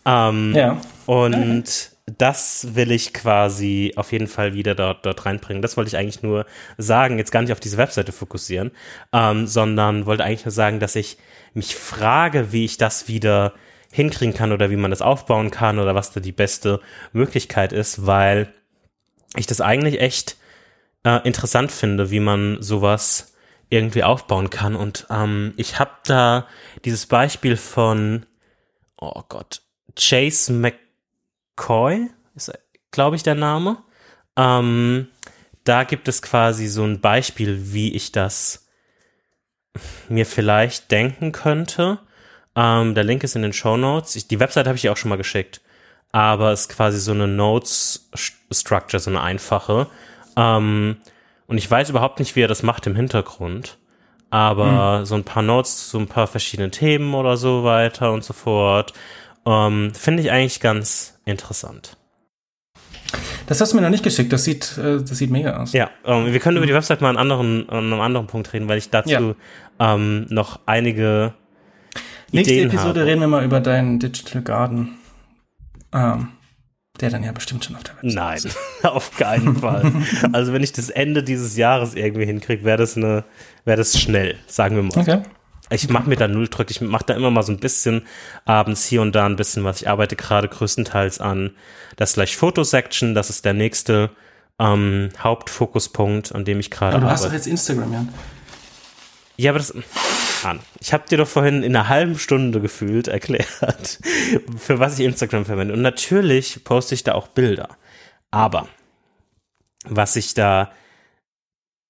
Ähm, 0.06 0.54
Ja. 0.56 0.80
und 1.06 1.92
das 2.18 2.76
will 2.76 2.92
ich 2.92 3.14
quasi 3.14 3.94
auf 3.96 4.12
jeden 4.12 4.28
Fall 4.28 4.54
wieder 4.54 4.76
dort, 4.76 5.06
dort 5.06 5.26
reinbringen. 5.26 5.62
Das 5.62 5.78
wollte 5.78 5.88
ich 5.88 5.98
eigentlich 5.98 6.22
nur 6.22 6.46
sagen, 6.78 7.18
jetzt 7.18 7.32
gar 7.32 7.42
nicht 7.42 7.52
auf 7.54 7.62
diese 7.62 7.78
Webseite 7.78 8.12
fokussieren, 8.12 8.72
ähm, 9.14 9.48
sondern 9.48 10.06
wollte 10.06 10.24
eigentlich 10.24 10.46
nur 10.46 10.52
sagen, 10.52 10.80
dass 10.80 10.96
ich 10.96 11.18
mich 11.54 11.76
frage, 11.76 12.52
wie 12.52 12.66
ich 12.66 12.78
das 12.78 13.08
wieder 13.08 13.54
hinkriegen 13.92 14.34
kann 14.34 14.52
oder 14.52 14.70
wie 14.70 14.76
man 14.76 14.92
das 14.92 15.02
aufbauen 15.02 15.52
kann 15.52 15.80
oder 15.80 15.94
was 15.94 16.12
da 16.12 16.20
die 16.20 16.32
beste 16.32 16.82
Möglichkeit 17.12 17.74
ist, 17.74 18.06
weil 18.06 18.52
ich 19.36 19.46
das 19.46 19.62
eigentlich 19.62 20.02
echt 20.02 20.38
äh, 21.04 21.26
interessant 21.28 21.72
finde, 21.72 22.10
wie 22.10 22.20
man 22.20 22.62
sowas 22.62 23.34
irgendwie 23.70 24.04
aufbauen 24.04 24.50
kann. 24.50 24.76
Und 24.76 25.08
ähm, 25.10 25.54
ich 25.58 25.80
habe 25.80 25.92
da 26.06 26.48
dieses 26.86 27.06
Beispiel 27.06 27.58
von, 27.58 28.26
oh 28.98 29.22
Gott, 29.30 29.62
Chase 29.96 30.54
McCoy, 30.54 32.10
ist, 32.36 32.52
glaube 32.92 33.16
ich, 33.16 33.24
der 33.24 33.36
Name. 33.36 33.78
Ähm, 34.36 35.08
da 35.64 35.84
gibt 35.84 36.08
es 36.08 36.22
quasi 36.22 36.68
so 36.68 36.84
ein 36.84 37.00
Beispiel, 37.00 37.74
wie 37.74 37.94
ich 37.94 38.12
das 38.12 38.63
mir 40.10 40.26
vielleicht 40.26 40.92
denken 40.92 41.32
könnte. 41.32 42.00
Ähm, 42.56 42.96
der 42.96 43.04
Link 43.04 43.24
ist 43.24 43.36
in 43.36 43.42
den 43.42 43.54
Show 43.54 43.78
Notes. 43.78 44.16
Ich, 44.16 44.28
die 44.28 44.40
Website 44.40 44.68
habe 44.68 44.76
ich 44.76 44.82
dir 44.82 44.92
auch 44.92 44.98
schon 44.98 45.10
mal 45.10 45.18
geschickt. 45.18 45.62
Aber 46.12 46.52
es 46.52 46.62
ist 46.62 46.70
quasi 46.70 47.00
so 47.00 47.12
eine 47.12 47.28
Notes-Structure, 47.28 49.00
so 49.00 49.10
eine 49.10 49.22
einfache. 49.22 49.88
Ähm, 50.38 50.98
und 51.48 51.58
ich 51.58 51.70
weiß 51.70 51.90
überhaupt 51.90 52.20
nicht, 52.20 52.36
wie 52.36 52.42
er 52.42 52.48
das 52.48 52.64
macht 52.64 52.86
im 52.86 52.96
Hintergrund. 52.96 53.78
Aber 54.30 55.06
so 55.06 55.14
ein 55.16 55.24
paar 55.24 55.44
Notes, 55.44 55.90
so 55.90 56.00
ein 56.00 56.08
paar 56.08 56.26
verschiedene 56.26 56.72
Themen 56.72 57.14
oder 57.14 57.38
so 57.38 57.64
weiter 57.64 58.12
und 58.12 58.24
so 58.24 58.34
fort. 58.34 58.94
Ähm, 59.46 59.94
Finde 59.94 60.24
ich 60.24 60.32
eigentlich 60.32 60.60
ganz 60.60 61.20
interessant. 61.26 61.98
Das 63.48 63.60
hast 63.62 63.72
du 63.74 63.76
mir 63.76 63.82
noch 63.82 63.90
nicht 63.90 64.04
geschickt. 64.04 64.32
Das 64.32 64.44
sieht, 64.46 64.78
äh, 64.78 64.98
das 65.00 65.18
sieht 65.18 65.30
mega 65.30 65.58
aus. 65.58 65.74
Ja, 65.74 65.90
ähm, 66.06 66.32
wir 66.32 66.40
können 66.40 66.58
über 66.58 66.66
die 66.66 66.74
Website 66.74 67.02
mal 67.02 67.10
an, 67.10 67.18
anderen, 67.18 67.68
an 67.70 67.86
einem 67.92 68.00
anderen 68.02 68.28
Punkt 68.28 68.52
reden, 68.54 68.68
weil 68.70 68.78
ich 68.78 68.90
dazu 68.90 69.36
Ja. 69.80 69.96
ähm, 69.96 70.26
noch 70.30 70.60
einige 70.66 71.34
Nächste 72.32 72.54
Ideen 72.54 72.70
Episode 72.70 73.02
habe. 73.02 73.06
reden 73.06 73.22
wir 73.22 73.28
mal 73.28 73.44
über 73.44 73.60
deinen 73.60 74.00
Digital 74.00 74.42
Garden. 74.42 74.98
Ähm, 75.94 76.30
der 77.02 77.10
dann 77.10 77.24
ja 77.24 77.32
bestimmt 77.32 77.66
schon 77.66 77.76
auf 77.76 77.84
der 77.84 77.96
Website 77.96 78.14
Nein, 78.16 78.38
ist. 78.38 78.58
auf 78.84 79.18
keinen 79.18 79.56
Fall. 79.58 79.92
Also 80.32 80.54
wenn 80.54 80.64
ich 80.64 80.72
das 80.74 80.90
Ende 80.90 81.24
dieses 81.24 81.58
Jahres 81.58 81.96
irgendwie 81.96 82.26
hinkriege, 82.26 82.64
wäre 82.64 82.78
das 82.78 82.96
eine, 82.98 83.24
wäre 83.66 83.78
das 83.78 84.00
schnell, 84.00 84.36
sagen 84.48 84.76
wir 84.76 84.84
mal. 84.84 84.98
Okay. 84.98 85.22
Ich 85.70 85.90
mache 85.90 86.10
mir 86.10 86.16
da 86.16 86.28
null 86.28 86.48
Druck. 86.50 86.70
Ich 86.70 86.82
mache 86.82 87.06
da 87.08 87.14
immer 87.14 87.32
mal 87.32 87.44
so 87.44 87.52
ein 87.52 87.60
bisschen 87.60 88.06
abends 88.46 88.86
hier 88.86 89.02
und 89.02 89.14
da 89.14 89.26
ein 89.26 89.36
bisschen 89.36 89.64
was. 89.64 89.82
Ich 89.82 89.90
arbeite 89.90 90.16
gerade 90.16 90.48
größtenteils 90.48 91.20
an 91.20 91.52
der 91.98 92.06
Slash 92.06 92.36
Photo 92.36 92.64
Section. 92.64 93.16
Das 93.16 93.30
ist 93.30 93.46
der 93.46 93.54
nächste 93.54 94.12
ähm, 94.60 95.10
Hauptfokuspunkt, 95.18 96.36
an 96.36 96.46
dem 96.46 96.60
ich 96.60 96.70
gerade 96.70 96.96
Aber 96.98 97.06
du 97.06 97.12
hast 97.12 97.22
doch 97.22 97.28
arbeite. 97.28 97.38
jetzt 97.38 97.48
Instagram, 97.48 97.94
Jan. 97.94 98.14
Ja, 99.38 99.52
aber 99.52 99.60
das. 99.60 99.74
Mann, 100.44 100.60
ich 100.80 100.92
habe 100.94 101.08
dir 101.08 101.18
doch 101.18 101.28
vorhin 101.28 101.64
in 101.64 101.76
einer 101.76 101.88
halben 101.88 102.20
Stunde 102.20 102.60
gefühlt 102.60 103.08
erklärt, 103.08 104.00
für 104.58 104.80
was 104.80 105.00
ich 105.00 105.06
Instagram 105.06 105.46
verwende. 105.46 105.74
Und 105.74 105.82
natürlich 105.82 106.64
poste 106.66 106.96
ich 106.96 107.04
da 107.04 107.14
auch 107.14 107.30
Bilder. 107.30 107.70
Aber 108.30 108.68
was 109.86 110.16
ich 110.18 110.34
da, 110.34 110.72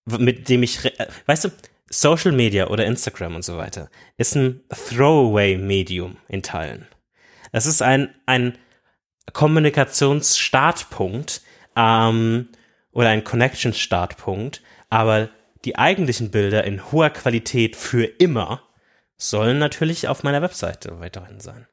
mit 0.05 0.49
dem 0.49 0.63
ich, 0.63 0.85
äh, 0.85 1.07
weißt 1.25 1.45
du, 1.45 1.49
Social 1.93 2.31
Media 2.31 2.67
oder 2.67 2.85
Instagram 2.85 3.35
und 3.35 3.43
so 3.43 3.57
weiter, 3.57 3.89
ist 4.17 4.35
ein 4.35 4.61
Throwaway-Medium 4.69 6.17
in 6.27 6.43
Teilen. 6.43 6.87
Es 7.51 7.65
ist 7.65 7.81
ein, 7.81 8.13
ein 8.25 8.57
Kommunikationsstartpunkt 9.31 11.41
ähm, 11.75 12.49
oder 12.91 13.09
ein 13.09 13.23
Connection-Startpunkt, 13.23 14.61
aber 14.89 15.29
die 15.65 15.77
eigentlichen 15.77 16.31
Bilder 16.31 16.63
in 16.63 16.91
hoher 16.91 17.11
Qualität 17.11 17.75
für 17.75 18.05
immer 18.05 18.63
sollen 19.17 19.59
natürlich 19.59 20.07
auf 20.07 20.23
meiner 20.23 20.41
Webseite 20.41 20.99
weiterhin 20.99 21.39
sein. 21.39 21.67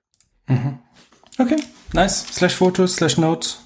Okay, 1.39 1.57
nice. 1.93 2.27
Slash 2.33 2.55
Fotos, 2.55 2.97
slash 2.97 3.17
Notes. 3.17 3.61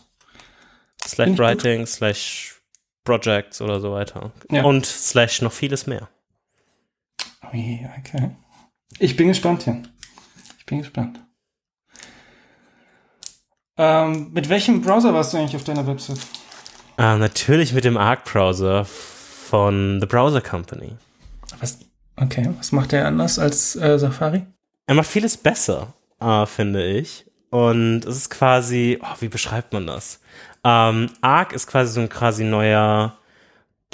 Slash. 1.07 1.39
Writing, 1.39 1.87
slash 1.87 2.61
Projects 3.05 3.61
oder 3.61 3.81
so 3.81 3.93
weiter. 3.93 4.33
Ja. 4.51 4.65
Und 4.65 4.87
slash 4.87 5.43
noch 5.43 5.53
vieles 5.53 5.87
mehr. 5.87 6.09
Ui, 7.53 7.89
okay. 7.99 8.31
Ich 8.99 9.17
bin 9.17 9.29
gespannt, 9.29 9.67
Jan. 9.67 9.89
Ich 10.59 10.67
bin 10.67 10.79
gespannt. 10.79 11.21
Ähm, 13.77 14.33
mit 14.33 14.49
welchem 14.49 14.83
Browser 14.83 15.13
warst 15.13 15.33
du 15.35 15.39
eigentlich 15.39 15.57
auf 15.57 15.65
deiner 15.65 15.87
Website? 15.87 16.21
Ah, 16.97 17.17
natürlich 17.17 17.73
mit 17.73 17.85
dem 17.85 17.97
Arc-Browser 17.97 18.85
von 18.85 19.99
The 20.01 20.07
Browser 20.07 20.41
Company. 20.41 20.93
Was? 21.61 21.79
Okay, 22.17 22.49
was 22.57 22.71
macht 22.71 22.93
der 22.93 23.07
anders 23.07 23.39
als 23.39 23.75
äh, 23.75 23.99
Safari? 23.99 24.47
Er 24.87 24.95
macht 24.95 25.09
vieles 25.09 25.37
besser, 25.37 25.93
äh, 26.21 26.47
finde 26.47 26.85
ich. 26.85 27.27
Und 27.51 28.05
es 28.05 28.17
ist 28.17 28.31
quasi, 28.31 28.99
oh, 29.03 29.17
wie 29.21 29.29
beschreibt 29.29 29.73
man 29.73 29.87
das? 29.87 30.21
Ähm, 30.63 31.11
Arc 31.21 31.53
ist 31.53 31.67
quasi 31.67 31.93
so 31.93 32.01
ein 32.01 32.09
quasi 32.09 32.45
neuer 32.45 33.17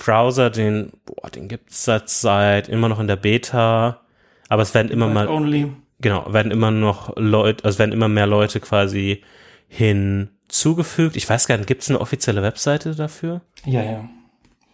Browser, 0.05 0.49
den, 0.49 0.93
boah, 1.05 1.29
den 1.29 1.47
gibt 1.49 1.71
es 1.71 1.85
seit, 1.85 2.69
immer 2.69 2.89
noch 2.89 3.01
in 3.01 3.07
der 3.07 3.17
Beta. 3.17 4.01
Aber 4.49 4.63
es 4.63 4.73
werden 4.73 4.91
immer 4.91 5.09
mal, 5.09 5.29
Only. 5.29 5.71
genau, 6.01 6.33
werden 6.33 6.51
immer 6.51 6.71
noch 6.71 7.15
Leute, 7.17 7.65
also 7.65 7.79
werden 7.79 7.93
immer 7.93 8.09
mehr 8.09 8.27
Leute 8.27 8.61
quasi 8.61 9.23
hinzugefügt. 9.69 11.17
Ich 11.17 11.29
weiß 11.29 11.47
gar 11.47 11.59
nicht, 11.59 11.67
gibt 11.67 11.83
es 11.83 11.91
eine 11.91 12.01
offizielle 12.01 12.43
Webseite 12.43 12.95
dafür? 12.95 13.43
Ja, 13.67 13.83
ja. 13.83 14.09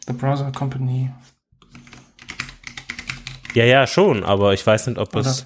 The 0.06 0.12
Browser 0.12 0.52
Company. 0.52 1.10
Ja, 3.54 3.64
ja, 3.64 3.86
schon, 3.86 4.22
aber 4.22 4.54
ich 4.54 4.64
weiß 4.64 4.86
nicht, 4.86 4.98
ob 4.98 5.14
Oder 5.14 5.28
es. 5.28 5.44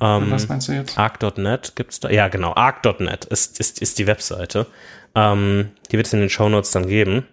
Ähm, 0.00 0.30
Was 0.30 0.48
meinst 0.48 0.68
du 0.68 0.72
jetzt? 0.72 0.96
Arc.net 0.96 1.72
gibt's 1.74 1.98
da? 1.98 2.08
Ja, 2.08 2.28
genau. 2.28 2.54
Arc.net 2.54 3.24
ist, 3.24 3.58
ist, 3.58 3.82
ist 3.82 3.98
die 3.98 4.06
Webseite. 4.06 4.66
Ähm, 5.14 5.70
die 5.90 5.96
wird 5.96 6.06
es 6.06 6.12
in 6.12 6.20
den 6.20 6.30
Shownotes 6.30 6.70
dann 6.70 6.86
geben. 6.86 7.26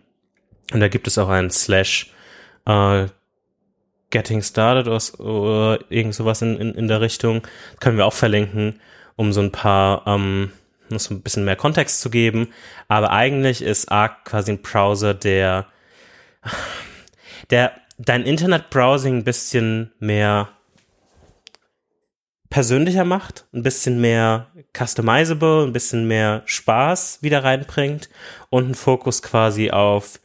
Und 0.72 0.80
da 0.80 0.88
gibt 0.88 1.08
es 1.08 1.18
auch 1.18 1.30
einen 1.30 1.50
Slash 1.50 2.12
äh, 2.66 3.08
Getting 4.12 4.42
Started 4.42 4.88
oder, 5.20 5.80
irgend 5.90 6.16
sowas 6.16 6.42
in, 6.42 6.58
in, 6.58 6.74
in 6.74 6.88
der 6.88 7.02
Richtung. 7.02 7.42
können 7.80 7.98
wir 7.98 8.06
auch 8.06 8.14
verlinken, 8.14 8.80
um 9.16 9.32
so 9.34 9.42
ein 9.42 9.52
paar, 9.52 10.04
ähm, 10.08 10.52
noch 10.90 11.00
so 11.00 11.14
ein 11.14 11.22
bisschen 11.22 11.46
mehr 11.46 11.56
Kontext 11.56 12.02
zu 12.02 12.10
geben. 12.10 12.50
Aber 12.88 13.12
eigentlich 13.12 13.62
ist 13.62 13.92
Arc 13.92 14.26
quasi 14.26 14.54
ein 14.54 14.62
Browser, 14.62 15.14
der, 15.14 15.68
der 17.50 17.74
dein 17.98 18.24
Internetbrowsing 18.24 19.18
ein 19.18 19.24
bisschen 19.24 19.92
mehr 20.00 20.50
persönlicher 22.50 23.06
macht, 23.06 23.46
ein 23.54 23.62
bisschen 23.62 24.02
mehr 24.02 24.48
customizable, 24.76 25.66
ein 25.66 25.74
bisschen 25.74 26.08
mehr 26.08 26.42
Spaß 26.46 27.22
wieder 27.22 27.44
reinbringt 27.44 28.10
und 28.50 28.66
einen 28.66 28.76
Fokus 28.76 29.22
quasi 29.22 29.70
auf 29.70 30.20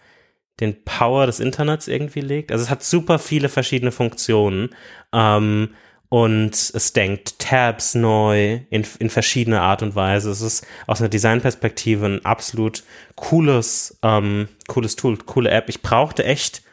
den 0.61 0.85
Power 0.85 1.27
des 1.27 1.41
Internets 1.41 1.89
irgendwie 1.89 2.21
legt. 2.21 2.53
Also 2.53 2.65
es 2.65 2.71
hat 2.71 2.83
super 2.83 3.19
viele 3.19 3.49
verschiedene 3.49 3.93
Funktionen 3.93 4.71
ähm, 5.13 5.71
und 6.09 6.53
es 6.53 6.93
denkt 6.93 7.39
Tabs 7.39 7.95
neu 7.95 8.61
in, 8.71 8.87
in 8.99 9.11
verschiedene 9.11 9.61
Art 9.61 9.83
und 9.83 9.95
Weise. 9.95 10.31
Es 10.31 10.41
ist 10.41 10.67
aus 10.87 11.01
einer 11.01 11.09
Designperspektive 11.09 12.07
ein 12.07 12.25
absolut 12.25 12.85
cooles, 13.17 13.99
ähm, 14.03 14.49
cooles 14.69 14.97
Tool, 14.97 15.17
coole 15.19 15.51
App. 15.51 15.69
Ich 15.69 15.83
brauchte 15.83 16.25
echt 16.25 16.64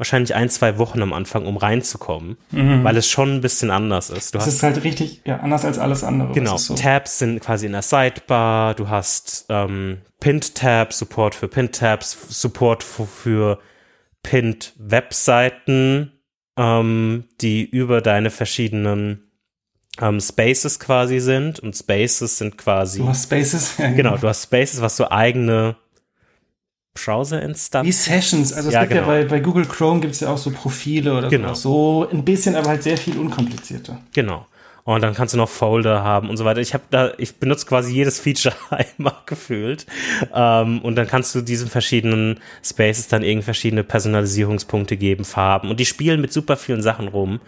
wahrscheinlich 0.00 0.34
ein, 0.34 0.48
zwei 0.48 0.78
Wochen 0.78 1.02
am 1.02 1.12
Anfang, 1.12 1.44
um 1.46 1.58
reinzukommen, 1.58 2.38
weil 2.50 2.96
es 2.96 3.06
schon 3.06 3.34
ein 3.34 3.40
bisschen 3.42 3.70
anders 3.70 4.08
ist. 4.08 4.32
Du 4.34 4.38
Das 4.38 4.46
hast 4.46 4.54
ist 4.54 4.62
halt 4.62 4.82
richtig, 4.82 5.20
ja, 5.26 5.36
anders 5.40 5.66
als 5.66 5.78
alles 5.78 6.02
andere. 6.02 6.32
Genau, 6.32 6.56
so. 6.56 6.74
Tabs 6.74 7.18
sind 7.18 7.40
quasi 7.40 7.66
in 7.66 7.72
der 7.72 7.82
Sidebar, 7.82 8.74
du 8.74 8.88
hast 8.88 9.44
ähm, 9.50 9.98
Pinned-Tabs, 10.20 10.98
Support 10.98 11.34
für 11.34 11.48
Pinned-Tabs, 11.48 12.16
Support 12.30 12.82
für, 12.82 13.06
für 13.06 13.58
Pinned-Webseiten, 14.22 16.12
ähm, 16.56 17.24
die 17.40 17.64
über 17.64 18.00
deine 18.00 18.30
verschiedenen 18.30 19.30
ähm, 20.00 20.20
Spaces 20.20 20.80
quasi 20.80 21.20
sind 21.20 21.60
und 21.60 21.76
Spaces 21.76 22.38
sind 22.38 22.56
quasi, 22.56 23.00
Du 23.00 23.08
hast 23.08 23.24
Spaces. 23.24 23.74
Ja, 23.78 23.90
genau, 23.90 24.16
du 24.16 24.28
hast 24.28 24.44
Spaces, 24.44 24.80
was 24.80 24.96
so 24.96 25.10
eigene 25.10 25.76
Wie 26.94 27.00
Browser-Instanzen 27.04 27.92
Sessions. 27.92 28.52
Also 28.52 28.68
es 28.68 28.74
Ja, 28.74 28.80
gibt 28.80 28.92
genau. 28.92 29.02
ja 29.02 29.22
bei, 29.22 29.24
bei 29.24 29.40
Google 29.40 29.66
Chrome 29.66 30.00
gibt 30.00 30.14
es 30.14 30.20
ja 30.20 30.28
auch 30.28 30.38
so 30.38 30.50
Profile 30.50 31.14
oder 31.14 31.28
Genau. 31.28 31.54
So 31.54 32.08
ein 32.10 32.24
bisschen, 32.24 32.56
aber 32.56 32.68
halt 32.70 32.82
sehr 32.82 32.96
viel 32.96 33.18
unkomplizierter. 33.18 34.00
Genau. 34.12 34.46
Und 34.82 35.02
dann 35.02 35.14
kannst 35.14 35.34
du 35.34 35.38
noch 35.38 35.48
Folder 35.48 36.02
haben 36.02 36.28
und 36.30 36.36
so 36.36 36.44
weiter. 36.44 36.60
Ich 36.60 36.74
habe 36.74 36.84
da, 36.90 37.12
ich 37.18 37.36
benutze 37.36 37.66
quasi 37.66 37.92
jedes 37.92 38.18
Feature 38.18 38.54
einmal 38.70 39.14
gefühlt. 39.26 39.86
Ähm, 40.34 40.80
und 40.80 40.96
dann 40.96 41.06
kannst 41.06 41.34
du 41.34 41.42
diesen 41.42 41.68
verschiedenen 41.68 42.40
Spaces 42.64 43.06
dann 43.06 43.22
irgendwie 43.22 43.44
verschiedene 43.44 43.84
Personalisierungspunkte 43.84 44.96
geben, 44.96 45.24
Farben. 45.24 45.70
Und 45.70 45.78
die 45.78 45.86
spielen 45.86 46.20
mit 46.20 46.32
super 46.32 46.56
vielen 46.56 46.82
Sachen 46.82 47.08
rum. 47.08 47.40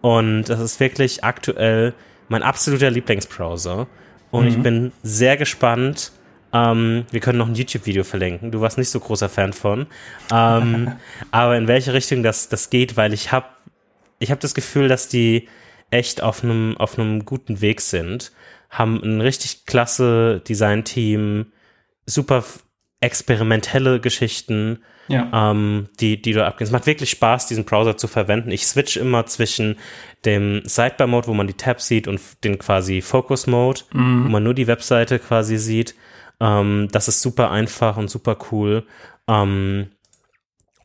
Und 0.00 0.44
das 0.44 0.60
ist 0.60 0.80
wirklich 0.80 1.22
aktuell 1.24 1.92
mein 2.28 2.42
absoluter 2.42 2.90
Lieblingsbrowser. 2.90 3.88
Und 4.30 4.46
ich 4.46 4.58
bin 4.58 4.92
sehr 5.02 5.36
gespannt. 5.36 6.12
Ähm, 6.56 7.04
wir 7.10 7.20
können 7.20 7.38
noch 7.38 7.48
ein 7.48 7.54
YouTube-Video 7.54 8.04
verlinken. 8.04 8.50
Du 8.50 8.60
warst 8.60 8.78
nicht 8.78 8.88
so 8.90 9.00
großer 9.00 9.28
Fan 9.28 9.52
von. 9.52 9.86
Ähm, 10.32 10.92
aber 11.30 11.56
in 11.56 11.68
welche 11.68 11.92
Richtung 11.92 12.22
das, 12.22 12.48
das 12.48 12.70
geht, 12.70 12.96
weil 12.96 13.12
ich 13.12 13.32
habe 13.32 13.46
ich 14.18 14.30
habe 14.30 14.40
das 14.40 14.54
Gefühl, 14.54 14.88
dass 14.88 15.08
die 15.08 15.48
echt 15.90 16.22
auf 16.22 16.42
einem 16.42 16.76
auf 16.78 16.98
einem 16.98 17.24
guten 17.24 17.60
Weg 17.60 17.80
sind, 17.80 18.32
haben 18.70 19.00
ein 19.02 19.20
richtig 19.20 19.66
klasse 19.66 20.40
Design-Team, 20.48 21.46
super 22.06 22.44
experimentelle 23.00 24.00
Geschichten, 24.00 24.78
Ja. 25.08 25.50
ähm, 25.50 25.88
die, 26.00 26.20
die 26.20 26.32
du 26.32 26.44
abgehst. 26.44 26.70
Es 26.70 26.72
macht 26.72 26.86
wirklich 26.86 27.10
Spaß, 27.10 27.46
diesen 27.46 27.64
Browser 27.64 27.96
zu 27.96 28.08
verwenden. 28.08 28.50
Ich 28.50 28.66
switch 28.66 28.96
immer 28.96 29.26
zwischen 29.26 29.76
dem 30.24 30.62
Sidebar-Mode, 30.64 31.28
wo 31.28 31.34
man 31.34 31.46
die 31.46 31.54
Tabs 31.54 31.86
sieht, 31.86 32.08
und 32.08 32.20
den 32.42 32.58
quasi 32.58 33.02
Focus-Mode, 33.02 33.82
wo 33.92 33.98
man 34.30 34.42
nur 34.42 34.54
die 34.54 34.66
Webseite 34.66 35.18
quasi 35.18 35.58
sieht. 35.58 35.94
Ähm, 36.40 36.88
das 36.92 37.08
ist 37.08 37.22
super 37.22 37.50
einfach 37.50 37.96
und 37.96 38.10
super 38.10 38.36
cool. 38.50 38.86
Ähm, 39.28 39.90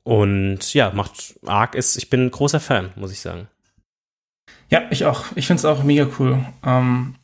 und 0.03 0.73
ja, 0.73 0.91
macht 0.91 1.35
arg 1.45 1.75
ist, 1.75 1.97
ich 1.97 2.09
bin 2.09 2.25
ein 2.25 2.31
großer 2.31 2.59
Fan, 2.59 2.91
muss 2.95 3.11
ich 3.11 3.19
sagen. 3.19 3.47
Ja, 4.69 4.83
ich 4.89 5.05
auch. 5.05 5.25
Ich 5.35 5.47
finde 5.47 5.59
es 5.59 5.65
auch 5.65 5.83
mega 5.83 6.07
cool. 6.17 6.43
Ähm, 6.65 7.15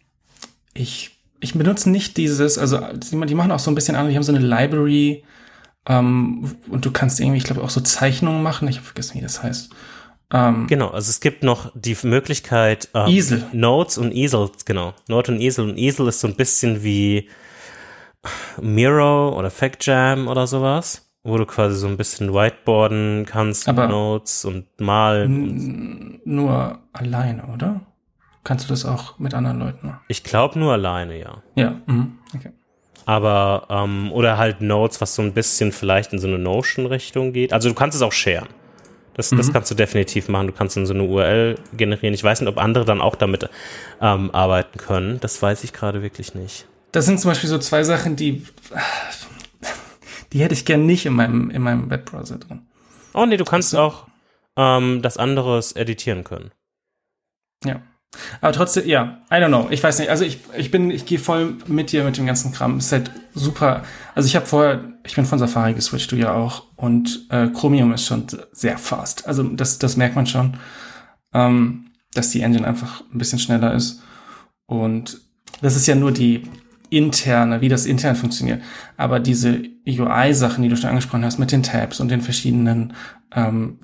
ich, 0.73 1.17
ich 1.39 1.53
benutze 1.53 1.89
nicht 1.89 2.17
dieses, 2.17 2.57
also 2.57 2.79
die, 2.93 3.25
die 3.25 3.35
machen 3.35 3.51
auch 3.51 3.59
so 3.59 3.71
ein 3.71 3.75
bisschen 3.75 3.95
an, 3.95 4.09
die 4.09 4.15
haben 4.15 4.23
so 4.23 4.33
eine 4.33 4.45
Library 4.45 5.23
ähm, 5.87 6.55
und 6.69 6.85
du 6.85 6.91
kannst 6.91 7.19
irgendwie, 7.19 7.37
ich 7.37 7.45
glaube, 7.45 7.63
auch 7.63 7.69
so 7.69 7.81
Zeichnungen 7.81 8.43
machen. 8.43 8.67
Ich 8.67 8.75
habe 8.75 8.85
vergessen, 8.85 9.15
wie 9.15 9.21
das 9.21 9.41
heißt. 9.41 9.71
Ähm, 10.33 10.67
Genau, 10.67 10.89
also 10.89 11.09
es 11.09 11.21
gibt 11.21 11.43
noch 11.43 11.71
die 11.73 11.97
Möglichkeit 12.03 12.89
ähm, 12.93 13.07
Easel. 13.07 13.45
Notes 13.53 13.97
und 13.97 14.11
Easel, 14.11 14.51
genau. 14.65 14.93
Note 15.07 15.31
und 15.31 15.39
Easel 15.39 15.69
und 15.69 15.77
Easel 15.77 16.07
ist 16.09 16.19
so 16.19 16.27
ein 16.27 16.35
bisschen 16.35 16.83
wie 16.83 17.29
Miro 18.61 19.37
oder 19.37 19.49
FactJam 19.49 20.27
oder 20.27 20.47
sowas, 20.47 21.09
wo 21.23 21.37
du 21.37 21.45
quasi 21.45 21.75
so 21.75 21.87
ein 21.87 21.97
bisschen 21.97 22.33
whiteboarden 22.33 23.25
kannst, 23.25 23.67
Aber- 23.67 23.83
mit 23.83 23.91
Notes 23.91 24.45
und 24.45 24.65
malen. 24.79 26.21
nur 26.25 26.79
alleine, 26.93 27.43
oder? 27.53 27.81
Kannst 28.43 28.65
du 28.65 28.69
das 28.69 28.85
auch 28.85 29.19
mit 29.19 29.33
anderen 29.33 29.59
Leuten 29.59 29.87
machen? 29.87 29.99
Ich 30.07 30.23
glaube 30.23 30.57
nur 30.57 30.71
alleine, 30.73 31.19
ja. 31.19 31.43
Ja. 31.55 31.75
Mhm. 31.85 32.19
Okay. 32.35 32.51
Aber, 33.05 33.67
ähm, 33.69 34.11
oder 34.11 34.37
halt 34.37 34.61
Notes, 34.61 34.99
was 35.01 35.15
so 35.15 35.21
ein 35.21 35.33
bisschen 35.33 35.71
vielleicht 35.71 36.13
in 36.13 36.19
so 36.19 36.27
eine 36.27 36.37
Notion-Richtung 36.39 37.33
geht. 37.33 37.53
Also 37.53 37.69
du 37.69 37.75
kannst 37.75 37.95
es 37.95 38.01
auch 38.01 38.11
sharen. 38.11 38.47
Das, 39.13 39.31
das 39.31 39.51
kannst 39.51 39.71
du 39.71 39.75
definitiv 39.75 40.27
machen. 40.29 40.47
Du 40.47 40.53
kannst 40.53 40.77
dann 40.77 40.85
so 40.85 40.93
eine 40.93 41.03
URL 41.03 41.55
generieren. 41.75 42.13
Ich 42.13 42.23
weiß 42.23 42.39
nicht, 42.41 42.49
ob 42.49 42.57
andere 42.59 42.85
dann 42.85 43.01
auch 43.01 43.15
damit 43.15 43.49
ähm, 43.99 44.29
arbeiten 44.31 44.77
können. 44.77 45.19
Das 45.21 45.41
weiß 45.41 45.63
ich 45.63 45.73
gerade 45.73 46.01
wirklich 46.03 46.35
nicht. 46.35 46.67
Das 46.91 47.05
sind 47.05 47.19
zum 47.19 47.31
Beispiel 47.31 47.49
so 47.49 47.57
zwei 47.59 47.83
Sachen, 47.83 48.15
die, 48.15 48.45
die 50.33 50.39
hätte 50.39 50.53
ich 50.53 50.65
gern 50.65 50.85
nicht 50.85 51.05
in 51.05 51.13
meinem, 51.13 51.49
in 51.49 51.61
meinem 51.61 51.89
Webbrowser 51.89 52.37
drin. 52.37 52.67
Oh 53.13 53.25
nee, 53.25 53.37
du 53.37 53.45
kannst 53.45 53.75
auch 53.75 54.07
ähm, 54.55 55.01
das 55.01 55.17
anderes 55.17 55.73
editieren 55.73 56.23
können. 56.23 56.51
Ja. 57.63 57.81
Aber 58.41 58.53
trotzdem, 58.53 58.87
ja, 58.87 59.21
I 59.29 59.35
don't 59.35 59.47
know. 59.47 59.67
Ich 59.69 59.83
weiß 59.83 59.99
nicht. 59.99 60.09
Also 60.09 60.23
ich, 60.23 60.39
ich 60.55 60.71
bin, 60.71 60.91
ich 60.91 61.05
gehe 61.05 61.19
voll 61.19 61.55
mit 61.67 61.91
dir 61.91 62.03
mit 62.03 62.17
dem 62.17 62.25
ganzen 62.25 62.51
Kram. 62.51 62.77
Ist 62.77 62.91
halt 62.91 63.11
super. 63.33 63.83
Also 64.15 64.27
ich 64.27 64.35
habe 64.35 64.45
vorher, 64.45 64.93
ich 65.03 65.15
bin 65.15 65.25
von 65.25 65.39
Safari 65.39 65.73
geswitcht, 65.73 66.11
du 66.11 66.15
ja 66.15 66.33
auch. 66.33 66.63
Und 66.75 67.27
äh, 67.29 67.47
Chromium 67.47 67.93
ist 67.93 68.05
schon 68.05 68.25
sehr 68.51 68.77
fast. 68.77 69.27
Also 69.27 69.43
das, 69.43 69.77
das 69.79 69.97
merkt 69.97 70.15
man 70.15 70.25
schon, 70.25 70.57
ähm, 71.33 71.91
dass 72.13 72.29
die 72.29 72.41
Engine 72.41 72.67
einfach 72.67 73.01
ein 73.13 73.17
bisschen 73.17 73.39
schneller 73.39 73.73
ist. 73.73 74.01
Und 74.65 75.21
das 75.61 75.75
ist 75.75 75.87
ja 75.87 75.95
nur 75.95 76.11
die 76.11 76.43
interne, 76.89 77.61
wie 77.61 77.69
das 77.69 77.85
intern 77.85 78.15
funktioniert. 78.15 78.61
Aber 78.95 79.19
diese 79.19 79.61
UI-Sachen, 79.87 80.63
die 80.63 80.69
du 80.69 80.77
schon 80.77 80.89
angesprochen 80.89 81.25
hast, 81.25 81.37
mit 81.37 81.51
den 81.51 81.63
Tabs 81.63 81.99
und 81.99 82.09
den 82.09 82.21
verschiedenen 82.21 82.93
ähm, 83.35 83.79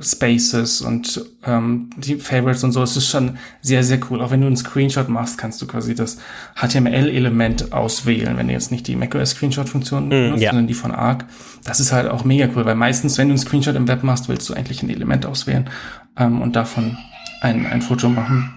Spaces 0.00 0.80
und 0.80 1.24
ähm, 1.44 1.90
die 1.96 2.16
Favorites 2.16 2.62
und 2.64 2.72
so, 2.72 2.82
es 2.82 2.96
ist 2.96 3.08
schon 3.08 3.38
sehr, 3.60 3.82
sehr 3.82 3.98
cool. 4.10 4.20
Auch 4.20 4.30
wenn 4.30 4.40
du 4.40 4.46
einen 4.46 4.56
Screenshot 4.56 5.08
machst, 5.08 5.38
kannst 5.38 5.60
du 5.60 5.66
quasi 5.66 5.94
das 5.94 6.18
HTML-Element 6.56 7.72
auswählen, 7.72 8.36
wenn 8.36 8.48
du 8.48 8.52
jetzt 8.52 8.70
nicht 8.70 8.86
die 8.86 8.96
macOS-Screenshot-Funktion 8.96 10.08
benutzt, 10.08 10.42
ja. 10.42 10.50
sondern 10.50 10.66
die 10.66 10.74
von 10.74 10.92
Arc. 10.92 11.26
Das 11.64 11.80
ist 11.80 11.92
halt 11.92 12.08
auch 12.08 12.24
mega 12.24 12.48
cool, 12.54 12.64
weil 12.64 12.76
meistens, 12.76 13.18
wenn 13.18 13.28
du 13.28 13.32
einen 13.32 13.38
Screenshot 13.38 13.74
im 13.74 13.88
Web 13.88 14.02
machst, 14.04 14.28
willst 14.28 14.48
du 14.48 14.54
eigentlich 14.54 14.82
ein 14.82 14.90
Element 14.90 15.26
auswählen 15.26 15.68
ähm, 16.16 16.42
und 16.42 16.54
davon 16.54 16.96
ein, 17.40 17.66
ein 17.66 17.82
Foto 17.82 18.08
machen. 18.08 18.52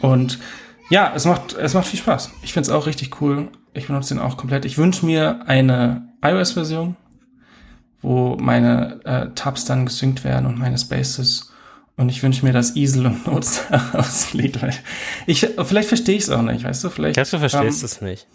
Und 0.00 0.38
ja, 0.90 1.12
es 1.14 1.24
macht, 1.24 1.54
es 1.54 1.74
macht 1.74 1.86
viel 1.86 1.98
Spaß. 1.98 2.30
Ich 2.42 2.52
finde 2.52 2.68
es 2.68 2.74
auch 2.74 2.86
richtig 2.86 3.20
cool. 3.20 3.48
Ich 3.74 3.86
benutze 3.88 4.14
den 4.14 4.22
auch 4.22 4.36
komplett. 4.36 4.64
Ich 4.64 4.78
wünsche 4.78 5.04
mir 5.06 5.42
eine 5.46 6.08
iOS-Version, 6.22 6.96
wo 8.00 8.36
meine 8.36 9.00
äh, 9.04 9.34
Tabs 9.34 9.64
dann 9.64 9.86
gesynkt 9.86 10.24
werden 10.24 10.46
und 10.46 10.58
meine 10.58 10.78
Spaces. 10.78 11.52
Und 11.96 12.08
ich 12.10 12.22
wünsche 12.22 12.44
mir, 12.46 12.52
dass 12.52 12.76
Easel 12.76 13.06
und 13.06 13.26
Notes 13.26 13.62
da 13.70 13.90
auslegt. 13.92 14.62
weil 14.62 14.72
Ich, 15.26 15.46
vielleicht 15.64 15.88
verstehe 15.88 16.16
ich 16.16 16.22
es 16.24 16.30
auch 16.30 16.42
nicht, 16.42 16.64
weißt 16.64 16.84
du? 16.84 16.90
Vielleicht 16.90 17.18
Ich 17.18 17.28
glaube, 17.28 17.42
du 17.44 17.48
verstehst 17.48 17.82
ähm, 17.82 17.86
es 17.86 18.00
nicht. 18.00 18.26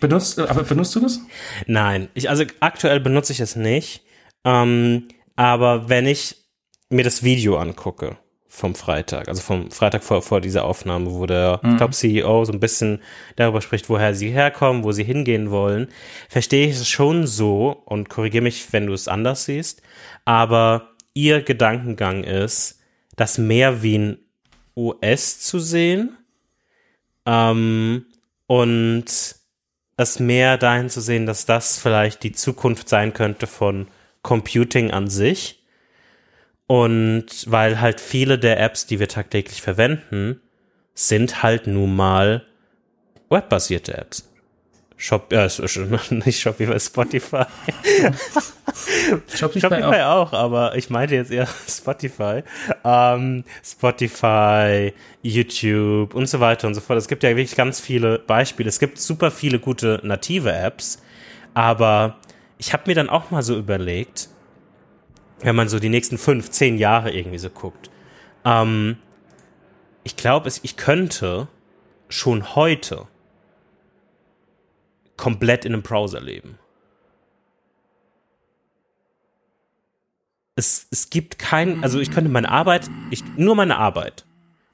benutzt, 0.00 0.38
aber 0.38 0.62
benutzt 0.62 0.94
du 0.94 1.00
das? 1.00 1.20
Nein, 1.66 2.08
ich, 2.14 2.30
also 2.30 2.44
aktuell 2.60 3.00
benutze 3.00 3.32
ich 3.32 3.40
es 3.40 3.56
nicht. 3.56 4.02
Ähm, 4.44 5.08
aber 5.36 5.88
wenn 5.88 6.06
ich 6.06 6.36
mir 6.88 7.04
das 7.04 7.22
Video 7.22 7.58
angucke 7.58 8.16
vom 8.52 8.74
Freitag, 8.74 9.28
also 9.28 9.40
vom 9.40 9.70
Freitag 9.70 10.02
vor, 10.02 10.22
vor 10.22 10.40
dieser 10.40 10.64
Aufnahme, 10.64 11.12
wo 11.12 11.24
der 11.24 11.60
Mhm. 11.62 11.78
Top-CEO 11.78 12.44
so 12.44 12.52
ein 12.52 12.58
bisschen 12.60 13.00
darüber 13.36 13.60
spricht, 13.60 13.88
woher 13.88 14.12
sie 14.14 14.30
herkommen, 14.30 14.82
wo 14.82 14.90
sie 14.90 15.04
hingehen 15.04 15.50
wollen, 15.52 15.88
verstehe 16.28 16.66
ich 16.66 16.72
es 16.72 16.88
schon 16.88 17.26
so 17.28 17.80
und 17.86 18.08
korrigiere 18.10 18.42
mich, 18.42 18.72
wenn 18.72 18.88
du 18.88 18.92
es 18.92 19.06
anders 19.06 19.44
siehst. 19.44 19.82
Aber 20.24 20.90
ihr 21.14 21.42
Gedankengang 21.42 22.24
ist, 22.24 22.80
das 23.16 23.38
mehr 23.38 23.82
wie 23.82 23.98
ein 23.98 24.18
OS 24.74 25.40
zu 25.40 25.58
sehen 25.60 26.16
Ähm, 27.26 28.06
und 28.46 29.04
es 29.96 30.18
mehr 30.18 30.56
dahin 30.58 30.88
zu 30.88 31.00
sehen, 31.00 31.26
dass 31.26 31.44
das 31.46 31.78
vielleicht 31.78 32.22
die 32.22 32.32
Zukunft 32.32 32.88
sein 32.88 33.12
könnte 33.12 33.46
von 33.46 33.86
Computing 34.22 34.90
an 34.90 35.08
sich. 35.08 35.59
Und 36.70 37.26
weil 37.50 37.80
halt 37.80 38.00
viele 38.00 38.38
der 38.38 38.60
Apps, 38.60 38.86
die 38.86 39.00
wir 39.00 39.08
tagtäglich 39.08 39.60
verwenden, 39.60 40.40
sind 40.94 41.42
halt 41.42 41.66
nun 41.66 41.96
mal 41.96 42.46
webbasierte 43.28 43.98
Apps. 43.98 44.30
Shop, 44.96 45.32
ja, 45.32 45.48
nicht 46.10 46.40
Shopify, 46.40 46.78
Spotify. 46.78 47.42
Shopify, 49.34 49.60
Shopify 49.60 50.02
auch. 50.02 50.28
auch. 50.28 50.32
aber 50.32 50.76
ich 50.76 50.90
meinte 50.90 51.16
jetzt 51.16 51.32
eher 51.32 51.48
Spotify. 51.68 52.44
Ähm, 52.84 53.42
Spotify, 53.64 54.92
YouTube 55.22 56.14
und 56.14 56.28
so 56.28 56.38
weiter 56.38 56.68
und 56.68 56.74
so 56.74 56.80
fort. 56.80 57.00
Es 57.00 57.08
gibt 57.08 57.24
ja 57.24 57.30
wirklich 57.30 57.56
ganz 57.56 57.80
viele 57.80 58.20
Beispiele. 58.20 58.68
Es 58.68 58.78
gibt 58.78 59.00
super 59.00 59.32
viele 59.32 59.58
gute 59.58 59.98
native 60.04 60.52
Apps, 60.52 61.02
aber 61.52 62.18
ich 62.58 62.72
habe 62.72 62.84
mir 62.86 62.94
dann 62.94 63.10
auch 63.10 63.32
mal 63.32 63.42
so 63.42 63.58
überlegt, 63.58 64.28
wenn 65.40 65.56
man 65.56 65.68
so 65.68 65.78
die 65.78 65.88
nächsten 65.88 66.18
fünf, 66.18 66.50
zehn 66.50 66.78
Jahre 66.78 67.12
irgendwie 67.12 67.38
so 67.38 67.50
guckt. 67.50 67.90
Ähm, 68.44 68.96
ich 70.04 70.16
glaube, 70.16 70.50
ich 70.62 70.76
könnte 70.76 71.48
schon 72.08 72.54
heute 72.54 73.06
komplett 75.16 75.64
in 75.64 75.74
einem 75.74 75.82
Browser 75.82 76.20
leben. 76.20 76.58
Es, 80.56 80.86
es 80.90 81.10
gibt 81.10 81.38
kein, 81.38 81.82
also 81.82 82.00
ich 82.00 82.10
könnte 82.10 82.30
meine 82.30 82.50
Arbeit, 82.50 82.88
ich, 83.10 83.22
nur 83.36 83.54
meine 83.54 83.76
Arbeit, 83.76 84.26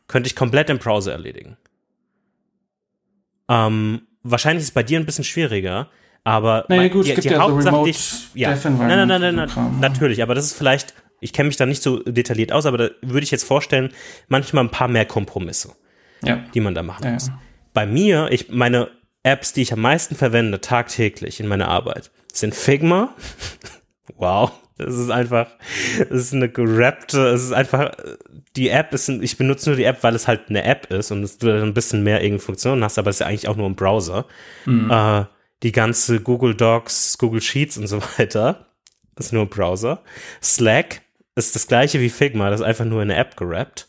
könnte 0.09 0.29
ich 0.29 0.37
komplett 0.37 0.71
im 0.71 0.79
Browser 0.79 1.13
erledigen. 1.13 1.57
Ähm, 3.49 4.07
wahrscheinlich 4.23 4.63
ist 4.63 4.69
es 4.69 4.75
bei 4.75 4.83
dir 4.83 4.99
ein 4.99 5.07
bisschen 5.07 5.25
schwieriger, 5.25 5.89
aber 6.27 6.65
naja, 6.69 6.89
gut, 6.89 7.07
die, 7.07 7.11
es 7.11 7.15
gibt 7.15 7.27
die 7.27 7.29
ja 7.35 7.39
Hauptsache, 7.39 7.93
so 7.93 8.11
ja, 8.35 8.51
nein, 8.51 9.07
nein, 9.07 9.07
nein, 9.07 9.21
nein, 9.21 9.35
nein 9.37 9.81
natürlich, 9.81 10.25
aber 10.25 10.35
das 10.35 10.47
ist 10.47 10.55
vielleicht, 10.55 10.93
ich 11.21 11.33
kenne 11.33 11.47
mich 11.47 11.57
da 11.57 11.67
nicht 11.67 11.85
so 11.85 12.01
detailliert 12.01 12.51
aus, 12.51 12.67
aber 12.67 12.79
da 12.79 12.89
würde 13.01 13.23
ich 13.23 13.31
jetzt 13.31 13.45
vorstellen, 13.45 13.93
manchmal 14.27 14.65
ein 14.65 14.71
paar 14.71 14.89
mehr 14.89 15.05
Kompromisse, 15.05 15.77
ja. 16.25 16.43
die 16.53 16.59
man 16.59 16.75
da 16.75 16.83
machen 16.83 17.05
ja, 17.05 17.13
muss. 17.13 17.31
Bei 17.75 17.87
mir, 17.87 18.27
ich 18.33 18.49
meine, 18.49 18.89
Apps, 19.23 19.53
die 19.53 19.63
ich 19.63 19.73
am 19.73 19.81
meisten 19.81 20.17
verwende, 20.17 20.61
tagtäglich 20.61 21.39
in 21.39 21.47
meiner 21.47 21.69
Arbeit, 21.69 22.11
sind 22.33 22.57
Figma. 22.57 23.15
wow. 24.17 24.51
Es 24.79 24.97
ist 24.97 25.11
einfach, 25.11 25.47
es 26.01 26.11
ist 26.11 26.35
eine 26.35 26.49
gerappte, 26.49 27.29
es 27.29 27.45
ist 27.45 27.53
einfach, 27.53 27.93
die 28.57 28.69
App 28.69 28.93
ist, 28.93 29.09
ich 29.09 29.39
benutze 29.39 29.71
nur 29.71 29.77
die 29.77 29.85
App, 29.85 30.03
weil 30.03 30.17
es 30.17 30.27
halt 30.27 30.49
eine 30.49 30.65
App 30.65 30.93
ist 30.93 31.13
und 31.13 31.43
du 31.43 31.63
ein 31.63 31.73
bisschen 31.73 32.03
mehr 32.03 32.23
irgendwie 32.23 32.45
Funktionen 32.45 32.83
hast, 32.83 32.99
aber 32.99 33.11
es 33.11 33.17
ist 33.17 33.21
ja 33.21 33.27
eigentlich 33.27 33.49
auch 33.49 33.57
nur 33.57 33.67
ein 33.67 33.77
Browser. 33.77 34.27
Mhm. 34.67 34.91
Äh, 34.91 35.25
die 35.63 35.73
ganze 35.73 36.21
Google 36.21 36.55
Docs, 36.55 37.19
Google 37.19 37.41
Sheets 37.41 37.77
und 37.79 37.87
so 37.87 38.01
weiter 38.19 38.67
ist 39.19 39.33
nur 39.33 39.43
ein 39.43 39.49
Browser. 39.49 40.03
Slack 40.43 41.03
ist 41.35 41.55
das 41.55 41.67
gleiche 41.67 42.01
wie 42.01 42.11
Figma, 42.11 42.51
das 42.51 42.61
ist 42.61 42.67
einfach 42.67 42.85
nur 42.85 43.03
in 43.03 43.11
eine 43.11 43.21
App 43.21 43.37
gerappt. 43.37 43.89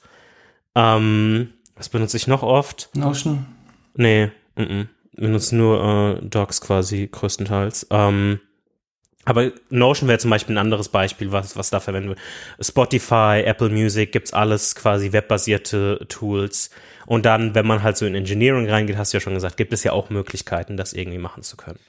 Ähm, 0.75 1.53
was 1.75 1.89
benutze 1.89 2.17
ich 2.17 2.27
noch 2.27 2.43
oft? 2.43 2.89
Notion. 2.95 3.45
Nee, 3.95 4.31
mm 4.55 4.61
-mm 4.61 4.87
benutze 5.17 5.55
nur 5.55 6.19
äh, 6.21 6.25
Docs 6.25 6.61
quasi 6.61 7.09
größtenteils. 7.11 7.87
Ähm, 7.89 8.39
aber 9.25 9.51
Notion 9.69 10.07
wäre 10.07 10.19
zum 10.19 10.29
Beispiel 10.29 10.55
ein 10.55 10.59
anderes 10.59 10.87
Beispiel, 10.87 11.33
was, 11.33 11.57
was 11.57 11.69
da 11.69 11.81
verwenden 11.81 12.09
wird. 12.09 12.19
Spotify, 12.61 13.41
Apple 13.45 13.69
Music, 13.69 14.13
gibt's 14.13 14.31
alles 14.31 14.73
quasi 14.75 15.11
webbasierte 15.11 16.05
Tools. 16.07 16.69
Und 17.07 17.25
dann, 17.25 17.55
wenn 17.55 17.65
man 17.65 17.83
halt 17.83 17.95
so 17.95 18.05
in 18.05 18.15
Engineering 18.15 18.69
reingeht, 18.69 18.97
hast 18.97 19.13
du 19.13 19.17
ja 19.17 19.21
schon 19.21 19.33
gesagt, 19.33 19.55
gibt 19.55 19.71
es 19.71 19.83
ja 19.83 19.93
auch 19.93 20.09
Möglichkeiten, 20.09 20.75
das 20.75 20.91
irgendwie 20.91 21.17
machen 21.17 21.41
zu 21.41 21.55
können. 21.55 21.79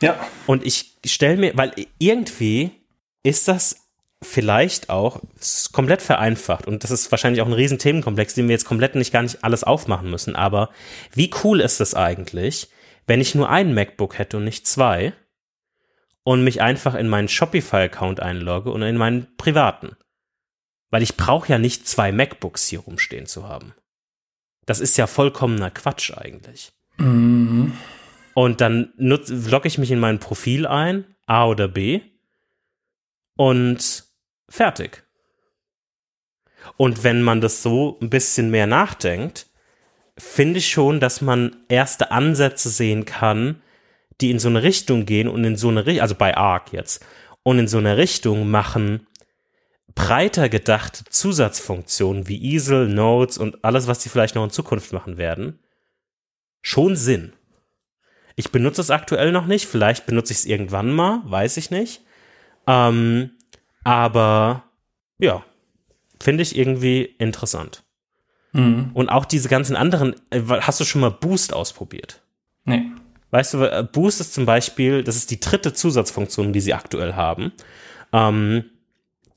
Ja. 0.00 0.18
Und 0.46 0.64
ich 0.64 0.96
stelle 1.04 1.36
mir, 1.36 1.56
weil 1.56 1.72
irgendwie 1.98 2.70
ist 3.24 3.48
das 3.48 3.88
vielleicht 4.22 4.90
auch 4.90 5.20
komplett 5.72 6.02
vereinfacht 6.02 6.68
und 6.68 6.84
das 6.84 6.92
ist 6.92 7.10
wahrscheinlich 7.10 7.42
auch 7.42 7.46
ein 7.46 7.52
riesen 7.52 7.78
Themenkomplex, 7.78 8.34
den 8.34 8.46
wir 8.46 8.54
jetzt 8.54 8.64
komplett 8.64 8.94
nicht 8.94 9.12
gar 9.12 9.22
nicht 9.22 9.42
alles 9.42 9.64
aufmachen 9.64 10.08
müssen, 10.08 10.36
aber 10.36 10.70
wie 11.12 11.30
cool 11.42 11.60
ist 11.60 11.80
es 11.80 11.94
eigentlich, 11.94 12.70
wenn 13.06 13.20
ich 13.20 13.34
nur 13.34 13.50
ein 13.50 13.74
MacBook 13.74 14.18
hätte 14.18 14.36
und 14.36 14.44
nicht 14.44 14.68
zwei 14.68 15.12
und 16.22 16.44
mich 16.44 16.62
einfach 16.62 16.94
in 16.94 17.08
meinen 17.08 17.28
Shopify-Account 17.28 18.20
einlogge 18.20 18.70
und 18.70 18.82
in 18.82 18.96
meinen 18.96 19.36
privaten? 19.36 19.96
Weil 20.90 21.02
ich 21.02 21.16
brauche 21.16 21.50
ja 21.50 21.58
nicht 21.58 21.86
zwei 21.88 22.12
MacBooks 22.12 22.68
hier 22.68 22.80
rumstehen 22.80 23.26
zu 23.26 23.48
haben. 23.48 23.74
Das 24.66 24.80
ist 24.80 24.96
ja 24.98 25.06
vollkommener 25.06 25.70
Quatsch 25.70 26.12
eigentlich. 26.16 26.72
Mhm. 26.98 27.72
Und 28.34 28.60
dann 28.60 28.92
logge 28.96 29.68
ich 29.68 29.78
mich 29.78 29.90
in 29.90 29.98
mein 29.98 30.18
Profil 30.18 30.66
ein, 30.66 31.04
A 31.26 31.46
oder 31.46 31.68
B, 31.68 32.02
und 33.36 34.04
fertig. 34.48 35.04
Und 36.76 37.04
wenn 37.04 37.22
man 37.22 37.40
das 37.40 37.62
so 37.62 37.98
ein 38.02 38.10
bisschen 38.10 38.50
mehr 38.50 38.66
nachdenkt, 38.66 39.46
finde 40.18 40.58
ich 40.58 40.68
schon, 40.68 41.00
dass 41.00 41.20
man 41.20 41.56
erste 41.68 42.10
Ansätze 42.10 42.68
sehen 42.68 43.04
kann, 43.04 43.62
die 44.20 44.30
in 44.30 44.38
so 44.38 44.48
eine 44.48 44.62
Richtung 44.62 45.06
gehen 45.06 45.28
und 45.28 45.44
in 45.44 45.56
so 45.56 45.68
eine 45.68 45.86
Richtung, 45.86 46.02
also 46.02 46.14
bei 46.14 46.36
Arc 46.36 46.72
jetzt, 46.72 47.04
und 47.42 47.58
in 47.58 47.68
so 47.68 47.78
eine 47.78 47.96
Richtung 47.96 48.50
machen 48.50 49.06
breiter 49.96 50.48
gedachte 50.48 51.04
Zusatzfunktionen 51.08 52.28
wie 52.28 52.40
Easel, 52.40 52.86
Notes 52.86 53.38
und 53.38 53.64
alles, 53.64 53.88
was 53.88 54.02
sie 54.02 54.08
vielleicht 54.08 54.36
noch 54.36 54.44
in 54.44 54.50
Zukunft 54.50 54.92
machen 54.92 55.16
werden, 55.16 55.58
schon 56.62 56.94
Sinn. 56.94 57.32
Ich 58.36 58.52
benutze 58.52 58.82
es 58.82 58.90
aktuell 58.90 59.32
noch 59.32 59.46
nicht, 59.46 59.66
vielleicht 59.66 60.06
benutze 60.06 60.32
ich 60.32 60.40
es 60.40 60.44
irgendwann 60.44 60.92
mal, 60.92 61.22
weiß 61.24 61.56
ich 61.56 61.70
nicht. 61.70 62.02
Ähm, 62.68 63.30
aber 63.82 64.64
ja, 65.18 65.42
finde 66.20 66.42
ich 66.42 66.56
irgendwie 66.56 67.02
interessant. 67.02 67.82
Mhm. 68.52 68.90
Und 68.92 69.08
auch 69.08 69.24
diese 69.24 69.48
ganzen 69.48 69.76
anderen, 69.76 70.14
äh, 70.30 70.42
hast 70.42 70.78
du 70.78 70.84
schon 70.84 71.00
mal 71.00 71.10
Boost 71.10 71.54
ausprobiert? 71.54 72.22
Nee. 72.64 72.84
Weißt 73.30 73.54
du, 73.54 73.88
Boost 73.92 74.20
ist 74.20 74.34
zum 74.34 74.44
Beispiel, 74.44 75.02
das 75.02 75.16
ist 75.16 75.30
die 75.30 75.40
dritte 75.40 75.72
Zusatzfunktion, 75.72 76.52
die 76.52 76.60
sie 76.60 76.74
aktuell 76.74 77.14
haben. 77.14 77.52
Ähm, 78.12 78.64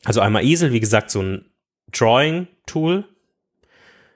also 0.06 0.22
einmal 0.22 0.44
Easel, 0.44 0.72
wie 0.72 0.80
gesagt, 0.80 1.12
so 1.12 1.22
ein 1.22 1.46
Drawing-Tool. 1.92 3.06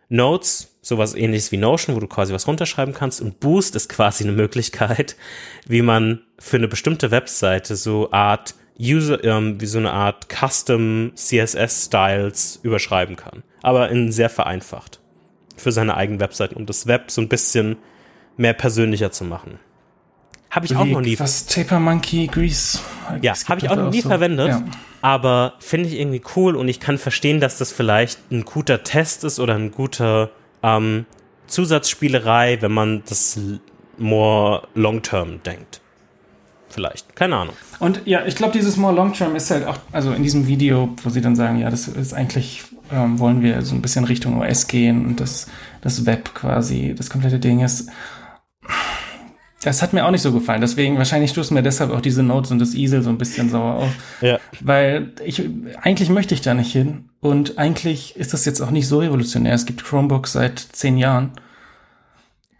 Notes, 0.09 0.77
sowas 0.81 1.15
ähnliches 1.15 1.51
wie 1.51 1.57
Notion, 1.57 1.95
wo 1.95 1.99
du 1.99 2.07
quasi 2.07 2.33
was 2.33 2.47
runterschreiben 2.47 2.93
kannst. 2.93 3.19
Und 3.21 3.39
Boost 3.39 3.75
ist 3.75 3.89
quasi 3.89 4.23
eine 4.23 4.33
Möglichkeit, 4.33 5.15
wie 5.67 5.81
man 5.81 6.21
für 6.39 6.57
eine 6.57 6.67
bestimmte 6.67 7.09
Webseite 7.11 7.75
so 7.75 8.11
Art 8.11 8.55
User, 8.79 9.23
ähm, 9.23 9.59
wie 9.59 9.65
so 9.65 9.79
eine 9.79 9.91
Art 9.91 10.27
Custom 10.29 11.13
CSS 11.15 11.85
Styles 11.85 12.59
überschreiben 12.63 13.15
kann. 13.15 13.43
Aber 13.61 13.89
in 13.89 14.11
sehr 14.11 14.29
vereinfacht. 14.29 14.99
Für 15.55 15.71
seine 15.71 15.95
eigenen 15.95 16.19
Webseiten, 16.19 16.55
um 16.55 16.65
das 16.65 16.87
Web 16.87 17.11
so 17.11 17.21
ein 17.21 17.29
bisschen 17.29 17.77
mehr 18.37 18.53
persönlicher 18.53 19.11
zu 19.11 19.23
machen. 19.23 19.59
Habe 20.53 20.67
ich 20.67 20.71
wie, 20.71 20.75
auch 20.75 20.85
noch 20.85 21.01
nie. 21.01 21.19
Was 21.19 21.47
Taper 21.47 21.79
Monkey 21.79 22.27
Grease. 22.27 22.77
Ja, 23.21 23.33
habe 23.49 23.59
ich 23.59 23.69
auch 23.71 23.75
noch 23.75 23.89
nie 23.89 24.01
so. 24.01 24.09
verwendet. 24.09 24.49
Ja. 24.49 24.63
Aber 25.01 25.55
finde 25.59 25.89
ich 25.89 25.99
irgendwie 25.99 26.21
cool 26.35 26.55
und 26.55 26.67
ich 26.67 26.79
kann 26.79 26.99
verstehen, 26.99 27.39
dass 27.39 27.57
das 27.57 27.71
vielleicht 27.71 28.31
ein 28.31 28.45
guter 28.45 28.83
Test 28.83 29.23
ist 29.23 29.39
oder 29.39 29.55
ein 29.55 29.71
guter 29.71 30.29
ähm, 30.61 31.07
Zusatzspielerei, 31.47 32.59
wenn 32.61 32.71
man 32.71 33.01
das 33.09 33.39
more 33.97 34.67
long-term 34.75 35.41
denkt 35.43 35.81
vielleicht. 36.69 37.15
Keine 37.15 37.37
Ahnung. 37.37 37.55
Und 37.79 38.01
ja, 38.05 38.25
ich 38.25 38.35
glaube, 38.35 38.53
dieses 38.53 38.77
More 38.77 38.95
Long 38.95 39.13
Term 39.13 39.35
ist 39.35 39.51
halt 39.51 39.65
auch, 39.67 39.77
also 39.91 40.11
in 40.11 40.23
diesem 40.23 40.47
Video, 40.47 40.89
wo 41.03 41.09
sie 41.09 41.21
dann 41.21 41.35
sagen, 41.35 41.59
ja, 41.59 41.69
das 41.69 41.87
ist 41.87 42.13
eigentlich, 42.13 42.63
ähm, 42.91 43.19
wollen 43.19 43.41
wir 43.41 43.61
so 43.61 43.75
ein 43.75 43.81
bisschen 43.81 44.05
Richtung 44.05 44.41
OS 44.41 44.67
gehen 44.67 45.05
und 45.05 45.19
das, 45.19 45.47
das 45.81 46.05
Web 46.05 46.33
quasi, 46.33 46.95
das 46.97 47.09
komplette 47.09 47.39
Ding 47.39 47.59
ist. 47.59 47.89
Das 49.63 49.81
hat 49.81 49.93
mir 49.93 50.05
auch 50.05 50.11
nicht 50.11 50.21
so 50.21 50.33
gefallen. 50.33 50.59
Deswegen, 50.59 50.97
wahrscheinlich 50.97 51.31
stoßen 51.31 51.53
mir 51.55 51.63
deshalb 51.63 51.91
auch 51.91 52.01
diese 52.01 52.21
Notes 52.21 52.51
und 52.51 52.59
das 52.59 52.73
Easel 52.73 53.01
so 53.01 53.09
ein 53.09 53.17
bisschen 53.17 53.49
sauer 53.49 53.75
auf. 53.75 53.91
Ja. 54.21 54.39
Weil 54.59 55.13
ich, 55.23 55.41
eigentlich 55.81 56.09
möchte 56.09 56.33
ich 56.33 56.41
da 56.41 56.53
nicht 56.53 56.71
hin. 56.71 57.09
Und 57.21 57.57
eigentlich 57.57 58.17
ist 58.17 58.33
das 58.33 58.43
jetzt 58.43 58.59
auch 58.59 58.71
nicht 58.71 58.87
so 58.87 58.99
revolutionär. 58.99 59.53
Es 59.53 59.65
gibt 59.65 59.85
Chromebooks 59.85 60.33
seit 60.33 60.59
zehn 60.59 60.97
Jahren, 60.97 61.31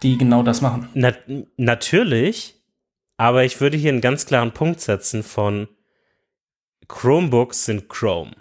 die 0.01 0.17
genau 0.17 0.43
das 0.43 0.61
machen. 0.61 0.88
Na, 0.93 1.11
natürlich. 1.57 2.55
Aber 3.17 3.43
ich 3.43 3.59
würde 3.59 3.77
hier 3.77 3.91
einen 3.91 4.01
ganz 4.01 4.25
klaren 4.25 4.53
Punkt 4.53 4.80
setzen 4.80 5.23
von 5.23 5.67
Chromebooks 6.88 7.65
sind 7.65 7.89
Chrome. 7.89 8.31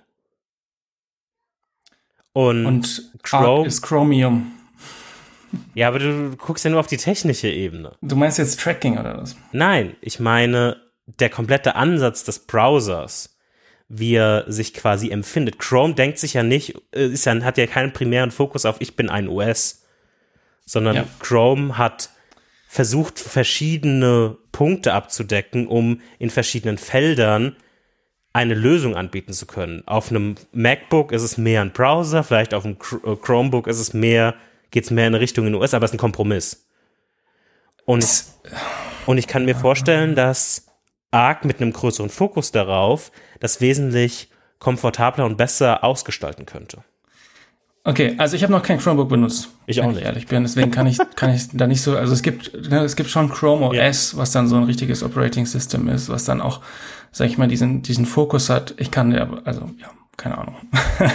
Und, 2.33 2.67
Und 2.67 3.13
Chrome 3.23 3.67
ist 3.67 3.83
Chromium. 3.83 4.53
Ja, 5.75 5.89
aber 5.89 5.99
du 5.99 6.37
guckst 6.37 6.65
ja 6.65 6.71
nur 6.71 6.81
auf 6.81 6.87
die 6.87 6.97
technische 6.97 7.49
Ebene. 7.49 7.93
Du 8.01 8.17
meinst 8.17 8.39
jetzt 8.39 8.61
Tracking 8.61 8.99
oder 8.99 9.19
was? 9.19 9.37
Nein, 9.53 9.97
ich 10.01 10.21
meine 10.21 10.77
der 11.07 11.31
komplette 11.31 11.75
Ansatz 11.75 12.25
des 12.25 12.41
Browsers, 12.41 13.37
wie 13.89 14.15
er 14.15 14.45
sich 14.47 14.73
quasi 14.73 15.11
empfindet. 15.11 15.59
Chrome 15.59 15.95
denkt 15.95 16.19
sich 16.19 16.35
ja 16.35 16.43
nicht, 16.43 16.75
äh, 16.95 17.07
ist 17.07 17.27
ja, 17.27 17.43
hat 17.43 17.59
ja 17.59 17.67
keinen 17.67 17.93
primären 17.93 18.31
Fokus 18.31 18.65
auf 18.65 18.77
ich 18.81 18.97
bin 18.97 19.11
ein 19.11 19.29
OS, 19.29 19.85
sondern 20.65 20.97
Ja. 20.97 21.05
Chrome 21.21 21.77
hat 21.77 22.11
versucht, 22.69 23.19
verschiedene 23.19 24.39
Punkte 24.51 24.95
abzudecken, 24.95 25.67
um 25.67 26.01
in 26.19 26.31
verschiedenen 26.31 26.79
Feldern 26.79 27.57
eine 28.33 28.55
Lösung 28.55 28.97
anbieten 28.97 29.35
zu 29.35 29.47
können. 29.47 29.83
Auf 29.87 30.11
einem 30.11 30.37
MacBook 30.53 31.13
ist 31.13 31.23
es 31.23 31.37
mehr 31.37 31.61
ein 31.61 31.73
Browser, 31.73 32.25
vielleicht 32.25 32.55
auf 32.55 32.65
einem 32.65 32.79
äh, 33.05 33.17
Chromebook 33.17 33.67
ist 33.67 33.79
es 33.79 33.93
mehr, 33.93 34.35
geht 34.73 34.85
es 34.85 34.91
mehr 34.91 35.07
in 35.07 35.15
Richtung 35.15 35.47
in 35.47 35.55
US, 35.55 35.75
aber 35.75 35.85
es 35.85 35.93
ist 35.93 35.95
ein 35.95 35.99
Kompromiss. 35.99 36.67
Und, 37.85 38.05
und 39.07 39.19
ich 39.19 39.29
kann 39.29 39.45
mir 39.45 39.55
vorstellen, 39.55 40.17
dass 40.17 40.67
Arc 41.13 41.45
mit 41.45 41.61
einem 41.61 41.73
größeren 41.73 42.11
Fokus 42.11 42.51
darauf 42.51 43.13
das 43.39 43.61
wesentlich 43.61 44.31
komfortabler 44.59 45.27
und 45.27 45.37
besser 45.37 45.85
ausgestalten 45.85 46.47
könnte. 46.47 46.79
Okay, 47.85 48.15
also 48.17 48.37
ich 48.37 48.45
habe 48.45 48.53
noch 48.53 48.63
kein 48.63 48.79
Chromebook 48.79 49.09
benutzt. 49.09 49.49
Ich 49.67 49.83
auch 49.83 49.89
nicht. 49.89 49.99
Ich 49.99 50.05
ehrlich 50.05 50.27
bin, 50.29 50.45
deswegen 50.45 50.71
kann 50.71 50.87
ich 50.87 50.99
kann 51.17 51.35
ich 51.35 51.49
da 51.53 51.67
nicht 51.67 51.83
so. 51.83 51.97
Also 51.97 52.13
es 52.13 52.23
gibt 52.23 52.71
ne, 52.71 52.85
es 52.85 52.95
gibt 52.95 53.11
schon 53.11 53.29
Chrome 53.29 53.67
OS, 53.67 54.17
was 54.17 54.31
dann 54.31 54.47
so 54.47 54.55
ein 54.57 54.63
richtiges 54.63 55.03
Operating 55.03 55.47
System 55.47 55.89
ist, 55.89 56.09
was 56.09 56.25
dann 56.25 56.41
auch, 56.41 56.61
sag 57.11 57.27
ich 57.27 57.39
mal, 57.39 57.49
diesen 57.49 57.83
diesen 57.83 58.07
Fokus 58.07 58.51
hat. 58.51 58.75
Ich 58.79 58.93
kann 58.93 59.11
ja, 59.11 59.29
also 59.45 59.69
ja, 59.79 59.91
keine 60.17 60.39
Ahnung. 60.39 60.55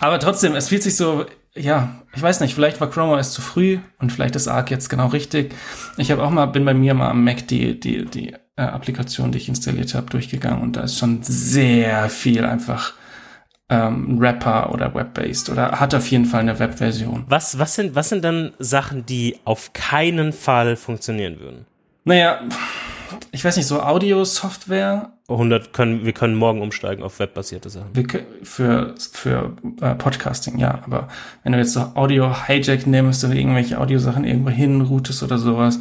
Aber 0.00 0.18
trotzdem, 0.18 0.56
es 0.56 0.68
fühlt 0.68 0.82
sich 0.82 0.96
so, 0.96 1.26
ja, 1.54 2.02
ich 2.14 2.22
weiß 2.22 2.40
nicht. 2.40 2.54
Vielleicht 2.54 2.80
war 2.80 2.90
Chrome 2.90 3.12
OS 3.14 3.32
zu 3.32 3.42
früh 3.42 3.78
und 3.98 4.12
vielleicht 4.12 4.36
ist 4.36 4.48
Arc 4.48 4.70
jetzt 4.70 4.88
genau 4.88 5.08
richtig. 5.08 5.54
Ich 5.96 6.10
habe 6.10 6.22
auch 6.22 6.30
mal 6.30 6.46
bin 6.46 6.64
bei 6.64 6.74
mir 6.74 6.94
mal 6.94 7.10
am 7.10 7.24
Mac 7.24 7.48
die 7.48 7.78
die 7.78 8.04
die 8.04 8.34
äh, 8.56 8.62
Applikation, 8.62 9.32
die 9.32 9.38
ich 9.38 9.48
installiert 9.48 9.94
habe, 9.94 10.10
durchgegangen 10.10 10.62
und 10.62 10.76
da 10.76 10.82
ist 10.82 10.98
schon 10.98 11.22
sehr 11.22 12.08
viel 12.08 12.44
einfach 12.44 12.94
ähm, 13.70 14.18
Rapper 14.18 14.72
oder 14.72 14.94
Web-based 14.94 15.48
oder 15.48 15.80
hat 15.80 15.94
auf 15.94 16.10
jeden 16.10 16.26
Fall 16.26 16.40
eine 16.40 16.58
Web-Version. 16.58 17.24
Was, 17.28 17.58
was, 17.58 17.76
sind, 17.76 17.94
was 17.94 18.08
sind 18.08 18.24
dann 18.24 18.52
Sachen, 18.58 19.06
die 19.06 19.38
auf 19.44 19.72
keinen 19.72 20.32
Fall 20.32 20.76
funktionieren 20.76 21.38
würden? 21.38 21.66
Naja, 22.04 22.40
ich 23.30 23.44
weiß 23.44 23.56
nicht, 23.56 23.66
so 23.66 23.80
Audio-Software 23.80 25.12
100 25.34 25.72
können, 25.72 26.04
wir 26.04 26.12
können 26.12 26.34
morgen 26.34 26.62
umsteigen 26.62 27.02
auf 27.02 27.18
webbasierte 27.18 27.70
Sachen. 27.70 27.88
wir 27.92 28.04
für, 28.42 28.94
für 29.12 29.56
äh, 29.80 29.94
Podcasting, 29.94 30.58
ja, 30.58 30.82
aber 30.84 31.08
wenn 31.42 31.52
du 31.52 31.58
jetzt 31.58 31.72
so 31.72 31.80
Audio-Hijack 31.80 32.86
nimmst 32.86 33.24
oder 33.24 33.34
irgendwelche 33.34 33.78
Audiosachen 33.78 34.24
irgendwo 34.24 34.50
hinroutest 34.50 35.22
oder 35.22 35.38
sowas, 35.38 35.80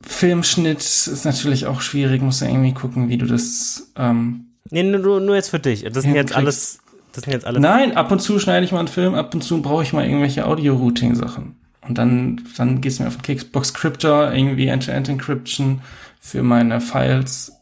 Filmschnitt 0.00 0.80
ist 0.80 1.24
natürlich 1.24 1.66
auch 1.66 1.80
schwierig, 1.80 2.22
musst 2.22 2.42
du 2.42 2.46
irgendwie 2.46 2.74
gucken, 2.74 3.08
wie 3.08 3.16
du 3.16 3.26
das 3.26 3.92
ähm, 3.96 4.46
Nee, 4.70 4.82
nur, 4.82 5.20
nur 5.20 5.34
jetzt 5.34 5.50
für 5.50 5.58
dich. 5.58 5.84
Das 5.84 6.04
sind 6.04 6.14
jetzt 6.14 6.34
alles, 6.34 6.78
das 7.12 7.24
sind 7.24 7.32
jetzt 7.32 7.46
alles. 7.46 7.60
Nein, 7.60 7.96
ab 7.96 8.10
und 8.10 8.20
zu 8.20 8.38
schneide 8.38 8.64
ich 8.64 8.72
mal 8.72 8.78
einen 8.78 8.88
Film, 8.88 9.14
ab 9.14 9.34
und 9.34 9.42
zu 9.42 9.60
brauche 9.60 9.82
ich 9.82 9.92
mal 9.92 10.04
irgendwelche 10.04 10.46
Audio-Routing-Sachen. 10.46 11.56
Und 11.86 11.98
dann, 11.98 12.42
dann 12.56 12.80
geht's 12.80 12.98
mir 12.98 13.06
auf 13.06 13.16
den 13.16 13.22
Keks. 13.22 13.44
Box-Cryptor, 13.44 14.32
irgendwie 14.32 14.68
End-to-End-Encryption 14.68 15.82
für 16.18 16.42
meine 16.42 16.80
Files. 16.80 17.52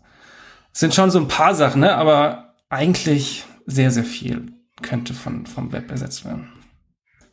Sind 0.73 0.95
schon 0.95 1.11
so 1.11 1.19
ein 1.19 1.29
paar 1.29 1.55
Sachen, 1.55 1.81
ne? 1.81 1.95
Aber 1.95 2.55
eigentlich 2.71 3.45
sehr, 3.67 3.91
sehr 3.91 4.05
viel 4.05 4.53
könnte 4.81 5.15
von, 5.15 5.47
vom 5.47 5.73
Web 5.73 5.91
ersetzt 5.91 6.25
werden. 6.25 6.49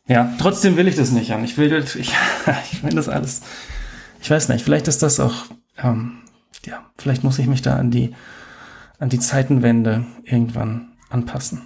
Ja, 0.07 0.33
trotzdem 0.39 0.75
will 0.75 0.87
ich 0.87 0.95
das 0.95 1.11
nicht 1.11 1.31
an. 1.33 1.43
Ich 1.43 1.57
will, 1.57 1.69
das- 1.69 1.95
ich, 1.95 2.13
ich 2.71 2.83
will 2.83 2.91
das 2.91 3.09
alles. 3.09 3.41
Ich 4.21 4.29
weiß 4.29 4.49
nicht, 4.49 4.63
vielleicht 4.63 4.87
ist 4.87 5.01
das 5.01 5.19
auch, 5.19 5.45
ähm, 5.77 6.19
ja, 6.65 6.83
vielleicht 6.97 7.23
muss 7.23 7.39
ich 7.39 7.47
mich 7.47 7.61
da 7.61 7.77
an 7.77 7.89
die, 7.91 8.13
an 8.99 9.09
die 9.09 9.19
Zeitenwende 9.19 10.05
irgendwann 10.23 10.89
anpassen. 11.09 11.61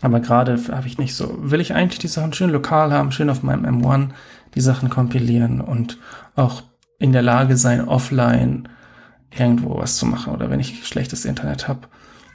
Aber 0.00 0.18
gerade 0.20 0.58
habe 0.72 0.88
ich 0.88 0.98
nicht 0.98 1.14
so, 1.14 1.36
will 1.50 1.60
ich 1.60 1.72
eigentlich 1.74 2.00
die 2.00 2.08
Sachen 2.08 2.32
schön 2.32 2.50
lokal 2.50 2.92
haben, 2.92 3.12
schön 3.12 3.30
auf 3.30 3.42
meinem 3.42 3.64
M1 3.64 4.08
die 4.54 4.60
Sachen 4.60 4.90
kompilieren 4.90 5.60
und 5.60 5.98
auch 6.34 6.62
in 6.98 7.12
der 7.12 7.22
Lage 7.22 7.56
sein, 7.56 7.86
offline 7.88 8.68
irgendwo 9.38 9.78
was 9.78 9.96
zu 9.96 10.06
machen 10.06 10.34
oder 10.34 10.50
wenn 10.50 10.60
ich 10.60 10.86
schlechtes 10.86 11.24
Internet 11.24 11.68
habe. 11.68 11.80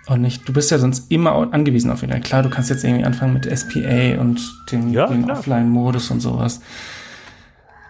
Und 0.07 0.21
nicht, 0.21 0.47
du 0.47 0.53
bist 0.53 0.71
ja 0.71 0.79
sonst 0.79 1.11
immer 1.11 1.33
angewiesen 1.53 1.91
auf 1.91 2.01
Internet. 2.01 2.25
Klar, 2.25 2.41
du 2.41 2.49
kannst 2.49 2.69
jetzt 2.71 2.83
irgendwie 2.83 3.05
anfangen 3.05 3.33
mit 3.33 3.45
SPA 3.45 4.19
und 4.19 4.41
dem, 4.71 4.91
Ja. 4.91 5.05
Offline-Modus 5.07 6.09
und 6.09 6.19
sowas. 6.19 6.61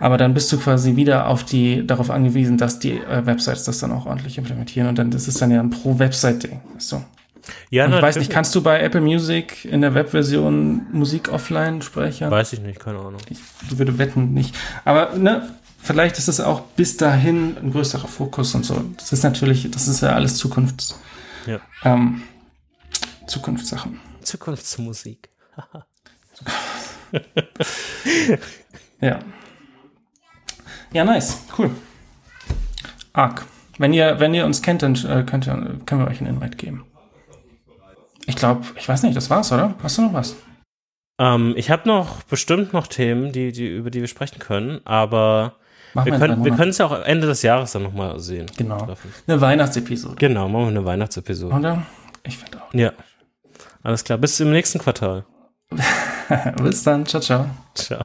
Aber 0.02 0.18
dann 0.18 0.34
bist 0.34 0.52
du 0.52 0.58
quasi 0.58 0.96
wieder 0.96 1.28
auf 1.28 1.44
die, 1.44 1.86
darauf 1.86 2.10
angewiesen, 2.10 2.58
dass 2.58 2.80
die 2.80 2.94
äh, 2.98 3.26
Websites 3.26 3.66
das 3.66 3.80
dann 3.80 3.92
auch 3.92 4.06
ordentlich 4.06 4.38
implementieren 4.38 4.88
und 4.88 4.98
dann, 4.98 5.12
das 5.12 5.28
ist 5.28 5.42
dann 5.42 5.52
ja 5.52 5.60
ein 5.60 5.70
Pro-Website-Ding, 5.70 6.60
weißt 6.76 6.92
du? 6.94 7.04
ja, 7.70 7.86
Und 7.86 7.94
ich 7.94 8.02
weiß 8.02 8.18
nicht, 8.18 8.32
kannst 8.32 8.54
du 8.56 8.62
bei 8.62 8.80
Apple 8.82 9.02
Music 9.02 9.66
in 9.66 9.82
der 9.82 9.94
Webversion 9.96 10.82
Musik 10.92 11.32
offline 11.32 11.82
speichern? 11.82 12.32
Weiß 12.32 12.54
ich 12.54 12.62
nicht, 12.62 12.80
keine 12.80 13.00
Ahnung. 13.00 13.18
Ich 13.30 13.40
würde 13.78 13.98
wetten 13.98 14.34
nicht. 14.34 14.56
Aber 14.86 15.16
ne, 15.18 15.50
vielleicht 15.90 16.20
ist 16.20 16.28
es 16.28 16.40
auch 16.40 16.62
bis 16.76 16.98
dahin 16.98 17.58
ein 17.58 17.72
größerer 17.72 18.08
Fokus 18.08 18.54
und 18.54 18.64
so. 18.64 18.80
Das 18.98 19.12
ist 19.12 19.24
natürlich, 19.24 19.72
das 19.72 19.88
ist 19.88 20.02
ja 20.02 20.10
alles 20.10 20.38
Zukunfts, 20.38 21.00
Ja. 21.48 21.60
ähm, 21.84 22.22
Zukunftssachen. 23.26 24.00
Zukunftsmusik. 24.22 25.30
Ja. 29.02 29.20
Ja, 30.92 31.06
nice. 31.06 31.42
Cool. 31.58 31.72
Arc. 33.14 33.46
Wenn 33.78 33.94
ihr, 33.94 34.20
wenn 34.20 34.34
ihr 34.34 34.46
uns 34.46 34.62
kennt, 34.62 34.84
dann 34.84 34.94
äh, 34.96 35.24
könnt 35.26 35.48
ihr, 35.48 35.54
können 35.86 36.02
wir 36.02 36.08
euch 36.08 36.20
einen 36.22 36.36
Invite 36.36 36.58
geben. 36.58 36.86
Ich 38.26 38.36
glaube, 38.36 38.66
ich 38.76 38.88
weiß 38.88 39.04
nicht, 39.04 39.16
das 39.16 39.30
war's, 39.30 39.52
oder? 39.54 39.74
Hast 39.82 39.98
du 39.98 40.02
noch 40.04 40.14
was? 40.14 40.36
Ähm, 41.18 41.54
ich 41.56 41.72
habe 41.72 41.88
noch 41.88 42.24
bestimmt 42.24 42.74
noch 42.74 42.88
Themen, 42.88 43.32
die, 43.32 43.54
die, 43.54 43.68
über 43.68 43.90
die 43.90 44.02
wir 44.02 44.08
sprechen 44.10 44.40
können, 44.40 44.82
aber 44.86 45.56
Machen 45.94 46.44
wir 46.44 46.56
können 46.56 46.70
es 46.70 46.78
ja 46.78 46.86
auch 46.86 47.04
Ende 47.04 47.28
des 47.28 47.42
Jahres 47.42 47.72
dann 47.72 47.84
nochmal 47.84 48.20
sehen. 48.20 48.46
Genau. 48.58 48.78
Treffen. 48.86 49.12
Eine 49.28 49.42
Weihnachtsepisode. 49.42 50.16
Genau, 50.16 50.48
machen 50.48 50.66
wir 50.66 50.68
eine 50.70 50.86
Weihnachtsepisode. 50.86 51.56
Oder? 51.56 51.84
Ich 52.24 52.38
finde 52.38 52.62
auch. 52.62 52.74
Ja. 52.74 52.94
Alles 53.82 54.04
klar, 54.04 54.18
bis 54.18 54.40
im 54.40 54.52
nächsten 54.52 54.80
Quartal. 54.80 55.26
Bis 56.62 56.84
dann. 56.84 57.06
Ciao, 57.06 57.22
ciao. 57.22 57.46
Ciao. 57.76 58.02